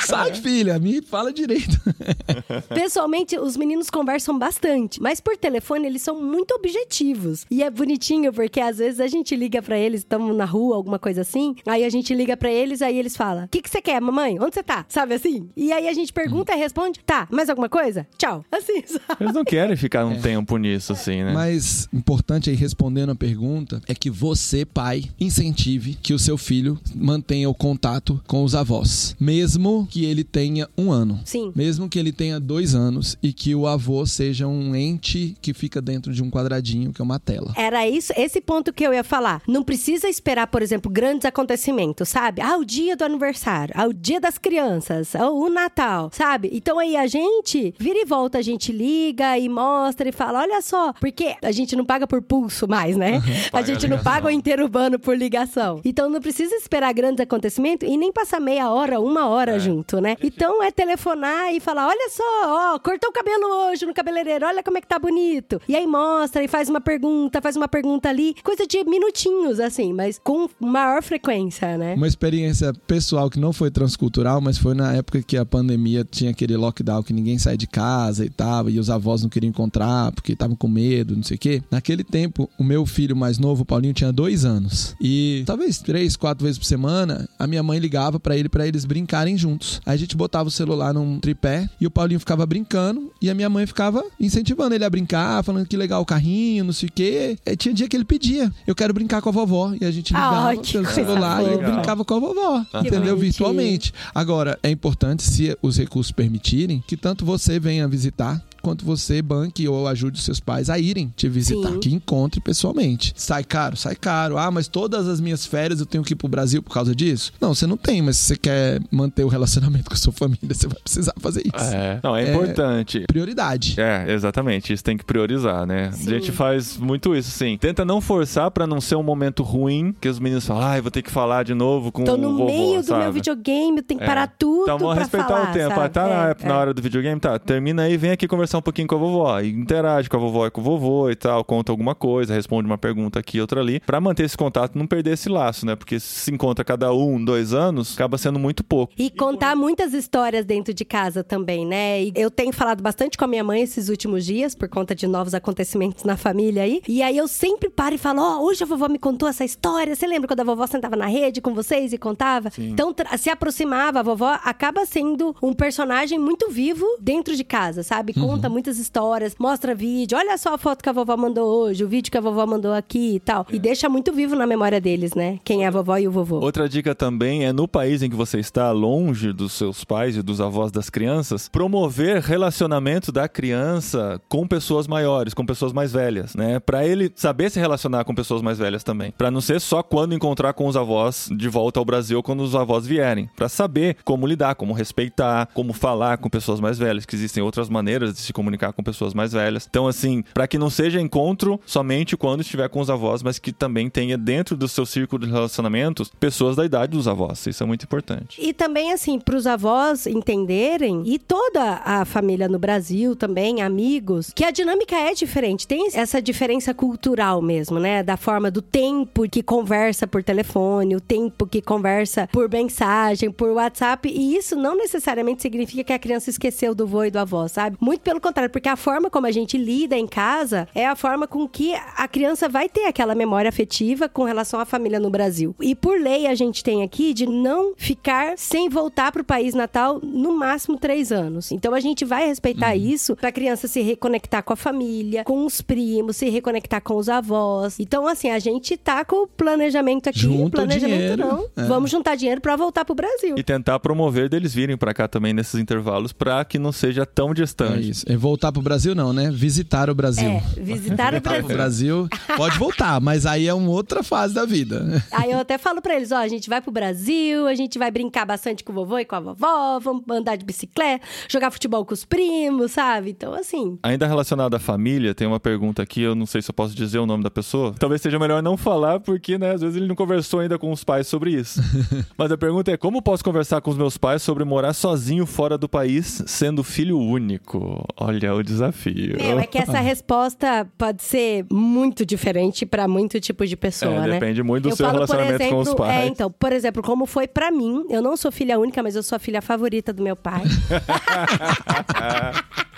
Sai, 0.00 0.34
filha, 0.42 0.78
me 0.78 1.00
fala 1.02 1.32
direito. 1.32 1.80
Pessoalmente, 2.68 3.38
os 3.38 3.56
meninos 3.56 3.90
conversam 3.90 4.38
bastante, 4.38 5.00
mas 5.00 5.20
por 5.20 5.36
telefone 5.36 5.86
eles 5.86 6.02
são 6.02 6.20
muito 6.20 6.52
objetivos. 6.54 7.46
E 7.50 7.62
é 7.62 7.70
bonitinho 7.70 8.32
porque 8.32 8.60
às 8.60 8.78
vezes 8.78 9.00
a 9.00 9.06
gente 9.06 9.34
liga 9.36 9.62
pra 9.62 9.78
eles, 9.78 10.00
estamos 10.00 10.36
na 10.36 10.44
rua, 10.44 10.76
alguma 10.76 10.98
coisa 10.98 11.22
assim, 11.22 11.54
aí 11.66 11.84
a 11.84 11.90
gente 11.90 12.14
liga 12.14 12.36
pra 12.36 12.50
eles, 12.50 12.82
aí 12.82 12.98
eles 12.98 13.16
falam: 13.16 13.44
"O 13.44 13.48
que 13.48 13.62
que 13.62 13.70
você 13.70 13.80
quer, 13.80 14.00
mamãe? 14.00 14.38
Onde 14.40 14.54
você 14.54 14.62
tá?" 14.62 14.84
Sabe 14.88 15.14
assim? 15.14 15.48
E 15.56 15.72
aí 15.72 15.88
a 15.88 15.92
gente 15.92 16.12
pergunta 16.12 16.52
e 16.52 16.58
responde: 16.58 17.00
"Tá, 17.04 17.28
mais 17.30 17.48
alguma 17.48 17.68
coisa? 17.68 18.06
Tchau." 18.16 18.44
Assim, 18.52 18.82
sabe? 18.86 19.20
Eles 19.20 19.34
não 19.34 19.44
querem 19.44 19.74
ficar 19.76 20.04
um 20.04 20.20
tempo 20.20 20.56
nisso, 20.58 20.92
assim, 20.92 21.22
né? 21.22 21.32
Mas 21.32 21.88
importante 21.92 22.50
aí, 22.50 22.56
respondendo 22.56 23.10
a 23.10 23.14
pergunta, 23.14 23.80
é 23.86 23.94
que 23.94 24.10
você, 24.10 24.64
pai, 24.64 25.04
incentive 25.18 25.94
que 26.02 26.12
o 26.12 26.18
seu 26.18 26.36
filho 26.36 26.78
mantenha 26.94 27.48
o 27.48 27.54
contato 27.54 28.20
com 28.26 28.42
os 28.42 28.54
avós. 28.54 29.16
Mesmo 29.20 29.86
que 29.90 30.04
ele 30.04 30.24
tenha 30.24 30.68
um 30.76 30.90
ano. 30.90 31.20
Sim. 31.24 31.52
Mesmo 31.54 31.88
que 31.88 31.98
ele 31.98 32.12
tenha 32.12 32.39
dois 32.40 32.74
anos 32.74 33.16
e 33.22 33.32
que 33.32 33.54
o 33.54 33.66
avô 33.66 34.04
seja 34.06 34.46
um 34.46 34.74
ente 34.74 35.36
que 35.40 35.52
fica 35.52 35.80
dentro 35.80 36.12
de 36.12 36.22
um 36.22 36.30
quadradinho, 36.30 36.92
que 36.92 37.00
é 37.00 37.04
uma 37.04 37.18
tela. 37.18 37.52
Era 37.56 37.88
isso, 37.88 38.12
esse 38.16 38.40
ponto 38.40 38.72
que 38.72 38.84
eu 38.84 38.94
ia 38.94 39.04
falar. 39.04 39.42
Não 39.46 39.62
precisa 39.62 40.08
esperar, 40.08 40.46
por 40.46 40.62
exemplo, 40.62 40.90
grandes 40.90 41.24
acontecimentos, 41.24 42.08
sabe? 42.08 42.40
Ah, 42.40 42.56
o 42.56 42.64
dia 42.64 42.96
do 42.96 43.04
aniversário, 43.04 43.74
ah, 43.76 43.86
o 43.86 43.92
dia 43.92 44.20
das 44.20 44.38
crianças, 44.38 45.14
ah, 45.14 45.30
o 45.30 45.48
Natal, 45.48 46.10
sabe? 46.12 46.50
Então 46.52 46.78
aí 46.78 46.96
a 46.96 47.06
gente 47.06 47.74
vira 47.78 47.98
e 47.98 48.04
volta, 48.04 48.38
a 48.38 48.42
gente 48.42 48.72
liga 48.72 49.38
e 49.38 49.48
mostra 49.48 50.08
e 50.08 50.12
fala, 50.12 50.40
olha 50.40 50.62
só, 50.62 50.92
porque 50.94 51.34
a 51.42 51.52
gente 51.52 51.76
não 51.76 51.84
paga 51.84 52.06
por 52.06 52.22
pulso 52.22 52.68
mais, 52.68 52.96
né? 52.96 53.22
a 53.52 53.62
gente 53.62 53.86
não 53.88 54.02
paga 54.02 54.28
o 54.28 54.30
interurbano 54.30 54.98
por 54.98 55.16
ligação. 55.16 55.80
Então 55.84 56.08
não 56.08 56.20
precisa 56.20 56.54
esperar 56.54 56.92
grandes 56.92 57.20
acontecimentos 57.20 57.88
e 57.88 57.96
nem 57.96 58.12
passar 58.12 58.40
meia 58.40 58.70
hora, 58.70 59.00
uma 59.00 59.28
hora 59.28 59.58
junto, 59.58 60.00
né? 60.00 60.16
Então 60.22 60.62
é 60.62 60.70
telefonar 60.70 61.52
e 61.54 61.60
falar, 61.60 61.88
olha 61.88 62.08
só, 62.10 62.22
ó, 62.44 62.78
cortou 62.78 63.10
o 63.10 63.12
cabelo 63.12 63.46
hoje 63.68 63.86
no 63.86 63.94
cabeleireiro, 63.94 64.46
olha 64.46 64.62
como 64.62 64.78
é 64.78 64.80
que 64.80 64.86
tá 64.86 64.98
bonito. 64.98 65.60
E 65.68 65.76
aí 65.76 65.86
mostra 65.86 66.42
e 66.42 66.48
faz 66.48 66.68
uma 66.68 66.80
pergunta, 66.80 67.40
faz 67.40 67.56
uma 67.56 67.68
pergunta 67.68 68.08
ali, 68.08 68.34
coisa 68.42 68.66
de 68.66 68.84
minutinhos, 68.84 69.60
assim, 69.60 69.92
mas 69.92 70.20
com 70.22 70.48
maior 70.60 71.02
frequência, 71.02 71.76
né? 71.76 71.94
Uma 71.94 72.06
experiência 72.06 72.72
pessoal 72.86 73.30
que 73.30 73.38
não 73.38 73.52
foi 73.52 73.70
transcultural, 73.70 74.40
mas 74.40 74.58
foi 74.58 74.74
na 74.74 74.92
época 74.94 75.22
que 75.22 75.36
a 75.36 75.44
pandemia 75.44 76.06
tinha 76.08 76.30
aquele 76.30 76.56
lockdown 76.56 77.02
que 77.02 77.12
ninguém 77.12 77.38
sai 77.38 77.56
de 77.56 77.66
casa 77.66 78.24
e 78.24 78.30
tava, 78.30 78.70
e 78.70 78.78
os 78.78 78.90
avós 78.90 79.22
não 79.22 79.28
queriam 79.28 79.50
encontrar 79.50 80.12
porque 80.12 80.32
estavam 80.32 80.56
com 80.56 80.68
medo, 80.68 81.16
não 81.16 81.22
sei 81.22 81.36
o 81.36 81.40
quê. 81.40 81.62
Naquele 81.70 82.04
tempo, 82.04 82.48
o 82.58 82.64
meu 82.64 82.86
filho 82.86 83.16
mais 83.16 83.38
novo, 83.38 83.64
Paulinho, 83.64 83.94
tinha 83.94 84.12
dois 84.12 84.44
anos. 84.44 84.94
E 85.00 85.42
talvez 85.46 85.78
três, 85.78 86.16
quatro 86.16 86.44
vezes 86.44 86.58
por 86.58 86.64
semana, 86.64 87.28
a 87.38 87.46
minha 87.46 87.62
mãe 87.62 87.78
ligava 87.78 88.20
pra 88.20 88.36
ele 88.36 88.48
para 88.48 88.66
eles 88.66 88.84
brincarem 88.84 89.36
juntos. 89.36 89.80
Aí 89.84 89.94
a 89.94 89.98
gente 89.98 90.16
botava 90.16 90.48
o 90.48 90.52
celular 90.52 90.92
num 90.94 91.18
tripé 91.18 91.68
e 91.80 91.86
o 91.86 91.90
Paulinho 91.90 92.19
ficava 92.20 92.46
brincando 92.46 93.10
e 93.20 93.28
a 93.28 93.34
minha 93.34 93.48
mãe 93.48 93.66
ficava 93.66 94.04
incentivando 94.18 94.74
ele 94.74 94.84
a 94.84 94.90
brincar, 94.90 95.42
falando 95.42 95.66
que 95.66 95.76
legal 95.76 96.02
o 96.02 96.06
carrinho, 96.06 96.64
não 96.64 96.72
sei 96.72 96.88
o 96.88 96.92
quê. 96.92 97.38
Aí 97.46 97.56
tinha 97.56 97.74
dia 97.74 97.88
que 97.88 97.96
ele 97.96 98.04
pedia: 98.04 98.52
Eu 98.66 98.74
quero 98.74 98.94
brincar 98.94 99.20
com 99.20 99.28
a 99.28 99.32
vovó. 99.32 99.72
E 99.80 99.84
a 99.84 99.90
gente 99.90 100.12
ligava 100.12 100.48
Ai, 100.48 100.56
que 100.58 100.72
pelo 100.72 100.86
celular 100.86 101.42
e 101.42 101.46
ele 101.46 101.54
fofa. 101.56 101.70
brincava 101.72 102.04
com 102.04 102.14
a 102.14 102.18
vovó. 102.18 102.66
Entendeu? 102.74 103.00
bonitinho. 103.00 103.16
Virtualmente. 103.16 103.94
Agora, 104.14 104.58
é 104.62 104.70
importante, 104.70 105.22
se 105.22 105.56
os 105.62 105.76
recursos 105.76 106.12
permitirem, 106.12 106.82
que 106.86 106.96
tanto 106.96 107.24
você 107.24 107.58
venha 107.58 107.88
visitar 107.88 108.42
quanto 108.60 108.84
você 108.84 109.20
banque 109.22 109.66
ou 109.68 109.86
ajude 109.88 110.18
os 110.18 110.24
seus 110.24 110.40
pais 110.40 110.68
a 110.70 110.78
irem 110.78 111.12
te 111.16 111.28
visitar, 111.28 111.70
Sim. 111.72 111.80
que 111.80 111.94
encontre 111.94 112.40
pessoalmente. 112.40 113.12
Sai 113.16 113.44
caro, 113.44 113.76
sai 113.76 113.94
caro. 113.96 114.36
Ah, 114.38 114.50
mas 114.50 114.68
todas 114.68 115.08
as 115.08 115.20
minhas 115.20 115.46
férias 115.46 115.80
eu 115.80 115.86
tenho 115.86 116.04
que 116.04 116.12
ir 116.12 116.16
pro 116.16 116.28
Brasil 116.28 116.62
por 116.62 116.72
causa 116.72 116.94
disso? 116.94 117.32
Não, 117.40 117.54
você 117.54 117.66
não 117.66 117.76
tem, 117.76 118.02
mas 118.02 118.16
se 118.16 118.24
você 118.26 118.36
quer 118.36 118.80
manter 118.90 119.24
o 119.24 119.28
relacionamento 119.28 119.88
com 119.88 119.94
a 119.94 119.96
sua 119.96 120.12
família, 120.12 120.40
você 120.54 120.66
vai 120.66 120.78
precisar 120.82 121.12
fazer 121.20 121.42
isso. 121.44 121.64
É. 121.74 122.00
Não, 122.02 122.16
é, 122.16 122.24
É. 122.24 122.30
importante. 122.34 123.04
Prioridade. 123.06 123.74
É, 123.80 124.12
exatamente. 124.12 124.72
Isso 124.72 124.84
tem 124.84 124.96
que 124.96 125.04
priorizar, 125.04 125.66
né? 125.66 125.90
Sim. 125.92 126.08
A 126.08 126.10
gente 126.18 126.32
faz 126.32 126.76
muito 126.76 127.14
isso, 127.14 127.30
sim. 127.30 127.56
Tenta 127.58 127.84
não 127.84 128.00
forçar 128.00 128.50
pra 128.50 128.66
não 128.66 128.80
ser 128.80 128.96
um 128.96 129.02
momento 129.02 129.42
ruim, 129.42 129.94
que 130.00 130.08
os 130.08 130.18
meninos 130.18 130.46
falam, 130.46 130.62
ai, 130.64 130.80
vou 130.80 130.90
ter 130.90 131.02
que 131.02 131.10
falar 131.10 131.44
de 131.44 131.54
novo 131.54 131.90
com 131.92 132.04
Tô 132.04 132.14
o 132.14 132.16
no 132.16 132.30
vovô, 132.32 132.46
meio 132.46 132.80
do 132.80 132.86
sabe? 132.86 133.04
meu 133.04 133.12
videogame, 133.12 133.78
eu 133.78 133.82
tenho 133.82 133.98
que 133.98 134.04
É. 134.04 134.06
parar 134.06 134.26
tudo 134.38 134.62
Então 134.62 134.78
vamos 134.78 134.96
respeitar 134.98 135.28
falar, 135.28 135.50
o 135.50 135.52
tempo. 135.52 135.68
sabe? 135.74 135.80
Ah, 135.84 135.88
tá 135.88 136.08
na, 136.08 136.26
É, 136.26 136.30
época- 136.30 136.48
na 136.48 136.54
é. 136.54 136.58
hora 136.58 136.74
do 136.74 136.82
videogame, 136.82 137.20
tá. 137.20 137.38
Termina 137.38 137.82
aí, 137.82 137.96
vem 137.96 138.10
aqui 138.10 138.26
conversar 138.28 138.49
um 138.58 138.62
pouquinho 138.62 138.88
com 138.88 138.94
a 138.94 138.98
vovó. 138.98 139.40
Interage 139.40 140.08
com 140.08 140.16
a 140.16 140.20
vovó 140.20 140.46
e 140.46 140.50
com 140.50 140.60
o 140.60 140.64
vovô 140.64 141.10
e 141.10 141.16
tal, 141.16 141.44
conta 141.44 141.72
alguma 141.72 141.94
coisa, 141.94 142.34
responde 142.34 142.66
uma 142.66 142.78
pergunta 142.78 143.18
aqui, 143.18 143.40
outra 143.40 143.60
ali, 143.60 143.80
pra 143.80 144.00
manter 144.00 144.24
esse 144.24 144.36
contato, 144.36 144.76
não 144.76 144.86
perder 144.86 145.12
esse 145.14 145.28
laço, 145.28 145.64
né? 145.66 145.76
Porque 145.76 145.98
se 146.00 146.32
encontra 146.32 146.64
cada 146.64 146.92
um, 146.92 147.22
dois 147.24 147.52
anos, 147.54 147.94
acaba 147.94 148.18
sendo 148.18 148.38
muito 148.38 148.62
pouco. 148.64 148.92
E 148.98 149.10
contar 149.10 149.54
muitas 149.56 149.92
histórias 149.94 150.44
dentro 150.44 150.72
de 150.74 150.84
casa 150.84 151.22
também, 151.22 151.66
né? 151.66 152.02
E 152.04 152.12
eu 152.14 152.30
tenho 152.30 152.52
falado 152.52 152.82
bastante 152.82 153.16
com 153.16 153.24
a 153.24 153.28
minha 153.28 153.44
mãe 153.44 153.62
esses 153.62 153.88
últimos 153.88 154.24
dias, 154.24 154.54
por 154.54 154.68
conta 154.68 154.94
de 154.94 155.06
novos 155.06 155.34
acontecimentos 155.34 156.04
na 156.04 156.16
família 156.16 156.62
aí. 156.62 156.82
E 156.88 157.02
aí 157.02 157.16
eu 157.16 157.28
sempre 157.28 157.68
paro 157.70 157.94
e 157.94 157.98
falo: 157.98 158.20
Ó, 158.20 158.42
hoje 158.42 158.62
a 158.62 158.66
vovó 158.66 158.88
me 158.88 158.98
contou 158.98 159.28
essa 159.28 159.44
história. 159.44 159.94
Você 159.94 160.06
lembra 160.06 160.28
quando 160.28 160.40
a 160.40 160.44
vovó 160.44 160.66
sentava 160.66 160.96
na 160.96 161.06
rede 161.06 161.40
com 161.40 161.54
vocês 161.54 161.92
e 161.92 161.98
contava? 161.98 162.50
Então 162.58 162.92
tra- 162.92 163.16
se 163.16 163.28
aproximava, 163.30 164.00
a 164.00 164.02
vovó 164.02 164.38
acaba 164.44 164.84
sendo 164.86 165.34
um 165.42 165.52
personagem 165.52 166.18
muito 166.18 166.50
vivo 166.50 166.84
dentro 167.00 167.34
de 167.36 167.44
casa, 167.44 167.82
sabe? 167.82 168.12
Conta 168.40 168.48
muitas 168.48 168.78
histórias, 168.78 169.36
mostra 169.38 169.74
vídeo. 169.74 170.16
Olha 170.16 170.38
só 170.38 170.54
a 170.54 170.58
foto 170.58 170.82
que 170.82 170.88
a 170.88 170.92
vovó 170.92 171.14
mandou 171.14 171.46
hoje, 171.46 171.84
o 171.84 171.88
vídeo 171.88 172.10
que 172.10 172.16
a 172.16 172.22
vovó 172.22 172.46
mandou 172.46 172.72
aqui 172.72 173.16
e 173.16 173.20
tal. 173.20 173.46
E 173.52 173.58
deixa 173.58 173.86
muito 173.86 174.14
vivo 174.14 174.34
na 174.34 174.46
memória 174.46 174.80
deles, 174.80 175.12
né? 175.14 175.38
Quem 175.44 175.64
é 175.64 175.66
a 175.66 175.70
vovó 175.70 175.98
e 175.98 176.08
o 176.08 176.10
vovô. 176.10 176.40
Outra 176.40 176.66
dica 176.66 176.94
também 176.94 177.44
é 177.44 177.52
no 177.52 177.68
país 177.68 178.02
em 178.02 178.08
que 178.08 178.16
você 178.16 178.38
está, 178.38 178.72
longe 178.72 179.30
dos 179.30 179.52
seus 179.52 179.84
pais 179.84 180.16
e 180.16 180.22
dos 180.22 180.40
avós 180.40 180.72
das 180.72 180.88
crianças, 180.88 181.50
promover 181.50 182.22
relacionamento 182.22 183.12
da 183.12 183.28
criança 183.28 184.18
com 184.26 184.48
pessoas 184.48 184.86
maiores, 184.86 185.34
com 185.34 185.44
pessoas 185.44 185.74
mais 185.74 185.92
velhas, 185.92 186.34
né? 186.34 186.58
Pra 186.60 186.86
ele 186.86 187.12
saber 187.14 187.50
se 187.50 187.60
relacionar 187.60 188.04
com 188.04 188.14
pessoas 188.14 188.40
mais 188.40 188.56
velhas 188.56 188.82
também. 188.82 189.12
Pra 189.18 189.30
não 189.30 189.42
ser 189.42 189.60
só 189.60 189.82
quando 189.82 190.14
encontrar 190.14 190.54
com 190.54 190.66
os 190.66 190.78
avós 190.78 191.28
de 191.30 191.48
volta 191.50 191.78
ao 191.78 191.84
Brasil, 191.84 192.22
quando 192.22 192.40
os 192.40 192.54
avós 192.54 192.86
vierem. 192.86 193.28
Pra 193.36 193.50
saber 193.50 193.98
como 194.02 194.26
lidar, 194.26 194.54
como 194.54 194.72
respeitar, 194.72 195.46
como 195.52 195.74
falar 195.74 196.16
com 196.16 196.30
pessoas 196.30 196.58
mais 196.58 196.78
velhas, 196.78 197.04
que 197.04 197.14
existem 197.14 197.42
outras 197.42 197.68
maneiras 197.68 198.14
de 198.14 198.29
se 198.29 198.29
comunicar 198.32 198.72
com 198.72 198.82
pessoas 198.82 199.14
mais 199.14 199.32
velhas. 199.32 199.66
Então, 199.68 199.86
assim, 199.86 200.22
para 200.34 200.46
que 200.46 200.58
não 200.58 200.70
seja 200.70 201.00
encontro 201.00 201.60
somente 201.66 202.16
quando 202.16 202.40
estiver 202.40 202.68
com 202.68 202.80
os 202.80 202.90
avós, 202.90 203.22
mas 203.22 203.38
que 203.38 203.52
também 203.52 203.88
tenha 203.88 204.16
dentro 204.16 204.56
do 204.56 204.68
seu 204.68 204.86
círculo 204.86 205.26
de 205.26 205.32
relacionamentos 205.32 206.10
pessoas 206.20 206.56
da 206.56 206.64
idade 206.64 206.92
dos 206.92 207.08
avós. 207.08 207.46
Isso 207.46 207.62
é 207.62 207.66
muito 207.66 207.84
importante. 207.84 208.40
E 208.40 208.52
também, 208.52 208.92
assim, 208.92 209.18
para 209.18 209.36
os 209.36 209.46
avós 209.46 210.06
entenderem, 210.06 211.02
e 211.06 211.18
toda 211.18 211.80
a 211.84 212.04
família 212.04 212.48
no 212.48 212.58
Brasil 212.58 213.16
também, 213.16 213.62
amigos, 213.62 214.32
que 214.34 214.44
a 214.44 214.50
dinâmica 214.50 214.96
é 214.96 215.14
diferente. 215.14 215.66
Tem 215.66 215.88
essa 215.94 216.20
diferença 216.20 216.74
cultural 216.74 217.40
mesmo, 217.42 217.78
né? 217.78 218.02
Da 218.02 218.16
forma 218.16 218.50
do 218.50 218.62
tempo 218.62 219.28
que 219.28 219.42
conversa 219.42 220.06
por 220.06 220.22
telefone, 220.22 220.96
o 220.96 221.00
tempo 221.00 221.46
que 221.46 221.62
conversa 221.62 222.28
por 222.32 222.48
mensagem, 222.48 223.30
por 223.30 223.50
WhatsApp. 223.50 224.08
E 224.08 224.36
isso 224.36 224.56
não 224.56 224.76
necessariamente 224.76 225.42
significa 225.42 225.84
que 225.84 225.92
a 225.92 225.98
criança 225.98 226.30
esqueceu 226.30 226.74
do 226.74 226.86
vô 226.86 227.04
e 227.04 227.10
do 227.10 227.18
avó, 227.18 227.48
sabe? 227.48 227.76
Muito 227.80 228.02
pelo 228.02 228.19
contrário, 228.20 228.50
porque 228.50 228.68
a 228.68 228.76
forma 228.76 229.10
como 229.10 229.26
a 229.26 229.30
gente 229.30 229.56
lida 229.58 229.96
em 229.96 230.06
casa 230.06 230.68
é 230.74 230.86
a 230.86 230.94
forma 230.96 231.26
com 231.26 231.48
que 231.48 231.74
a 231.96 232.06
criança 232.08 232.48
vai 232.48 232.68
ter 232.68 232.84
aquela 232.86 233.14
memória 233.14 233.48
afetiva 233.48 234.08
com 234.08 234.24
relação 234.24 234.60
à 234.60 234.64
família 234.64 234.98
no 235.00 235.10
Brasil. 235.10 235.54
E 235.60 235.74
por 235.74 235.98
lei 236.00 236.26
a 236.26 236.34
gente 236.34 236.62
tem 236.62 236.82
aqui 236.82 237.12
de 237.14 237.26
não 237.26 237.72
ficar 237.76 238.36
sem 238.36 238.68
voltar 238.68 239.10
para 239.12 239.22
o 239.22 239.24
país 239.24 239.54
natal 239.54 240.00
no 240.02 240.32
máximo 240.36 240.78
três 240.78 241.10
anos. 241.12 241.50
Então 241.52 241.74
a 241.74 241.80
gente 241.80 242.04
vai 242.04 242.26
respeitar 242.26 242.70
Uhum. 242.74 242.82
isso 242.82 243.16
para 243.16 243.28
a 243.28 243.32
criança 243.32 243.66
se 243.68 243.80
reconectar 243.80 244.42
com 244.42 244.52
a 244.52 244.56
família, 244.56 245.24
com 245.24 245.44
os 245.44 245.60
primos, 245.60 246.16
se 246.16 246.28
reconectar 246.28 246.82
com 246.82 246.96
os 246.96 247.08
avós. 247.08 247.78
Então 247.80 248.06
assim 248.06 248.30
a 248.30 248.38
gente 248.38 248.76
tá 248.76 249.04
com 249.04 249.24
o 249.24 249.26
planejamento 249.26 250.08
aqui, 250.08 250.20
Junta 250.20 250.46
o 250.46 250.50
planejamento 250.50 250.98
dinheiro. 250.98 251.26
não. 251.26 251.46
É. 251.56 251.66
Vamos 251.66 251.90
juntar 251.90 252.14
dinheiro 252.16 252.40
para 252.40 252.56
voltar 252.56 252.84
pro 252.84 252.94
Brasil. 252.94 253.34
E 253.38 253.42
tentar 253.42 253.78
promover 253.80 254.28
deles 254.28 254.52
virem 254.54 254.76
para 254.76 254.92
cá 254.94 255.08
também 255.08 255.32
nesses 255.32 255.60
intervalos 255.60 256.12
para 256.12 256.44
que 256.44 256.58
não 256.58 256.72
seja 256.72 257.04
tão 257.06 257.30
É 257.30 257.34
distante. 257.34 257.90
isso. 257.90 258.04
É 258.10 258.16
voltar 258.16 258.50
pro 258.50 258.60
Brasil 258.60 258.92
não, 258.92 259.12
né? 259.12 259.30
Visitar 259.30 259.88
o 259.88 259.94
Brasil. 259.94 260.28
É, 260.28 260.42
visitar 260.60 261.10
o 261.10 261.20
Voltar 261.20 261.38
pro 261.38 261.46
Brasil. 261.46 262.08
Brasil. 262.08 262.36
Pode 262.36 262.58
voltar, 262.58 263.00
mas 263.00 263.24
aí 263.24 263.46
é 263.46 263.54
uma 263.54 263.70
outra 263.70 264.02
fase 264.02 264.34
da 264.34 264.44
vida. 264.44 265.00
Aí 265.12 265.30
eu 265.30 265.38
até 265.38 265.56
falo 265.56 265.80
pra 265.80 265.94
eles, 265.94 266.10
ó, 266.10 266.16
a 266.16 266.26
gente 266.26 266.48
vai 266.48 266.60
pro 266.60 266.72
Brasil, 266.72 267.46
a 267.46 267.54
gente 267.54 267.78
vai 267.78 267.88
brincar 267.88 268.24
bastante 268.26 268.64
com 268.64 268.72
o 268.72 268.74
vovô 268.74 268.98
e 268.98 269.04
com 269.04 269.14
a 269.14 269.20
vovó, 269.20 269.78
vamos 269.78 270.02
andar 270.10 270.34
de 270.34 270.44
bicicleta, 270.44 271.06
jogar 271.28 271.52
futebol 271.52 271.84
com 271.84 271.94
os 271.94 272.04
primos, 272.04 272.72
sabe? 272.72 273.10
Então, 273.10 273.32
assim, 273.32 273.78
Ainda 273.80 274.08
relacionado 274.08 274.54
à 274.54 274.58
família, 274.58 275.14
tem 275.14 275.28
uma 275.28 275.38
pergunta 275.38 275.80
aqui, 275.80 276.02
eu 276.02 276.16
não 276.16 276.26
sei 276.26 276.42
se 276.42 276.50
eu 276.50 276.54
posso 276.54 276.74
dizer 276.74 276.98
o 276.98 277.06
nome 277.06 277.22
da 277.22 277.30
pessoa. 277.30 277.72
Talvez 277.78 278.02
seja 278.02 278.18
melhor 278.18 278.42
não 278.42 278.56
falar, 278.56 278.98
porque, 278.98 279.38
né, 279.38 279.52
às 279.54 279.60
vezes 279.60 279.76
ele 279.76 279.86
não 279.86 279.94
conversou 279.94 280.40
ainda 280.40 280.58
com 280.58 280.72
os 280.72 280.82
pais 280.82 281.06
sobre 281.06 281.30
isso. 281.30 281.60
Mas 282.18 282.32
a 282.32 282.36
pergunta 282.36 282.72
é: 282.72 282.76
como 282.76 283.00
posso 283.00 283.22
conversar 283.22 283.60
com 283.60 283.70
os 283.70 283.76
meus 283.76 283.96
pais 283.96 284.20
sobre 284.20 284.44
morar 284.44 284.72
sozinho 284.72 285.26
fora 285.26 285.56
do 285.56 285.68
país, 285.68 286.24
sendo 286.26 286.64
filho 286.64 286.98
único? 286.98 287.86
Olha 288.02 288.34
o 288.34 288.42
desafio. 288.42 289.18
meu, 289.18 289.38
é 289.38 289.46
que 289.46 289.58
essa 289.58 289.78
resposta 289.84 290.66
pode 290.78 291.02
ser 291.02 291.44
muito 291.52 292.04
diferente 292.06 292.64
pra 292.64 292.88
muito 292.88 293.20
tipo 293.20 293.46
de 293.46 293.58
pessoa, 293.58 293.94
É, 293.94 294.00
né? 294.06 294.12
depende 294.14 294.42
muito 294.42 294.62
do 294.64 294.68
eu 294.70 294.76
seu 294.76 294.86
falo, 294.86 294.94
relacionamento 294.98 295.34
exemplo, 295.42 295.56
com 295.56 295.60
os 295.62 295.74
pais. 295.74 296.04
É, 296.04 296.06
então, 296.06 296.30
por 296.30 296.50
exemplo, 296.50 296.82
como 296.82 297.04
foi 297.04 297.28
pra 297.28 297.50
mim, 297.50 297.84
eu 297.90 298.00
não 298.00 298.16
sou 298.16 298.32
filha 298.32 298.58
única, 298.58 298.82
mas 298.82 298.96
eu 298.96 299.02
sou 299.02 299.16
a 299.16 299.18
filha 299.18 299.42
favorita 299.42 299.92
do 299.92 300.02
meu 300.02 300.16
pai. 300.16 300.42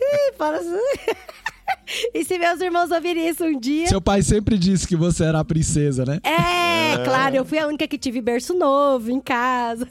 Ih, 0.00 0.34
assim. 0.38 0.80
E 2.14 2.24
se 2.24 2.38
meus 2.38 2.60
irmãos 2.60 2.90
ouvirem 2.90 3.28
isso 3.28 3.44
um 3.44 3.58
dia. 3.58 3.86
Seu 3.88 4.00
pai 4.00 4.22
sempre 4.22 4.56
disse 4.56 4.86
que 4.86 4.96
você 4.96 5.24
era 5.24 5.40
a 5.40 5.44
princesa, 5.44 6.04
né? 6.04 6.20
É, 6.22 7.02
claro, 7.04 7.36
eu 7.36 7.44
fui 7.44 7.58
a 7.58 7.66
única 7.66 7.86
que 7.88 7.98
tive 7.98 8.20
berço 8.20 8.54
novo 8.54 9.10
em 9.10 9.20
casa. 9.20 9.86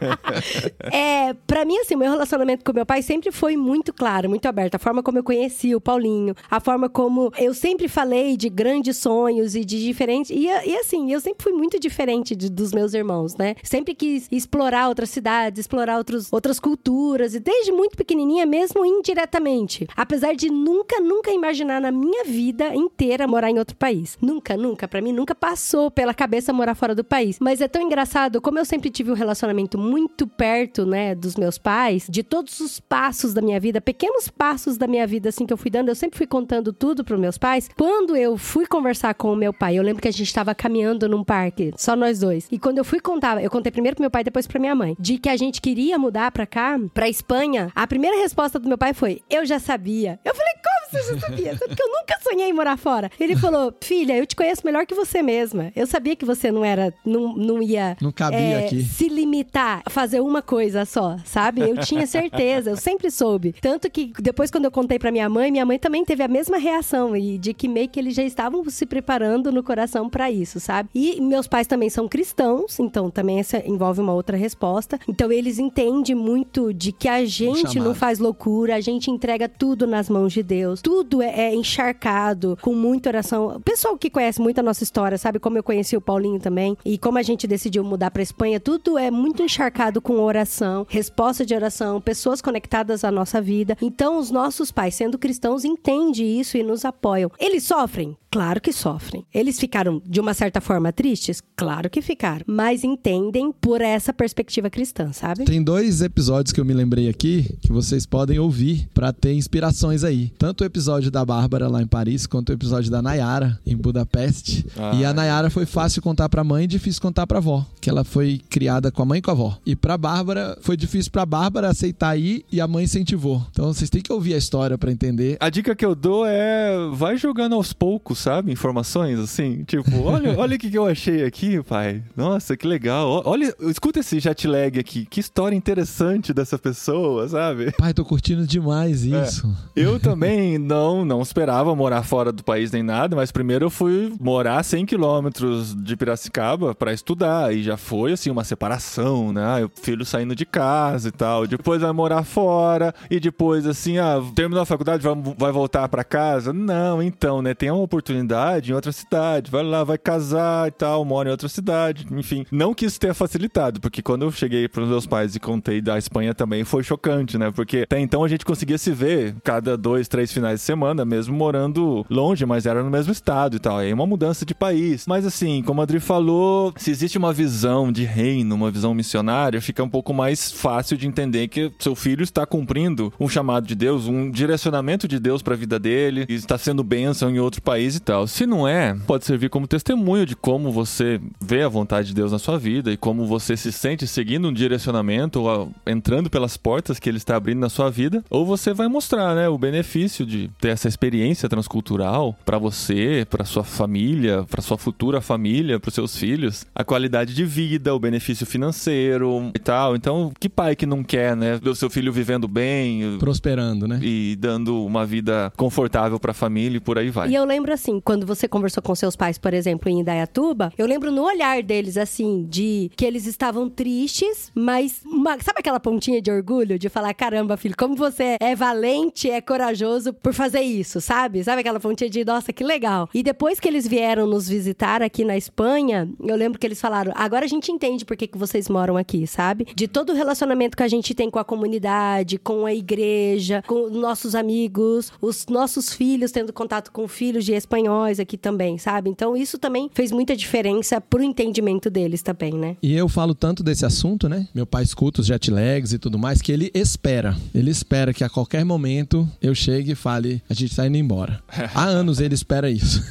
é, 0.92 1.34
pra 1.46 1.64
mim, 1.64 1.76
assim, 1.78 1.94
meu 1.96 2.10
relacionamento 2.10 2.64
com 2.64 2.72
meu 2.72 2.86
pai 2.86 3.02
sempre 3.02 3.30
foi 3.30 3.56
muito 3.56 3.92
claro, 3.92 4.28
muito 4.28 4.46
aberto. 4.46 4.76
A 4.76 4.78
forma 4.78 5.02
como 5.02 5.18
eu 5.18 5.24
conheci 5.24 5.74
o 5.74 5.80
Paulinho, 5.80 6.34
a 6.50 6.60
forma 6.60 6.88
como 6.88 7.32
eu 7.38 7.52
sempre 7.52 7.86
falei 7.88 8.36
de 8.36 8.48
grandes 8.48 8.96
sonhos 8.96 9.54
e 9.54 9.64
de 9.64 9.82
diferentes. 9.82 10.30
E, 10.30 10.46
e 10.46 10.76
assim, 10.76 11.12
eu 11.12 11.20
sempre 11.20 11.42
fui 11.42 11.52
muito 11.52 11.78
diferente 11.78 12.34
de- 12.34 12.50
dos 12.50 12.72
meus 12.72 12.94
irmãos, 12.94 13.36
né? 13.36 13.54
Sempre 13.62 13.94
quis 13.94 14.26
explorar 14.30 14.88
outras 14.88 15.10
cidades, 15.10 15.60
explorar 15.60 15.98
outros, 15.98 16.32
outras 16.32 16.58
culturas, 16.58 17.34
e 17.34 17.40
desde 17.40 17.72
muito 17.72 17.96
pequenininha, 18.10 18.44
mesmo 18.44 18.84
indiretamente. 18.84 19.86
Apesar 19.96 20.34
de 20.34 20.50
nunca, 20.50 21.00
nunca 21.00 21.30
imaginar 21.30 21.80
na 21.80 21.92
minha 21.92 22.24
vida 22.24 22.74
inteira 22.74 23.28
morar 23.28 23.50
em 23.50 23.58
outro 23.58 23.76
país. 23.76 24.18
Nunca, 24.20 24.56
nunca. 24.56 24.88
Pra 24.88 25.00
mim, 25.00 25.12
nunca 25.12 25.32
passou 25.32 25.92
pela 25.92 26.12
cabeça 26.12 26.52
morar 26.52 26.74
fora 26.74 26.92
do 26.92 27.04
país. 27.04 27.38
Mas 27.38 27.60
é 27.60 27.68
tão 27.68 27.80
engraçado, 27.80 28.40
como 28.40 28.58
eu 28.58 28.64
sempre 28.64 28.90
tive 28.90 29.12
um 29.12 29.14
relacionamento 29.14 29.78
muito 29.78 30.26
perto, 30.26 30.84
né, 30.84 31.14
dos 31.14 31.36
meus 31.36 31.56
pais, 31.56 32.06
de 32.10 32.24
todos 32.24 32.58
os 32.58 32.80
passos 32.80 33.32
da 33.32 33.40
minha 33.40 33.60
vida, 33.60 33.80
pequenos 33.80 34.26
passos 34.26 34.76
da 34.76 34.88
minha 34.88 35.06
vida, 35.06 35.28
assim, 35.28 35.46
que 35.46 35.52
eu 35.52 35.56
fui 35.56 35.70
dando, 35.70 35.90
eu 35.90 35.94
sempre 35.94 36.18
fui 36.18 36.26
contando 36.26 36.72
tudo 36.72 37.04
pros 37.04 37.20
meus 37.20 37.38
pais. 37.38 37.70
Quando 37.76 38.16
eu 38.16 38.36
fui 38.36 38.66
conversar 38.66 39.14
com 39.14 39.32
o 39.32 39.36
meu 39.36 39.52
pai, 39.52 39.78
eu 39.78 39.84
lembro 39.84 40.02
que 40.02 40.08
a 40.08 40.12
gente 40.12 40.34
tava 40.34 40.52
caminhando 40.52 41.08
num 41.08 41.22
parque, 41.22 41.72
só 41.76 41.94
nós 41.94 42.18
dois. 42.18 42.48
E 42.50 42.58
quando 42.58 42.78
eu 42.78 42.84
fui 42.84 42.98
contar, 42.98 43.40
eu 43.40 43.50
contei 43.50 43.70
primeiro 43.70 43.94
pro 43.94 44.02
meu 44.02 44.10
pai, 44.10 44.24
depois 44.24 44.48
pra 44.48 44.58
minha 44.58 44.74
mãe, 44.74 44.96
de 44.98 45.16
que 45.16 45.28
a 45.28 45.36
gente 45.36 45.60
queria 45.60 45.96
mudar 45.96 46.32
pra 46.32 46.46
cá, 46.46 46.76
pra 46.92 47.08
Espanha, 47.08 47.70
a 47.72 47.86
primeira 47.90 48.16
resposta 48.18 48.56
do 48.56 48.68
meu 48.68 48.78
pai 48.78 48.94
foi: 48.94 49.20
Eu 49.28 49.44
já 49.44 49.58
sabia. 49.58 50.20
Eu 50.24 50.32
falei, 50.32 50.52
como 50.54 51.02
você 51.02 51.12
já 51.12 51.20
sabia? 51.20 51.56
Porque 51.58 51.82
eu 51.82 51.88
nunca 51.88 52.18
sonhei 52.22 52.48
em 52.48 52.52
morar 52.52 52.78
fora. 52.78 53.10
Ele 53.18 53.36
falou: 53.36 53.74
Filha, 53.80 54.16
eu 54.16 54.24
te 54.24 54.36
conheço 54.36 54.62
melhor 54.64 54.86
que 54.86 54.94
você 54.94 55.20
mesma. 55.22 55.72
Eu 55.74 55.86
sabia 55.88 56.14
que 56.14 56.24
você 56.24 56.52
não 56.52 56.64
era, 56.64 56.94
não, 57.04 57.34
não 57.34 57.60
ia. 57.60 57.96
Não 58.00 58.12
cabia 58.12 58.38
é, 58.38 58.64
aqui. 58.64 58.84
Se 58.84 59.08
limitar 59.08 59.82
a 59.84 59.90
fazer 59.90 60.20
uma 60.20 60.40
coisa 60.40 60.84
só, 60.84 61.16
sabe? 61.24 61.62
Eu 61.62 61.78
tinha 61.78 62.06
certeza, 62.06 62.70
eu 62.70 62.76
sempre 62.76 63.10
soube. 63.10 63.54
Tanto 63.60 63.90
que 63.90 64.12
depois, 64.20 64.52
quando 64.52 64.66
eu 64.66 64.70
contei 64.70 64.98
pra 64.98 65.10
minha 65.10 65.28
mãe, 65.28 65.50
minha 65.50 65.66
mãe 65.66 65.78
também 65.78 66.04
teve 66.04 66.22
a 66.22 66.28
mesma 66.28 66.58
reação. 66.58 67.16
E 67.16 67.38
de 67.38 67.52
que 67.52 67.66
meio 67.66 67.88
que 67.88 67.98
eles 67.98 68.14
já 68.14 68.22
estavam 68.22 68.62
se 68.70 68.86
preparando 68.86 69.50
no 69.50 69.64
coração 69.64 70.08
pra 70.08 70.30
isso, 70.30 70.60
sabe? 70.60 70.88
E 70.94 71.20
meus 71.20 71.48
pais 71.48 71.66
também 71.66 71.90
são 71.90 72.08
cristãos, 72.08 72.78
então 72.78 73.10
também 73.10 73.40
essa 73.40 73.58
envolve 73.66 74.00
uma 74.00 74.12
outra 74.12 74.36
resposta. 74.36 74.96
Então 75.08 75.32
eles 75.32 75.58
entendem 75.58 76.14
muito 76.14 76.72
de 76.72 76.92
que 76.92 77.08
a 77.08 77.24
gente 77.24 77.79
não 77.80 77.94
faz 77.94 78.18
loucura, 78.18 78.76
a 78.76 78.80
gente 78.80 79.10
entrega 79.10 79.48
tudo 79.48 79.86
nas 79.86 80.08
mãos 80.08 80.32
de 80.32 80.42
Deus. 80.42 80.82
Tudo 80.82 81.22
é, 81.22 81.28
é 81.28 81.54
encharcado, 81.54 82.58
com 82.60 82.74
muita 82.74 83.10
oração. 83.10 83.56
O 83.56 83.60
pessoal 83.60 83.96
que 83.96 84.10
conhece 84.10 84.40
muito 84.40 84.58
a 84.58 84.62
nossa 84.62 84.82
história, 84.82 85.16
sabe 85.16 85.38
como 85.38 85.58
eu 85.58 85.62
conheci 85.62 85.96
o 85.96 86.00
Paulinho 86.00 86.40
também, 86.40 86.76
e 86.84 86.98
como 86.98 87.18
a 87.18 87.22
gente 87.22 87.46
decidiu 87.46 87.82
mudar 87.84 88.10
pra 88.10 88.22
Espanha, 88.22 88.60
tudo 88.60 88.98
é 88.98 89.10
muito 89.10 89.42
encharcado 89.42 90.00
com 90.00 90.20
oração, 90.20 90.86
resposta 90.88 91.46
de 91.46 91.54
oração, 91.54 92.00
pessoas 92.00 92.42
conectadas 92.42 93.04
à 93.04 93.10
nossa 93.10 93.40
vida. 93.40 93.76
Então, 93.80 94.18
os 94.18 94.30
nossos 94.30 94.70
pais, 94.70 94.94
sendo 94.94 95.18
cristãos, 95.18 95.64
entendem 95.64 96.10
isso 96.40 96.56
e 96.56 96.62
nos 96.62 96.84
apoiam. 96.84 97.30
Eles 97.38 97.64
sofrem? 97.64 98.16
Claro 98.30 98.60
que 98.60 98.72
sofrem. 98.72 99.26
Eles 99.34 99.58
ficaram, 99.58 100.00
de 100.06 100.20
uma 100.20 100.34
certa 100.34 100.60
forma, 100.60 100.92
tristes? 100.92 101.42
Claro 101.56 101.90
que 101.90 102.00
ficaram. 102.00 102.44
Mas 102.46 102.84
entendem 102.84 103.52
por 103.52 103.80
essa 103.80 104.12
perspectiva 104.12 104.70
cristã, 104.70 105.12
sabe? 105.12 105.44
Tem 105.44 105.62
dois 105.62 106.00
episódios 106.00 106.52
que 106.52 106.60
eu 106.60 106.64
me 106.64 106.72
lembrei 106.72 107.08
aqui 107.08 107.58
que 107.70 107.74
vocês 107.74 108.04
podem 108.04 108.36
ouvir 108.40 108.88
pra 108.92 109.12
ter 109.12 109.32
inspirações 109.32 110.02
aí. 110.02 110.32
Tanto 110.36 110.62
o 110.62 110.64
episódio 110.64 111.08
da 111.08 111.24
Bárbara 111.24 111.68
lá 111.68 111.80
em 111.80 111.86
Paris, 111.86 112.26
quanto 112.26 112.50
o 112.50 112.52
episódio 112.52 112.90
da 112.90 113.00
Nayara 113.00 113.56
em 113.64 113.76
Budapeste. 113.76 114.66
Ah, 114.76 114.92
e 114.96 115.04
a 115.04 115.10
é. 115.10 115.12
Nayara 115.12 115.48
foi 115.50 115.64
fácil 115.64 116.02
contar 116.02 116.28
pra 116.28 116.42
mãe 116.42 116.64
e 116.64 116.66
difícil 116.66 117.00
contar 117.00 117.28
pra 117.28 117.38
avó, 117.38 117.64
que 117.80 117.88
ela 117.88 118.02
foi 118.02 118.40
criada 118.50 118.90
com 118.90 119.02
a 119.02 119.04
mãe 119.04 119.20
e 119.20 119.22
com 119.22 119.30
a 119.30 119.34
avó. 119.34 119.56
E 119.64 119.76
pra 119.76 119.96
Bárbara 119.96 120.58
foi 120.62 120.76
difícil 120.76 121.12
pra 121.12 121.24
Bárbara 121.24 121.68
aceitar 121.68 122.18
ir 122.18 122.44
e 122.50 122.60
a 122.60 122.66
mãe 122.66 122.84
incentivou. 122.84 123.46
Então 123.52 123.72
vocês 123.72 123.88
têm 123.88 124.02
que 124.02 124.12
ouvir 124.12 124.34
a 124.34 124.38
história 124.38 124.76
pra 124.76 124.90
entender. 124.90 125.36
A 125.38 125.48
dica 125.48 125.76
que 125.76 125.86
eu 125.86 125.94
dou 125.94 126.26
é 126.26 126.74
vai 126.92 127.16
jogando 127.16 127.54
aos 127.54 127.72
poucos, 127.72 128.18
sabe? 128.18 128.50
Informações 128.50 129.16
assim, 129.20 129.62
tipo, 129.62 129.96
olha, 130.02 130.36
olha 130.36 130.56
o 130.56 130.58
que, 130.58 130.74
eu 130.74 130.86
achei 130.86 131.24
aqui, 131.24 131.62
pai. 131.62 132.02
Nossa, 132.16 132.56
que 132.56 132.66
legal. 132.66 133.22
Olha, 133.24 133.54
escuta 133.60 134.00
esse 134.00 134.18
jet 134.18 134.48
lag 134.48 134.76
aqui. 134.76 135.06
Que 135.06 135.20
história 135.20 135.54
interessante 135.54 136.34
dessa 136.34 136.58
pessoa, 136.58 137.28
sabe? 137.28 137.59
Pai, 137.78 137.92
tô 137.94 138.04
curtindo 138.04 138.46
demais 138.46 139.04
É. 139.06 139.22
isso. 139.22 139.54
Eu 139.74 139.98
também 140.00 140.58
não 140.58 141.04
não 141.04 141.20
esperava 141.22 141.74
morar 141.74 142.02
fora 142.02 142.32
do 142.32 142.42
país 142.44 142.70
nem 142.72 142.82
nada, 142.82 143.16
mas 143.16 143.30
primeiro 143.32 143.66
eu 143.66 143.70
fui 143.70 144.12
morar 144.20 144.62
100 144.62 144.86
quilômetros 144.86 145.74
de 145.74 145.96
Piracicaba 145.96 146.74
pra 146.74 146.92
estudar 146.92 147.54
e 147.54 147.62
já 147.62 147.76
foi 147.76 148.12
assim 148.12 148.30
uma 148.30 148.44
separação, 148.44 149.32
né? 149.32 149.42
Ah, 149.42 149.66
O 149.66 149.70
filho 149.82 150.04
saindo 150.04 150.34
de 150.34 150.44
casa 150.46 151.08
e 151.08 151.12
tal. 151.12 151.46
Depois 151.46 151.82
vai 151.82 151.92
morar 151.92 152.22
fora 152.24 152.94
e 153.10 153.18
depois 153.18 153.66
assim, 153.66 153.98
ah, 153.98 154.20
terminou 154.34 154.62
a 154.62 154.66
faculdade, 154.66 155.02
vai, 155.02 155.14
vai 155.36 155.52
voltar 155.52 155.88
pra 155.88 156.04
casa? 156.04 156.52
Não, 156.52 157.02
então, 157.02 157.42
né? 157.42 157.54
Tem 157.54 157.70
uma 157.70 157.82
oportunidade 157.82 158.70
em 158.70 158.74
outra 158.74 158.92
cidade, 158.92 159.50
vai 159.50 159.62
lá, 159.62 159.84
vai 159.84 159.98
casar 159.98 160.68
e 160.68 160.70
tal, 160.70 161.04
mora 161.04 161.28
em 161.28 161.32
outra 161.32 161.48
cidade, 161.48 162.06
enfim. 162.10 162.44
Não 162.50 162.74
que 162.74 162.84
isso 162.86 162.98
tenha 163.00 163.14
facilitado, 163.14 163.80
porque 163.80 164.02
quando 164.02 164.22
eu 164.22 164.32
cheguei 164.32 164.68
pros 164.68 164.88
meus 164.88 165.06
pais 165.06 165.34
e 165.34 165.40
contei 165.40 165.80
da 165.80 165.98
Espanha 165.98 166.34
também 166.34 166.64
foi 166.64 166.82
chocante, 166.82 167.36
né? 167.38 167.49
Porque 167.52 167.78
até 167.78 167.98
então 167.98 168.24
a 168.24 168.28
gente 168.28 168.44
conseguia 168.44 168.78
se 168.78 168.92
ver 168.92 169.34
cada 169.42 169.76
dois, 169.76 170.08
três 170.08 170.32
finais 170.32 170.60
de 170.60 170.66
semana, 170.66 171.04
mesmo 171.04 171.34
morando 171.34 172.04
longe, 172.08 172.44
mas 172.46 172.66
era 172.66 172.82
no 172.82 172.90
mesmo 172.90 173.12
estado 173.12 173.56
e 173.56 173.58
tal. 173.58 173.78
Aí 173.78 173.92
uma 173.92 174.06
mudança 174.06 174.44
de 174.44 174.54
país. 174.54 175.04
Mas 175.06 175.26
assim, 175.26 175.62
como 175.62 175.80
a 175.80 175.84
Adri 175.84 176.00
falou, 176.00 176.72
se 176.76 176.90
existe 176.90 177.18
uma 177.18 177.32
visão 177.32 177.90
de 177.90 178.04
reino, 178.04 178.54
uma 178.54 178.70
visão 178.70 178.94
missionária, 178.94 179.60
fica 179.60 179.82
um 179.82 179.88
pouco 179.88 180.12
mais 180.12 180.52
fácil 180.52 180.96
de 180.96 181.06
entender 181.06 181.48
que 181.48 181.72
seu 181.78 181.94
filho 181.94 182.22
está 182.22 182.46
cumprindo 182.46 183.12
um 183.18 183.28
chamado 183.28 183.66
de 183.66 183.74
Deus, 183.74 184.06
um 184.06 184.30
direcionamento 184.30 185.08
de 185.08 185.18
Deus 185.18 185.42
para 185.42 185.54
a 185.54 185.56
vida 185.56 185.78
dele, 185.78 186.26
está 186.28 186.56
sendo 186.58 186.84
bênção 186.84 187.30
em 187.30 187.38
outro 187.38 187.62
país 187.62 187.96
e 187.96 188.00
tal. 188.00 188.26
Se 188.26 188.46
não 188.46 188.68
é, 188.68 188.94
pode 189.06 189.24
servir 189.24 189.48
como 189.48 189.66
testemunho 189.66 190.26
de 190.26 190.36
como 190.36 190.70
você 190.70 191.20
vê 191.40 191.62
a 191.62 191.68
vontade 191.68 192.08
de 192.08 192.14
Deus 192.14 192.32
na 192.32 192.38
sua 192.38 192.58
vida 192.58 192.92
e 192.92 192.96
como 192.96 193.26
você 193.26 193.56
se 193.56 193.72
sente 193.72 194.06
seguindo 194.06 194.48
um 194.48 194.52
direcionamento 194.52 195.40
ou 195.42 195.72
entrando 195.86 196.30
pelas 196.30 196.56
portas 196.56 196.98
que 196.98 197.08
ele 197.08 197.18
está 197.18 197.39
abrindo 197.40 197.58
na 197.60 197.68
sua 197.68 197.90
vida, 197.90 198.22
ou 198.30 198.44
você 198.46 198.72
vai 198.74 198.86
mostrar, 198.88 199.34
né, 199.34 199.48
o 199.48 199.56
benefício 199.58 200.24
de 200.26 200.50
ter 200.60 200.68
essa 200.68 200.86
experiência 200.88 201.48
transcultural 201.48 202.36
para 202.44 202.58
você, 202.58 203.26
para 203.28 203.44
sua 203.44 203.64
família, 203.64 204.44
para 204.50 204.60
sua 204.62 204.76
futura 204.78 205.20
família, 205.20 205.80
para 205.80 205.90
seus 205.90 206.16
filhos, 206.16 206.66
a 206.74 206.84
qualidade 206.84 207.34
de 207.34 207.44
vida, 207.44 207.94
o 207.94 207.98
benefício 207.98 208.44
financeiro 208.84 209.50
e 209.54 209.58
tal. 209.58 209.96
Então, 209.96 210.32
que 210.38 210.48
pai 210.48 210.76
que 210.76 210.86
não 210.86 211.02
quer, 211.02 211.36
né, 211.36 211.58
ver 211.62 211.70
o 211.70 211.74
seu 211.74 211.88
filho 211.90 212.12
vivendo 212.12 212.46
bem, 212.46 213.16
Prosperando, 213.18 213.86
né? 213.88 213.98
e 214.02 214.36
dando 214.38 214.84
uma 214.84 215.06
vida 215.06 215.52
confortável 215.56 216.18
para 216.20 216.30
a 216.32 216.34
família 216.34 216.76
e 216.76 216.80
por 216.80 216.98
aí 216.98 217.10
vai. 217.10 217.28
E 217.30 217.34
eu 217.34 217.44
lembro 217.44 217.72
assim, 217.72 218.00
quando 218.00 218.26
você 218.26 218.46
conversou 218.46 218.82
com 218.82 218.94
seus 218.94 219.16
pais, 219.16 219.38
por 219.38 219.54
exemplo, 219.54 219.88
em 219.88 220.00
Indaiatuba, 220.00 220.72
eu 220.76 220.86
lembro 220.86 221.10
no 221.10 221.22
olhar 221.24 221.62
deles, 221.62 221.96
assim, 221.96 222.46
de 222.48 222.90
que 222.96 223.04
eles 223.04 223.26
estavam 223.26 223.68
tristes, 223.68 224.50
mas 224.54 225.00
uma- 225.04 225.38
sabe 225.40 225.60
aquela 225.60 225.80
pontinha 225.80 226.20
de 226.20 226.30
orgulho 226.30 226.78
de 226.78 226.88
falar: 226.88 227.12
caramba, 227.30 227.56
filho, 227.56 227.76
como 227.78 227.94
você 227.94 228.36
é 228.40 228.56
valente, 228.56 229.30
é 229.30 229.40
corajoso 229.40 230.12
por 230.12 230.34
fazer 230.34 230.62
isso, 230.62 231.00
sabe? 231.00 231.44
Sabe 231.44 231.60
aquela 231.60 231.78
pontinha 231.78 232.10
de 232.10 232.24
nossa, 232.24 232.52
que 232.52 232.64
legal. 232.64 233.08
E 233.14 233.22
depois 233.22 233.60
que 233.60 233.68
eles 233.68 233.86
vieram 233.86 234.26
nos 234.26 234.48
visitar 234.48 235.00
aqui 235.00 235.24
na 235.24 235.36
Espanha, 235.36 236.08
eu 236.20 236.34
lembro 236.34 236.58
que 236.58 236.66
eles 236.66 236.80
falaram: 236.80 237.12
agora 237.14 237.44
a 237.44 237.48
gente 237.48 237.70
entende 237.70 238.04
por 238.04 238.16
que, 238.16 238.26
que 238.26 238.36
vocês 238.36 238.68
moram 238.68 238.96
aqui, 238.96 239.28
sabe? 239.28 239.68
De 239.76 239.86
todo 239.86 240.10
o 240.10 240.16
relacionamento 240.16 240.76
que 240.76 240.82
a 240.82 240.88
gente 240.88 241.14
tem 241.14 241.30
com 241.30 241.38
a 241.38 241.44
comunidade, 241.44 242.36
com 242.36 242.66
a 242.66 242.74
igreja, 242.74 243.62
com 243.64 243.88
nossos 243.88 244.34
amigos, 244.34 245.12
os 245.20 245.46
nossos 245.46 245.92
filhos 245.92 246.32
tendo 246.32 246.52
contato 246.52 246.90
com 246.90 247.06
filhos 247.06 247.44
de 247.44 247.52
espanhóis 247.52 248.18
aqui 248.18 248.36
também, 248.36 248.76
sabe? 248.76 249.08
Então 249.08 249.36
isso 249.36 249.56
também 249.56 249.88
fez 249.94 250.10
muita 250.10 250.34
diferença 250.34 251.00
pro 251.00 251.22
entendimento 251.22 251.88
deles 251.88 252.22
também, 252.22 252.54
né? 252.54 252.76
E 252.82 252.96
eu 252.96 253.08
falo 253.08 253.36
tanto 253.36 253.62
desse 253.62 253.86
assunto, 253.86 254.28
né? 254.28 254.48
Meu 254.52 254.66
pai 254.66 254.82
escuta 254.82 255.20
os 255.20 255.28
jet 255.28 255.48
lags 255.48 255.92
e 255.92 255.98
tudo 255.98 256.18
mais, 256.18 256.42
que 256.42 256.50
ele 256.50 256.72
espera. 256.74 257.19
Ele 257.54 257.70
espera 257.70 258.12
que 258.14 258.24
a 258.24 258.28
qualquer 258.28 258.64
momento 258.64 259.28
eu 259.42 259.54
chegue 259.54 259.92
e 259.92 259.94
fale, 259.94 260.42
a 260.48 260.54
gente 260.54 260.74
tá 260.74 260.86
indo 260.86 260.96
embora. 260.96 261.40
Há 261.74 261.84
anos 261.84 262.20
ele 262.20 262.34
espera 262.34 262.70
isso. 262.70 263.02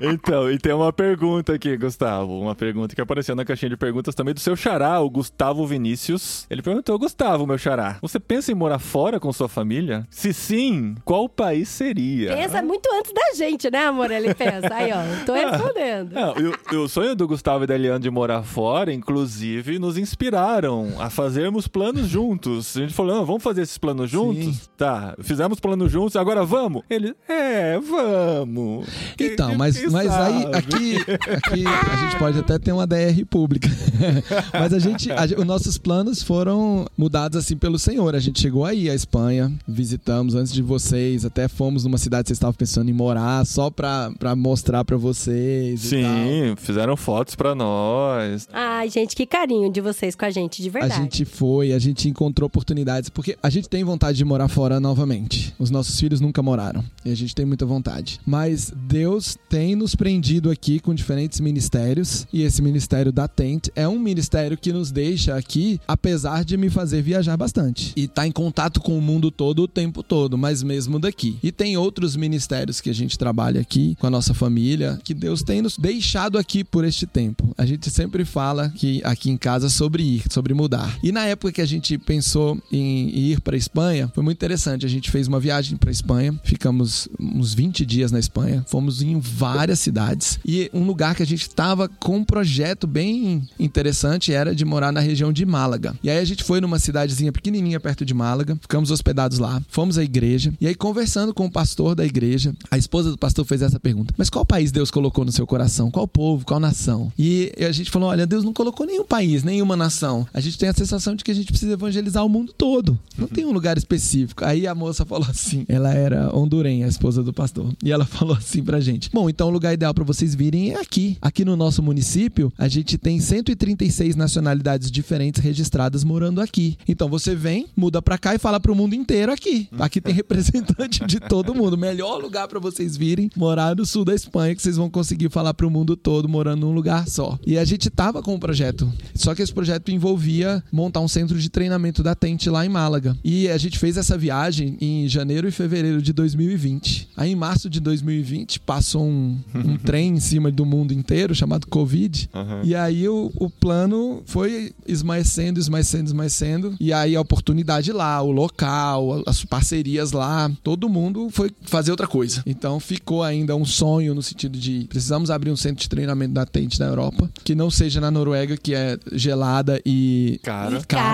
Então, 0.00 0.50
e 0.50 0.58
tem 0.58 0.72
uma 0.72 0.92
pergunta 0.92 1.54
aqui, 1.54 1.76
Gustavo. 1.76 2.38
Uma 2.40 2.54
pergunta 2.54 2.94
que 2.94 3.00
apareceu 3.00 3.34
na 3.36 3.44
caixinha 3.44 3.70
de 3.70 3.76
perguntas 3.76 4.14
também 4.14 4.34
do 4.34 4.40
seu 4.40 4.56
xará, 4.56 5.00
o 5.00 5.08
Gustavo 5.10 5.66
Vinícius. 5.66 6.46
Ele 6.50 6.62
perguntou: 6.62 6.98
Gustavo, 6.98 7.46
meu 7.46 7.58
xará, 7.58 7.98
você 8.02 8.18
pensa 8.18 8.50
em 8.52 8.54
morar 8.54 8.78
fora 8.78 9.20
com 9.20 9.32
sua 9.32 9.48
família? 9.48 10.06
Se 10.10 10.32
sim, 10.32 10.94
qual 11.04 11.28
país 11.28 11.68
seria? 11.68 12.34
Pensa 12.34 12.62
muito 12.62 12.88
antes 12.92 13.12
da 13.12 13.34
gente, 13.36 13.70
né, 13.70 13.86
amor? 13.86 14.10
Ele 14.10 14.34
pensa. 14.34 14.72
Aí, 14.74 14.90
ó, 14.92 15.24
tô 15.24 15.34
respondendo. 15.34 16.12
Não, 16.12 16.34
e 16.38 16.76
o- 16.76 16.84
o 16.84 16.88
sonho 16.88 17.14
do 17.14 17.26
Gustavo 17.26 17.64
e 17.64 17.66
da 17.66 17.74
Eliane 17.74 18.02
de 18.02 18.10
morar 18.10 18.42
fora, 18.42 18.92
inclusive, 18.92 19.78
nos 19.78 19.96
inspiraram 19.96 20.92
a 20.98 21.08
fazermos 21.10 21.66
planos 21.68 22.08
juntos. 22.08 22.76
A 22.84 22.86
gente 22.88 22.96
falou, 22.96 23.14
"Não, 23.16 23.24
vamos 23.24 23.42
fazer 23.42 23.62
esses 23.62 23.78
planos 23.78 24.10
juntos? 24.10 24.44
Sim. 24.44 24.60
Tá, 24.76 25.14
fizemos 25.20 25.58
planos 25.60 25.90
juntos, 25.90 26.16
agora 26.16 26.44
vamos? 26.44 26.82
Ele, 26.90 27.14
é, 27.28 27.78
vamos. 27.78 28.86
Então, 29.18 29.54
mas, 29.56 29.78
quem 29.78 29.88
mas 29.90 30.10
aí 30.12 30.44
aqui, 30.52 30.96
aqui 31.30 31.64
a 31.66 31.96
gente 32.04 32.18
pode 32.18 32.38
até 32.38 32.58
ter 32.58 32.72
uma 32.72 32.86
DR 32.86 33.24
pública. 33.28 33.68
mas 34.52 34.72
a 34.72 34.78
gente, 34.78 35.10
a 35.10 35.24
os 35.24 35.44
nossos 35.46 35.78
planos 35.78 36.22
foram 36.22 36.86
mudados 36.96 37.38
assim 37.38 37.56
pelo 37.56 37.78
Senhor. 37.78 38.14
A 38.14 38.18
gente 38.20 38.40
chegou 38.40 38.64
aí 38.64 38.88
à 38.90 38.94
Espanha, 38.94 39.52
visitamos 39.66 40.34
antes 40.34 40.52
de 40.52 40.62
vocês, 40.62 41.24
até 41.24 41.48
fomos 41.48 41.84
numa 41.84 41.98
cidade 41.98 42.24
que 42.24 42.28
vocês 42.28 42.36
estavam 42.36 42.54
pensando 42.54 42.88
em 42.90 42.92
morar, 42.92 43.44
só 43.46 43.70
pra, 43.70 44.12
pra 44.18 44.36
mostrar 44.36 44.84
pra 44.84 44.96
vocês. 44.96 45.92
e 45.92 46.02
tal. 46.02 46.10
Sim, 46.14 46.54
fizeram 46.56 46.96
fotos 46.96 47.34
pra 47.34 47.54
nós. 47.54 48.46
Ai, 48.52 48.88
gente, 48.90 49.16
que 49.16 49.26
carinho 49.26 49.70
de 49.72 49.80
vocês 49.80 50.14
com 50.14 50.24
a 50.24 50.30
gente, 50.30 50.62
de 50.62 50.68
A 50.68 50.72
verdade. 50.72 50.94
gente 51.02 51.24
foi, 51.24 51.72
a 51.72 51.78
gente 51.78 52.08
encontrou 52.08 52.46
oportunidades, 52.46 52.73
porque 53.12 53.36
a 53.42 53.50
gente 53.50 53.68
tem 53.68 53.84
vontade 53.84 54.18
de 54.18 54.24
morar 54.24 54.48
fora 54.48 54.80
novamente. 54.80 55.54
Os 55.58 55.70
nossos 55.70 55.98
filhos 55.98 56.20
nunca 56.20 56.42
moraram 56.42 56.84
e 57.04 57.10
a 57.10 57.14
gente 57.14 57.34
tem 57.34 57.44
muita 57.44 57.66
vontade. 57.66 58.20
Mas 58.26 58.72
Deus 58.88 59.36
tem 59.48 59.74
nos 59.74 59.94
prendido 59.94 60.50
aqui 60.50 60.80
com 60.80 60.94
diferentes 60.94 61.40
ministérios 61.40 62.26
e 62.32 62.42
esse 62.42 62.60
ministério 62.60 63.12
da 63.12 63.28
Tent 63.28 63.68
é 63.74 63.86
um 63.86 63.98
ministério 63.98 64.56
que 64.56 64.72
nos 64.72 64.90
deixa 64.90 65.36
aqui, 65.36 65.80
apesar 65.86 66.44
de 66.44 66.56
me 66.56 66.70
fazer 66.70 67.02
viajar 67.02 67.36
bastante 67.36 67.92
e 67.96 68.08
tá 68.08 68.26
em 68.26 68.32
contato 68.32 68.80
com 68.80 68.96
o 68.96 69.02
mundo 69.02 69.30
todo 69.30 69.62
o 69.62 69.68
tempo 69.68 70.02
todo, 70.02 70.36
mas 70.36 70.62
mesmo 70.62 70.98
daqui. 70.98 71.38
E 71.42 71.52
tem 71.52 71.76
outros 71.76 72.16
ministérios 72.16 72.80
que 72.80 72.90
a 72.90 72.94
gente 72.94 73.18
trabalha 73.18 73.60
aqui 73.60 73.96
com 73.98 74.06
a 74.06 74.10
nossa 74.10 74.34
família 74.34 74.98
que 75.02 75.14
Deus 75.14 75.42
tem 75.42 75.62
nos 75.62 75.76
deixado 75.76 76.38
aqui 76.38 76.64
por 76.64 76.84
este 76.84 77.06
tempo. 77.06 77.54
A 77.56 77.66
gente 77.66 77.90
sempre 77.90 78.24
fala 78.24 78.70
que 78.70 79.00
aqui 79.04 79.30
em 79.30 79.36
casa 79.36 79.68
sobre 79.68 80.02
ir, 80.02 80.24
sobre 80.30 80.54
mudar. 80.54 80.98
E 81.02 81.12
na 81.12 81.24
época 81.26 81.52
que 81.52 81.60
a 81.60 81.66
gente 81.66 81.98
pensou 81.98 82.58
em 82.70 83.08
ir 83.08 83.40
para 83.40 83.56
Espanha, 83.56 84.10
foi 84.14 84.22
muito 84.22 84.38
interessante. 84.38 84.86
A 84.86 84.88
gente 84.88 85.10
fez 85.10 85.28
uma 85.28 85.40
viagem 85.40 85.76
para 85.76 85.90
Espanha, 85.90 86.38
ficamos 86.44 87.08
uns 87.18 87.54
20 87.54 87.84
dias 87.86 88.10
na 88.10 88.18
Espanha, 88.18 88.64
fomos 88.68 89.02
em 89.02 89.18
várias 89.18 89.78
cidades 89.78 90.38
e 90.44 90.70
um 90.72 90.84
lugar 90.84 91.14
que 91.14 91.22
a 91.22 91.26
gente 91.26 91.42
estava 91.42 91.88
com 91.88 92.16
um 92.18 92.24
projeto 92.24 92.86
bem 92.86 93.48
interessante 93.58 94.32
era 94.32 94.54
de 94.54 94.64
morar 94.64 94.92
na 94.92 95.00
região 95.00 95.32
de 95.32 95.44
Málaga. 95.44 95.94
E 96.02 96.10
aí 96.10 96.18
a 96.18 96.24
gente 96.24 96.44
foi 96.44 96.60
numa 96.60 96.78
cidadezinha 96.78 97.32
pequenininha 97.32 97.80
perto 97.80 98.04
de 98.04 98.14
Málaga, 98.14 98.56
ficamos 98.60 98.90
hospedados 98.90 99.38
lá, 99.38 99.62
fomos 99.68 99.98
à 99.98 100.04
igreja 100.04 100.52
e 100.60 100.66
aí 100.66 100.74
conversando 100.74 101.34
com 101.34 101.46
o 101.46 101.50
pastor 101.50 101.94
da 101.94 102.04
igreja, 102.04 102.54
a 102.70 102.78
esposa 102.78 103.10
do 103.10 103.18
pastor 103.18 103.44
fez 103.44 103.62
essa 103.62 103.78
pergunta: 103.78 104.14
"Mas 104.16 104.30
qual 104.30 104.44
país 104.44 104.72
Deus 104.72 104.90
colocou 104.90 105.24
no 105.24 105.32
seu 105.32 105.46
coração? 105.46 105.90
Qual 105.90 106.06
povo? 106.06 106.44
Qual 106.44 106.60
nação?" 106.60 107.12
E 107.18 107.52
a 107.58 107.72
gente 107.72 107.90
falou: 107.90 108.08
"Olha, 108.08 108.26
Deus 108.26 108.44
não 108.44 108.52
colocou 108.52 108.86
nenhum 108.86 109.04
país, 109.04 109.42
nenhuma 109.42 109.76
nação. 109.76 110.26
A 110.32 110.40
gente 110.40 110.58
tem 110.58 110.68
a 110.68 110.74
sensação 110.74 111.14
de 111.14 111.24
que 111.24 111.30
a 111.30 111.34
gente 111.34 111.48
precisa 111.48 111.72
evangelizar 111.72 112.24
o 112.24 112.28
mundo 112.28 112.53
todo. 112.56 112.98
Não 113.16 113.26
tem 113.28 113.44
um 113.44 113.52
lugar 113.52 113.76
específico." 113.76 114.44
Aí 114.44 114.66
a 114.66 114.74
moça 114.74 115.04
falou 115.04 115.26
assim: 115.28 115.64
ela 115.68 115.92
era 115.92 116.34
hondurenha, 116.36 116.86
a 116.86 116.88
esposa 116.88 117.22
do 117.22 117.32
pastor. 117.32 117.72
E 117.82 117.92
ela 117.92 118.04
falou 118.06 118.36
assim 118.36 118.62
pra 118.62 118.80
gente: 118.80 119.10
"Bom, 119.12 119.28
então 119.28 119.48
o 119.48 119.50
lugar 119.50 119.74
ideal 119.74 119.94
pra 119.94 120.04
vocês 120.04 120.34
virem 120.34 120.72
é 120.72 120.80
aqui. 120.80 121.16
Aqui 121.20 121.44
no 121.44 121.56
nosso 121.56 121.82
município, 121.82 122.52
a 122.58 122.68
gente 122.68 122.98
tem 122.98 123.20
136 123.20 124.16
nacionalidades 124.16 124.90
diferentes 124.90 125.42
registradas 125.42 126.04
morando 126.04 126.40
aqui. 126.40 126.76
Então 126.88 127.08
você 127.08 127.34
vem, 127.34 127.66
muda 127.76 128.00
pra 128.00 128.18
cá 128.18 128.34
e 128.34 128.38
fala 128.38 128.60
pro 128.60 128.74
mundo 128.74 128.94
inteiro 128.94 129.32
aqui. 129.32 129.68
Aqui 129.78 130.00
tem 130.00 130.12
representante 130.14 131.04
de 131.06 131.20
todo 131.20 131.54
mundo. 131.54 131.76
Melhor 131.76 132.20
lugar 132.20 132.48
pra 132.48 132.60
vocês 132.60 132.96
virem 132.96 133.30
morar 133.36 133.76
no 133.76 133.84
sul 133.84 134.04
da 134.04 134.14
Espanha, 134.14 134.54
que 134.54 134.62
vocês 134.62 134.76
vão 134.76 134.90
conseguir 134.90 135.30
falar 135.30 135.54
pro 135.54 135.70
mundo 135.70 135.96
todo 135.96 136.28
morando 136.28 136.66
num 136.66 136.72
lugar 136.72 137.08
só. 137.08 137.38
E 137.46 137.58
a 137.58 137.64
gente 137.64 137.90
tava 137.90 138.22
com 138.22 138.34
um 138.34 138.38
projeto. 138.38 138.92
Só 139.14 139.34
que 139.34 139.42
esse 139.42 139.52
projeto 139.52 139.90
envolvia 139.90 140.62
montar 140.72 141.00
um 141.00 141.08
centro 141.08 141.38
de 141.38 141.48
treinamento 141.48 142.02
da 142.02 142.14
Tente 142.14 142.43
lá 142.50 142.64
em 142.64 142.68
Málaga. 142.68 143.16
E 143.24 143.48
a 143.48 143.58
gente 143.58 143.78
fez 143.78 143.96
essa 143.96 144.16
viagem 144.16 144.76
em 144.80 145.08
janeiro 145.08 145.48
e 145.48 145.50
fevereiro 145.50 146.00
de 146.02 146.12
2020. 146.12 147.08
Aí 147.16 147.32
em 147.32 147.36
março 147.36 147.68
de 147.70 147.80
2020 147.80 148.60
passou 148.60 149.04
um, 149.04 149.38
um 149.54 149.76
trem 149.84 150.14
em 150.16 150.20
cima 150.20 150.50
do 150.50 150.64
mundo 150.64 150.92
inteiro 150.92 151.34
chamado 151.34 151.66
Covid. 151.66 152.28
Aham. 152.34 152.62
E 152.64 152.74
aí 152.74 153.08
o, 153.08 153.32
o 153.36 153.48
plano 153.50 154.22
foi 154.26 154.72
esmaecendo, 154.86 155.58
esmaecendo, 155.60 156.06
esmaecendo. 156.06 156.76
E 156.80 156.92
aí 156.92 157.16
a 157.16 157.20
oportunidade 157.20 157.92
lá, 157.92 158.20
o 158.22 158.30
local, 158.30 159.22
as 159.26 159.44
parcerias 159.44 160.12
lá, 160.12 160.50
todo 160.62 160.88
mundo 160.88 161.28
foi 161.30 161.50
fazer 161.62 161.90
outra 161.90 162.06
coisa. 162.06 162.42
Então 162.46 162.78
ficou 162.80 163.22
ainda 163.22 163.54
um 163.56 163.64
sonho 163.64 164.14
no 164.14 164.22
sentido 164.22 164.58
de 164.58 164.86
precisamos 164.88 165.30
abrir 165.30 165.50
um 165.50 165.56
centro 165.56 165.82
de 165.82 165.88
treinamento 165.88 166.34
da 166.34 166.44
Tente 166.46 166.78
na 166.80 166.86
Europa, 166.86 167.30
que 167.42 167.54
não 167.54 167.70
seja 167.70 168.00
na 168.00 168.10
Noruega, 168.10 168.56
que 168.56 168.74
é 168.74 168.98
gelada 169.12 169.80
e 169.84 170.40
Cara. 170.42 170.78
e 170.78 170.84
cara. 170.84 171.04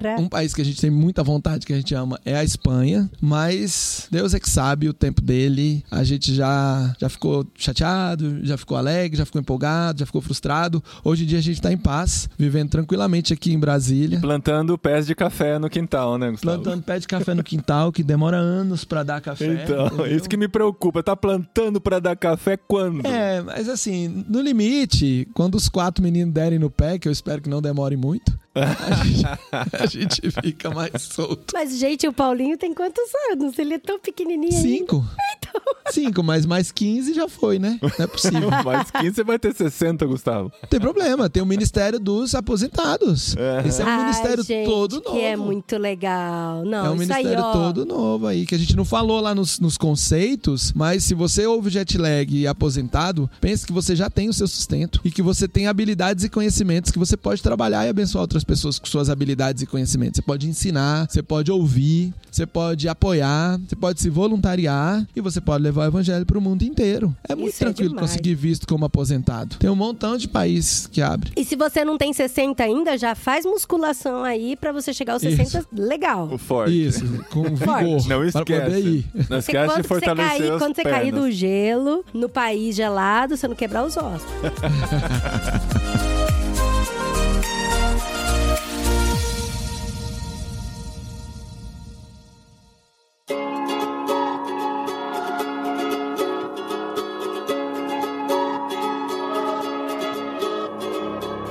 Cara. 0.00 0.20
Um 0.20 0.28
país 0.28 0.54
que 0.54 0.60
a 0.60 0.64
gente 0.64 0.75
tem 0.80 0.90
muita 0.90 1.22
vontade, 1.22 1.66
que 1.66 1.72
a 1.72 1.76
gente 1.76 1.94
ama, 1.94 2.18
é 2.24 2.36
a 2.36 2.44
Espanha. 2.44 3.10
Mas 3.20 4.08
Deus 4.10 4.34
é 4.34 4.40
que 4.40 4.48
sabe 4.48 4.88
o 4.88 4.94
tempo 4.94 5.20
dele. 5.20 5.84
A 5.90 6.04
gente 6.04 6.34
já, 6.34 6.94
já 6.98 7.08
ficou 7.08 7.46
chateado, 7.56 8.44
já 8.44 8.56
ficou 8.56 8.76
alegre, 8.76 9.18
já 9.18 9.24
ficou 9.24 9.40
empolgado, 9.40 10.00
já 10.00 10.06
ficou 10.06 10.20
frustrado. 10.20 10.82
Hoje 11.04 11.24
em 11.24 11.26
dia 11.26 11.38
a 11.38 11.42
gente 11.42 11.60
tá 11.60 11.72
em 11.72 11.76
paz, 11.76 12.28
vivendo 12.38 12.70
tranquilamente 12.70 13.32
aqui 13.32 13.52
em 13.52 13.58
Brasília. 13.58 14.20
Plantando 14.20 14.76
pés 14.78 15.06
de 15.06 15.14
café 15.14 15.58
no 15.58 15.68
quintal, 15.68 16.18
né, 16.18 16.30
Gustavo? 16.30 16.62
Plantando 16.62 16.82
pé 16.82 16.98
de 16.98 17.06
café 17.06 17.34
no 17.34 17.42
quintal, 17.42 17.92
que 17.92 18.02
demora 18.02 18.36
anos 18.36 18.84
pra 18.84 19.02
dar 19.02 19.20
café. 19.20 19.64
Então, 19.64 19.86
entendeu? 19.86 20.16
isso 20.16 20.28
que 20.28 20.36
me 20.36 20.48
preocupa. 20.48 21.02
Tá 21.02 21.16
plantando 21.16 21.80
pra 21.80 21.98
dar 21.98 22.16
café 22.16 22.56
quando? 22.56 23.06
É, 23.06 23.40
mas 23.42 23.68
assim, 23.68 24.24
no 24.28 24.40
limite, 24.40 25.28
quando 25.34 25.54
os 25.54 25.68
quatro 25.68 26.02
meninos 26.02 26.32
derem 26.32 26.58
no 26.58 26.70
pé, 26.70 26.98
que 26.98 27.08
eu 27.08 27.12
espero 27.12 27.42
que 27.42 27.48
não 27.48 27.62
demore 27.62 27.96
muito, 27.96 28.36
a 28.60 29.04
gente, 29.04 29.26
a 29.82 29.86
gente 29.86 30.30
fica 30.42 30.70
mais 30.70 31.02
solto. 31.02 31.52
Mas, 31.52 31.78
gente, 31.78 32.06
o 32.08 32.12
Paulinho 32.12 32.56
tem 32.56 32.72
quantos 32.72 33.04
anos? 33.32 33.58
Ele 33.58 33.74
é 33.74 33.78
tão 33.78 33.98
pequenininho 33.98 34.52
ainda. 34.54 34.68
Cinco. 34.68 35.04
Cinco, 35.90 36.22
mas 36.22 36.44
mais 36.44 36.72
15 36.72 37.14
já 37.14 37.28
foi, 37.28 37.58
né? 37.58 37.78
Não 37.80 37.90
é 38.04 38.06
possível. 38.06 38.50
Mais 38.64 38.90
15 38.90 39.14
você 39.14 39.24
vai 39.24 39.38
ter 39.38 39.54
60, 39.54 40.04
Gustavo. 40.06 40.52
Não 40.62 40.68
tem 40.68 40.80
problema, 40.80 41.30
tem 41.30 41.42
o 41.42 41.46
Ministério 41.46 41.98
dos 42.00 42.34
Aposentados. 42.34 43.36
É. 43.36 43.66
Esse 43.66 43.82
é 43.82 43.84
um 43.84 43.88
Ai, 43.88 44.02
ministério 44.02 44.42
gente, 44.42 44.66
todo 44.66 45.00
novo. 45.02 45.16
Que 45.16 45.24
é 45.24 45.36
muito 45.36 45.76
legal. 45.78 46.64
Não, 46.64 46.86
É 46.86 46.90
um 46.90 47.02
isso 47.02 47.12
aí, 47.12 47.24
ministério 47.24 47.44
ó. 47.44 47.52
todo 47.52 47.86
novo 47.86 48.26
aí, 48.26 48.44
que 48.44 48.54
a 48.54 48.58
gente 48.58 48.76
não 48.76 48.84
falou 48.84 49.20
lá 49.20 49.34
nos, 49.34 49.60
nos 49.60 49.78
conceitos, 49.78 50.72
mas 50.72 51.04
se 51.04 51.14
você 51.14 51.46
ouve 51.46 51.70
jet 51.70 51.96
lag 51.96 52.34
e 52.36 52.46
é 52.46 52.48
aposentado, 52.48 53.30
pense 53.40 53.64
que 53.66 53.72
você 53.72 53.94
já 53.94 54.10
tem 54.10 54.28
o 54.28 54.32
seu 54.32 54.48
sustento 54.48 55.00
e 55.04 55.10
que 55.10 55.22
você 55.22 55.46
tem 55.46 55.68
habilidades 55.68 56.24
e 56.24 56.28
conhecimentos 56.28 56.90
que 56.90 56.98
você 56.98 57.16
pode 57.16 57.42
trabalhar 57.42 57.86
e 57.86 57.88
abençoar 57.88 58.22
outras 58.22 58.42
pessoas 58.46 58.78
com 58.78 58.86
suas 58.86 59.10
habilidades 59.10 59.62
e 59.62 59.66
conhecimentos. 59.66 60.16
Você 60.16 60.22
pode 60.22 60.48
ensinar, 60.48 61.06
você 61.10 61.22
pode 61.22 61.50
ouvir, 61.50 62.12
você 62.30 62.46
pode 62.46 62.88
apoiar, 62.88 63.58
você 63.66 63.74
pode 63.76 64.00
se 64.00 64.08
voluntariar 64.08 65.06
e 65.14 65.20
você 65.20 65.40
pode 65.40 65.62
levar 65.62 65.82
o 65.82 65.88
evangelho 65.88 66.24
para 66.24 66.38
o 66.38 66.40
mundo 66.40 66.62
inteiro. 66.62 67.14
É 67.28 67.34
muito 67.34 67.50
Isso 67.54 67.62
é 67.64 67.66
tranquilo 67.66 67.90
demais. 67.90 68.10
conseguir 68.10 68.34
visto 68.34 68.66
como 68.66 68.84
aposentado. 68.84 69.56
Tem 69.56 69.68
um 69.68 69.74
montão 69.74 70.16
de 70.16 70.28
país 70.28 70.86
que 70.90 71.02
abre. 71.02 71.32
E 71.36 71.44
se 71.44 71.56
você 71.56 71.84
não 71.84 71.98
tem 71.98 72.12
60 72.12 72.62
ainda, 72.62 72.96
já 72.96 73.14
faz 73.14 73.44
musculação 73.44 74.22
aí 74.22 74.54
pra 74.56 74.72
você 74.72 74.92
chegar 74.92 75.14
aos 75.14 75.22
Isso. 75.22 75.36
60 75.36 75.66
legal. 75.72 76.28
O 76.32 76.38
forte. 76.38 76.86
Isso, 76.86 77.04
com 77.30 77.42
vigor. 77.42 78.06
Não 78.06 78.30
para 78.30 78.44
poder 78.44 78.68
esquece. 78.68 78.80
ir. 78.88 79.06
Não 79.28 79.38
esquece 79.38 79.66
de 79.66 79.72
quando 79.72 79.82
você, 79.82 79.88
fortalecer 79.88 80.38
cair, 80.38 80.52
as 80.52 80.58
quando 80.58 80.76
você 80.76 80.82
cair 80.82 81.12
pernas. 81.12 81.20
do 81.20 81.30
gelo, 81.30 82.04
no 82.14 82.28
país 82.28 82.76
gelado, 82.76 83.36
você 83.36 83.48
não 83.48 83.54
quebrar 83.56 83.84
os 83.84 83.96
ossos. 83.96 84.26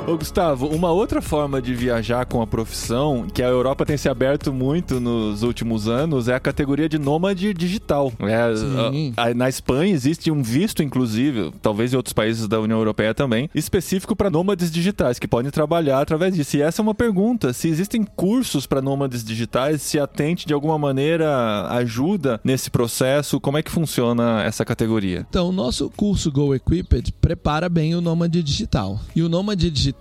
Ô, 0.07 0.15
Gustavo, 0.17 0.67
uma 0.67 0.91
outra 0.91 1.19
forma 1.19 1.59
de 1.59 1.73
viajar 1.73 2.27
com 2.27 2.39
a 2.39 2.45
profissão, 2.45 3.25
que 3.33 3.41
a 3.41 3.47
Europa 3.47 3.83
tem 3.87 3.97
se 3.97 4.07
aberto 4.07 4.53
muito 4.53 4.99
nos 4.99 5.41
últimos 5.41 5.87
anos, 5.87 6.27
é 6.27 6.35
a 6.35 6.39
categoria 6.39 6.87
de 6.87 6.99
nômade 6.99 7.51
digital. 7.55 8.13
É, 8.19 8.55
Sim. 8.55 9.13
a- 9.17 9.23
a- 9.29 9.33
na 9.33 9.49
Espanha 9.49 9.91
existe 9.91 10.29
um 10.29 10.43
visto, 10.43 10.83
inclusive, 10.83 11.51
talvez 11.59 11.91
em 11.91 11.97
outros 11.97 12.13
países 12.13 12.47
da 12.47 12.59
União 12.59 12.77
Europeia 12.77 13.15
também, 13.15 13.49
específico 13.55 14.15
para 14.15 14.29
nômades 14.29 14.69
digitais, 14.69 15.17
que 15.17 15.27
podem 15.27 15.49
trabalhar 15.49 15.99
através 16.01 16.35
disso. 16.35 16.55
E 16.57 16.61
essa 16.61 16.81
é 16.81 16.83
uma 16.83 16.93
pergunta: 16.93 17.51
se 17.51 17.67
existem 17.67 18.03
cursos 18.03 18.67
para 18.67 18.83
nômades 18.83 19.23
digitais, 19.23 19.81
se 19.81 19.97
a 19.97 20.05
Tente 20.05 20.45
de 20.45 20.53
alguma 20.53 20.77
maneira 20.77 21.67
ajuda 21.71 22.39
nesse 22.43 22.69
processo, 22.69 23.39
como 23.39 23.57
é 23.57 23.63
que 23.63 23.71
funciona 23.71 24.43
essa 24.43 24.63
categoria? 24.63 25.25
Então, 25.27 25.49
o 25.49 25.51
nosso 25.51 25.89
curso 25.97 26.31
Go 26.31 26.53
Equipped 26.53 27.11
prepara 27.19 27.67
bem 27.67 27.95
o 27.95 28.01
nômade 28.01 28.43
digital. 28.43 28.99
E 29.15 29.23
o 29.23 29.27
nômade 29.27 29.71
digital 29.71 29.94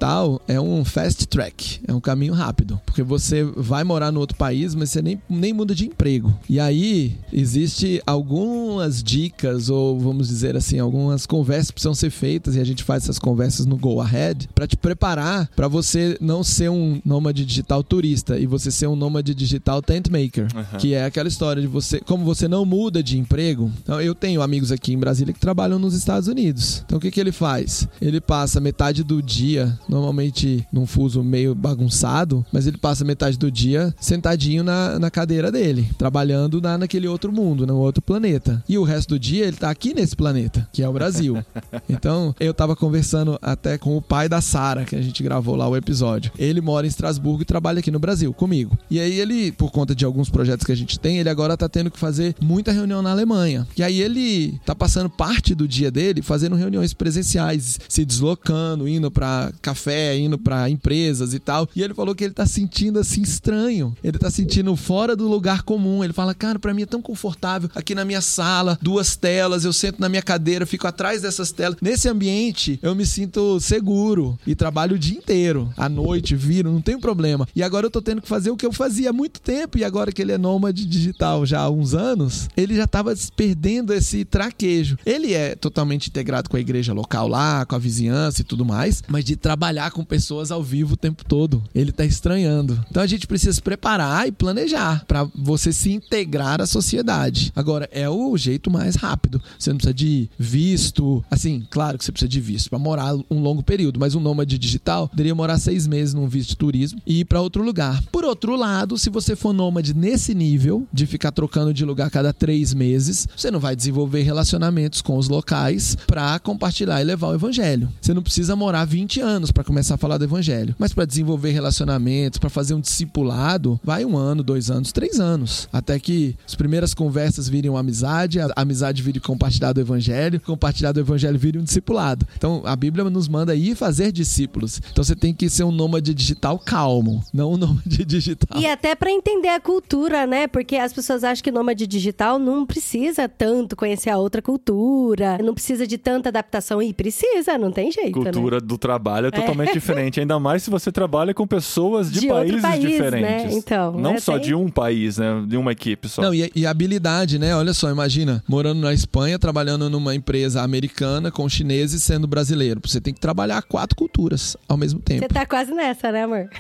é 0.49 0.61
um 0.61 0.85
fast 0.85 1.27
track, 1.27 1.81
é 1.87 1.93
um 1.93 2.01
caminho 2.01 2.33
rápido, 2.35 2.81
porque 2.85 3.03
você 3.03 3.45
vai 3.45 3.85
morar 3.85 4.11
no 4.11 4.21
outro 4.21 4.37
país, 4.37 4.75
mas 4.75 4.91
você 4.91 5.01
nem, 5.03 5.21
nem 5.29 5.53
muda 5.53 5.75
de 5.75 5.87
emprego. 5.87 6.33
E 6.49 6.61
aí, 6.61 7.17
existe 7.33 8.03
algumas 8.07 9.03
dicas 9.03 9.69
ou 9.69 9.99
vamos 9.99 10.29
dizer 10.29 10.57
assim, 10.57 10.79
algumas 10.79 11.27
conversas 11.27 11.69
que 11.69 11.75
precisam 11.75 11.95
ser 11.95 12.11
feitas 12.11 12.57
e 12.57 12.61
a 12.61 12.65
gente 12.65 12.83
faz 12.83 13.05
essas 13.05 13.19
conversas 13.19 13.67
no 13.67 13.77
Go 13.77 14.01
Ahead 14.01 14.49
para 14.55 14.67
te 14.67 14.77
preparar 14.77 15.49
para 15.55 15.69
você 15.69 16.17
não 16.21 16.43
ser 16.43 16.71
um 16.71 17.01
nômade 17.05 17.45
digital 17.45 17.83
turista 17.83 18.39
e 18.39 18.47
você 18.47 18.71
ser 18.71 18.87
um 18.87 18.97
nômade 18.97 19.35
digital 19.35 19.83
tent 19.83 20.09
maker, 20.09 20.49
Aham. 20.55 20.79
que 20.79 20.95
é 20.95 21.05
aquela 21.05 21.29
história 21.29 21.61
de 21.61 21.69
você, 21.69 22.01
como 22.01 22.25
você 22.25 22.49
não 22.49 22.65
muda 22.65 23.03
de 23.03 23.19
emprego. 23.19 23.71
Então, 23.83 24.01
eu 24.01 24.15
tenho 24.15 24.43
amigos 24.43 24.73
aqui 24.73 24.93
em 24.93 24.99
Brasília 24.99 25.33
que 25.33 25.41
trabalham 25.41 25.79
nos 25.79 25.95
Estados 25.95 26.29
Unidos. 26.29 26.83
Então, 26.85 26.99
o 26.99 27.01
que, 27.01 27.11
que 27.11 27.21
ele 27.21 27.33
faz? 27.33 27.89
Ele 28.01 28.21
passa 28.21 28.61
metade 28.61 29.03
do 29.03 29.23
dia, 29.23 29.79
normalmente 29.89 30.67
num 30.73 30.87
fuso 30.87 31.23
meio 31.23 31.55
bagunçado, 31.55 32.45
mas 32.53 32.67
ele 32.67 32.79
passa 32.79 33.05
metade 33.05 33.39
do 33.39 33.51
dia 33.51 33.95
sentadinho 34.01 34.63
na, 34.63 34.99
na 34.99 35.11
cadeira 35.11 35.51
dele, 35.51 35.89
trabalhando 35.99 36.61
na, 36.61 36.79
naquele 36.79 37.09
outro 37.09 37.33
mundo, 37.33 37.67
no 37.67 37.77
outro 37.77 38.03
planeta. 38.03 38.63
E 38.69 38.79
o 38.79 38.85
resto 38.85 39.11
do 39.11 39.19
dia 39.19 39.47
ele 39.47 39.57
tá 39.57 39.71
aqui 39.71 39.95
nesse 39.95 40.17
planeta, 40.17 40.69
que 40.73 40.83
é 40.83 40.89
o 40.89 40.93
Brasil. 40.93 41.43
Então, 41.89 42.35
eu 42.41 42.55
tava 42.55 42.75
conversando 42.75 43.39
até 43.43 43.77
com 43.77 43.97
o 43.97 44.03
pai 44.03 44.29
da 44.29 44.41
Sara, 44.41 44.85
que 44.85 44.97
a 44.97 45.03
gente 45.03 45.23
gravou 45.23 45.55
lá 45.55 45.69
o 45.69 45.77
episódio. 45.77 46.33
Ele 46.39 46.61
mora 46.61 46.87
em 46.87 46.89
Estrasburgo 46.89 47.43
e 47.43 47.45
trabalha 47.45 47.81
aqui 47.81 47.91
no 47.91 47.99
Brasil 47.99 48.33
comigo. 48.33 48.77
E 48.91 48.99
aí 48.99 49.21
ele, 49.21 49.53
por 49.53 49.71
conta 49.71 49.95
de 49.95 50.05
alguns 50.05 50.31
projetos 50.31 50.65
que 50.65 50.73
a 50.73 50.77
gente 50.77 50.99
tem, 50.99 51.19
ele 51.19 51.29
agora 51.29 51.57
tá 51.57 51.69
tendo 51.69 51.91
que 51.91 51.99
fazer 51.99 52.35
muita 52.41 52.73
reunião 52.73 53.03
na 53.03 53.11
Alemanha. 53.11 53.67
E 53.77 53.83
aí 53.83 54.01
ele 54.01 54.59
tá 54.65 54.75
passando 54.75 55.11
parte 55.11 55.55
do 55.55 55.69
dia 55.69 55.91
dele 55.91 56.23
fazendo 56.23 56.57
reuniões 56.57 56.95
presenciais, 56.95 57.79
se 57.89 58.05
deslocando, 58.05 58.89
indo 58.89 59.11
pra 59.11 59.53
café, 59.61 59.74
indo 60.17 60.39
pra 60.39 60.69
empresas 60.71 61.35
e 61.35 61.39
tal. 61.39 61.69
E 61.75 61.83
ele 61.83 61.95
falou 61.95 62.15
que 62.15 62.25
ele 62.25 62.35
tá 62.35 62.47
sentindo 62.47 62.99
assim 62.99 63.23
estranho. 63.23 63.95
Ele 64.03 64.19
tá 64.19 64.31
sentindo 64.31 64.75
fora 64.77 65.15
do 65.17 65.29
lugar 65.29 65.63
comum. 65.63 66.03
Ele 66.03 66.13
fala: 66.13 66.35
"Cara, 66.35 66.59
pra 66.59 66.75
mim 66.75 66.83
é 66.83 66.87
tão 66.87 67.03
confortável 67.03 67.71
aqui 67.75 67.95
na 67.95 68.05
minha 68.05 68.21
sala, 68.21 68.79
duas 68.81 69.17
telas, 69.17 69.65
eu 69.65 69.73
sento 69.73 70.01
na 70.01 70.09
minha 70.09 70.23
cadeira, 70.23 70.67
fico 70.67 70.87
atrás 70.87 71.23
dessas 71.23 71.53
telas. 71.53 71.77
Nesse 71.81 72.09
ambiente, 72.09 72.79
eu 72.83 72.95
me 72.95 73.07
sinto 73.07 73.61
seguro 73.61 74.39
e 74.47 74.55
trabalho 74.55 74.97
o 74.97 74.99
dia 74.99 75.17
inteiro. 75.17 75.73
À 75.77 75.89
noite, 75.89 76.35
viro, 76.35 76.73
não 76.73 76.81
tem 76.81 76.99
problema. 76.99 77.47
E 77.55 77.63
agora 77.63 77.87
eu 77.87 77.91
tô 77.91 78.01
tendo 78.01 78.23
que 78.23 78.29
fazer 78.29 78.51
o 78.51 78.57
que 78.57 78.67
eu 78.67 78.73
fazia 78.73 79.11
há 79.11 79.13
muito 79.13 79.41
tempo 79.41 79.79
e 79.79 79.85
agora 79.85 80.13
que 80.13 80.23
ele 80.23 80.33
é 80.33 80.39
nômade 80.39 80.85
digital 80.87 81.45
já 81.45 81.61
há 81.61 81.71
uns 81.71 81.95
anos, 81.95 82.49
ele 82.57 82.75
já 82.75 82.87
tava 82.87 83.15
perdendo 83.37 83.93
esse 83.93 84.25
traquejo. 84.25 84.97
Ele 85.05 85.33
é 85.33 85.55
totalmente 85.55 86.09
integrado 86.09 86.49
com 86.49 86.57
a 86.57 86.61
igreja 86.61 86.93
local 86.93 87.29
lá, 87.29 87.65
com 87.65 87.75
a 87.75 87.79
vizinhança 87.79 88.41
e 88.41 88.45
tudo 88.45 88.65
mais, 88.65 89.03
mas 89.09 89.25
de 89.25 89.37
trabalhar 89.65 89.91
com 89.93 90.05
pessoas 90.05 90.51
ao 90.51 90.63
vivo 90.63 90.93
o 90.93 90.97
tempo 90.97 91.25
todo, 91.25 91.63
ele 91.75 91.91
tá 91.91 92.05
estranhando. 92.05 92.79
Então 92.91 93.03
a 93.03 93.07
gente 93.07 93.27
precisa 93.27 93.55
se 93.55 93.63
preparar 93.63 94.29
e 94.29 94.33
planejar 94.33 95.03
para 95.07 95.25
você 95.35 95.73
se 95.73 95.91
integrar 95.91 96.61
à 96.61 96.67
sociedade. 96.67 97.51
Agora 97.57 97.89
é 97.91 98.07
o 98.07 98.37
jeito 98.37 98.71
mais 98.71 98.95
rápido. 98.95 99.41
Você 99.59 99.71
não 99.71 99.79
precisa 99.79 99.95
de 99.95 100.29
visto, 100.39 101.25
assim, 101.31 101.67
claro 101.71 101.97
que 101.97 102.05
você 102.05 102.13
precisa 102.13 102.29
de 102.29 102.41
visto 102.43 102.69
para 102.69 102.79
morar 102.79 103.15
um 103.31 103.41
longo 103.41 103.63
período, 103.63 103.99
mas 103.99 104.15
um 104.15 104.21
nômade 104.21 104.59
digital 104.59 105.09
poderia 105.09 105.35
morar 105.35 105.57
seis 105.57 105.87
meses 105.87 106.13
num 106.13 106.29
visto 106.29 106.51
de 106.51 106.57
turismo 106.57 107.01
e 107.07 107.21
ir 107.21 107.25
para 107.25 107.41
outro 107.41 107.63
lugar. 107.63 108.03
Por 108.13 108.23
outro 108.23 108.57
lado, 108.57 108.99
se 108.99 109.09
você 109.09 109.35
for 109.35 109.55
nômade 109.55 109.95
nesse 109.95 110.35
nível 110.35 110.87
de 110.93 111.07
ficar 111.07 111.33
trocando 111.33 111.73
de 111.73 111.87
lugar 111.87 112.11
cada 112.11 112.35
três 112.35 112.75
meses, 112.75 113.27
você 113.35 113.51
não 113.51 113.61
vai 113.61 113.75
desenvolver 113.75 114.21
relacionamentos 114.21 115.01
com 115.01 115.17
os 115.17 115.27
locais 115.27 115.97
para 116.07 116.39
compartilhar 116.39 117.01
e 117.01 117.05
levar 117.05 117.29
o 117.29 117.35
evangelho. 117.35 117.89
Você 117.99 118.13
não 118.13 118.23
precisa 118.23 118.55
morar 118.55 118.85
20 118.85 119.21
anos 119.21 119.54
para 119.55 119.65
começar 119.65 119.95
a 119.95 119.99
falar 119.99 120.19
do 120.19 120.25
evangelho, 120.25 120.75
mas 120.79 120.93
para 120.93 121.05
desenvolver 121.05 121.53
relacionamentos, 121.53 122.39
para 122.39 122.51
fazer 122.51 122.75
um 122.75 122.81
discipulado, 122.81 123.81
vai 123.83 124.05
um 124.05 124.17
ano, 124.17 124.43
dois 124.43 124.71
anos, 124.71 124.93
três 124.93 125.21
anos, 125.21 125.69
até 125.73 125.99
que 125.99 126.37
as 126.47 126.55
primeiras 126.55 126.93
conversas 126.93 127.49
virem 127.49 127.71
uma 127.71 127.81
amizade, 127.81 128.41
a 128.41 128.51
amizade 128.57 129.03
vire 129.03 129.21
compartilhar 129.21 129.73
do 129.73 129.81
evangelho, 129.81 130.41
compartilhar 130.41 130.93
do 130.93 131.01
evangelho 131.01 131.39
vire 131.39 131.59
um 131.59 131.63
discipulado. 131.63 132.27
Então 132.37 132.63
a 132.65 132.75
Bíblia 132.75 133.05
nos 133.09 133.29
manda 133.29 133.55
ir 133.55 133.77
fazer 133.77 134.11
discípulos. 134.11 134.81
Então 134.91 135.05
você 135.05 135.15
tem 135.15 135.33
que 135.33 135.49
ser 135.49 135.65
um 135.65 135.71
nômade 135.71 136.13
digital 136.13 136.59
calmo, 136.59 137.23
não 137.33 137.53
um 137.53 137.57
nômade 137.57 138.03
digital. 138.05 138.61
E 138.61 138.67
até 138.67 138.95
pra 138.95 139.11
entender 139.11 139.49
a 139.49 139.61
cultura, 139.61 140.27
né? 140.27 140.49
Porque 140.49 140.77
as 140.77 140.93
pessoas 140.93 141.23
acham 141.23 141.43
que 141.43 141.53
nômade 141.53 141.87
digital 141.87 142.39
não 142.39 142.67
precisa 142.67 143.29
tanto 143.29 143.77
conhecer 143.77 144.11
a 144.11 144.19
outra 144.19 144.43
cultura, 144.43 145.39
não 145.39 145.55
precisa 145.55 145.87
de 145.87 145.97
tanta 145.97 146.29
adaptação. 146.29 146.83
E 146.83 146.93
precisa, 146.93 147.57
não 147.57 147.71
tem 147.71 147.93
jeito, 147.93 148.19
né? 148.19 148.33
Cultura 148.33 148.61
do 148.61 148.77
trabalho 148.77 149.29
é 149.29 149.31
totalmente 149.41 149.73
diferente, 149.75 150.21
ainda 150.21 150.39
mais 150.39 150.63
se 150.63 150.71
você 150.71 150.91
trabalha 150.93 151.33
com 151.35 151.47
pessoas 151.47 152.11
de, 152.11 152.21
De 152.21 152.29
países 152.29 152.63
país, 152.63 152.81
diferentes. 152.83 153.45
né? 153.45 153.49
Então, 153.53 153.93
não 153.93 154.13
né, 154.15 154.21
só 154.21 154.35
tem- 154.35 154.43
de 154.43 154.55
um 154.55 154.69
país, 154.69 155.19
né? 155.19 155.45
De 155.47 155.57
uma 155.57 155.73
equipe 155.73 156.09
só. 156.09 156.23
Não, 156.23 156.35
e, 156.35 156.51
e 156.55 156.67
habilidade, 156.67 157.39
né? 157.39 157.55
Olha 157.55 157.73
só, 157.75 157.91
imagina, 157.91 158.43
morando 158.49 158.81
na 158.81 158.93
Espanha, 158.93 159.39
trabalhando 159.39 159.89
numa 159.91 160.15
empresa 160.15 160.63
americana 160.63 161.31
com 161.31 161.49
chineses 161.49 162.03
sendo 162.03 162.27
brasileiro. 162.27 162.81
Você 162.85 163.01
tem 163.01 163.13
que 163.15 163.21
trabalhar 163.21 163.63
quatro 163.63 163.97
culturas 163.97 164.57
ao 164.69 164.77
mesmo 164.77 165.01
tempo. 165.01 165.21
Você 165.23 165.29
tá 165.29 165.45
quase 165.47 165.73
nessa, 165.73 166.11
né, 166.13 166.25
amor? 166.25 166.49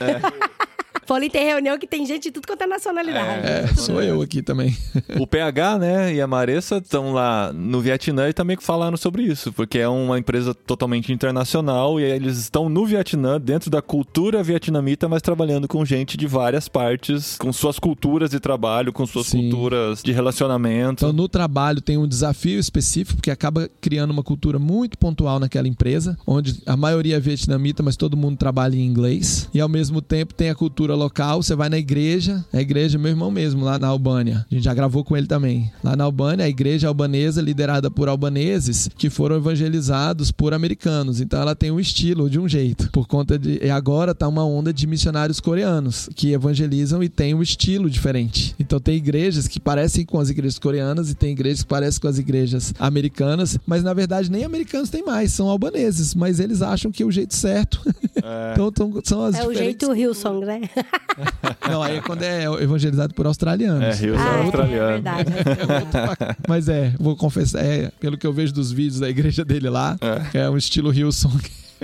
Paulinho 1.07 1.31
tem 1.31 1.45
reunião 1.45 1.79
que 1.79 1.87
tem 1.87 2.05
gente 2.07 2.25
de 2.25 2.31
tudo 2.31 2.47
quanto 2.47 2.63
é 2.63 2.67
nacionalidade. 2.67 3.47
É, 3.47 3.67
sou 3.75 4.03
eu 4.03 4.23
aqui 4.23 4.43
também. 4.43 4.77
O 5.21 5.27
PH, 5.27 5.79
né, 5.79 6.15
e 6.15 6.21
a 6.21 6.27
Maressa 6.27 6.79
estão 6.79 7.13
lá 7.13 7.53
no 7.53 7.81
Vietnã 7.81 8.29
e 8.29 8.33
também 8.33 8.57
falaram 8.61 8.97
sobre 8.97 9.23
isso, 9.23 9.53
porque 9.53 9.79
é 9.79 9.89
uma 9.89 10.19
empresa 10.19 10.55
totalmente 10.55 11.13
internacional 11.13 12.01
e 12.01 12.03
eles 12.03 12.39
estão 12.39 12.69
no 12.69 12.85
Vietnã, 12.85 13.41
dentro 13.41 13.71
da 13.71 13.81
cultura 13.81 14.43
vietnamita, 14.43 15.09
mas 15.09 15.23
trabalhando 15.23 15.69
com 15.69 15.85
gente 15.85 16.17
de 16.17 16.27
várias 16.27 16.69
partes, 16.69 17.37
com 17.39 17.53
suas 17.53 17.79
culturas 17.79 18.31
de 18.31 18.41
trabalho, 18.41 18.93
com 18.93 19.07
suas 19.07 19.27
Sim. 19.29 19.51
culturas 19.51 20.03
de 20.03 20.13
relacionamento. 20.13 21.05
Então, 21.05 21.13
no 21.13 21.29
trabalho 21.29 21.81
tem 21.81 21.97
um 21.97 22.07
desafio 22.07 22.59
específico, 22.59 23.17
porque 23.17 23.31
acaba 23.31 23.69
criando 23.81 24.11
uma 24.11 24.23
cultura 24.23 24.59
muito 24.59 24.99
pontual 24.99 25.39
naquela 25.39 25.69
empresa, 25.69 26.17
onde 26.27 26.63
a 26.67 26.77
maioria 26.77 27.17
é 27.17 27.21
vietnamita, 27.21 27.83
mas 27.83 27.97
todo 27.97 28.17
mundo 28.17 28.37
trabalha 28.37 28.77
em 28.77 28.85
inglês. 28.85 29.49
E 29.53 29.61
ao 29.61 29.69
mesmo 29.69 30.01
tempo 30.01 30.35
tem 30.35 30.51
a 30.51 30.55
cultura 30.55 30.94
local. 30.97 31.43
Você 31.43 31.55
vai 31.55 31.69
na 31.69 31.79
igreja, 31.79 32.45
a 32.53 32.61
igreja, 32.61 32.99
meu 32.99 33.11
irmão 33.11 33.31
mesmo, 33.31 33.65
lá 33.65 33.79
na 33.79 33.89
Albânia. 33.89 34.45
A 34.51 34.55
gente 34.55 34.65
já 34.65 34.75
gravou 34.75 35.05
com 35.05 35.17
ele 35.17 35.27
também. 35.27 35.71
Lá 35.83 35.95
na 35.97 36.05
Albânia, 36.05 36.45
a 36.45 36.49
igreja 36.49 36.89
albanesa, 36.89 37.41
liderada 37.43 37.91
por 37.91 38.09
albaneses, 38.09 38.89
que 38.97 39.11
foram 39.11 39.37
evangelizados 39.37 40.31
por 40.31 40.53
americanos. 40.55 41.21
Então 41.21 41.41
ela 41.41 41.55
tem 41.55 41.71
um 41.71 41.81
estilo 41.81 42.29
de 42.31 42.39
um 42.39 42.49
jeito. 42.49 42.91
Por 42.91 43.07
conta 43.07 43.39
de. 43.39 43.59
E 43.63 43.71
agora 43.71 44.15
tá 44.15 44.29
uma 44.29 44.45
onda 44.45 44.73
de 44.73 44.87
missionários 44.87 45.41
coreanos 45.41 46.09
que 46.15 46.33
evangelizam 46.33 47.03
e 47.03 47.09
tem 47.09 47.35
um 47.35 47.43
estilo 47.43 47.89
diferente. 47.91 48.55
Então 48.59 48.79
tem 48.81 48.97
igrejas 48.97 49.49
que 49.49 49.61
parecem 49.61 50.05
com 50.05 50.19
as 50.19 50.31
igrejas 50.31 50.59
coreanas 50.59 51.11
e 51.11 51.15
tem 51.15 51.33
igrejas 51.33 51.63
que 51.63 51.69
parecem 51.69 52.01
com 52.01 52.09
as 52.09 52.19
igrejas 52.19 52.73
americanas, 52.79 53.59
mas 53.67 53.83
na 53.83 53.93
verdade 53.95 54.31
nem 54.31 54.45
americanos 54.45 54.91
tem 54.91 55.05
mais, 55.05 55.33
são 55.33 55.49
albaneses, 55.49 56.15
mas 56.15 56.41
eles 56.41 56.63
acham 56.63 56.91
que 56.91 57.03
é 57.03 57.07
o 57.07 57.11
jeito 57.11 57.35
certo. 57.35 57.81
então 58.53 58.71
tão- 58.73 59.01
são 59.05 59.25
as 59.25 59.35
É 59.37 59.47
o 59.47 59.55
jeito 59.55 59.93
Hillsong, 59.95 60.45
né? 60.45 60.61
Não, 61.71 61.83
aí 61.83 61.97
é 61.99 62.01
quando 62.01 62.23
é 62.23 62.45
evangelizado 62.63 63.15
por 63.15 63.27
australianos. 63.27 63.83
É, 63.83 63.93
Rio 63.95 64.15
Ah, 64.19 64.37
é, 64.39 64.43
australiano. 64.43 64.89
é 64.89 64.93
verdade. 64.93 65.31
Mas 66.49 66.69
é, 66.69 66.93
vou 66.99 67.17
confessar, 67.17 67.65
é, 67.65 67.91
pelo 68.01 68.19
que 68.19 68.27
eu 68.27 68.33
vejo 68.33 68.53
dos 68.53 68.71
vídeos 68.73 69.01
da 69.01 69.09
igreja 69.09 69.45
dele 69.45 69.69
lá, 69.71 69.97
é, 70.33 70.49
um 70.51 70.57
estilo 70.57 70.93
Hillsong. 70.93 71.41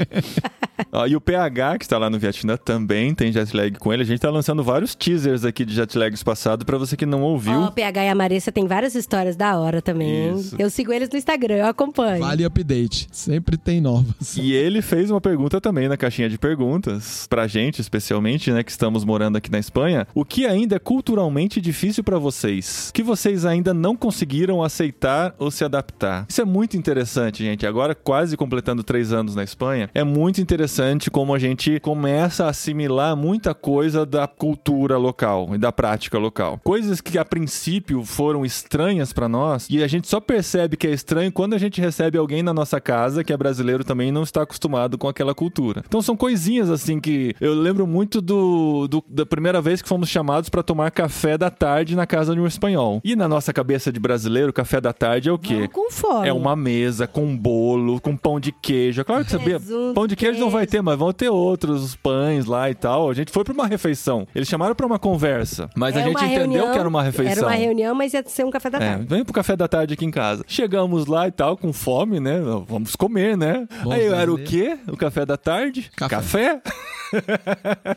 Ó, 0.92 1.07
e 1.07 1.14
o 1.14 1.20
PH, 1.20 1.78
que 1.78 1.84
está 1.84 1.98
lá 1.98 2.09
no 2.09 2.18
Vietnã, 2.18 2.57
também 2.57 3.14
tem 3.14 3.32
jet 3.32 3.55
lag 3.55 3.78
com 3.78 3.92
ele. 3.92 4.03
A 4.03 4.07
gente 4.07 4.20
tá 4.20 4.30
lançando 4.30 4.62
vários 4.62 4.94
teasers 4.94 5.44
aqui 5.44 5.64
de 5.64 5.74
jet 5.74 5.96
lags 5.96 6.22
passado 6.22 6.64
pra 6.64 6.78
você 6.78 6.96
que 6.96 7.07
não 7.07 7.22
ouviu. 7.22 7.61
Ó, 7.61 7.66
o 7.66 7.72
PH 7.72 8.05
e 8.05 8.09
a 8.09 8.14
Marissa 8.14 8.51
tem 8.51 8.66
várias 8.66 8.94
histórias 8.94 9.36
da 9.36 9.57
hora 9.59 9.82
também. 9.82 10.34
Isso. 10.34 10.57
Eu 10.59 10.70
sigo 10.70 10.92
eles 10.92 11.09
no 11.11 11.18
Instagram, 11.18 11.57
eu 11.57 11.66
acompanho. 11.66 12.24
Vale 12.24 12.44
update, 12.44 13.09
sempre 13.12 13.57
tem 13.57 13.80
novas. 13.80 14.36
E 14.36 14.53
ele 14.53 14.82
fez 14.82 15.11
uma 15.11 15.20
pergunta 15.20 15.61
também 15.61 15.88
na 15.88 15.96
caixinha 15.96 16.28
de 16.28 16.38
perguntas, 16.38 17.26
pra 17.28 17.46
gente 17.46 17.80
especialmente, 17.80 18.51
né, 18.51 18.62
que 18.62 18.70
estamos 18.70 19.05
morando 19.05 19.36
aqui 19.36 19.51
na 19.51 19.59
Espanha. 19.59 20.07
O 20.14 20.24
que 20.24 20.46
ainda 20.46 20.76
é 20.76 20.78
culturalmente 20.78 21.61
difícil 21.61 22.03
pra 22.03 22.18
vocês? 22.18 22.90
Que 22.92 23.03
vocês 23.03 23.44
ainda 23.44 23.74
não 23.74 23.94
conseguiram 23.94 24.62
aceitar 24.62 25.34
ou 25.38 25.51
se 25.51 25.64
adaptar? 25.64 26.26
Isso 26.28 26.40
é 26.40 26.44
muito 26.44 26.76
interessante, 26.76 27.44
gente. 27.44 27.66
Agora, 27.66 27.94
quase 27.94 28.36
completando 28.36 28.82
três 28.82 29.12
anos 29.12 29.34
na 29.34 29.44
Espanha, 29.44 29.89
é 29.95 30.05
muito 30.05 30.41
interessante 30.41 31.11
como 31.11 31.34
a 31.34 31.38
gente 31.38 31.78
começa 31.80 32.45
a 32.47 32.51
assimilar 32.51 33.16
muita 33.16 33.55
coisa 33.55 34.05
da 34.07 34.26
cultura 34.26 34.97
local 34.97 35.49
e 35.55 35.59
da 35.59 35.72
prática 35.72 36.18
local. 36.18 36.61
Coisas 36.62 37.01
que 37.01 37.18
a 37.18 37.24
princípio 37.24 38.05
foram 38.05 38.45
estranhas 38.45 39.12
pra 39.12 39.28
nós 39.28 39.66
e 39.70 39.82
a 39.82 39.86
gente 39.86 40.09
só 40.09 40.20
percebe 40.20 40.76
que 40.76 40.86
é 40.86 40.91
estranho 40.93 41.32
quando 41.32 41.55
a 41.55 41.59
gente 41.59 41.80
recebe 41.80 42.16
alguém 42.18 42.43
na 42.43 42.53
nossa 42.55 42.80
casa 42.80 43.24
que 43.24 43.32
é 43.32 43.36
brasileiro 43.36 43.84
também 43.84 44.09
e 44.09 44.12
não 44.12 44.22
está 44.22 44.43
acostumado 44.43 44.97
com 44.99 45.09
aquela 45.09 45.34
cultura. 45.34 45.82
Então 45.86 46.01
são 46.03 46.16
coisinhas 46.16 46.70
assim 46.70 47.01
que 47.01 47.34
eu 47.41 47.55
lembro 47.55 47.86
muito 47.86 48.20
do, 48.20 48.86
do- 48.88 49.05
da 49.09 49.26
primeira 49.26 49.61
vez 49.61 49.82
que 49.82 49.88
fomos 49.88 50.09
chamados 50.09 50.49
pra 50.49 50.62
tomar 50.62 50.91
café 50.91 51.36
da 51.36 51.51
tarde 51.51 51.97
na 51.97 52.07
casa 52.07 52.34
de 52.34 52.41
um 52.41 52.47
espanhol. 52.47 53.01
E 53.05 53.16
na 53.16 53.26
nossa 53.28 53.53
cabeça 53.53 53.93
de 53.93 53.99
brasileiro, 54.01 54.53
café 54.53 54.80
da 54.80 54.93
tarde 54.93 55.28
é 55.28 55.32
o 55.32 55.38
quê? 55.38 55.55
Vamos 55.55 55.68
com 55.72 55.91
fome. 55.91 56.28
É 56.28 56.32
uma 56.32 56.55
mesa 56.55 57.07
com 57.07 57.36
bolo, 57.36 58.01
com 58.01 58.16
pão 58.16 58.38
de 58.41 58.53
queijo. 58.53 59.01
É 59.01 59.05
Claro 59.05 59.24
que 59.24 59.30
sabia, 59.30 59.59
Presunto, 59.71 59.95
pão 59.95 60.07
de 60.07 60.16
queijo 60.16 60.39
não 60.41 60.51
vai 60.51 60.62
queijo. 60.66 60.71
ter, 60.73 60.83
mas 60.83 60.99
vão 60.99 61.12
ter 61.12 61.29
outros 61.29 61.95
pães 61.97 62.45
lá 62.47 62.68
e 62.71 62.75
tal. 62.75 63.09
A 63.11 63.14
gente 63.14 63.31
foi 63.31 63.45
pra 63.45 63.53
uma 63.55 63.66
refeição. 63.66 64.27
Eles 64.35 64.49
chamaram 64.49 64.75
pra 64.75 64.87
uma 64.87 64.99
conversa, 64.99 65.71
mas 65.77 65.97
a 65.97 66.01
É 66.01 66.05
gente 66.05 66.16
entendeu 66.25 66.39
reunião- 66.41 66.73
que 66.73 66.79
era 66.79 66.89
uma 66.89 67.03
refeição. 67.03 67.33
Era 67.33 67.47
uma 67.47 67.55
reunião, 67.55 67.95
mas 67.95 68.12
ia 68.12 68.23
ser 68.27 68.45
um 68.45 68.51
café 68.51 68.71
da 68.71 68.79
É, 68.79 68.81
tarde. 68.81 69.07
vem 69.09 69.25
pro 69.25 69.33
café 69.33 69.57
da 69.57 69.68
tarde 69.68 69.95
aqui 69.95 70.05
em 70.05 70.11
casa. 70.11 70.45
Chegamos 70.47 71.07
lá 71.07 71.29
e 71.29 71.31
tal, 71.31 71.57
com 71.57 71.73
fome, 71.73 72.18
né? 72.21 72.41
Vamos 72.66 72.97
comer, 72.97 73.37
né? 73.37 73.66
Bom 73.83 73.93
Aí 73.93 74.05
era 74.07 74.33
o 74.33 74.39
quê? 74.39 74.79
O 74.89 74.97
café 74.97 75.25
da 75.25 75.37
tarde? 75.37 75.91
Café. 75.97 76.16
Café? 76.16 76.62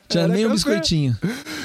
Tinha 0.07 0.27
nem 0.27 0.45
um 0.45 0.51
biscoitinho. 0.51 1.15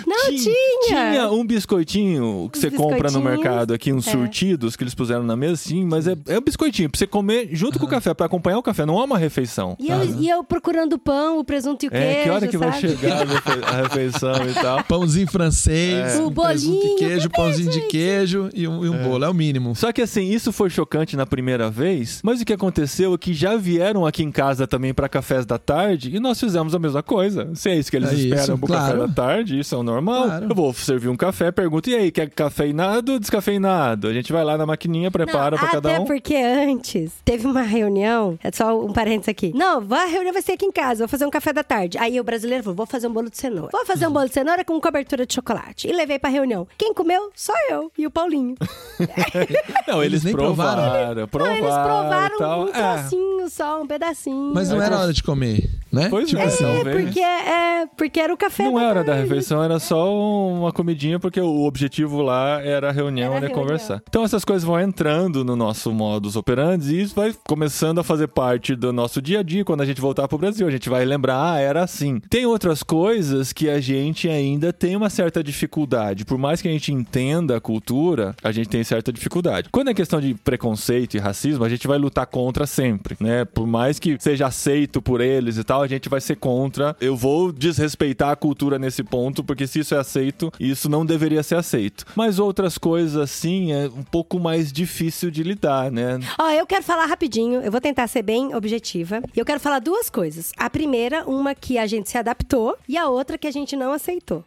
Não 0.07 0.27
tinha. 0.27 0.53
Tinha 0.87 1.31
um 1.31 1.47
biscoitinho 1.47 2.49
que 2.53 2.59
você 2.59 2.71
compra 2.71 3.11
no 3.11 3.21
mercado 3.21 3.73
aqui, 3.75 3.93
uns 3.93 4.07
É. 4.07 4.11
surtidos 4.13 4.77
que 4.77 4.83
eles 4.85 4.95
puseram 4.95 5.23
na 5.23 5.37
mesa, 5.37 5.57
sim, 5.57 5.85
mas 5.85 6.07
é, 6.07 6.17
é 6.27 6.39
um 6.39 6.43
biscoitinho 6.43 6.89
pra 6.91 6.99
você 6.99 7.07
comer 7.07 7.49
junto 7.53 7.79
com 7.79 7.87
o 7.87 7.89
café, 7.89 8.13
pra 8.15 8.27
acompanhar 8.27 8.59
o 8.59 8.63
café, 8.63 8.85
não 8.87 9.01
é 9.01 9.05
uma 9.05 9.19
refeição. 9.19 9.77
E 9.79 9.89
eu, 9.91 10.05
e 10.21 10.29
eu 10.29 10.43
procurando 10.45 10.95
o 10.95 10.99
pão, 10.99 11.39
o 11.39 11.45
presunto 11.45 11.85
e 11.85 11.89
o 11.89 11.91
queijo, 11.91 12.07
É, 12.07 12.23
que 12.25 12.31
hora 12.31 12.47
que 12.49 12.57
vai 12.59 12.73
sabe? 12.73 12.89
chegar 12.89 13.23
a 13.23 13.25
refe- 13.25 13.65
a 13.65 13.83
refeição 13.83 14.49
e 14.49 14.55
tal. 14.55 14.85
Pãozinho 14.85 15.27
francês, 15.29 16.19
O 16.19 16.27
um 16.29 16.31
presunto 16.33 16.35
bolinho, 16.35 16.97
de 16.97 17.05
queijo, 17.05 17.31
pãozinho 17.31 17.71
de 17.71 17.81
queijo 17.83 18.49
e 18.55 18.67
um, 18.69 18.85
e 18.85 18.89
um 18.89 19.03
bolo. 19.03 19.25
É 19.25 19.29
o 19.29 19.35
mínimo. 19.35 19.75
Só 19.75 19.93
que 19.93 20.03
assim, 20.03 20.31
isso 20.31 20.53
foi 20.53 20.71
chocante 20.71 21.17
na 21.17 21.27
primeira 21.27 21.71
vez, 21.71 22.21
mas 22.23 22.41
o 22.41 22.45
que 22.45 22.53
aconteceu 22.53 23.15
é 23.15 23.19
que 23.19 23.35
já 23.35 23.57
vieram 23.57 24.07
aqui 24.07 24.23
em 24.23 24.31
casa 24.31 24.67
também 24.67 24.95
pra 24.95 25.09
cafés 25.09 25.45
da 25.45 25.59
tarde 25.59 26.15
e 26.15 26.21
nós 26.21 26.39
fizemos 26.39 26.75
a 26.75 26.79
mesma 26.79 27.03
coisa. 27.03 27.38
Se 27.55 27.71
é 27.71 27.77
isso 27.77 27.91
que 27.91 27.97
eles 27.97 28.11
É 28.11 28.15
esperam 28.15 28.43
isso, 28.43 28.59
pro 28.59 28.69
café 28.69 28.93
claro. 28.93 29.07
da 29.09 29.15
tarde, 29.15 29.59
isso 29.59 29.75
é 29.75 29.79
o 29.79 29.83
normal. 29.83 30.25
Claro. 30.25 30.47
Eu 30.51 30.55
vou 30.55 30.73
servir 30.73 31.09
um 31.09 31.17
café, 31.17 31.51
pergunto, 31.51 31.89
e 31.91 31.95
aí, 31.95 32.11
quer 32.11 32.29
cafeinado 32.31 33.13
ou 33.13 33.19
descafeinado? 33.19 34.09
A 34.09 34.13
gente 34.13 34.33
vai 34.33 34.45
lá 34.45 34.57
na 34.59 34.67
maquininha, 34.67 35.11
prepara 35.11 35.53
Não, 35.57 35.59
pra 35.59 35.69
cada 35.69 35.91
até 35.91 36.01
um. 36.01 36.05
porque 36.05 36.35
antes 36.37 37.13
teve 37.25 37.47
uma 37.47 37.63
reunião, 37.63 38.39
é 38.43 38.51
só 38.53 38.79
um 38.81 38.93
parênteses 38.93 39.29
aqui. 39.29 39.53
Não, 39.55 39.87
a 39.91 40.05
reunião 40.07 40.33
vai 40.33 40.43
ser 40.43 40.53
aqui 40.53 40.65
em 40.67 40.73
casa, 40.73 41.01
vou 41.01 41.09
fazer 41.09 41.27
um 41.27 41.31
café 41.31 41.53
da 41.53 41.63
tarde. 41.65 41.99
Aí 41.99 42.19
o 42.21 42.25
brasileiro 42.25 42.63
falou: 42.65 42.77
vou 42.77 42.87
fazer 42.87 43.07
um 43.07 43.13
bolo 43.13 43.31
de 43.31 43.37
cenoura. 43.39 43.71
Vou 43.73 43.85
fazer 43.87 44.07
um 44.07 44.13
bolo 44.13 44.27
de 44.29 44.35
cenoura 44.35 44.65
com 44.65 44.81
cobertura 44.81 45.27
de 45.27 45.35
chocolate. 45.35 45.89
E 45.89 45.93
levei 45.93 46.19
pra 46.19 46.31
reunião. 46.31 46.67
Quem 46.77 46.93
comeu? 46.95 47.31
Só 47.35 47.53
eu 47.71 47.91
e 47.97 48.07
o 48.07 48.11
Paulinho. 48.11 48.55
Não, 49.87 50.03
eles, 50.03 50.19
Eles 50.19 50.25
nem 50.25 50.33
provaram. 50.35 50.83
provaram, 50.83 51.29
provaram, 51.29 51.55
Não, 51.55 51.67
eles 51.67 51.75
provaram 51.85 52.39
tal. 52.39 52.61
um 52.65 52.69
É. 52.69 52.73
trocinho 52.99 53.49
só, 53.51 53.83
um 53.83 53.87
pedacinho. 53.87 54.53
Mas 54.55 54.69
não 54.71 54.77
É, 54.81 54.85
era 54.87 54.95
então- 54.95 55.03
hora 55.05 55.13
de 55.13 55.23
comer, 55.23 55.71
né? 55.93 56.09
Pois 56.09 56.29
tipo 56.29 56.41
é, 56.41 56.45
assim. 56.45 56.65
É, 56.65 56.85
porque, 56.85 57.21
é, 57.21 57.87
porque 57.97 58.21
era 58.21 58.33
o 58.33 58.37
café 58.37 58.65
Não 58.65 58.75
da 58.75 58.83
era 58.83 59.01
da 59.05 59.13
tarde. 59.13 59.23
refeição, 59.29 59.63
era 59.63 59.79
só 59.79 60.15
uma 60.15 60.73
comidinha, 60.73 61.19
porque 61.19 61.41
o 61.41 61.65
objetivo 61.65 62.21
lá 62.23 62.61
era 62.63 62.89
a 62.89 62.93
reunião, 62.93 63.33
Era 63.35 63.47
reunião. 63.47 63.61
conversar. 63.63 64.03
Então 64.09 64.25
essas 64.25 64.45
coisas 64.45 64.65
vão 64.65 64.79
entrando 64.81 65.45
no 65.45 65.57
nosso 65.57 65.93
modus 65.93 66.37
operandi 66.37 66.95
e 66.95 67.03
isso 67.03 67.15
vai 67.15 67.35
começando 67.47 67.99
a 67.99 68.05
fazer 68.05 68.29
parte 68.29 68.75
do 68.75 68.93
nosso 68.93 69.21
dia 69.23 69.41
a 69.41 69.43
dia 69.43 69.65
quando 69.65 69.81
a 69.83 69.87
gente 69.87 70.01
voltar 70.01 70.29
pro 70.29 70.39
Brasil. 70.39 70.67
A 70.67 70.71
gente 70.71 70.89
vai 70.89 71.05
lembrar, 71.05 71.53
ah, 71.55 71.59
era 71.59 71.83
assim. 71.83 72.21
Tem 72.29 72.47
outras 72.47 72.83
coisas 72.83 73.53
que 73.53 73.69
a 73.69 73.81
gente 73.81 74.29
ainda 74.29 74.73
tem 74.73 74.97
uma 74.97 75.11
certa 75.11 75.43
dificuldade. 75.43 76.25
Por 76.25 76.39
mais 76.39 76.61
que 76.63 76.69
a 76.69 76.71
gente 76.71 76.93
entenda 76.93 77.57
a 77.57 77.61
cultura, 77.61 78.35
a 78.43 78.53
gente 78.53 78.69
tem 78.69 78.83
certa 78.85 79.13
dificuldade. 79.13 79.69
Quando 79.71 79.89
é 79.89 79.95
questão 79.95 80.21
de 80.21 80.35
preconceito 80.35 81.15
e 81.17 81.19
racismo, 81.19 81.65
a 81.65 81.69
gente 81.69 81.87
vai 81.87 81.99
lutar 81.99 82.27
contra 82.27 82.67
sempre, 82.67 83.17
né? 83.21 83.45
Por 83.45 83.67
mais 83.67 83.99
que 83.99 84.17
seja 84.21 84.47
aceito 84.47 85.01
por 85.01 85.21
eles 85.21 85.57
e 85.59 85.65
tal, 85.65 85.78
a 85.83 85.87
gente 85.87 86.09
vai 86.09 86.21
ser 86.21 86.37
contra. 86.37 86.97
Eu 87.01 87.17
vou 87.17 87.53
desrespeitar 87.53 88.31
a 88.31 88.37
cultura 88.37 88.79
nesse 88.79 89.03
ponto, 89.03 89.43
porque 89.45 89.67
se 89.67 89.81
isso 89.81 89.95
é 89.95 89.99
aceito, 89.99 90.53
isso 90.59 90.89
não 90.89 91.05
deveria 91.05 91.43
ser 91.43 91.57
aceito. 91.57 92.05
Mas 92.15 92.39
outras 92.39 92.79
coisas 92.79 93.17
assim 93.17 93.73
é 93.73 93.87
um 93.87 94.03
pouco 94.03 94.39
mais 94.39 94.73
difícil 94.73 95.31
de 95.31 95.43
lidar, 95.43 95.91
né? 95.91 96.19
Ó, 96.39 96.51
eu 96.51 96.67
quero 96.67 96.83
falar 96.83 97.07
rapidinho, 97.07 97.61
eu 97.61 97.71
vou 97.71 97.81
tentar 97.81 98.07
ser 98.07 98.23
bem 98.23 98.55
objetiva. 98.55 99.23
Eu 99.37 99.45
quero 99.45 99.61
falar 99.61 99.79
duas 99.79 100.11
coisas. 100.11 100.53
A 100.57 100.71
primeira, 100.71 101.25
uma 101.27 101.55
que 101.55 101.79
a 101.79 101.87
gente 101.87 102.09
se 102.09 102.19
adaptou, 102.19 102.77
e 102.89 102.97
a 102.97 103.09
outra 103.09 103.37
que 103.37 103.47
a 103.47 103.51
gente 103.51 103.77
não 103.77 103.93
aceitou. 103.93 104.45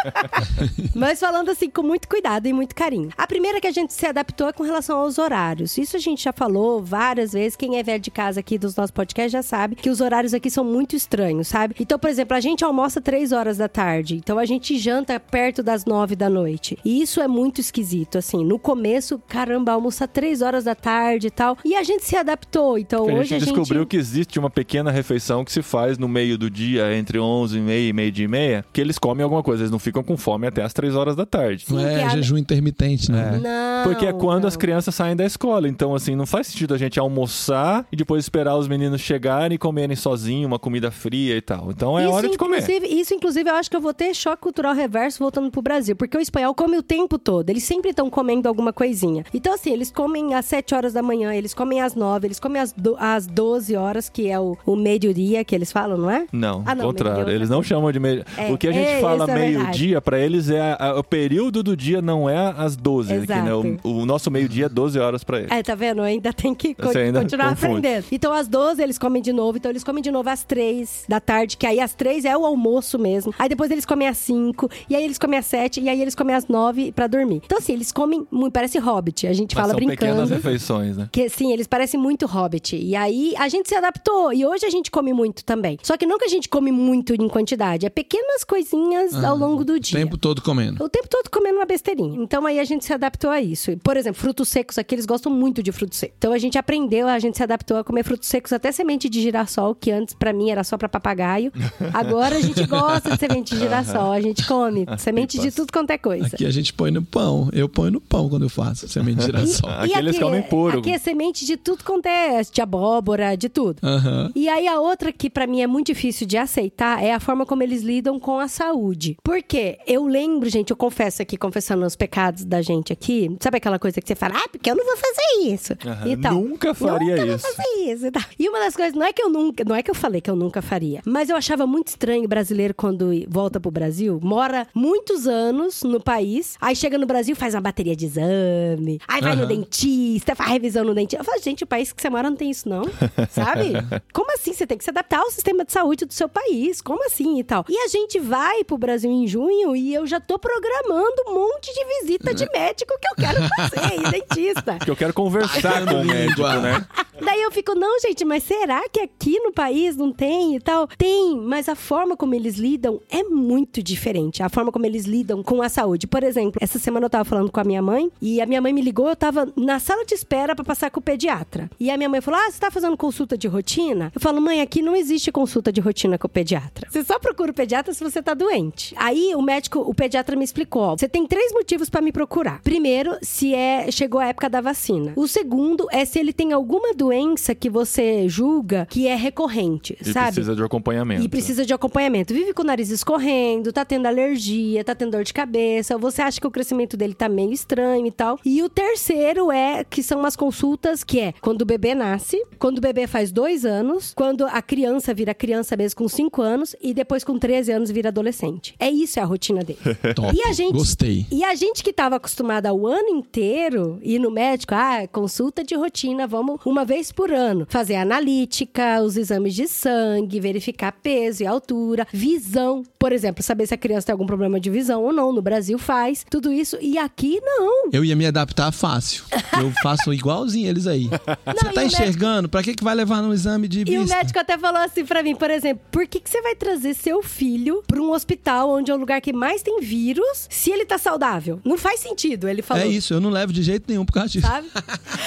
Mas 0.94 1.20
falando 1.20 1.50
assim 1.50 1.68
com 1.68 1.82
muito 1.82 2.08
cuidado 2.08 2.46
e 2.46 2.52
muito 2.52 2.74
carinho. 2.74 3.10
A 3.16 3.26
primeira 3.26 3.60
que 3.60 3.66
a 3.66 3.72
gente 3.72 3.92
se 3.92 4.06
adaptou 4.06 4.48
é 4.48 4.52
com 4.52 4.62
relação 4.62 4.98
aos 4.98 5.18
horários. 5.18 5.76
Isso 5.76 5.96
a 5.96 6.00
gente 6.00 6.24
já 6.24 6.32
falou 6.32 6.82
várias 6.82 7.32
vezes. 7.32 7.56
Quem 7.56 7.78
é 7.78 7.82
velho 7.82 8.00
de 8.00 8.10
casa 8.10 8.40
aqui 8.40 8.58
dos 8.58 8.74
nossos 8.76 8.90
podcasts 8.90 9.32
já 9.32 9.42
sabe 9.42 9.76
que 9.76 9.90
os 9.90 10.00
horários 10.00 10.32
aqui 10.32 10.39
são 10.48 10.64
muito 10.64 10.94
estranhos, 10.96 11.48
sabe? 11.48 11.74
Então, 11.80 11.98
por 11.98 12.08
exemplo, 12.08 12.36
a 12.36 12.40
gente 12.40 12.64
almoça 12.64 13.00
três 13.00 13.32
horas 13.32 13.58
da 13.58 13.68
tarde. 13.68 14.14
Então 14.16 14.38
a 14.38 14.44
gente 14.44 14.78
janta 14.78 15.18
perto 15.18 15.62
das 15.62 15.84
nove 15.84 16.14
da 16.16 16.30
noite. 16.30 16.78
E 16.84 17.02
isso 17.02 17.20
é 17.20 17.26
muito 17.28 17.60
esquisito, 17.60 18.16
assim. 18.18 18.44
No 18.44 18.58
começo, 18.58 19.20
caramba, 19.28 19.72
almoçar 19.72 20.06
três 20.06 20.40
horas 20.40 20.64
da 20.64 20.74
tarde 20.74 21.26
e 21.26 21.30
tal. 21.30 21.58
E 21.64 21.74
a 21.74 21.82
gente 21.82 22.04
se 22.04 22.16
adaptou. 22.16 22.78
Então 22.78 23.00
Porque 23.04 23.18
hoje 23.18 23.28
gente 23.30 23.42
a 23.42 23.46
gente. 23.46 23.54
descobriu 23.58 23.86
que 23.86 23.96
existe 23.96 24.38
uma 24.38 24.48
pequena 24.48 24.90
refeição 24.90 25.44
que 25.44 25.50
se 25.52 25.62
faz 25.62 25.98
no 25.98 26.08
meio 26.08 26.38
do 26.38 26.48
dia, 26.48 26.96
entre 26.96 27.18
11 27.18 27.58
e 27.58 27.60
meia 27.60 27.88
e 27.88 27.92
meio-dia 27.92 28.24
e 28.24 28.28
meia, 28.28 28.64
que 28.72 28.80
eles 28.80 28.98
comem 28.98 29.24
alguma 29.24 29.42
coisa. 29.42 29.62
Eles 29.64 29.70
não 29.72 29.78
ficam 29.80 30.02
com 30.04 30.16
fome 30.16 30.46
até 30.46 30.62
as 30.62 30.72
3 30.72 30.94
horas 30.94 31.16
da 31.16 31.26
tarde. 31.26 31.64
Não 31.68 31.78
Sim, 31.78 31.84
que 31.84 31.90
é 31.90 32.04
a- 32.04 32.08
jejum 32.10 32.38
intermitente, 32.38 33.10
né? 33.10 33.40
Não. 33.42 33.84
Porque 33.90 34.06
é 34.06 34.12
quando 34.12 34.42
não. 34.42 34.48
as 34.48 34.56
crianças 34.56 34.94
saem 34.94 35.16
da 35.16 35.24
escola. 35.24 35.68
Então, 35.68 35.94
assim, 35.94 36.14
não 36.14 36.26
faz 36.26 36.46
sentido 36.46 36.74
a 36.74 36.78
gente 36.78 36.98
almoçar 37.00 37.86
e 37.90 37.96
depois 37.96 38.24
esperar 38.24 38.56
os 38.56 38.68
meninos 38.68 39.00
chegarem 39.00 39.54
e 39.56 39.58
comerem 39.58 39.96
sozinhos 39.96 40.29
sozinho, 40.30 40.46
uma 40.46 40.58
comida 40.58 40.90
fria 40.90 41.36
e 41.36 41.40
tal. 41.40 41.70
Então 41.70 41.98
é 41.98 42.04
isso, 42.04 42.12
hora 42.12 42.28
de 42.28 42.38
comer. 42.38 42.62
isso, 42.88 43.14
inclusive, 43.14 43.48
eu 43.50 43.54
acho 43.54 43.70
que 43.70 43.76
eu 43.76 43.80
vou 43.80 43.92
ter 43.92 44.14
choque 44.14 44.40
cultural 44.42 44.74
reverso 44.74 45.18
voltando 45.18 45.50
pro 45.50 45.60
Brasil. 45.62 45.96
Porque 45.96 46.16
o 46.16 46.20
espanhol 46.20 46.54
come 46.54 46.76
o 46.76 46.82
tempo 46.82 47.18
todo. 47.18 47.50
Eles 47.50 47.64
sempre 47.64 47.90
estão 47.90 48.08
comendo 48.08 48.48
alguma 48.48 48.72
coisinha. 48.72 49.24
Então, 49.34 49.52
assim, 49.54 49.72
eles 49.72 49.90
comem 49.90 50.34
às 50.34 50.44
7 50.46 50.74
horas 50.74 50.92
da 50.92 51.02
manhã, 51.02 51.34
eles 51.34 51.52
comem 51.54 51.80
às 51.80 51.94
9, 51.94 52.26
eles 52.28 52.38
comem 52.40 52.60
às, 52.62 52.72
do, 52.72 52.96
às 52.98 53.26
12 53.26 53.74
horas, 53.76 54.08
que 54.08 54.28
é 54.28 54.38
o, 54.38 54.56
o 54.64 54.76
meio-dia 54.76 55.44
que 55.44 55.54
eles 55.54 55.72
falam, 55.72 55.96
não 55.98 56.10
é? 56.10 56.26
Não, 56.32 56.62
Ah, 56.66 56.74
não, 56.74 56.86
contrário. 56.86 57.28
Eles 57.30 57.48
não 57.50 57.62
chamam 57.62 57.90
de 57.90 57.98
meio. 57.98 58.24
É, 58.36 58.52
o 58.52 58.58
que 58.58 58.68
a 58.68 58.72
gente 58.72 58.86
é, 58.88 59.00
fala 59.00 59.24
é 59.30 59.34
meio-dia, 59.34 60.00
pra 60.00 60.18
eles 60.18 60.48
é 60.50 60.60
a- 60.60 60.76
a- 60.90 60.98
o 60.98 61.04
período 61.04 61.62
do 61.62 61.76
dia, 61.76 62.00
não 62.00 62.28
é 62.28 62.54
às 62.56 62.76
12. 62.76 63.12
aqui, 63.12 63.26
né? 63.26 63.54
O, 63.54 64.00
o 64.02 64.06
nosso 64.06 64.30
meio-dia 64.30 64.66
é 64.66 64.68
12 64.68 64.98
horas 64.98 65.24
pra 65.24 65.38
eles. 65.40 65.50
É, 65.50 65.62
tá 65.62 65.74
vendo? 65.74 66.02
Ainda 66.02 66.32
tem 66.32 66.54
que 66.54 66.74
co- 66.74 66.82
continuar 66.92 67.50
confunde. 67.50 67.78
aprendendo. 67.78 68.04
Então, 68.12 68.32
às 68.32 68.46
12 68.48 68.82
eles 68.82 68.98
comem 68.98 69.22
de 69.22 69.32
novo. 69.32 69.56
Então, 69.58 69.70
eles 69.70 69.82
comem 69.84 70.02
de 70.02 70.10
novo 70.10 70.19
às 70.28 70.44
3 70.44 71.04
da 71.08 71.18
tarde, 71.20 71.56
que 71.56 71.66
aí 71.66 71.80
às 71.80 71.94
3 71.94 72.24
é 72.24 72.36
o 72.36 72.44
almoço 72.44 72.98
mesmo. 72.98 73.34
Aí 73.38 73.48
depois 73.48 73.70
eles 73.70 73.84
comem 73.86 74.06
às 74.08 74.18
5, 74.18 74.68
e 74.88 74.94
aí 74.94 75.02
eles 75.04 75.18
comem 75.18 75.38
às 75.38 75.46
7, 75.46 75.80
e 75.80 75.88
aí 75.88 76.00
eles 76.00 76.14
comem 76.14 76.34
às 76.36 76.46
9 76.46 76.92
pra 76.92 77.06
dormir. 77.06 77.40
Então, 77.44 77.58
assim, 77.58 77.72
eles 77.72 77.90
comem 77.90 78.26
muito, 78.30 78.52
parece 78.52 78.78
hobbit. 78.78 79.26
A 79.26 79.32
gente 79.32 79.54
Mas 79.54 79.62
fala 79.62 79.72
são 79.78 79.88
pequenas 79.88 80.16
brincando. 80.16 80.34
refeições, 80.34 80.96
né? 80.96 81.08
Que 81.10 81.28
sim, 81.28 81.52
eles 81.52 81.66
parecem 81.66 81.98
muito 81.98 82.26
hobbit. 82.26 82.76
E 82.76 82.94
aí 82.94 83.34
a 83.36 83.48
gente 83.48 83.68
se 83.68 83.74
adaptou. 83.74 84.32
E 84.32 84.44
hoje 84.44 84.66
a 84.66 84.70
gente 84.70 84.90
come 84.90 85.12
muito 85.12 85.44
também. 85.44 85.78
Só 85.82 85.96
que 85.96 86.06
que 86.20 86.24
a 86.26 86.28
gente 86.28 86.48
come 86.50 86.70
muito 86.70 87.14
em 87.14 87.28
quantidade, 87.28 87.86
é 87.86 87.88
pequenas 87.88 88.44
coisinhas 88.44 89.14
ao 89.24 89.36
longo 89.36 89.64
do 89.64 89.74
O 89.74 89.80
dia. 89.80 89.98
tempo 89.98 90.18
todo 90.18 90.42
comendo. 90.42 90.84
O 90.84 90.88
tempo 90.88 91.08
todo 91.08 91.30
comendo 91.30 91.56
uma 91.56 91.64
besteirinha. 91.64 92.22
Então 92.22 92.44
aí 92.44 92.60
a 92.60 92.64
gente 92.64 92.84
se 92.84 92.92
adaptou 92.92 93.30
a 93.30 93.40
isso. 93.40 93.74
Por 93.78 93.96
exemplo, 93.96 94.20
frutos 94.20 94.48
secos 94.48 94.76
aqui, 94.76 94.94
eles 94.94 95.06
gostam 95.06 95.32
muito 95.32 95.62
de 95.62 95.72
frutos 95.72 95.98
secos. 95.98 96.16
Então 96.18 96.32
a 96.32 96.38
gente 96.38 96.58
aprendeu, 96.58 97.08
a 97.08 97.18
gente 97.18 97.36
se 97.38 97.42
adaptou 97.42 97.78
a 97.78 97.84
comer 97.84 98.04
frutos 98.04 98.28
secos, 98.28 98.52
até 98.52 98.70
semente 98.70 99.08
de 99.08 99.22
girassol, 99.22 99.74
que 99.74 99.90
antes 99.90 100.09
pra 100.18 100.32
mim 100.32 100.50
era 100.50 100.64
só 100.64 100.76
pra 100.76 100.88
papagaio. 100.88 101.52
Agora 101.92 102.36
a 102.36 102.40
gente 102.40 102.64
gosta 102.66 103.10
de 103.10 103.18
semente 103.18 103.54
de 103.54 103.60
girassol, 103.60 104.12
a 104.12 104.20
gente 104.20 104.46
come 104.46 104.86
semente 104.98 105.38
de 105.38 105.50
tudo 105.50 105.72
quanto 105.72 105.90
é 105.90 105.98
coisa. 105.98 106.26
Aqui 106.26 106.46
a 106.46 106.50
gente 106.50 106.72
põe 106.72 106.90
no 106.90 107.02
pão. 107.02 107.48
Eu 107.52 107.68
ponho 107.68 107.92
no 107.92 108.00
pão 108.00 108.28
quando 108.28 108.42
eu 108.42 108.48
faço 108.48 108.88
semente 108.88 109.18
de 109.18 109.26
girassol. 109.26 109.70
Aqui 109.70 109.98
eles 109.98 110.18
comem 110.18 110.42
puro. 110.42 110.78
Aqui 110.78 110.90
é 110.90 110.98
semente 110.98 111.44
de 111.44 111.56
tudo 111.56 111.84
quanto 111.84 112.06
é, 112.06 112.42
de 112.42 112.60
abóbora, 112.60 113.36
de 113.36 113.48
tudo. 113.48 113.78
Aham. 113.82 114.30
E 114.34 114.48
aí 114.48 114.66
a 114.66 114.80
outra 114.80 115.12
que 115.12 115.28
pra 115.28 115.46
mim 115.46 115.60
é 115.60 115.66
muito 115.66 115.88
difícil 115.88 116.26
de 116.26 116.36
aceitar 116.36 117.02
é 117.02 117.12
a 117.12 117.20
forma 117.20 117.44
como 117.46 117.62
eles 117.62 117.82
lidam 117.82 118.18
com 118.18 118.38
a 118.38 118.48
saúde. 118.48 119.16
Porque 119.22 119.78
eu 119.86 120.06
lembro, 120.06 120.48
gente, 120.48 120.70
eu 120.70 120.76
confesso 120.76 121.22
aqui, 121.22 121.36
confessando 121.36 121.84
os 121.84 121.96
pecados 121.96 122.44
da 122.44 122.62
gente 122.62 122.92
aqui, 122.92 123.36
sabe 123.40 123.56
aquela 123.58 123.78
coisa 123.78 124.00
que 124.00 124.06
você 124.06 124.14
fala, 124.14 124.34
ah, 124.36 124.48
porque 124.50 124.70
eu 124.70 124.76
não 124.76 124.84
vou 124.84 124.96
fazer 124.96 125.52
isso. 125.52 125.72
E 126.06 126.16
tal. 126.16 126.34
nunca 126.34 126.74
faria 126.74 127.16
nunca 127.16 127.26
isso. 127.26 127.46
Vou 127.46 127.56
fazer 127.56 127.92
isso. 127.92 128.06
E, 128.06 128.10
tal. 128.10 128.22
e 128.38 128.48
uma 128.48 128.58
das 128.60 128.76
coisas, 128.76 128.94
não 128.94 129.06
é 129.06 129.12
que 129.12 129.22
eu 129.22 129.28
nunca, 129.28 129.64
não 129.64 129.74
é 129.74 129.82
que 129.82 129.90
eu 129.90 129.94
falei 130.00 130.20
que 130.20 130.30
eu 130.30 130.36
nunca 130.36 130.62
faria, 130.62 131.02
mas 131.04 131.28
eu 131.28 131.36
achava 131.36 131.66
muito 131.66 131.88
estranho 131.88 132.24
o 132.24 132.28
brasileiro 132.28 132.74
quando 132.74 133.10
volta 133.28 133.60
pro 133.60 133.70
Brasil, 133.70 134.18
mora 134.22 134.66
muitos 134.74 135.26
anos 135.26 135.82
no 135.82 136.00
país, 136.00 136.56
aí 136.60 136.74
chega 136.74 136.96
no 136.96 137.06
Brasil, 137.06 137.36
faz 137.36 137.54
uma 137.54 137.60
bateria 137.60 137.94
de 137.94 138.06
exame, 138.06 138.98
aí 139.06 139.20
vai 139.20 139.36
no 139.36 139.42
Aham. 139.42 139.48
dentista, 139.48 140.34
faz 140.34 140.50
revisão 140.50 140.84
no 140.84 140.94
dentista. 140.94 141.20
Eu 141.20 141.24
falo, 141.24 141.40
gente, 141.42 141.64
o 141.64 141.66
país 141.66 141.92
que 141.92 142.00
você 142.00 142.08
mora 142.08 142.30
não 142.30 142.36
tem 142.36 142.50
isso, 142.50 142.68
não. 142.68 142.82
Sabe? 143.30 143.72
Como 144.12 144.32
assim? 144.32 144.52
Você 144.52 144.66
tem 144.66 144.78
que 144.78 144.84
se 144.84 144.90
adaptar 144.90 145.20
ao 145.20 145.30
sistema 145.30 145.64
de 145.64 145.72
saúde 145.72 146.04
do 146.04 146.14
seu 146.14 146.28
país. 146.28 146.80
Como 146.80 147.04
assim 147.04 147.38
e 147.38 147.44
tal? 147.44 147.64
E 147.68 147.76
a 147.76 147.88
gente 147.88 148.18
vai 148.18 148.64
pro 148.64 148.78
Brasil 148.78 149.10
em 149.10 149.26
junho 149.26 149.76
e 149.76 149.92
eu 149.92 150.06
já 150.06 150.18
tô 150.18 150.38
programando 150.38 151.22
um 151.28 151.34
monte 151.34 151.72
de 151.74 151.84
visita 152.00 152.34
de 152.34 152.50
médico 152.50 152.94
que 153.00 153.08
eu 153.08 153.16
quero 153.16 153.48
fazer, 153.48 154.00
e 154.00 154.10
dentista. 154.10 154.78
Que 154.78 154.90
eu 154.90 154.96
quero 154.96 155.12
conversar 155.12 155.84
com 155.86 155.96
o 156.00 156.04
médico, 156.04 156.42
né? 156.42 156.86
Daí 157.22 157.42
eu 157.42 157.50
fico, 157.50 157.74
não, 157.74 158.00
gente, 158.00 158.24
mas 158.24 158.42
será 158.42 158.88
que 158.88 159.00
aqui 159.00 159.38
no 159.40 159.52
país 159.52 159.89
não 159.96 160.12
tem 160.12 160.56
e 160.56 160.60
tal? 160.60 160.86
Tem, 160.86 161.36
mas 161.36 161.68
a 161.68 161.74
forma 161.74 162.16
como 162.16 162.34
eles 162.34 162.56
lidam 162.56 163.00
é 163.10 163.22
muito 163.22 163.82
diferente. 163.82 164.42
A 164.42 164.48
forma 164.48 164.72
como 164.72 164.86
eles 164.86 165.04
lidam 165.04 165.42
com 165.42 165.62
a 165.62 165.68
saúde. 165.68 166.06
Por 166.06 166.22
exemplo, 166.22 166.58
essa 166.60 166.78
semana 166.78 167.06
eu 167.06 167.10
tava 167.10 167.24
falando 167.24 167.50
com 167.50 167.60
a 167.60 167.64
minha 167.64 167.82
mãe 167.82 168.10
e 168.20 168.40
a 168.40 168.46
minha 168.46 168.60
mãe 168.60 168.72
me 168.72 168.82
ligou, 168.82 169.08
eu 169.08 169.16
tava 169.16 169.52
na 169.56 169.78
sala 169.78 170.04
de 170.04 170.14
espera 170.14 170.54
pra 170.54 170.64
passar 170.64 170.90
com 170.90 171.00
o 171.00 171.02
pediatra. 171.02 171.70
E 171.78 171.90
a 171.90 171.96
minha 171.96 172.08
mãe 172.08 172.20
falou: 172.20 172.40
Ah, 172.40 172.50
você 172.50 172.58
tá 172.58 172.70
fazendo 172.70 172.96
consulta 172.96 173.36
de 173.36 173.48
rotina? 173.48 174.10
Eu 174.14 174.20
falo, 174.20 174.40
mãe, 174.40 174.60
aqui 174.60 174.82
não 174.82 174.94
existe 174.94 175.32
consulta 175.32 175.72
de 175.72 175.80
rotina 175.80 176.18
com 176.18 176.26
o 176.26 176.30
pediatra. 176.30 176.88
Você 176.90 177.04
só 177.04 177.18
procura 177.18 177.50
o 177.50 177.54
pediatra 177.54 177.92
se 177.92 178.02
você 178.02 178.22
tá 178.22 178.34
doente. 178.34 178.94
Aí 178.96 179.34
o 179.34 179.42
médico, 179.42 179.80
o 179.80 179.94
pediatra 179.94 180.36
me 180.36 180.44
explicou: 180.44 180.96
você 180.96 181.08
tem 181.08 181.26
três 181.26 181.52
motivos 181.52 181.88
pra 181.88 182.00
me 182.00 182.12
procurar. 182.12 182.60
Primeiro, 182.62 183.16
se 183.22 183.54
é 183.54 183.90
chegou 183.90 184.20
a 184.20 184.26
época 184.26 184.48
da 184.48 184.60
vacina. 184.60 185.12
O 185.16 185.26
segundo 185.26 185.86
é 185.90 186.04
se 186.04 186.18
ele 186.18 186.32
tem 186.32 186.52
alguma 186.52 186.94
doença 186.94 187.54
que 187.54 187.70
você 187.70 188.28
julga 188.28 188.86
que 188.90 189.06
é 189.06 189.14
recorrente, 189.14 189.79
E 190.00 190.12
sabe? 190.12 190.26
precisa 190.26 190.54
de 190.54 190.62
acompanhamento. 190.62 191.24
E 191.24 191.28
precisa 191.28 191.64
de 191.64 191.72
acompanhamento. 191.72 192.34
Vive 192.34 192.52
com 192.52 192.62
o 192.62 192.66
nariz 192.66 192.90
escorrendo, 192.90 193.72
tá 193.72 193.84
tendo 193.84 194.06
alergia, 194.06 194.84
tá 194.84 194.94
tendo 194.94 195.12
dor 195.12 195.24
de 195.24 195.32
cabeça, 195.32 195.96
você 195.98 196.22
acha 196.22 196.40
que 196.40 196.46
o 196.46 196.50
crescimento 196.50 196.96
dele 196.96 197.14
tá 197.14 197.28
meio 197.28 197.52
estranho 197.52 198.06
e 198.06 198.10
tal. 198.10 198.38
E 198.44 198.62
o 198.62 198.68
terceiro 198.68 199.50
é 199.50 199.84
que 199.84 200.02
são 200.02 200.20
umas 200.20 200.36
consultas 200.36 201.02
que 201.02 201.20
é 201.20 201.32
quando 201.40 201.62
o 201.62 201.64
bebê 201.64 201.94
nasce, 201.94 202.42
quando 202.58 202.78
o 202.78 202.80
bebê 202.80 203.06
faz 203.06 203.32
dois 203.32 203.64
anos, 203.64 204.12
quando 204.14 204.44
a 204.46 204.62
criança 204.62 205.14
vira 205.14 205.34
criança 205.34 205.76
mesmo 205.76 205.98
com 205.98 206.08
cinco 206.08 206.42
anos 206.42 206.76
e 206.80 206.92
depois 206.94 207.24
com 207.24 207.38
13 207.38 207.72
anos 207.72 207.90
vira 207.90 208.08
adolescente. 208.08 208.74
É 208.78 208.90
isso 208.90 209.18
é 209.18 209.22
a 209.22 209.26
rotina 209.26 209.62
dele. 209.62 209.78
Top. 210.14 210.36
E 210.36 210.42
a 210.42 210.52
gente. 210.52 210.72
Gostei. 210.72 211.26
E 211.30 211.44
a 211.44 211.54
gente 211.54 211.82
que 211.82 211.92
tava 211.92 212.16
acostumada 212.16 212.68
ao 212.68 212.86
ano 212.86 213.08
inteiro 213.08 213.98
ir 214.02 214.18
no 214.18 214.30
médico, 214.30 214.74
ah, 214.74 215.06
consulta 215.10 215.64
de 215.64 215.74
rotina, 215.74 216.26
vamos 216.26 216.60
uma 216.64 216.84
vez 216.84 217.12
por 217.12 217.32
ano. 217.32 217.66
Fazer 217.68 217.96
analítica, 217.96 219.02
os 219.02 219.16
exames 219.16 219.54
de 219.54 219.59
sangue, 219.68 220.40
verificar 220.40 220.92
peso 220.92 221.42
e 221.42 221.46
altura, 221.46 222.06
visão. 222.12 222.82
Por 222.98 223.12
exemplo, 223.12 223.42
saber 223.42 223.66
se 223.66 223.74
a 223.74 223.78
criança 223.78 224.06
tem 224.06 224.12
algum 224.12 224.26
problema 224.26 224.60
de 224.60 224.70
visão 224.70 225.02
ou 225.04 225.12
não. 225.12 225.32
No 225.32 225.42
Brasil 225.42 225.78
faz 225.78 226.24
tudo 226.28 226.52
isso. 226.52 226.76
E 226.80 226.98
aqui 226.98 227.40
não. 227.42 227.90
Eu 227.92 228.04
ia 228.04 228.14
me 228.16 228.26
adaptar 228.26 228.70
fácil. 228.72 229.24
Eu 229.58 229.72
faço 229.82 230.12
igualzinho 230.12 230.68
eles 230.68 230.86
aí. 230.86 231.08
Você 231.46 231.68
e 231.68 231.72
tá 231.72 231.84
enxergando? 231.84 232.48
Pra 232.48 232.62
que, 232.62 232.74
que 232.74 232.84
vai 232.84 232.94
levar 232.94 233.22
no 233.22 233.32
exame 233.32 233.66
de 233.68 233.80
E 233.80 233.98
o 233.98 234.02
vista? 234.02 234.16
médico 234.16 234.38
até 234.38 234.56
falou 234.58 234.80
assim 234.80 235.04
pra 235.04 235.22
mim, 235.22 235.34
por 235.34 235.50
exemplo, 235.50 235.82
por 235.90 236.06
que, 236.06 236.20
que 236.20 236.28
você 236.30 236.40
vai 236.42 236.54
trazer 236.54 236.94
seu 236.94 237.22
filho 237.22 237.82
pra 237.86 238.00
um 238.00 238.12
hospital 238.12 238.70
onde 238.70 238.90
é 238.90 238.94
o 238.94 238.98
lugar 238.98 239.20
que 239.20 239.32
mais 239.32 239.62
tem 239.62 239.80
vírus 239.80 240.46
se 240.50 240.70
ele 240.70 240.84
tá 240.84 240.98
saudável? 240.98 241.60
Não 241.64 241.76
faz 241.78 242.00
sentido, 242.00 242.48
ele 242.48 242.62
falou. 242.62 242.82
É 242.82 242.86
isso, 242.86 243.14
eu 243.14 243.20
não 243.20 243.30
levo 243.30 243.52
de 243.52 243.62
jeito 243.62 243.84
nenhum 243.88 244.04
por 244.04 244.12
causa 244.12 244.28
disso. 244.30 244.46
Sabe? 244.46 244.68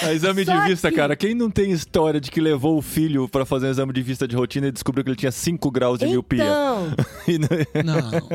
A 0.03 0.13
exame 0.13 0.45
Só 0.45 0.55
de 0.61 0.67
vista, 0.69 0.89
que- 0.89 0.95
cara. 0.95 1.15
Quem 1.15 1.33
não 1.35 1.49
tem 1.49 1.71
história 1.71 2.19
de 2.19 2.29
que 2.31 2.39
levou 2.41 2.77
o 2.77 2.81
filho 2.81 3.27
pra 3.27 3.45
fazer 3.45 3.67
um 3.67 3.71
exame 3.71 3.93
de 3.93 4.01
vista 4.01 4.22
de 4.27 4.35
rotina 4.35 4.67
e 4.67 4.71
descobriu 4.71 5.03
que 5.03 5.09
ele 5.11 5.17
tinha 5.17 5.31
5 5.31 5.71
graus 5.71 5.99
de 5.99 6.05
miopia? 6.05 6.43
Então, 6.43 6.87
E 7.27 7.37
não- 7.37 7.47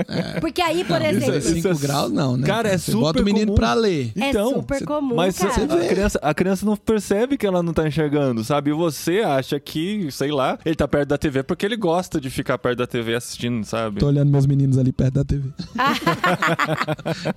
é. 0.08 0.40
porque 0.40 0.62
aí, 0.62 0.82
por 0.84 0.98
Não, 0.98 1.06
exemplo, 1.06 1.34
é 1.36 1.40
5 1.40 1.68
é- 1.68 1.74
graus, 1.74 2.10
não, 2.12 2.36
né? 2.36 2.46
Cara, 2.46 2.68
é 2.70 2.78
Você 2.78 2.90
super 2.92 3.00
bota 3.04 3.22
o 3.22 3.24
menino 3.24 3.46
comum. 3.46 3.56
pra 3.56 3.74
ler. 3.74 4.12
É 4.18 4.30
Então, 4.30 4.50
super 4.54 4.84
comum, 4.84 5.14
Mas 5.14 5.38
cara. 5.38 5.52
cê- 5.52 5.60
a, 5.62 5.88
criança, 5.88 6.18
a 6.22 6.34
criança 6.34 6.66
não 6.66 6.76
percebe 6.76 7.36
que 7.36 7.46
ela 7.46 7.62
não 7.62 7.72
tá 7.72 7.86
enxergando, 7.86 8.42
sabe? 8.44 8.70
E 8.70 8.72
você 8.72 9.20
acha 9.20 9.58
que, 9.60 10.10
sei 10.10 10.30
lá, 10.30 10.58
ele 10.64 10.74
tá 10.74 10.88
perto 10.88 11.08
da 11.08 11.18
TV 11.18 11.42
porque 11.42 11.64
ele 11.66 11.76
gosta 11.76 12.20
de 12.20 12.30
ficar 12.30 12.56
perto 12.58 12.78
da 12.78 12.86
TV 12.86 13.14
assistindo, 13.14 13.64
sabe? 13.64 14.00
Tô 14.00 14.06
olhando 14.06 14.30
meus 14.30 14.46
meninos 14.46 14.78
ali 14.78 14.92
perto 14.92 15.14
da 15.14 15.24
TV. 15.24 15.48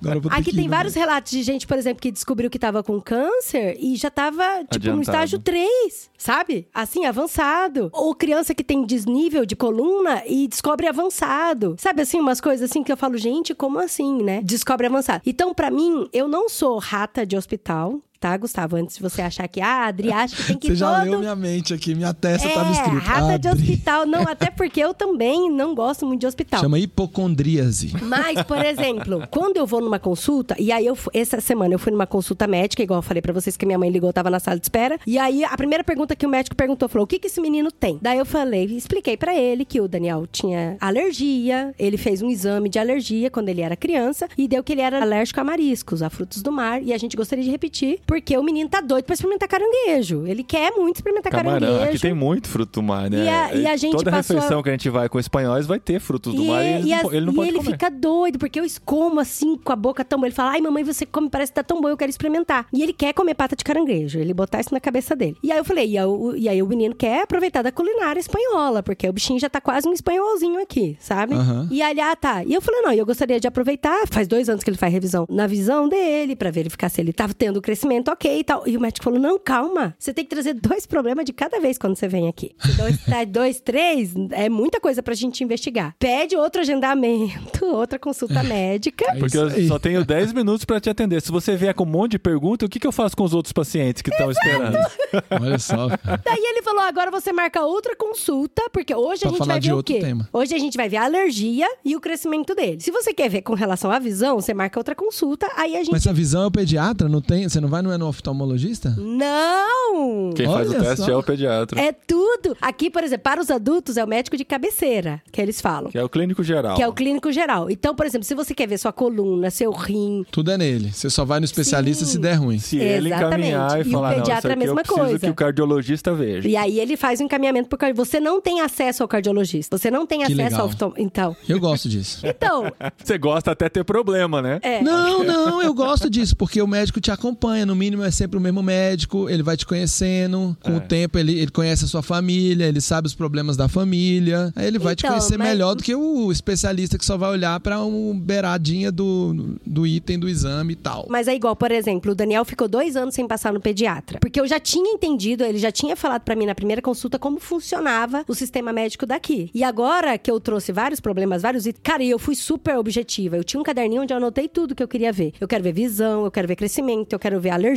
Agora 0.02 0.18
eu 0.18 0.22
vou 0.22 0.32
ter 0.32 0.38
Aqui 0.38 0.54
tem 0.56 0.66
no 0.66 0.70
vários 0.70 0.94
relatos 0.96 1.32
de 1.32 1.44
gente, 1.44 1.68
por 1.68 1.78
exemplo, 1.78 2.02
que 2.02 2.12
descobriu 2.12 2.50
que 2.50 2.58
tava 2.60 2.82
com 2.84 3.00
câncer 3.02 3.78
e 3.80 3.96
já 3.96 4.10
tava, 4.10 4.44
tipo, 4.72 4.86
no 4.88 4.92
Adiantado. 4.94 5.02
estágio 5.02 5.40
3, 5.40 6.10
sabe? 6.18 6.68
Assim, 6.74 7.06
avançado. 7.06 7.90
Ou 7.94 8.16
criança 8.16 8.41
que 8.44 8.64
tem 8.64 8.86
desnível 8.86 9.46
de 9.46 9.56
coluna 9.56 10.24
e 10.26 10.48
descobre 10.48 10.88
avançado. 10.88 11.76
Sabe 11.78 12.02
assim, 12.02 12.20
umas 12.20 12.42
coisas 12.42 12.70
assim 12.70 12.84
que 12.84 12.92
eu 12.92 12.98
falo, 12.98 13.18
gente, 13.18 13.54
como 13.54 13.80
assim, 13.80 14.22
né? 14.24 14.42
Descobre 14.44 14.88
avançado. 14.88 15.22
Então, 15.26 15.54
pra 15.54 15.70
mim, 15.70 16.08
eu 16.12 16.28
não 16.28 16.50
sou 16.50 16.78
rata 16.78 17.26
de 17.26 17.38
hospital. 17.38 18.02
Tá, 18.22 18.38
Gustavo? 18.38 18.76
Antes 18.76 18.98
de 18.98 19.02
você 19.02 19.20
achar 19.20 19.48
que, 19.48 19.60
ah, 19.60 19.86
a 19.86 19.88
Adri 19.88 20.14
acha 20.14 20.36
que 20.36 20.44
tem 20.44 20.56
que 20.56 20.68
Você 20.70 20.76
já 20.76 21.00
todo... 21.00 21.10
leu 21.10 21.20
minha 21.22 21.36
mente 21.36 21.74
aqui, 21.74 21.96
minha 21.96 22.14
testa 22.14 22.48
é, 22.48 22.54
tava 22.54 22.72
escrito. 22.72 23.00
rata 23.00 23.40
de 23.40 23.48
Adri. 23.48 23.64
hospital. 23.64 24.06
Não, 24.06 24.22
até 24.30 24.52
porque 24.52 24.80
eu 24.80 24.94
também 24.94 25.50
não 25.50 25.74
gosto 25.74 26.06
muito 26.06 26.22
de 26.22 26.28
hospital. 26.28 26.62
Chama 26.62 26.78
hipocondríase. 26.78 27.94
Mas, 28.04 28.44
por 28.44 28.58
exemplo, 28.64 29.28
quando 29.32 29.58
eu 29.58 29.66
vou 29.66 29.82
numa 29.82 29.98
consulta, 29.98 30.56
e 30.60 30.72
aí 30.72 30.86
eu 30.86 30.96
essa 31.16 31.42
semana 31.42 31.74
eu 31.74 31.80
fui 31.80 31.92
numa 31.92 32.06
consulta 32.06 32.46
médica, 32.46 32.84
igual 32.84 33.00
eu 33.00 33.02
falei 33.02 33.24
pra 33.24 33.34
vocês 33.34 33.58
que 33.58 33.66
minha 33.66 33.80
mãe 33.80 33.90
ligou, 33.90 34.14
tava 34.14 34.30
na 34.30 34.40
sala 34.40 34.60
de 34.60 34.66
espera. 34.66 35.00
E 35.08 35.18
aí 35.18 35.44
a 35.44 35.58
primeira 35.58 35.84
pergunta 35.84 36.16
que 36.16 36.24
o 36.28 36.30
médico 36.30 36.56
perguntou 36.56 36.88
falou: 36.88 37.06
"O 37.06 37.08
que 37.08 37.18
que 37.18 37.26
esse 37.26 37.42
menino 37.42 37.72
tem?". 37.72 37.98
Daí 38.00 38.20
eu 38.20 38.26
falei, 38.26 38.66
expliquei 38.66 39.18
pra 39.18 39.36
ele 39.36 39.66
que 39.66 39.82
o 39.82 39.88
Daniel 39.88 40.28
tinha 40.32 40.78
alergia, 40.80 41.74
ele 41.80 41.98
fez 41.98 42.22
um 42.22 42.30
exame 42.30 42.70
de 42.70 42.78
alergia 42.78 43.32
quando 43.32 43.50
ele 43.50 43.62
era 43.62 43.76
criança 43.76 44.28
e 44.38 44.48
deu 44.48 44.64
que 44.64 44.74
ele 44.74 44.82
era 44.82 45.02
alérgico 45.02 45.42
a 45.42 45.44
mariscos, 45.44 46.04
a 46.04 46.10
frutos 46.12 46.44
do 46.44 46.52
mar, 46.52 46.84
e 46.84 46.94
a 46.94 46.98
gente 47.00 47.18
gostaria 47.18 47.44
de 47.44 47.50
repetir 47.50 48.00
porque 48.12 48.38
o 48.38 48.44
menino 48.44 48.70
tá 48.70 48.82
doido 48.82 49.06
pra 49.06 49.14
experimentar 49.14 49.48
caranguejo. 49.48 50.28
Ele 50.28 50.44
quer 50.44 50.72
muito 50.74 50.98
experimentar 50.98 51.32
Camarão, 51.32 51.60
caranguejo. 51.62 51.90
aqui 51.92 52.00
tem 52.00 52.14
muito 52.14 52.50
fruto 52.50 52.82
do 52.82 52.84
mar, 52.86 53.10
né? 53.10 53.24
E 53.24 53.30
a- 53.30 53.54
e 53.56 53.66
a 53.68 53.78
gente 53.78 53.96
Toda 53.96 54.12
passou 54.12 54.36
refeição 54.36 54.62
que 54.62 54.68
a 54.68 54.72
gente 54.74 54.90
vai 54.90 55.08
com 55.08 55.18
espanhóis 55.18 55.66
vai 55.66 55.80
ter 55.80 55.98
frutos 56.02 56.34
do 56.36 56.44
mar 56.44 56.62
e, 56.62 56.68
ele, 56.68 56.90
não, 56.90 56.98
as- 57.08 57.14
ele 57.14 57.26
não 57.26 57.32
e 57.32 57.36
pode 57.38 57.50
ele 57.50 57.58
comer. 57.60 57.72
fica 57.72 57.90
doido, 57.90 58.38
porque 58.38 58.60
eu 58.60 58.66
escomo 58.66 59.20
assim, 59.22 59.56
com 59.56 59.72
a 59.72 59.76
boca 59.78 60.04
tão 60.04 60.20
boa. 60.20 60.28
Ele 60.28 60.36
fala, 60.36 60.52
ai 60.52 60.60
mamãe, 60.62 60.84
você 60.84 61.06
come, 61.06 61.30
parece 61.30 61.54
que 61.54 61.56
tá 61.56 61.64
tão 61.64 61.80
bom, 61.80 61.88
eu 61.88 61.96
quero 61.96 62.10
experimentar. 62.10 62.66
E 62.74 62.84
ele 62.84 62.92
quer 62.92 63.14
comer 63.14 63.34
pata 63.34 63.56
de 63.56 63.64
caranguejo, 63.64 64.20
ele 64.20 64.34
botar 64.34 64.60
isso 64.60 64.74
na 64.74 64.82
cabeça 64.82 65.16
dele. 65.16 65.38
E 65.42 65.50
aí 65.52 65.58
eu 65.58 65.64
falei, 65.64 65.88
e, 65.92 65.98
aí 65.98 66.06
o- 66.06 66.36
e 66.36 66.50
aí 66.50 66.62
o 66.62 66.68
menino 66.68 66.94
quer 66.94 67.22
aproveitar 67.24 67.62
da 67.62 67.72
culinária 67.72 68.20
espanhola, 68.20 68.84
porque 68.84 69.08
o 69.08 69.14
bichinho 69.14 69.40
já 69.40 69.50
tá 69.50 69.62
quase 69.62 69.88
um 69.88 69.94
espanholzinho 69.94 70.60
aqui, 70.62 70.98
sabe? 71.00 71.34
Aham. 71.34 71.70
E 71.72 71.82
aí, 71.82 71.98
ah, 72.02 72.16
tá. 72.16 72.44
E 72.44 72.54
eu 72.54 72.62
falei, 72.62 72.82
não, 72.82 72.92
eu 72.92 73.06
gostaria 73.06 73.40
de 73.40 73.48
aproveitar, 73.48 74.04
faz 74.12 74.28
dois 74.28 74.50
anos 74.50 74.64
que 74.66 74.70
ele 74.70 74.78
faz 74.78 74.92
revisão 74.92 75.26
na 75.30 75.48
visão 75.48 75.88
dele, 75.88 76.36
pra 76.36 76.52
verificar 76.52 76.90
se 76.90 77.00
ele 77.00 77.14
tava 77.14 77.34
tendo 77.34 77.62
crescimento 77.62 78.01
ok 78.10 78.40
e 78.40 78.44
tal. 78.44 78.68
E 78.68 78.78
o 78.78 78.80
médico 78.82 79.04
falou, 79.04 79.20
não, 79.20 79.38
calma, 79.38 79.96
você 80.00 80.14
tem 80.14 80.24
que 80.24 80.30
trazer 80.30 80.54
dois 80.54 80.86
problemas 80.86 81.26
de 81.26 81.34
cada 81.34 81.60
vez 81.60 81.78
quando 81.78 81.96
você 81.96 82.08
vem 82.08 82.28
aqui. 82.28 82.52
Se 82.60 82.74
dois, 82.78 82.98
tá, 83.06 83.24
dois, 83.24 83.60
três, 83.60 84.14
é 84.32 84.50
muita 84.50 84.80
coisa 84.80 85.04
pra 85.04 85.14
gente 85.14 85.44
investigar. 85.44 85.96
Pede 86.00 86.36
outro 86.36 86.62
agendamento, 86.62 87.66
outra 87.74 88.00
consulta 88.00 88.42
médica. 88.44 89.06
É 89.12 89.20
Porque 89.20 89.38
eu 89.38 89.68
só 89.68 89.78
tenho 89.80 90.04
10 90.06 90.34
minutos 90.34 90.66
pra 90.66 90.80
te 90.80 90.90
atender. 90.90 91.22
Se 91.22 91.32
você 91.32 91.56
vier 91.56 91.74
com 91.74 91.84
um 91.84 91.88
monte 91.88 92.12
de 92.12 92.20
pergunta, 92.20 92.66
o 92.66 92.70
que, 92.70 92.80
que 92.80 92.88
eu 92.88 92.92
faço 92.92 93.16
com 93.16 93.24
os 93.24 93.34
outros 93.34 93.52
pacientes 93.54 94.02
que 94.02 94.10
estão 94.10 94.32
esperando? 94.32 94.78
Olha 95.42 95.60
só, 95.60 95.90
cara. 95.90 96.22
Daí 96.24 96.42
ele 96.44 96.62
falou: 96.62 96.82
agora 96.82 97.12
você 97.12 97.32
marca 97.32 97.62
outra 97.64 97.96
consulta, 97.96 98.64
porque 98.72 98.94
hoje 98.96 99.22
Pra 99.22 99.30
a 99.30 99.32
gente 99.32 99.40
falar 99.40 99.54
vai 99.54 99.60
de 99.60 99.70
ver 99.70 99.76
o 99.76 99.84
quê? 99.84 100.00
tema. 100.00 100.30
Hoje 100.32 100.56
a 100.56 100.60
gente 100.60 100.78
vai 100.78 100.90
ver 100.90 100.98
a 100.98 101.06
alergia 101.06 101.68
e 101.84 101.96
o 101.96 102.00
crescimento 102.02 102.54
dele. 102.56 102.80
Se 102.80 102.92
você 102.92 103.14
quer 103.14 103.30
ver 103.30 103.42
com 103.42 103.54
relação 103.54 103.92
à 103.92 104.00
visão, 104.00 104.40
você 104.40 104.54
marca 104.54 104.80
outra 104.80 104.96
consulta, 104.96 105.48
aí 105.56 105.76
a 105.76 105.80
gente. 105.80 105.92
Mas 105.92 106.08
a 106.08 106.14
visão 106.14 106.44
é 106.44 106.48
o 106.48 106.52
pediatra? 106.52 107.08
Não 107.08 107.22
tem? 107.22 107.48
Você 107.48 107.60
não 107.60 107.70
vai 107.70 107.82
no, 107.82 107.91
no 107.98 108.08
oftalmologista? 108.08 108.96
Não! 108.98 110.32
Quem 110.36 110.46
faz 110.46 110.70
o 110.70 110.74
teste 110.74 111.06
só. 111.06 111.12
é 111.12 111.16
o 111.18 111.24
pediatra. 111.24 111.80
É 111.80 111.92
tudo. 111.92 112.56
Aqui, 112.62 112.90
por 112.90 113.04
exemplo, 113.04 113.24
para 113.24 113.42
os 113.42 113.50
adultos 113.52 113.98
é 113.98 114.04
o 114.04 114.08
médico 114.08 114.38
de 114.38 114.46
cabeceira, 114.46 115.22
que 115.32 115.42
eles 115.42 115.60
falam. 115.62 115.92
Que 115.92 115.98
é 115.98 116.04
o 116.04 116.10
clínico 116.10 116.44
geral. 116.44 116.76
Que 116.76 116.84
é 116.84 116.88
o 116.88 116.94
clínico 116.94 117.32
geral. 117.32 117.70
Então, 117.70 117.94
por 117.96 118.06
exemplo, 118.06 118.26
se 118.26 118.34
você 118.34 118.54
quer 118.54 118.68
ver 118.68 118.78
sua 118.78 118.92
coluna, 118.94 119.50
seu 119.50 119.72
rim, 119.72 120.26
Tudo 120.32 120.52
é 120.52 120.58
nele. 120.58 120.92
Você 120.92 121.10
só 121.10 121.26
vai 121.26 121.40
no 121.40 121.46
especialista 121.46 122.06
Sim. 122.06 122.12
se 122.12 122.18
der 122.20 122.34
ruim. 122.36 122.60
Se 122.60 122.78
ele 122.78 123.10
Exatamente. 123.10 123.50
encaminhar 123.50 123.78
e 123.80 123.84
E 123.84 123.88
o 123.88 123.92
falar, 123.92 124.08
não, 124.10 124.16
isso 124.18 124.22
pediatra 124.26 124.50
é 124.50 124.52
a 124.52 124.56
aqui 124.56 124.64
eu 124.64 124.68
mesma 124.68 124.84
preciso 124.84 125.00
coisa. 125.06 125.20
que 125.20 125.30
o 125.30 125.36
cardiologista 125.36 126.14
veja. 126.14 126.48
e 126.48 126.56
aí 126.56 126.80
ele 126.80 126.96
faz 126.98 127.20
o 127.20 127.24
encaminhamento 127.24 127.68
por. 127.70 127.80
Você 127.94 128.20
não 128.20 128.40
tem 128.42 128.62
acesso 128.62 129.04
ao 129.04 129.08
cardiologista. 129.10 129.78
Você 129.78 129.90
não 129.92 130.06
tem 130.06 130.20
Que 130.20 130.26
acesso 130.26 130.42
legal. 130.42 130.62
ao 130.62 130.68
oftalmo. 130.68 130.96
Então. 130.98 131.36
Eu 131.48 131.60
gosto 131.60 131.90
disso. 131.90 132.22
Então, 132.42 132.72
Você 133.04 133.18
gosta 133.18 133.52
até 133.52 133.70
ter 133.70 133.84
problema, 133.84 134.42
né? 134.42 134.60
é. 134.64 134.82
Não, 134.82 135.24
não, 135.24 135.62
eu 135.62 135.74
gosto 135.74 136.10
disso, 136.10 136.36
porque 136.36 136.62
o 136.62 136.68
médico 136.68 137.00
te 137.00 137.12
acompanha. 137.12 137.66
No 137.66 137.76
mínimo 137.82 138.04
é 138.04 138.12
sempre 138.12 138.38
o 138.38 138.42
mesmo 138.42 138.62
médico, 138.62 139.28
ele 139.30 139.42
vai 139.42 139.58
te 139.58 139.66
conhecendo. 139.66 140.56
Com 140.64 140.74
É. 140.74 140.78
o 140.78 140.82
tempo, 140.82 141.18
ele, 141.18 141.38
ele 141.40 141.50
conhece 141.52 141.86
a 141.86 141.88
sua 141.88 142.04
família, 142.04 142.66
ele 142.66 142.80
sabe 142.80 143.08
os 143.08 143.16
problemas 143.16 143.58
da 143.58 143.68
família. 143.68 144.54
Aí 144.56 144.68
ele 144.68 144.78
vai 144.78 144.96
te 144.96 145.00
Então, 145.06 145.12
conhecer 145.18 145.38
mas- 145.38 145.48
melhor 145.50 145.74
do 145.76 145.82
que 145.84 145.96
o 145.96 146.32
especialista 146.32 146.98
que 146.98 147.06
só 147.06 147.18
vai 147.18 147.32
olhar 147.32 147.60
pra 147.60 147.84
um 147.84 148.18
beiradinha 148.18 148.92
do, 148.92 149.56
do 149.66 149.88
item 149.88 150.20
do 150.20 150.30
exame 150.30 150.74
e 150.74 150.76
tal. 150.76 151.08
Mas 151.10 151.28
é 151.28 151.34
igual, 151.36 151.56
por 151.56 151.72
exemplo, 151.72 152.12
o 152.12 152.16
Daniel 152.16 152.46
ficou 152.46 152.68
dois 152.68 152.96
anos 152.96 153.16
sem 153.16 153.28
passar 153.28 153.52
no 153.52 153.60
pediatra. 153.60 154.20
Porque 154.20 154.40
eu 154.40 154.48
já 154.48 154.60
tinha 154.60 154.94
entendido, 154.94 155.44
ele 155.44 155.58
já 155.58 155.72
tinha 155.72 155.96
falado 155.96 156.22
pra 156.22 156.36
mim 156.36 156.46
na 156.46 156.54
primeira 156.56 156.82
consulta 156.82 157.18
como 157.18 157.40
funcionava 157.40 158.24
o 158.28 158.36
sistema 158.36 158.72
médico 158.72 159.06
daqui. 159.06 159.50
E 159.54 159.64
agora 159.64 160.18
que 160.18 160.30
eu 160.30 160.40
trouxe 160.40 160.72
vários 160.72 161.00
problemas, 161.00 161.42
vários 161.42 161.66
itens. 161.66 161.82
Cara, 161.84 162.04
e 162.04 162.10
eu 162.10 162.20
fui 162.20 162.36
super 162.36 162.78
objetiva. 162.78 163.38
Eu 163.38 163.44
tinha 163.44 163.60
um 163.60 163.64
caderninho 163.64 164.04
onde 164.04 164.14
eu 164.14 164.18
anotei 164.18 164.48
tudo 164.48 164.76
que 164.76 164.84
eu 164.84 164.88
queria 164.88 165.12
ver. 165.12 165.34
Eu 165.40 165.48
quero 165.48 165.64
ver 165.64 165.74
visão, 165.74 166.26
eu 166.26 166.32
quero 166.32 166.48
ver 166.48 166.56
crescimento, 166.56 167.14
eu 167.14 167.20
quero 167.20 167.40
ver 167.40 167.50
alergia. 167.52 167.71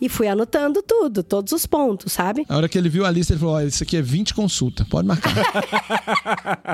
E 0.00 0.08
fui 0.08 0.28
anotando 0.28 0.82
tudo, 0.82 1.22
todos 1.22 1.52
os 1.52 1.66
pontos, 1.66 2.12
sabe? 2.12 2.44
A 2.48 2.56
hora 2.56 2.68
que 2.68 2.76
ele 2.78 2.88
viu 2.88 3.04
a 3.06 3.10
lista, 3.10 3.32
ele 3.32 3.40
falou: 3.40 3.54
Olha, 3.56 3.66
isso 3.66 3.82
aqui 3.82 3.96
é 3.96 4.02
20 4.02 4.34
consulta, 4.34 4.86
pode 4.90 5.06
marcar. 5.06 5.32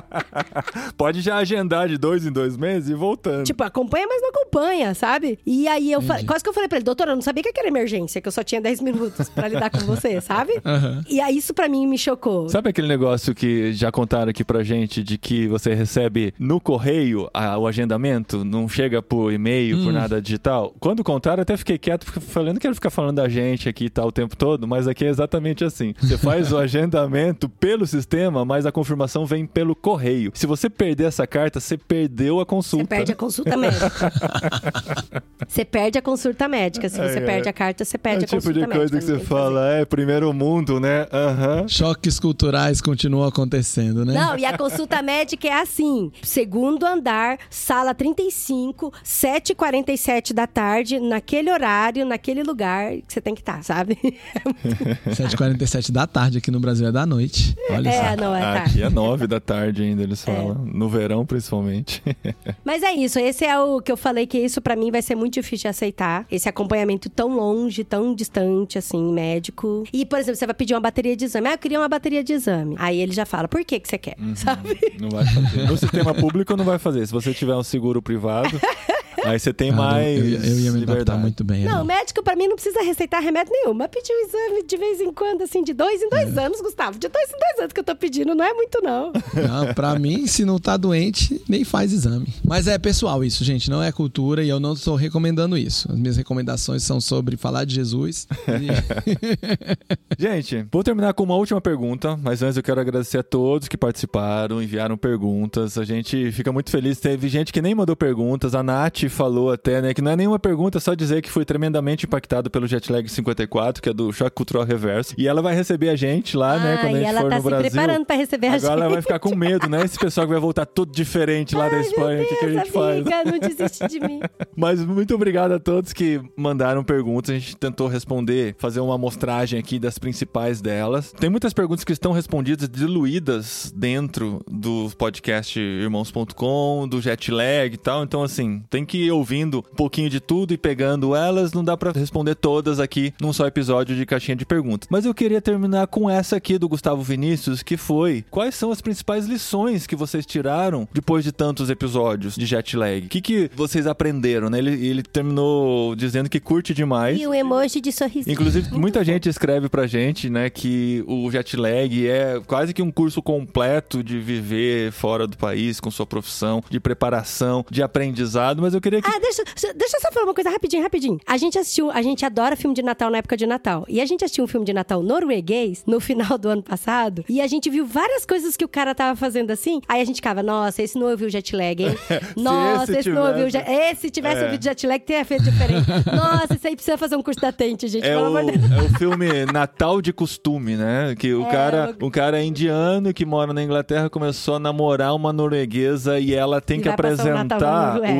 Pode 0.97 1.21
já 1.21 1.37
agendar 1.37 1.89
de 1.89 1.97
dois 1.97 2.27
em 2.27 2.33
dois 2.33 2.57
meses 2.57 2.89
e 2.91 2.95
voltando. 2.95 3.45
Tipo, 3.45 3.63
acompanha, 3.65 4.07
mas 4.09 4.21
não 4.23 4.31
acompanha, 4.31 4.95
sabe? 4.95 5.39
E 5.47 5.67
aí 5.69 5.91
eu 5.93 6.01
falei, 6.03 6.25
quase 6.25 6.43
que 6.43 6.51
eu 6.51 6.55
falei 6.55 6.69
pra 6.69 6.79
ele, 6.79 6.85
doutora, 6.85 7.13
eu 7.13 7.15
não 7.17 7.23
sabia 7.23 7.43
que 7.43 7.59
era 7.59 7.69
emergência, 7.69 8.21
que 8.21 8.29
eu 8.29 8.33
só 8.33 8.43
tinha 8.43 8.61
10 8.61 8.81
minutos 8.81 9.29
pra 9.29 9.49
lidar 9.49 9.71
com 9.71 9.79
você, 9.81 10.21
sabe? 10.23 10.53
Aham. 10.65 11.03
E 11.09 11.21
aí 11.21 11.37
isso 11.37 11.55
pra 11.55 11.69
mim 11.69 11.87
me 11.87 11.97
chocou. 11.99 12.49
Sabe 12.49 12.71
aquele 12.71 12.89
negócio 12.89 13.35
que 13.35 13.73
já 13.73 13.91
contaram 13.93 14.31
aqui 14.31 14.45
pra 14.45 14.63
gente 14.63 15.03
de 15.03 15.17
que 15.19 15.47
você 15.47 15.75
recebe 15.75 16.33
no 16.39 16.61
correio 16.61 17.29
a- 17.33 17.57
o 17.59 17.67
agendamento, 17.67 18.45
não 18.45 18.69
chega 18.69 19.01
por 19.03 19.33
e-mail, 19.33 19.83
por 19.85 19.93
nada 19.93 20.21
digital? 20.21 20.75
Quando 20.81 21.03
contaram, 21.05 21.39
eu 21.39 21.43
até 21.43 21.57
fiquei 21.57 21.79
quieto, 21.79 22.05
porque 22.05 22.21
falei, 22.21 22.48
não 22.53 22.61
quero 22.61 22.75
ficar 22.75 22.91
falando 22.91 23.17
da 23.17 23.29
gente 23.29 23.69
aqui 23.69 23.87
e 23.87 23.91
tal 23.91 24.09
o 24.09 24.13
tempo 24.13 24.37
todo, 24.37 24.67
mas 24.67 24.87
aqui 24.89 25.05
é 25.05 25.09
exatamente 25.09 25.65
assim. 25.65 25.95
Você 26.01 26.17
faz 26.19 26.53
o 26.53 26.57
agendamento 26.59 27.49
pelo 27.49 27.87
sistema, 27.87 28.45
mas 28.45 28.67
a 28.67 28.73
confirmação 28.73 29.25
vem 29.27 29.47
pelo 29.47 29.75
correio. 29.75 30.31
Se 30.35 30.47
você 30.47 30.69
perder 30.71 31.05
essa 31.05 31.27
carta, 31.27 31.61
você 31.61 31.77
perdeu 31.77 32.41
a 32.41 32.47
consulta. 32.47 32.85
Você 32.85 32.89
perde 32.89 33.13
a 33.13 33.17
consulta 33.17 33.57
médica. 33.57 34.13
você 35.47 35.65
perde 35.65 35.99
a 35.99 36.03
consulta 36.03 36.49
médica. 36.49 36.89
Se 36.89 36.97
você 36.97 37.19
É, 37.19 37.23
é. 37.23 37.27
perde 37.27 37.49
a 37.49 37.53
carta, 37.53 37.85
você 37.85 37.97
É 37.97 37.99
perde 37.99 38.21
o 38.21 38.25
a 38.25 38.27
tipo 38.29 38.37
consulta 38.37 38.55
de 38.55 38.67
médica. 38.67 38.79
coisa 38.79 38.91
que 38.91 38.95
não 38.97 39.01
você 39.07 39.13
tem 39.19 39.25
fazer. 39.27 39.29
fala, 39.43 39.69
é 39.73 39.85
primeiro 39.85 40.33
mundo, 40.33 40.79
né? 40.81 41.07
Aham. 41.13 41.67
Choques 41.69 42.19
culturais 42.21 42.81
continuam 42.81 43.27
acontecendo, 43.27 44.05
né? 44.05 44.13
Não, 44.15 44.39
e 44.39 44.45
a 44.45 44.57
consulta 44.57 45.01
médica 45.03 45.49
é 45.49 45.53
assim: 45.61 46.11
segundo 46.23 46.85
andar, 46.85 47.39
sala 47.51 47.95
35, 47.95 48.93
7h47 49.05 50.33
da 50.33 50.47
tarde, 50.47 50.99
naquele 51.01 51.51
horário, 51.51 52.05
naquele 52.07 52.38
lugar 52.43 52.93
que 52.93 53.05
você 53.13 53.21
tem 53.21 53.35
que 53.35 53.41
estar, 53.41 53.63
sabe? 53.63 53.99
7h47 55.07 55.91
da 55.91 56.07
tarde 56.07 56.39
aqui 56.39 56.51
no 56.51 56.61
Brasil 56.61 56.87
é 56.87 56.93
da 56.93 57.07
noite. 57.07 57.55
Olha 57.71 57.89
É, 57.89 58.11
só. 58.11 58.17
não, 58.17 58.35
é 58.35 58.43
Aqui 58.43 58.59
tarde. 58.59 58.83
é 58.83 58.91
nove 58.91 59.27
da 59.27 59.41
tarde 59.41 59.83
ainda, 59.83 60.03
eles 60.03 60.23
falam. 60.25 60.55
No 60.65 60.89
verão, 60.89 61.25
principalmente. 61.25 62.03
Mas 62.65 62.83
é 62.83 62.93
isso, 62.93 63.19
esse 63.19 63.45
é 63.45 63.59
o 63.59 63.81
que 63.81 63.91
eu 63.93 63.97
falei 63.97 64.27
que 64.27 64.39
isso 64.39 64.61
pra 64.61 64.77
mim 64.77 64.91
vai 64.91 65.03
ser 65.03 65.15
muito 65.15 65.35
difícil 65.35 65.63
de 65.63 65.69
aceitar. 65.69 66.27
Esse 66.31 66.49
acompanhamento 66.49 67.09
tão 67.09 67.35
longe, 67.37 67.85
tão 67.85 68.15
distante, 68.15 68.79
assim, 68.79 69.13
médico. 69.13 69.85
E, 69.93 70.05
por 70.05 70.19
exemplo, 70.19 70.37
você 70.39 70.47
vai 70.47 70.55
pedir 70.55 70.75
uma 70.75 70.81
bateria 70.81 71.17
de 71.17 71.25
exame. 71.25 71.49
Ah, 71.49 71.53
eu 71.55 71.59
queria 71.59 71.79
uma 71.81 71.89
bateria 71.89 72.23
de 72.23 72.33
exame. 72.33 72.77
Aí 72.79 72.99
ele 73.01 73.13
já 73.13 73.25
fala, 73.27 73.49
por 73.49 73.65
que 73.65 73.79
que 73.81 73.89
você 73.89 73.99
quer? 73.99 74.17
Sabe? 74.35 74.79
Não 75.01 75.09
vai 75.11 75.25
fazer. 75.25 75.67
No 75.69 75.77
sistema 75.77 76.15
público 76.15 76.57
não 76.57 76.65
vai 76.65 76.79
fazer. 76.79 77.07
Se 77.07 77.13
você 77.13 77.33
tiver 77.33 77.55
um 77.55 77.63
seguro 77.63 78.01
privado, 78.03 78.59
aí 79.25 79.39
você 79.39 79.53
tem 79.53 79.71
Cara, 79.71 79.83
mais 79.83 80.19
eu, 80.19 80.25
ia- 80.25 80.39
eu 80.39 80.59
ia 80.61 80.73
me 80.73 80.81
liberdade. 80.81 81.21
muito 81.21 81.45
bem. 81.45 81.65
Não, 81.65 81.79
ali. 81.79 81.87
médico 81.89 82.23
pra 82.23 82.37
mim 82.37 82.47
não 82.49 82.55
precisa 82.57 82.81
receitar 82.83 83.21
remédio 83.23 83.53
nenhum. 83.53 83.75
Mas 83.75 83.89
pedir 83.89 84.13
um 84.13 84.27
exame 84.27 84.67
de 84.67 84.77
vez 84.77 85.01
em 85.01 85.13
quando, 85.13 85.43
assim, 85.43 85.63
de 85.63 85.73
dois 85.73 86.01
em 86.03 86.09
dois 86.09 86.37
anos, 86.39 86.61
Gustavo. 86.61 86.99
De 86.99 87.09
dois 87.09 87.29
em 87.29 87.39
dois 87.39 87.59
anos 87.61 87.73
que 87.73 87.81
eu 87.81 87.85
tô 87.85 87.95
pedindo, 87.97 88.35
não 88.35 88.45
é 88.45 88.53
muito, 88.55 88.81
não. 88.83 89.13
Não, 89.13 89.75
pra 89.75 89.99
mim, 89.99 90.27
se 90.27 90.45
não 90.45 90.59
tá 90.59 90.77
doente, 90.77 91.41
nem 91.49 91.65
faz 91.65 91.93
exame. 91.93 92.27
Mas 92.45 92.67
é 92.67 92.79
pessoal 92.79 93.25
isso, 93.25 93.45
gente, 93.45 93.71
não 93.71 93.83
é 93.83 93.91
cultura 93.93 94.43
e 94.43 94.49
eu 94.49 94.61
não 94.61 94.73
estou 94.75 94.95
recomendando 94.95 95.57
isso. 95.57 95.91
As 95.91 95.99
minhas 95.99 96.17
recomendações 96.17 96.83
são 96.83 97.01
sobre 97.01 97.37
falar 97.37 97.65
de 97.65 97.75
Jesus. 97.75 98.27
E- 98.49 99.19
Gente, 100.19 100.67
vou 100.73 100.83
terminar 100.83 101.13
com 101.15 101.23
uma 101.23 101.35
última 101.37 101.61
pergunta, 101.61 102.17
mas 102.17 102.43
antes 102.43 102.57
eu 102.57 102.63
quero 102.63 102.81
agradecer 102.81 103.19
a 103.19 103.23
todos 103.23 103.69
que 103.69 103.77
participaram, 103.77 104.63
enviaram 104.63 104.97
perguntas. 104.97 105.79
A 105.79 105.85
gente 105.85 106.33
fica 106.33 106.51
muito 106.53 106.71
feliz. 106.71 106.99
Teve 106.99 107.29
gente 107.29 107.53
que 107.53 107.63
nem 107.63 107.75
mandou 107.75 107.95
perguntas. 107.97 108.55
A 108.55 108.63
Nath 108.63 109.05
falou 109.09 109.51
até, 109.53 109.81
né, 109.83 109.95
que 109.95 110.03
não 110.03 110.13
é 110.13 110.17
nenhuma 110.17 110.39
pergunta, 110.39 110.79
só 110.81 110.95
dizer 110.95 111.23
que 111.23 111.31
foi 111.31 111.45
tremendamente 111.45 112.07
impactado 112.07 112.51
pelo 112.51 112.67
Jetlag 112.67 113.09
54, 113.09 113.83
que 113.83 113.89
é 113.89 113.93
do 113.93 114.13
Choque 114.13 114.33
Cultural 114.37 114.65
Reverso. 114.65 115.15
E 115.19 115.27
ela 115.29 115.43
vai 115.43 115.55
receber 115.55 115.89
a 115.91 115.97
gente 115.97 116.37
lá, 116.37 116.59
né, 116.59 116.75
Ah, 116.75 116.79
quando 116.79 116.95
a 116.95 116.99
gente 116.99 117.09
ela 117.09 117.21
for 117.21 117.29
tá 117.31 117.37
no 117.37 117.43
se 117.43 117.49
Brasil. 117.49 117.71
preparando 117.71 118.05
pra 118.07 118.17
receber 118.17 118.47
a 118.49 118.55
Agora 118.55 118.73
ela 118.73 118.83
gente. 118.85 118.93
vai 118.93 119.03
ficar 119.03 119.19
com 119.19 119.35
medo, 119.37 119.69
né? 119.69 119.85
Esse 119.85 119.99
pessoal 119.99 120.27
que 120.27 120.33
vai 120.33 120.41
voltar 120.41 120.67
tudo 120.67 120.93
diferente 120.93 121.55
lá 121.55 121.69
da 121.69 121.77
Ai, 121.77 121.83
Espanha. 121.83 122.17
meu 122.17 122.25
O 122.25 122.29
que, 122.29 122.37
que 122.37 122.45
a 122.45 122.53
gente 122.53 122.71
faz? 122.71 122.97
amiga, 123.07 123.25
não 123.25 123.39
desiste 123.49 123.89
de 123.89 124.01
mim. 124.01 124.21
Mas 124.57 124.85
muito 124.85 125.15
obrigado 125.15 125.53
a 125.53 125.59
todos 125.59 125.93
que 125.93 126.21
mandaram 126.37 126.83
perguntas. 126.85 127.31
A 127.35 127.39
gente 127.39 127.57
tentou 127.57 127.89
responder, 127.89 128.55
fazer 128.59 128.81
uma 128.81 128.95
amostragem 128.95 129.59
aqui 129.59 129.79
das 129.79 129.99
principais 129.99 130.61
delas. 130.61 131.13
Tem 131.13 131.31
muitas 131.31 131.53
perguntas 131.53 131.85
que 131.85 131.93
estão 131.93 132.13
respondidas, 132.13 132.69
diluídas 132.69 133.73
dentro 133.77 134.41
do 134.51 134.91
podcast 134.97 135.59
irmãos.com, 135.59 136.87
do 136.89 137.01
Jetlag 137.01 137.75
e 137.75 137.79
tal. 137.79 138.03
Então, 138.03 138.23
assim, 138.23 138.63
tem 138.71 138.85
que 138.85 138.98
ir 139.05 139.11
ouvindo 139.11 139.59
um 139.73 139.77
pouquinho 139.77 140.11
de 140.11 140.21
tudo 140.21 140.53
e 140.53 140.59
pegando 140.59 141.15
elas. 141.15 141.53
Não 141.53 141.65
dá 141.65 141.77
pra 141.77 141.93
responder 141.93 142.35
todas 142.35 142.81
aqui 142.81 143.13
num 143.21 143.33
só 143.33 143.47
episódio 143.47 143.97
de 143.97 144.07
caixinha 144.07 144.37
de 144.37 144.47
perguntas. 144.47 144.89
Mas 144.91 145.05
eu 145.05 145.15
queria 145.15 145.41
terminar 145.41 145.87
com 145.87 146.09
essa 146.09 146.37
aqui 146.37 146.59
do 146.59 146.69
Gustavo 146.69 147.03
Vinícius, 147.03 147.63
que 147.63 147.77
foi: 147.77 148.25
quais 148.31 148.55
são 148.55 148.71
as 148.71 148.81
principais 148.81 149.27
lições 149.27 149.87
que 149.87 149.97
vocês 149.97 150.25
tiraram 150.27 150.89
depois 150.93 151.25
de 151.25 151.33
tantos 151.33 151.71
episódios 151.71 152.35
de 152.35 152.47
Jetlag? 152.47 153.07
O 153.07 153.09
que, 153.09 153.21
que 153.21 153.51
vocês 153.55 153.87
aprenderam, 153.87 154.51
né? 154.51 154.59
Ele, 154.59 154.87
ele 154.87 155.03
terminou 155.03 155.95
dizendo 155.95 156.29
que 156.29 156.41
curte 156.41 156.75
demais. 156.75 157.21
E 157.21 157.27
o 157.27 157.35
emoji 157.35 157.81
de 157.81 157.93
sorriso. 157.93 158.31
Inclusive, 158.31 158.73
muita 158.73 159.05
gente 159.05 159.29
escreve 159.29 159.69
pra 159.69 159.87
gente, 159.87 160.29
né, 160.29 160.51
que 160.51 161.05
o 161.07 161.31
jet 161.31 161.57
lag 161.57 162.07
é 162.07 162.41
quase 162.47 162.73
que 162.73 162.83
um 162.83 162.91
curso 162.91 163.23
completo 163.23 164.03
de 164.03 164.19
viver 164.19 164.93
fora 164.93 165.27
do 165.27 165.37
país 165.37 165.81
com 165.81 165.91
sua 165.91 166.07
profissão, 166.07 166.63
de 166.69 166.81
preparação, 166.81 167.65
de 167.71 167.83
aprendizado, 167.83 168.63
mas 168.63 168.75
eu 168.75 168.81
queria 168.91 169.03
que. 169.03 169.09
Ah, 169.09 169.19
deixa, 169.21 169.43
deixa 169.75 169.97
eu 169.97 170.01
só 170.01 170.11
falar 170.13 170.27
uma 170.27 170.35
coisa 170.35 170.51
rapidinho, 170.51 170.83
rapidinho. 170.83 171.19
A 171.27 171.37
gente 171.37 171.59
assistiu, 171.59 171.91
a 171.91 172.03
gente 172.03 172.25
adora 172.25 172.57
filme 172.57 172.75
de 172.75 172.83
Natal 172.83 173.11
na 173.11 173.19
época 173.19 173.37
de 173.37 173.47
Natal. 173.47 173.85
E 173.89 174.01
a 174.01 174.07
gente 174.07 174.25
assistiu 174.25 174.45
um 174.45 174.47
filme 174.47 174.65
de 174.67 174.73
Natal 174.73 175.03
norueguês 175.03 175.83
no 175.87 176.01
final 176.01 176.37
do 176.39 176.49
ano 176.49 176.63
passado. 176.63 177.25
E 177.29 177.41
a 177.41 177.47
gente 177.47 177.69
viu 177.71 177.87
várias 177.87 178.25
coisas 178.25 178.57
que 178.57 178.65
o 178.65 178.69
cara 178.69 178.95
tava 178.95 179.17
fazendo 179.17 179.51
assim. 179.51 179.81
Aí 179.89 180.01
a 180.01 180.05
gente 180.05 180.17
ficava, 180.17 180.43
nossa, 180.43 180.83
esse 180.83 180.99
não 180.99 181.09
ouviu 181.11 181.29
jet 181.29 181.55
lag, 181.55 181.83
hein? 181.83 181.95
Nossa, 182.37 182.85
esse 182.93 183.01
esse, 183.01 183.11
não 183.11 183.27
ouviu 183.29 183.51
jet 183.51 183.65
Esse 183.69 184.11
tivesse 184.11 184.41
É. 184.43 184.45
ouvido 184.45 184.63
jet 184.65 184.87
lag, 184.87 185.01
teria 185.05 185.25
feito 185.25 185.45
diferente. 185.45 185.87
nossa, 186.15 186.55
isso 186.55 186.67
aí 186.67 186.75
precisa 186.75 186.97
fazer 186.99 187.17
um 187.17 187.23
curso 187.23 187.41
da 187.41 187.53
Tente, 187.53 187.89
gente, 187.89 188.07
É 188.07 188.17
o, 188.17 188.39
é 188.39 188.43
o 188.83 188.89
filme 188.99 189.29
Natal 189.53 190.01
de 190.01 190.13
Costume, 190.13 190.77
né? 190.77 191.15
Que 191.19 191.33
o, 191.35 191.43
É, 191.47 191.51
cara, 191.51 191.97
o- 192.01 192.07
o 192.07 192.11
cara 192.11 192.41
é 192.41 192.45
indiano 192.45 193.13
que 193.13 193.25
mora 193.27 193.53
na 193.53 193.63
Inglaterra 193.63 194.09
começou 194.11 194.55
a 194.57 194.59
namorar 194.59 195.15
uma 195.15 195.33
norueguesa 195.33 196.19
e 196.19 196.35
ela 196.35 196.61
tem 196.61 196.79
E 196.81 196.83
que 196.83 196.89
passar 196.93 197.27
o 197.27 197.35
Natal 197.35 197.61
na 197.61 197.95
apresentar 197.95 198.15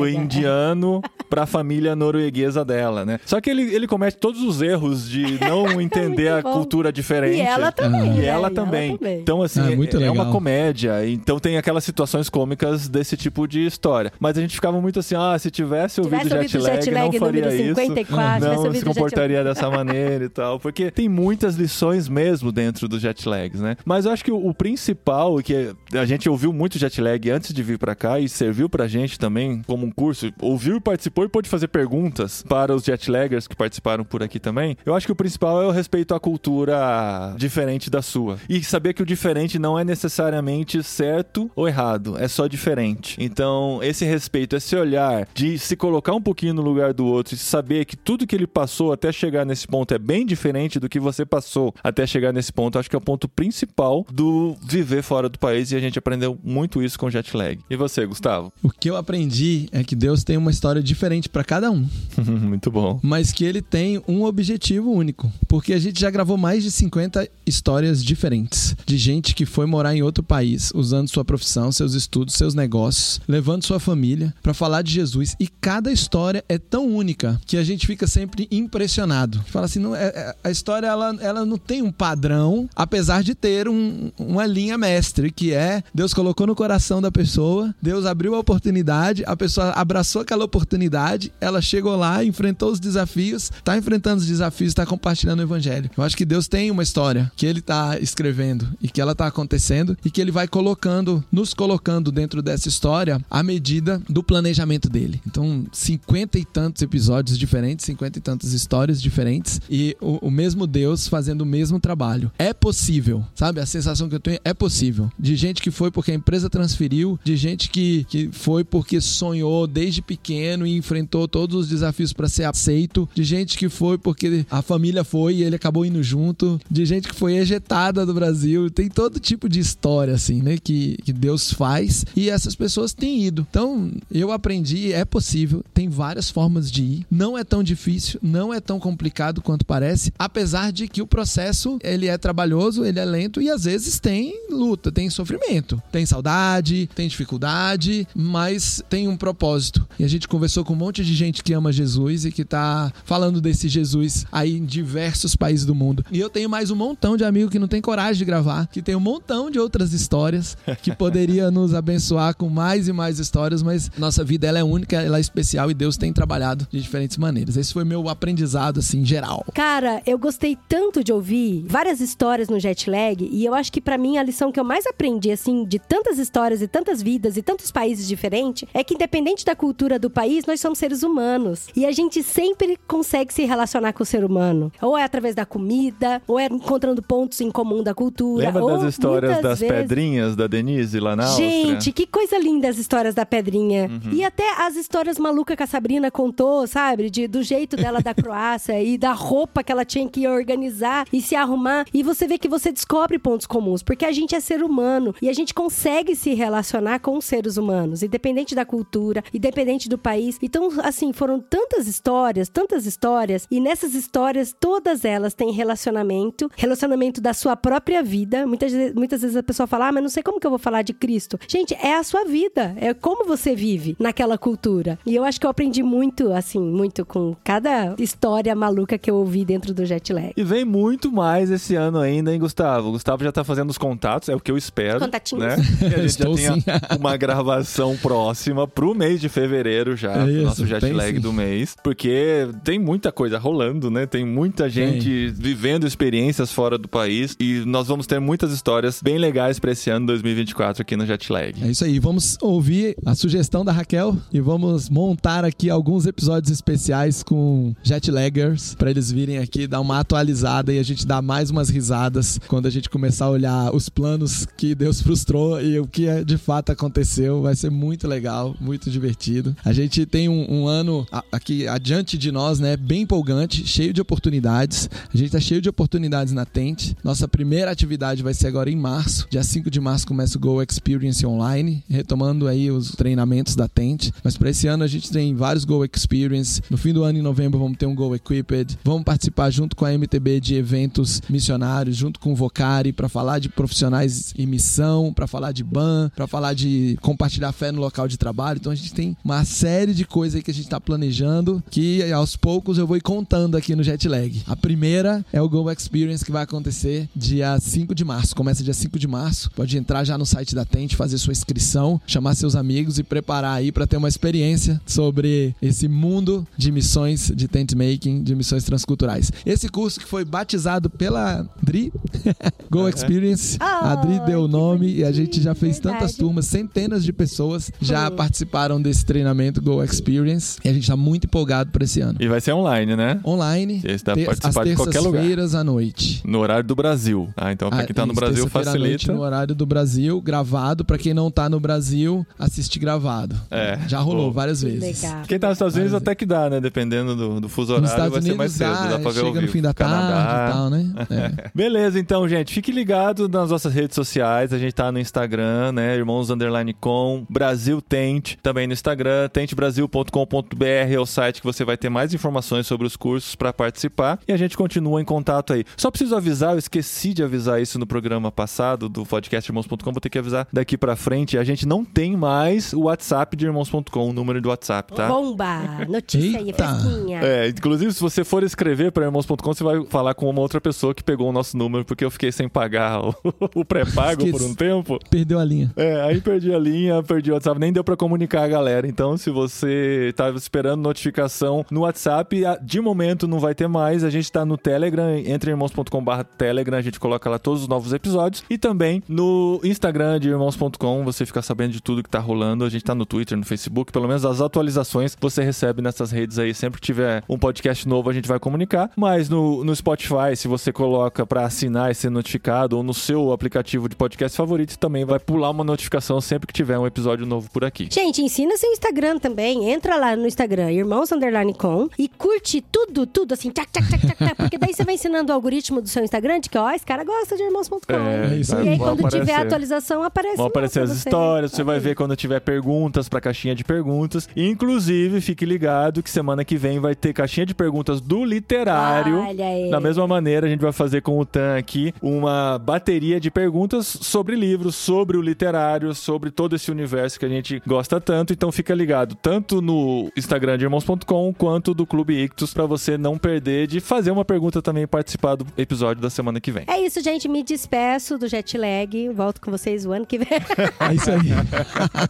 o 0.59 0.63
Noruega. 0.71 0.79
indiano 0.79 1.01
pra 1.29 1.45
família 1.45 1.95
norueguesa 1.95 2.65
dela, 2.65 3.05
né? 3.05 3.19
Só 3.25 3.39
que 3.39 3.49
ele, 3.49 3.61
ele 3.73 3.87
comete 3.87 4.17
todos 4.17 4.41
os 4.41 4.61
erros 4.61 5.07
de 5.07 5.39
não 5.39 5.79
entender 5.81 6.29
a 6.29 6.41
bom. 6.41 6.53
cultura 6.53 6.91
diferente. 6.91 7.37
E 7.37 7.41
ela 7.41 7.71
também, 7.71 8.17
E 8.17 8.21
né? 8.21 8.25
ela 8.25 8.49
E 8.49 8.53
também. 8.53 8.99
Então, 9.21 9.41
assim, 9.43 9.59
Ah, 9.61 9.75
muito 9.75 9.97
é, 9.97 10.05
é 10.05 10.11
uma 10.11 10.31
comédia. 10.31 11.07
Então 11.07 11.39
tem 11.39 11.57
aquelas 11.57 11.83
situações 11.83 12.29
cômicas 12.29 12.87
desse 12.89 13.15
tipo 13.15 13.47
de 13.47 13.63
história. 13.65 14.11
Mas 14.19 14.37
a 14.37 14.41
gente 14.41 14.55
ficava 14.55 14.81
muito 14.81 14.99
assim, 14.99 15.15
ah, 15.15 15.37
se 15.37 15.51
tivesse 15.51 16.01
ouvido 16.01 16.19
Tivesse 16.21 16.35
jet 16.47 16.57
ouvido 16.57 16.63
lag, 16.63 16.75
jet 16.83 16.91
lag 16.93 17.05
não 17.11 17.19
faria 17.19 17.41
número 17.45 17.55
isso. 17.63 17.75
54, 17.75 18.33
tivesse 18.49 18.63
não 18.63 18.73
se 18.73 18.85
comportaria 18.85 19.43
dessa 19.43 19.69
maneira 19.69 20.25
e 20.25 20.29
tal. 20.29 20.59
Porque 20.59 20.89
tem 20.89 21.07
muitas 21.07 21.55
lições 21.55 22.09
mesmo 22.09 22.51
dentro 22.51 22.87
dos 22.87 23.01
jet 23.01 23.27
lags, 23.29 23.61
né? 23.61 23.77
Mas 23.85 24.05
eu 24.05 24.11
acho 24.11 24.23
que 24.25 24.31
o, 24.31 24.47
o 24.47 24.53
principal, 24.53 25.37
que 25.37 25.73
a 25.93 26.05
gente 26.05 26.27
ouviu 26.27 26.51
muito 26.51 26.79
jet 26.79 26.99
lag 26.99 27.29
antes 27.29 27.53
de 27.53 27.61
vir 27.61 27.77
pra 27.77 27.93
cá 27.95 28.19
e 28.19 28.27
serviu 28.27 28.67
pra 28.67 28.87
gente 28.87 29.19
também 29.19 29.61
como 29.67 29.85
um 29.85 29.91
curso, 29.91 30.31
ouviu 30.49 30.77
e 30.77 30.81
participou 30.81 31.23
e 31.23 31.29
pôde 31.29 31.47
fazer 31.47 31.67
perguntas 31.67 32.43
para 32.47 32.75
os 32.75 32.83
jet 32.83 33.09
laggers 33.09 33.47
que 33.47 33.55
participaram 33.55 34.03
por 34.03 34.23
aqui 34.23 34.39
também. 34.39 34.75
Eu 34.85 34.95
acho 34.95 35.05
que 35.05 35.11
o 35.11 35.15
principal 35.15 35.61
é 35.61 35.67
o 35.67 35.71
respeito 35.71 36.15
à 36.15 36.19
cultura 36.19 37.35
diferente 37.37 37.89
da 37.89 38.01
sua. 38.01 38.37
E 38.49 38.63
saber 38.63 38.93
que 38.93 39.03
o 39.03 39.05
diferente 39.05 39.59
não 39.59 39.77
é 39.77 39.83
necessariamente 39.83 40.81
certo 40.83 41.49
ou 41.55 41.67
errado, 41.67 42.17
é 42.17 42.27
só 42.27 42.47
diferente. 42.47 43.15
Então, 43.19 43.79
esse 43.83 44.05
respeito, 44.05 44.55
esse 44.55 44.75
olhar 44.75 45.27
de 45.33 45.59
se 45.59 45.75
colocar 45.75 46.13
um 46.13 46.21
pouquinho 46.21 46.53
no 46.53 46.61
lugar 46.61 46.93
do 46.93 47.05
outro 47.05 47.35
e 47.35 47.37
saber 47.37 47.85
que 47.85 47.95
tudo 47.95 48.25
que 48.25 48.35
ele 48.35 48.47
passou 48.47 48.91
até 48.91 49.11
chegar 49.11 49.45
nesse 49.45 49.67
ponto 49.67 49.93
é 49.93 49.99
bem 49.99 50.25
diferente 50.25 50.79
do 50.79 50.89
que 50.89 50.99
você 50.99 51.25
passou 51.25 51.73
até 51.83 52.07
chegar 52.07 52.33
nesse 52.33 52.51
ponto, 52.51 52.79
acho 52.79 52.89
que 52.89 52.95
é 52.95 52.99
o 52.99 53.01
ponto 53.01 53.27
principal 53.27 54.05
do 54.11 54.55
viver 54.61 55.03
fora 55.03 55.29
do 55.29 55.37
país 55.37 55.71
e 55.71 55.75
a 55.75 55.79
gente 55.79 55.99
aprendeu 55.99 56.37
muito 56.43 56.81
isso 56.81 56.97
com 56.97 57.09
jet 57.09 57.35
lag. 57.35 57.59
E 57.69 57.75
você, 57.75 58.05
Gustavo? 58.05 58.51
O 58.63 58.69
que 58.69 58.89
eu 58.89 58.97
aprendi 58.97 59.67
é 59.71 59.83
que 59.83 59.95
Deus 59.95 60.23
tem 60.23 60.38
uma 60.39 60.51
história 60.51 60.81
diferente 60.81 61.29
pra 61.29 61.43
cada 61.43 61.69
um, 61.71 61.87
muito 62.17 62.71
bom. 62.71 62.99
mas 63.03 63.31
que 63.31 63.43
ele 63.45 63.61
tem 63.61 64.01
um 64.07 64.23
objetivo 64.23 64.91
único. 64.91 65.31
Porque 65.47 65.73
a 65.73 65.79
gente 65.79 65.99
já 65.99 66.09
gravou 66.09 66.37
mais 66.37 66.63
de 66.63 66.71
50 66.71 67.27
histórias 67.45 68.03
diferentes 68.03 68.75
de 68.85 68.97
gente 68.97 69.33
que 69.35 69.45
foi 69.45 69.65
morar 69.65 69.95
em 69.95 70.01
outro 70.01 70.23
país, 70.23 70.71
usando 70.73 71.07
sua 71.09 71.25
profissão, 71.25 71.71
seus 71.71 71.93
estudos, 71.93 72.35
seus 72.35 72.53
negócios, 72.53 73.19
levando 73.27 73.63
sua 73.65 73.79
família 73.79 74.33
pra 74.41 74.53
falar 74.53 74.81
de 74.81 74.91
Jesus. 74.91 75.35
E 75.39 75.47
cada 75.47 75.91
história 75.91 76.43
é 76.47 76.57
tão 76.57 76.87
única 76.87 77.39
que 77.45 77.57
a 77.57 77.63
gente 77.63 77.85
fica 77.87 78.07
sempre 78.07 78.47
impressionado. 78.51 79.43
Fala 79.47 79.65
assim, 79.65 79.79
não, 79.79 79.95
é- 79.95 80.07
é- 80.07 80.35
a 80.43 80.51
história 80.51 80.87
ela, 80.87 81.15
ela 81.21 81.45
não 81.45 81.57
tem 81.57 81.81
um 81.81 81.91
padrão, 81.91 82.69
apesar 82.75 83.23
de 83.23 83.35
ter 83.35 83.67
um- 83.67 84.11
uma 84.17 84.45
linha 84.45 84.77
mestre, 84.77 85.31
que 85.31 85.51
é 85.53 85.83
Deus 85.93 86.13
colocou 86.13 86.47
no 86.47 86.55
coração 86.55 87.01
da 87.01 87.11
pessoa, 87.11 87.73
Deus 87.81 88.05
abriu 88.05 88.35
a 88.35 88.39
oportunidade, 88.39 89.23
a 89.25 89.35
pessoa 89.35 89.71
abraçou 89.71 90.21
aquela 90.29 90.45
oportunidade, 90.45 91.33
ela 91.41 91.59
chegou 91.59 91.95
lá, 91.95 92.23
enfrentou 92.23 92.71
os 92.71 92.79
desafios, 92.79 93.51
tá 93.63 93.75
enfrentando 93.75 94.21
os 94.21 94.27
desafios, 94.27 94.75
tá 94.75 94.85
compartilhando 94.85 95.39
o 95.39 95.43
evangelho. 95.43 95.89
Eu 95.97 96.03
acho 96.03 96.15
que 96.15 96.23
Deus 96.23 96.47
tem 96.47 96.69
uma 96.69 96.83
história 96.83 97.31
que 97.35 97.47
ele 97.47 97.61
tá 97.61 97.97
escrevendo 97.99 98.67
e 98.79 98.87
que 98.87 99.01
ela 99.01 99.15
tá 99.15 99.25
acontecendo 99.25 99.97
e 100.05 100.11
que 100.11 100.21
ele 100.21 100.31
vai 100.31 100.47
colocando, 100.47 101.23
nos 101.31 101.55
colocando 101.55 102.11
dentro 102.11 102.43
dessa 102.43 102.67
história 102.67 103.19
à 103.27 103.41
medida 103.41 103.99
do 104.07 104.21
planejamento 104.21 104.87
dele. 104.87 105.19
Então, 105.25 105.65
cinquenta 105.71 106.37
e 106.37 106.45
tantos 106.45 106.83
episódios 106.83 107.35
diferentes, 107.35 107.85
cinquenta 107.87 108.19
e 108.19 108.21
tantas 108.21 108.53
histórias 108.53 109.01
diferentes 109.01 109.59
e 109.67 109.97
o, 109.99 110.27
o 110.27 110.29
mesmo 110.29 110.67
Deus 110.67 111.07
fazendo 111.07 111.41
o 111.41 111.45
mesmo 111.45 111.79
trabalho. 111.79 112.31
É 112.37 112.53
possível, 112.53 113.25
sabe? 113.33 113.59
A 113.59 113.65
sensação 113.65 114.07
que 114.07 114.13
eu 114.13 114.19
tenho 114.19 114.39
é 114.45 114.53
possível. 114.53 115.09
De 115.17 115.35
gente 115.35 115.59
que 115.59 115.71
foi 115.71 115.89
porque 115.89 116.11
a 116.11 116.15
empresa 116.15 116.51
transferiu, 116.51 117.19
de 117.23 117.35
gente 117.35 117.67
que, 117.71 118.03
que 118.03 118.29
foi 118.31 118.63
porque 118.63 119.01
sonhou 119.01 119.65
desde 119.65 120.03
pequeno 120.09 120.65
e 120.65 120.75
enfrentou 120.75 121.27
todos 121.27 121.55
os 121.55 121.69
desafios 121.69 122.11
para 122.11 122.27
ser 122.27 122.45
aceito, 122.45 123.07
de 123.13 123.23
gente 123.23 123.55
que 123.55 123.69
foi 123.69 123.95
porque 123.95 124.43
a 124.49 124.63
família 124.63 125.03
foi 125.03 125.35
e 125.35 125.43
ele 125.43 125.55
acabou 125.55 125.85
indo 125.85 126.01
junto, 126.01 126.59
de 126.69 126.83
gente 126.83 127.07
que 127.07 127.13
foi 127.13 127.37
ejetada 127.37 128.07
do 128.07 128.13
Brasil. 128.13 128.71
Tem 128.71 128.89
todo 128.89 129.19
tipo 129.19 129.47
de 129.47 129.59
história, 129.59 130.15
assim, 130.15 130.41
né? 130.41 130.57
Que, 130.57 130.97
que 131.03 131.13
Deus 131.13 131.53
faz 131.53 132.05
e 132.15 132.27
essas 132.27 132.55
pessoas 132.55 132.91
têm 132.91 133.23
ido. 133.23 133.45
Então, 133.47 133.91
eu 134.11 134.31
aprendi, 134.31 134.91
é 134.91 135.05
possível, 135.05 135.63
tem 135.75 135.87
várias 135.87 136.31
formas 136.31 136.71
de 136.71 136.81
ir. 136.81 137.05
Não 137.11 137.37
é 137.37 137.43
tão 137.43 137.61
difícil, 137.61 138.19
não 138.23 138.51
é 138.51 138.59
tão 138.59 138.79
complicado 138.79 139.41
quanto 139.41 139.63
parece, 139.63 140.11
apesar 140.17 140.71
de 140.71 140.87
que 140.87 141.03
o 141.03 141.07
processo, 141.07 141.77
ele 141.83 142.07
é 142.07 142.17
trabalhoso, 142.17 142.83
ele 142.83 142.99
é 142.99 143.05
lento 143.05 143.39
e 143.39 143.49
às 143.49 143.65
vezes 143.65 143.99
tem 143.99 144.33
luta, 144.49 144.91
tem 144.91 145.07
sofrimento, 145.09 145.79
tem 145.91 146.03
saudade, 146.03 146.89
tem 146.95 147.07
dificuldade, 147.07 148.07
mas 148.15 148.81
tem 148.89 149.07
um 149.07 149.15
propósito. 149.15 149.87
E 149.99 150.03
a 150.05 150.07
gente 150.07 150.29
conversou 150.29 150.63
com 150.63 150.71
um 150.71 150.77
monte 150.77 151.03
de 151.03 151.13
gente 151.13 151.43
que 151.43 151.51
ama 151.51 151.73
Jesus 151.73 152.23
e 152.23 152.31
que 152.31 152.45
tá 152.45 152.89
falando 153.03 153.41
desse 153.41 153.67
Jesus 153.67 154.25
aí 154.31 154.55
em 154.55 154.63
diversos 154.63 155.35
países 155.35 155.65
do 155.65 155.75
mundo. 155.75 156.05
E 156.09 156.17
eu 156.17 156.29
tenho 156.29 156.49
mais 156.49 156.71
um 156.71 156.75
montão 156.75 157.17
de 157.17 157.25
amigos 157.25 157.51
que 157.51 157.59
não 157.59 157.67
tem 157.67 157.81
coragem 157.81 158.17
de 158.17 158.23
gravar, 158.23 158.67
que 158.67 158.81
tem 158.81 158.95
um 158.95 158.99
montão 159.01 159.51
de 159.51 159.59
outras 159.59 159.91
histórias 159.91 160.57
que 160.81 160.95
poderia 160.95 161.51
nos 161.51 161.73
abençoar 161.73 162.33
com 162.33 162.47
mais 162.47 162.87
e 162.87 162.93
mais 162.93 163.19
histórias, 163.19 163.61
mas 163.61 163.91
nossa 163.97 164.23
vida 164.23 164.47
ela 164.47 164.59
é 164.59 164.63
única, 164.63 164.95
ela 164.95 165.17
é 165.17 165.19
especial 165.19 165.69
e 165.69 165.73
Deus 165.73 165.97
tem 165.97 166.13
trabalhado 166.13 166.65
de 166.71 166.79
diferentes 166.79 167.17
maneiras. 167.17 167.57
Esse 167.57 167.73
foi 167.73 167.83
meu 167.83 168.07
aprendizado 168.07 168.79
assim 168.79 169.05
geral. 169.05 169.45
Cara, 169.53 170.01
eu 170.05 170.17
gostei 170.17 170.57
tanto 170.69 171.03
de 171.03 171.11
ouvir 171.11 171.65
várias 171.67 171.99
histórias 171.99 172.47
no 172.47 172.57
jet 172.57 172.89
lag 172.89 173.27
e 173.29 173.43
eu 173.43 173.53
acho 173.53 173.69
que 173.69 173.81
pra 173.81 173.97
mim 173.97 174.17
a 174.17 174.23
lição 174.23 174.49
que 174.49 174.59
eu 174.61 174.63
mais 174.63 174.85
aprendi 174.85 175.29
assim 175.29 175.65
de 175.65 175.77
tantas 175.77 176.17
histórias 176.17 176.61
e 176.61 176.69
tantas 176.69 177.01
vidas 177.01 177.35
e 177.35 177.41
tantos 177.41 177.69
países 177.69 178.07
diferentes 178.07 178.65
é 178.73 178.81
que 178.81 178.93
independente 178.93 179.43
da 179.43 179.55
cultura 179.55 179.88
do 179.97 180.09
país, 180.09 180.45
nós 180.45 180.59
somos 180.59 180.77
seres 180.77 181.01
humanos 181.03 181.67
e 181.75 181.85
a 181.85 181.91
gente 181.91 182.21
sempre 182.21 182.77
consegue 182.87 183.33
se 183.33 183.45
relacionar 183.45 183.93
com 183.93 184.03
o 184.03 184.05
ser 184.05 184.23
humano, 184.23 184.71
ou 184.81 184.97
é 184.97 185.03
através 185.03 185.33
da 185.33 185.45
comida, 185.45 186.21
ou 186.27 186.37
é 186.37 186.45
encontrando 186.45 187.01
pontos 187.01 187.39
em 187.41 187.49
comum 187.49 187.81
da 187.81 187.93
cultura. 187.93 188.47
Lembra 188.47 188.63
ou 188.63 188.77
das 188.77 188.83
histórias 188.93 189.41
das 189.41 189.59
vezes- 189.59 189.75
pedrinhas 189.75 190.35
da 190.35 190.47
Denise 190.47 190.99
lá 190.99 191.15
na 191.15 191.25
Áustria? 191.25 191.49
Gente, 191.49 191.91
que 191.91 192.05
coisa 192.05 192.37
linda 192.37 192.67
as 192.67 192.77
histórias 192.77 193.15
da 193.15 193.25
Pedrinha. 193.25 193.87
Uhum. 193.89 194.11
E 194.13 194.23
até 194.23 194.43
as 194.61 194.75
histórias 194.75 195.17
malucas 195.17 195.55
que 195.55 195.63
a 195.63 195.67
Sabrina 195.67 196.11
contou, 196.11 196.67
sabe? 196.67 197.09
De, 197.09 197.27
do 197.27 197.41
jeito 197.41 197.77
dela 197.77 198.01
da 198.01 198.13
Croácia 198.15 198.81
e 198.83 198.97
da 198.97 199.13
roupa 199.13 199.63
que 199.63 199.71
ela 199.71 199.85
tinha 199.85 200.07
que 200.09 200.27
organizar 200.27 201.05
e 201.13 201.21
se 201.21 201.35
arrumar. 201.35 201.85
E 201.93 202.03
você 202.03 202.27
vê 202.27 202.37
que 202.37 202.49
você 202.49 202.71
descobre 202.71 203.17
pontos 203.19 203.45
comuns, 203.47 203.81
porque 203.83 204.03
a 204.05 204.11
gente 204.11 204.35
é 204.35 204.39
ser 204.39 204.63
humano 204.63 205.13
e 205.21 205.29
a 205.29 205.33
gente 205.33 205.53
consegue 205.53 206.15
se 206.15 206.33
relacionar 206.33 206.99
com 206.99 207.17
os 207.17 207.25
seres 207.25 207.55
humanos, 207.57 208.01
independente 208.03 208.55
da 208.55 208.65
cultura, 208.65 209.23
independente 209.33 209.78
do 209.87 209.97
país. 209.97 210.37
Então, 210.41 210.69
assim, 210.83 211.13
foram 211.13 211.39
tantas 211.39 211.87
histórias, 211.87 212.49
tantas 212.49 212.85
histórias, 212.85 213.47
e 213.49 213.59
nessas 213.59 213.93
histórias, 213.93 214.55
todas 214.57 215.05
elas 215.05 215.33
têm 215.33 215.51
relacionamento, 215.51 216.49
relacionamento 216.57 217.21
da 217.21 217.33
sua 217.33 217.55
própria 217.55 218.01
vida. 218.03 218.45
Muitas, 218.45 218.73
muitas 218.93 219.21
vezes 219.21 219.37
a 219.37 219.43
pessoa 219.43 219.67
fala, 219.67 219.87
ah, 219.87 219.91
mas 219.91 220.03
não 220.03 220.09
sei 220.09 220.23
como 220.23 220.39
que 220.39 220.47
eu 220.47 220.51
vou 220.51 220.59
falar 220.59 220.81
de 220.81 220.93
Cristo. 220.93 221.39
Gente, 221.47 221.73
é 221.75 221.95
a 221.95 222.03
sua 222.03 222.25
vida, 222.25 222.75
é 222.77 222.93
como 222.93 223.25
você 223.25 223.55
vive 223.55 223.95
naquela 223.99 224.37
cultura. 224.37 224.97
E 225.05 225.15
eu 225.15 225.23
acho 225.23 225.39
que 225.39 225.45
eu 225.45 225.49
aprendi 225.49 225.83
muito, 225.83 226.33
assim, 226.33 226.59
muito 226.59 227.05
com 227.05 227.35
cada 227.43 227.95
história 227.99 228.53
maluca 228.55 228.97
que 228.97 229.09
eu 229.09 229.15
ouvi 229.15 229.45
dentro 229.45 229.73
do 229.73 229.85
jet 229.85 230.11
lag. 230.11 230.33
E 230.35 230.43
vem 230.43 230.65
muito 230.65 231.11
mais 231.11 231.51
esse 231.51 231.75
ano 231.75 231.99
ainda, 231.99 232.33
hein, 232.33 232.39
Gustavo? 232.39 232.89
O 232.89 232.91
Gustavo 232.93 233.23
já 233.23 233.31
tá 233.31 233.43
fazendo 233.43 233.69
os 233.69 233.77
contatos, 233.77 234.29
é 234.29 234.35
o 234.35 234.39
que 234.39 234.51
eu 234.51 234.57
espero. 234.57 234.99
Contatinhos. 234.99 235.45
Né? 235.45 235.55
E 235.81 235.85
a 235.85 235.97
gente 236.01 236.09
Estou 236.19 236.37
já 236.37 236.53
tem 236.53 236.97
uma 236.99 237.15
gravação 237.15 237.95
próxima 237.97 238.67
pro 238.67 238.93
mês 238.95 239.21
de 239.21 239.29
fevereiro 239.29 239.68
já, 239.95 240.27
É 240.27 240.31
isso, 240.31 240.43
nosso 240.43 240.67
jet 240.67 240.91
lag 240.91 241.13
sim. 241.15 241.21
do 241.21 241.33
mês. 241.33 241.75
Porque 241.83 242.47
tem 242.63 242.79
muita 242.79 243.11
coisa 243.11 243.37
rolando, 243.37 243.89
né? 243.89 244.05
Tem 244.05 244.25
muita 244.25 244.69
gente 244.69 245.27
vivendo 245.35 245.85
experiências 245.85 246.51
fora 246.51 246.77
do 246.77 246.87
país. 246.87 247.35
E 247.39 247.63
nós 247.65 247.87
vamos 247.87 248.07
ter 248.07 248.19
muitas 248.19 248.51
histórias 248.51 249.01
bem 249.01 249.17
legais 249.17 249.59
pra 249.59 249.71
esse 249.71 249.89
ano 249.89 250.07
2024 250.07 250.81
aqui 250.81 250.95
no 250.95 251.05
jet 251.05 251.31
lag. 251.31 251.53
É 251.61 251.69
isso 251.69 251.83
aí, 251.83 251.99
vamos 251.99 252.37
ouvir 252.41 252.95
a 253.05 253.15
sugestão 253.15 253.63
da 253.63 253.71
Raquel 253.71 254.17
e 254.31 254.39
vamos 254.39 254.89
montar 254.89 255.45
aqui 255.45 255.69
alguns 255.69 256.05
episódios 256.05 256.51
especiais 256.51 257.23
com 257.23 257.73
jetlaggers 257.83 258.75
para 258.75 258.89
eles 258.89 259.11
virem 259.11 259.37
aqui 259.37 259.67
dar 259.67 259.79
uma 259.79 259.99
atualizada 259.99 260.73
e 260.73 260.79
a 260.79 260.83
gente 260.83 261.05
dar 261.05 261.21
mais 261.21 261.49
umas 261.49 261.69
risadas 261.69 262.39
quando 262.47 262.65
a 262.65 262.69
gente 262.69 262.89
começar 262.89 263.25
a 263.25 263.29
olhar 263.29 263.75
os 263.75 263.89
planos 263.89 264.47
que 264.57 264.73
Deus 264.75 265.01
frustrou 265.01 265.61
e 265.61 265.79
o 265.79 265.87
que 265.87 266.07
é, 266.07 266.23
de 266.23 266.37
fato 266.37 266.71
aconteceu. 266.71 267.41
Vai 267.41 267.55
ser 267.55 267.69
muito 267.69 268.07
legal, 268.07 268.55
muito 268.59 268.89
divertido. 268.89 269.55
A 269.63 269.73
gente 269.73 270.05
tem 270.05 270.29
um, 270.29 270.45
um 270.49 270.67
ano 270.67 271.07
aqui 271.31 271.67
adiante 271.67 272.17
de 272.17 272.31
nós, 272.31 272.59
né? 272.59 272.77
Bem 272.77 273.01
empolgante, 273.01 273.65
cheio 273.67 273.93
de 273.93 274.01
oportunidades. 274.01 274.89
A 275.13 275.17
gente 275.17 275.31
tá 275.31 275.39
cheio 275.39 275.61
de 275.61 275.69
oportunidades 275.69 276.33
na 276.33 276.45
Tente. 276.45 276.95
Nossa 277.03 277.27
primeira 277.27 277.71
atividade 277.71 278.23
vai 278.23 278.33
ser 278.33 278.47
agora 278.47 278.69
em 278.69 278.75
março. 278.75 279.27
Dia 279.29 279.43
5 279.43 279.69
de 279.69 279.79
março 279.79 280.07
começa 280.07 280.37
o 280.37 280.41
Go 280.41 280.61
Experience 280.61 281.25
Online, 281.25 281.83
retomando 281.89 282.47
aí 282.47 282.71
os 282.71 282.91
treinamentos 282.91 283.55
da 283.55 283.67
Tente. 283.67 284.13
Mas 284.23 284.37
para 284.37 284.49
esse 284.49 284.67
ano 284.67 284.83
a 284.83 284.87
gente 284.87 285.11
tem 285.11 285.35
vários 285.35 285.65
Go 285.65 285.85
Experience. 285.85 286.61
No 286.69 286.77
fim 286.77 286.93
do 286.93 287.03
ano, 287.03 287.19
em 287.19 287.21
novembro, 287.21 287.59
vamos 287.59 287.77
ter 287.77 287.85
um 287.85 287.95
Go 287.95 288.15
Equipped. 288.15 288.77
Vamos 288.83 289.03
participar 289.03 289.49
junto 289.49 289.75
com 289.75 289.85
a 289.85 289.91
MTB 289.91 290.39
de 290.39 290.55
eventos 290.55 291.21
missionários, 291.29 291.95
junto 291.95 292.19
com 292.19 292.31
o 292.31 292.35
Vocari, 292.35 292.93
para 292.93 293.09
falar 293.09 293.39
de 293.39 293.49
profissionais 293.49 294.33
em 294.37 294.45
missão, 294.45 295.13
para 295.13 295.27
falar 295.27 295.51
de 295.51 295.63
ban, 295.63 296.09
para 296.15 296.27
falar 296.27 296.53
de 296.53 296.97
compartilhar 297.01 297.51
fé 297.51 297.71
no 297.71 297.81
local 297.81 298.07
de 298.07 298.17
trabalho. 298.17 298.57
Então 298.57 298.71
a 298.71 298.75
gente 298.75 298.93
tem 298.93 299.17
uma 299.23 299.43
série 299.49 299.93
de 299.93 300.05
coisas 300.05 300.35
aí 300.35 300.43
que 300.43 300.51
a 300.51 300.53
gente 300.53 300.65
está 300.65 300.79
planejando 300.79 301.61
que 301.71 302.03
aos 302.11 302.35
poucos 302.35 302.77
eu 302.77 302.85
vou 302.85 302.95
ir 302.95 303.01
contando 303.01 303.57
aqui 303.57 303.75
no 303.75 303.83
Jetlag. 303.83 304.43
A 304.47 304.55
primeira 304.55 305.25
é 305.33 305.41
o 305.41 305.49
Go 305.49 305.69
Experience 305.71 306.23
que 306.23 306.31
vai 306.31 306.43
acontecer 306.43 307.09
dia 307.15 307.59
5 307.59 307.95
de 307.95 308.05
março. 308.05 308.35
Começa 308.35 308.63
dia 308.63 308.73
5 308.73 308.99
de 308.99 309.07
março. 309.07 309.49
Pode 309.51 309.75
entrar 309.77 310.03
já 310.03 310.17
no 310.17 310.25
site 310.25 310.53
da 310.53 310.63
Tente, 310.63 310.95
fazer 310.95 311.17
sua 311.17 311.33
inscrição, 311.33 311.99
chamar 312.05 312.35
seus 312.35 312.55
amigos 312.55 312.99
e 312.99 313.03
preparar 313.03 313.57
aí 313.57 313.71
para 313.71 313.87
ter 313.87 313.97
uma 313.97 314.07
experiência 314.07 314.79
sobre 314.85 315.55
esse 315.61 315.87
mundo 315.87 316.47
de 316.55 316.71
missões 316.71 317.31
de 317.35 317.47
tent 317.47 317.73
making, 317.73 318.21
de 318.21 318.35
missões 318.35 318.63
transculturais. 318.63 319.31
Esse 319.45 319.67
curso 319.67 319.99
que 319.99 320.05
foi 320.05 320.23
batizado 320.23 320.89
pela 320.89 321.47
Dri, 321.61 321.91
Go 322.69 322.87
Experience. 322.87 323.57
a 323.59 323.95
Dri 323.95 324.19
deu 324.25 324.43
o 324.43 324.47
nome 324.47 324.93
e 324.93 325.03
a 325.03 325.11
gente 325.11 325.41
já 325.41 325.55
fez 325.55 325.77
verdade. 325.77 325.97
tantas 325.99 326.15
turmas, 326.15 326.45
centenas 326.45 327.03
de 327.03 327.11
pessoas 327.11 327.71
já 327.81 328.11
participaram 328.11 328.79
desse 328.79 329.03
treinamento 329.03 329.38
Go 329.61 329.83
Experience 329.83 330.59
e 330.63 330.69
a 330.69 330.73
gente 330.73 330.87
tá 330.87 330.95
muito 330.97 331.25
empolgado 331.25 331.71
para 331.71 331.83
esse 331.83 332.01
ano. 332.01 332.17
E 332.19 332.27
vai 332.27 332.41
ser 332.41 332.53
online, 332.53 332.95
né? 332.95 333.19
Online, 333.25 333.81
Esse 333.83 334.03
dá 334.03 334.13
ter- 334.13 334.25
participar 334.25 334.65
de 334.65 334.75
qualquer 334.75 334.99
lugar. 334.99 335.11
terças-feiras 335.21 335.55
à 335.55 335.63
noite. 335.63 336.21
No 336.25 336.39
horário 336.39 336.63
do 336.63 336.75
Brasil. 336.75 337.29
Ah, 337.35 337.51
então 337.51 337.69
pra 337.69 337.79
Ah, 337.79 337.83
quem 337.85 337.93
tá 337.93 338.05
no 338.05 338.13
Brasil 338.13 338.43
noite 338.43 338.51
facilita. 338.51 339.13
no 339.13 339.21
horário 339.21 339.55
do 339.55 339.65
Brasil, 339.65 340.21
gravado. 340.21 340.83
Pra 340.85 340.97
quem 340.97 341.13
não 341.13 341.29
tá 341.31 341.49
no 341.49 341.59
Brasil, 341.59 342.25
assiste 342.37 342.79
gravado. 342.79 343.35
É. 343.51 343.77
Já 343.87 343.99
rolou 343.99 344.23
Boa. 344.23 344.33
várias 344.33 344.61
vezes. 344.61 345.01
Legal. 345.03 345.23
Quem 345.27 345.39
tá 345.39 345.47
nos 345.47 345.55
Estados 345.55 345.75
Unidos 345.75 345.93
Mas- 345.93 346.01
até 346.01 346.15
que 346.15 346.25
dá, 346.25 346.49
né? 346.49 346.59
Dependendo 346.59 347.15
do, 347.15 347.41
do 347.41 347.49
fuso 347.49 347.73
horário, 347.73 348.09
vai 348.11 348.21
ser 348.21 348.35
mais 348.35 348.51
Unidos 348.51 348.53
cedo. 348.57 348.69
dá, 348.89 348.97
Dá 348.97 348.99
pra 348.99 349.11
ver 349.11 349.21
chega 349.21 349.41
no 349.41 349.47
fim 349.47 349.61
da 349.61 349.73
Canadá. 349.73 350.09
tarde 350.25 350.49
e 350.49 350.53
tal, 350.53 350.69
né? 350.69 350.85
É. 351.09 351.49
Beleza, 351.53 351.99
então, 351.99 352.27
gente, 352.27 352.53
fique 352.53 352.71
ligado 352.71 353.27
nas 353.29 353.49
nossas 353.49 353.73
redes 353.73 353.95
sociais. 353.95 354.53
A 354.53 354.57
gente 354.57 354.73
tá 354.73 354.91
no 354.91 354.99
Instagram, 354.99 355.71
né? 355.71 355.95
Irmãos 355.95 356.29
Underline 356.29 356.73
Com, 356.73 357.25
Brasil 357.29 357.81
Tente, 357.81 358.37
também 358.41 358.67
no 358.67 358.73
Instagram, 358.73 359.28
tentebrasil.com.br 359.29 360.65
é 360.65 360.99
o 360.99 361.05
site 361.05 361.39
que 361.41 361.45
você 361.45 361.63
vai 361.63 361.77
ter 361.77 361.89
mais 361.89 362.13
informações 362.13 362.67
sobre 362.67 362.85
os 362.85 362.95
cursos 362.95 363.35
para 363.35 363.53
participar. 363.53 364.19
E 364.27 364.33
a 364.33 364.37
gente 364.37 364.57
continua 364.57 365.01
em 365.01 365.05
contato 365.05 365.53
aí. 365.53 365.63
Só 365.77 365.89
preciso 365.89 366.15
avisar, 366.15 366.53
eu 366.53 366.59
esqueci 366.59 367.13
de 367.13 367.23
avisar 367.23 367.61
isso 367.61 367.79
no 367.79 367.87
programa 367.87 368.31
passado 368.31 368.89
do 368.89 369.05
podcast 369.05 369.49
irmãos.com, 369.49 369.91
vou 369.91 370.01
ter 370.01 370.09
que 370.09 370.19
avisar 370.19 370.47
daqui 370.51 370.77
pra 370.77 370.95
frente. 370.95 371.37
A 371.37 371.43
gente 371.43 371.65
não 371.65 371.85
tem 371.85 372.15
mais 372.15 372.73
o 372.73 372.81
WhatsApp 372.81 373.35
de 373.35 373.45
irmãos.com, 373.45 374.09
o 374.09 374.13
número 374.13 374.41
do 374.41 374.49
WhatsApp, 374.49 374.93
tá? 374.93 375.07
Bomba! 375.07 375.85
Notícia 375.87 376.39
aí, 376.39 376.53
fresquinha. 376.53 377.19
É, 377.21 377.47
inclusive, 377.49 377.93
se 377.93 378.01
você 378.01 378.23
for 378.23 378.43
escrever 378.43 378.91
para 378.91 379.05
irmãos.com, 379.05 379.53
você 379.53 379.63
vai 379.63 379.85
falar 379.85 380.13
com 380.13 380.29
uma 380.29 380.41
outra 380.41 380.59
pessoa 380.59 380.93
que 380.93 381.03
pegou 381.03 381.29
o 381.29 381.31
nosso 381.31 381.57
número, 381.57 381.85
porque 381.85 382.03
eu 382.03 382.11
fiquei 382.11 382.31
sem 382.31 382.47
pagar 382.47 383.01
o, 383.01 383.15
o 383.55 383.65
pré-pago 383.65 384.29
por 384.31 384.41
um 384.41 384.53
tempo. 384.53 384.99
Perdeu 385.09 385.39
a 385.39 385.45
linha. 385.45 385.71
É, 385.75 386.01
aí 386.01 386.21
perdi 386.21 386.53
a 386.53 386.59
linha, 386.59 387.01
perdi 387.03 387.31
o 387.31 387.33
WhatsApp, 387.33 387.59
nem 387.59 387.71
deu 387.71 387.83
pra 387.83 387.95
comunicar 387.95 388.43
a 388.43 388.47
galera. 388.47 388.87
Então, 388.87 389.08
se 389.17 389.29
você 389.29 390.13
tava 390.15 390.37
esperando 390.37 390.81
notificação 390.81 391.65
no 391.69 391.81
WhatsApp, 391.81 392.43
de 392.61 392.81
momento 392.81 393.27
não 393.27 393.39
vai 393.39 393.53
ter 393.53 393.67
mais. 393.67 394.03
A 394.03 394.09
gente 394.09 394.31
tá 394.31 394.45
no 394.45 394.57
Telegram, 394.57 395.15
entre 395.25 395.51
irmãos.com.br 395.51 396.23
Telegram, 396.37 396.77
a 396.77 396.81
gente 396.81 396.99
coloca 396.99 397.29
lá 397.29 397.37
todos 397.37 397.63
os 397.63 397.67
novos 397.67 397.93
episódios. 397.93 398.43
E 398.49 398.57
também 398.57 399.03
no 399.07 399.59
Instagram 399.63 400.19
de 400.19 400.29
irmãos.com, 400.29 401.03
você 401.03 401.25
fica 401.25 401.41
sabendo 401.41 401.71
de 401.71 401.81
tudo 401.81 402.03
que 402.03 402.09
tá 402.09 402.19
rolando. 402.19 402.65
A 402.65 402.69
gente 402.69 402.83
tá 402.83 402.95
no 402.95 403.05
Twitter, 403.05 403.37
no 403.37 403.45
Facebook, 403.45 403.91
pelo 403.91 404.07
menos 404.07 404.25
as 404.25 404.41
atualizações 404.41 405.15
você 405.19 405.43
recebe 405.43 405.81
nessas 405.81 406.11
redes 406.11 406.39
aí. 406.39 406.53
Sempre 406.53 406.79
que 406.79 406.85
tiver 406.85 407.23
um 407.27 407.37
podcast 407.37 407.87
novo, 407.87 408.09
a 408.09 408.13
gente 408.13 408.27
vai 408.27 408.39
comunicar. 408.39 408.91
Mas 408.95 409.29
no, 409.29 409.63
no 409.63 409.75
Spotify, 409.75 410.35
se 410.35 410.47
você 410.47 410.71
coloca 410.71 411.25
pra 411.25 411.45
assinar 411.45 411.91
e 411.91 411.95
ser 411.95 412.09
notificado, 412.09 412.77
ou 412.77 412.83
no 412.83 412.93
seu 412.93 413.31
aplicativo 413.31 413.87
de 413.87 413.95
podcast 413.95 414.35
favorito, 414.35 414.77
também 414.77 415.05
vai 415.05 415.19
pular 415.19 415.49
uma 415.49 415.63
notificação 415.63 416.19
sempre 416.21 416.47
que 416.47 416.53
tiver 416.53 416.77
um 416.77 416.85
episódio 416.85 417.25
novo 417.25 417.49
por 417.51 417.63
aqui. 417.63 417.87
Gente, 417.91 418.21
ensina 418.21 418.57
seu 418.57 418.71
Instagram 418.71 418.98
também. 419.19 419.69
Entra 419.69 419.95
lá 419.95 420.15
no 420.15 420.27
Instagram, 420.27 420.71
irmãos 420.71 421.11
underline 421.11 421.53
com, 421.53 421.89
e 421.97 422.07
curte 422.07 422.61
tudo, 422.61 423.05
tudo 423.05 423.33
assim, 423.33 423.49
tchac, 423.49 423.69
tchac, 423.71 423.87
tchac, 423.87 424.15
tchac, 424.15 424.35
porque 424.35 424.57
daí 424.57 424.73
você 424.73 424.83
vai 424.83 424.95
ensinando 424.95 425.31
o 425.31 425.35
algoritmo 425.35 425.81
do 425.81 425.87
seu 425.87 426.03
Instagram 426.03 426.39
de 426.39 426.49
que, 426.49 426.57
ó, 426.57 426.69
esse 426.71 426.85
cara 426.85 427.03
gosta 427.03 427.37
de 427.37 427.43
irmãos.com. 427.43 427.79
É, 427.93 428.35
isso 428.35 428.55
e 428.55 428.69
aí. 428.69 428.77
quando 428.77 428.97
tiver 429.09 429.21
aparecer. 429.21 429.41
atualização, 429.41 430.03
aparece 430.03 430.37
Vão 430.37 430.47
aparecer 430.47 430.83
as 430.83 430.91
histórias, 430.91 431.51
você 431.51 431.63
vai 431.63 431.79
ver 431.79 431.95
quando 431.95 432.15
tiver 432.15 432.39
perguntas 432.41 433.07
pra 433.07 433.21
caixinha 433.21 433.55
de 433.55 433.63
perguntas. 433.63 434.27
Inclusive, 434.35 435.21
fique 435.21 435.45
ligado 435.45 436.03
que 436.03 436.09
semana 436.09 436.43
que 436.43 436.57
vem 436.57 436.79
vai 436.79 436.95
ter 436.95 437.13
caixinha 437.13 437.45
de 437.45 437.55
perguntas 437.55 438.01
do 438.01 438.25
literário. 438.25 439.19
Olha 439.19 439.47
aí. 439.47 439.69
Da 439.69 439.79
mesma 439.79 440.07
maneira, 440.07 440.47
a 440.47 440.49
gente 440.49 440.61
vai 440.61 440.73
fazer 440.73 441.01
com 441.01 441.17
o 441.17 441.25
Tan 441.25 441.57
aqui 441.57 441.93
uma 442.01 442.59
bateria 442.59 443.19
de 443.19 443.31
perguntas 443.31 443.87
sobre 443.87 444.35
livros, 444.35 444.75
sobre 444.75 445.17
o 445.17 445.21
literário, 445.21 445.93
sobre 445.95 446.31
todo 446.31 446.55
esse 446.55 446.69
universo 446.69 447.19
que 447.19 447.25
a 447.25 447.29
gente 447.29 447.61
gosta 447.65 447.99
tanto. 448.01 448.33
Então 448.33 448.51
fica 448.51 448.73
ligado 448.73 448.88
tanto 449.21 449.61
no 449.61 450.11
Instagram 450.17 450.57
de 450.57 450.65
irmãos.com 450.65 451.33
quanto 451.33 451.73
do 451.73 451.85
Clube 451.85 452.13
Ictus 452.23 452.53
pra 452.53 452.65
você 452.65 452.97
não 452.97 453.17
perder 453.17 453.67
de 453.67 453.79
fazer 453.79 454.11
uma 454.11 454.25
pergunta 454.25 454.61
também 454.61 454.83
e 454.83 454.87
participar 454.87 455.35
do 455.35 455.45
episódio 455.57 456.01
da 456.01 456.09
semana 456.09 456.39
que 456.39 456.51
vem. 456.51 456.63
É 456.67 456.79
isso, 456.79 457.01
gente. 457.01 457.27
Me 457.27 457.43
despeço 457.43 458.17
do 458.17 458.27
jet 458.27 458.57
lag. 458.57 459.09
Volto 459.09 459.41
com 459.41 459.51
vocês 459.51 459.85
o 459.85 459.91
ano 459.91 460.05
que 460.05 460.17
vem. 460.17 460.27
É 460.79 460.93
isso 460.93 461.11
aí. 461.11 461.19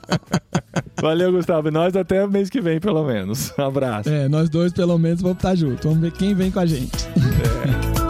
Valeu, 1.02 1.32
Gustavo. 1.32 1.68
E 1.70 1.72
nós 1.72 1.96
até 1.96 2.26
mês 2.28 2.50
que 2.50 2.62
vem, 2.62 2.80
pelo 2.80 3.04
menos. 3.04 3.52
Um 3.58 3.64
abraço. 3.64 4.10
É, 4.10 4.28
nós 4.28 4.50
dois, 4.50 4.72
pelo 4.72 4.98
menos, 4.98 5.22
vamos 5.22 5.38
estar 5.38 5.56
juntos. 5.56 5.84
Vamos 5.86 6.00
ver 6.00 6.12
quem 6.12 6.34
vem 6.36 6.52
com 6.52 6.60
a 6.60 6.66
gente. 6.66 7.06
É. 7.08 8.00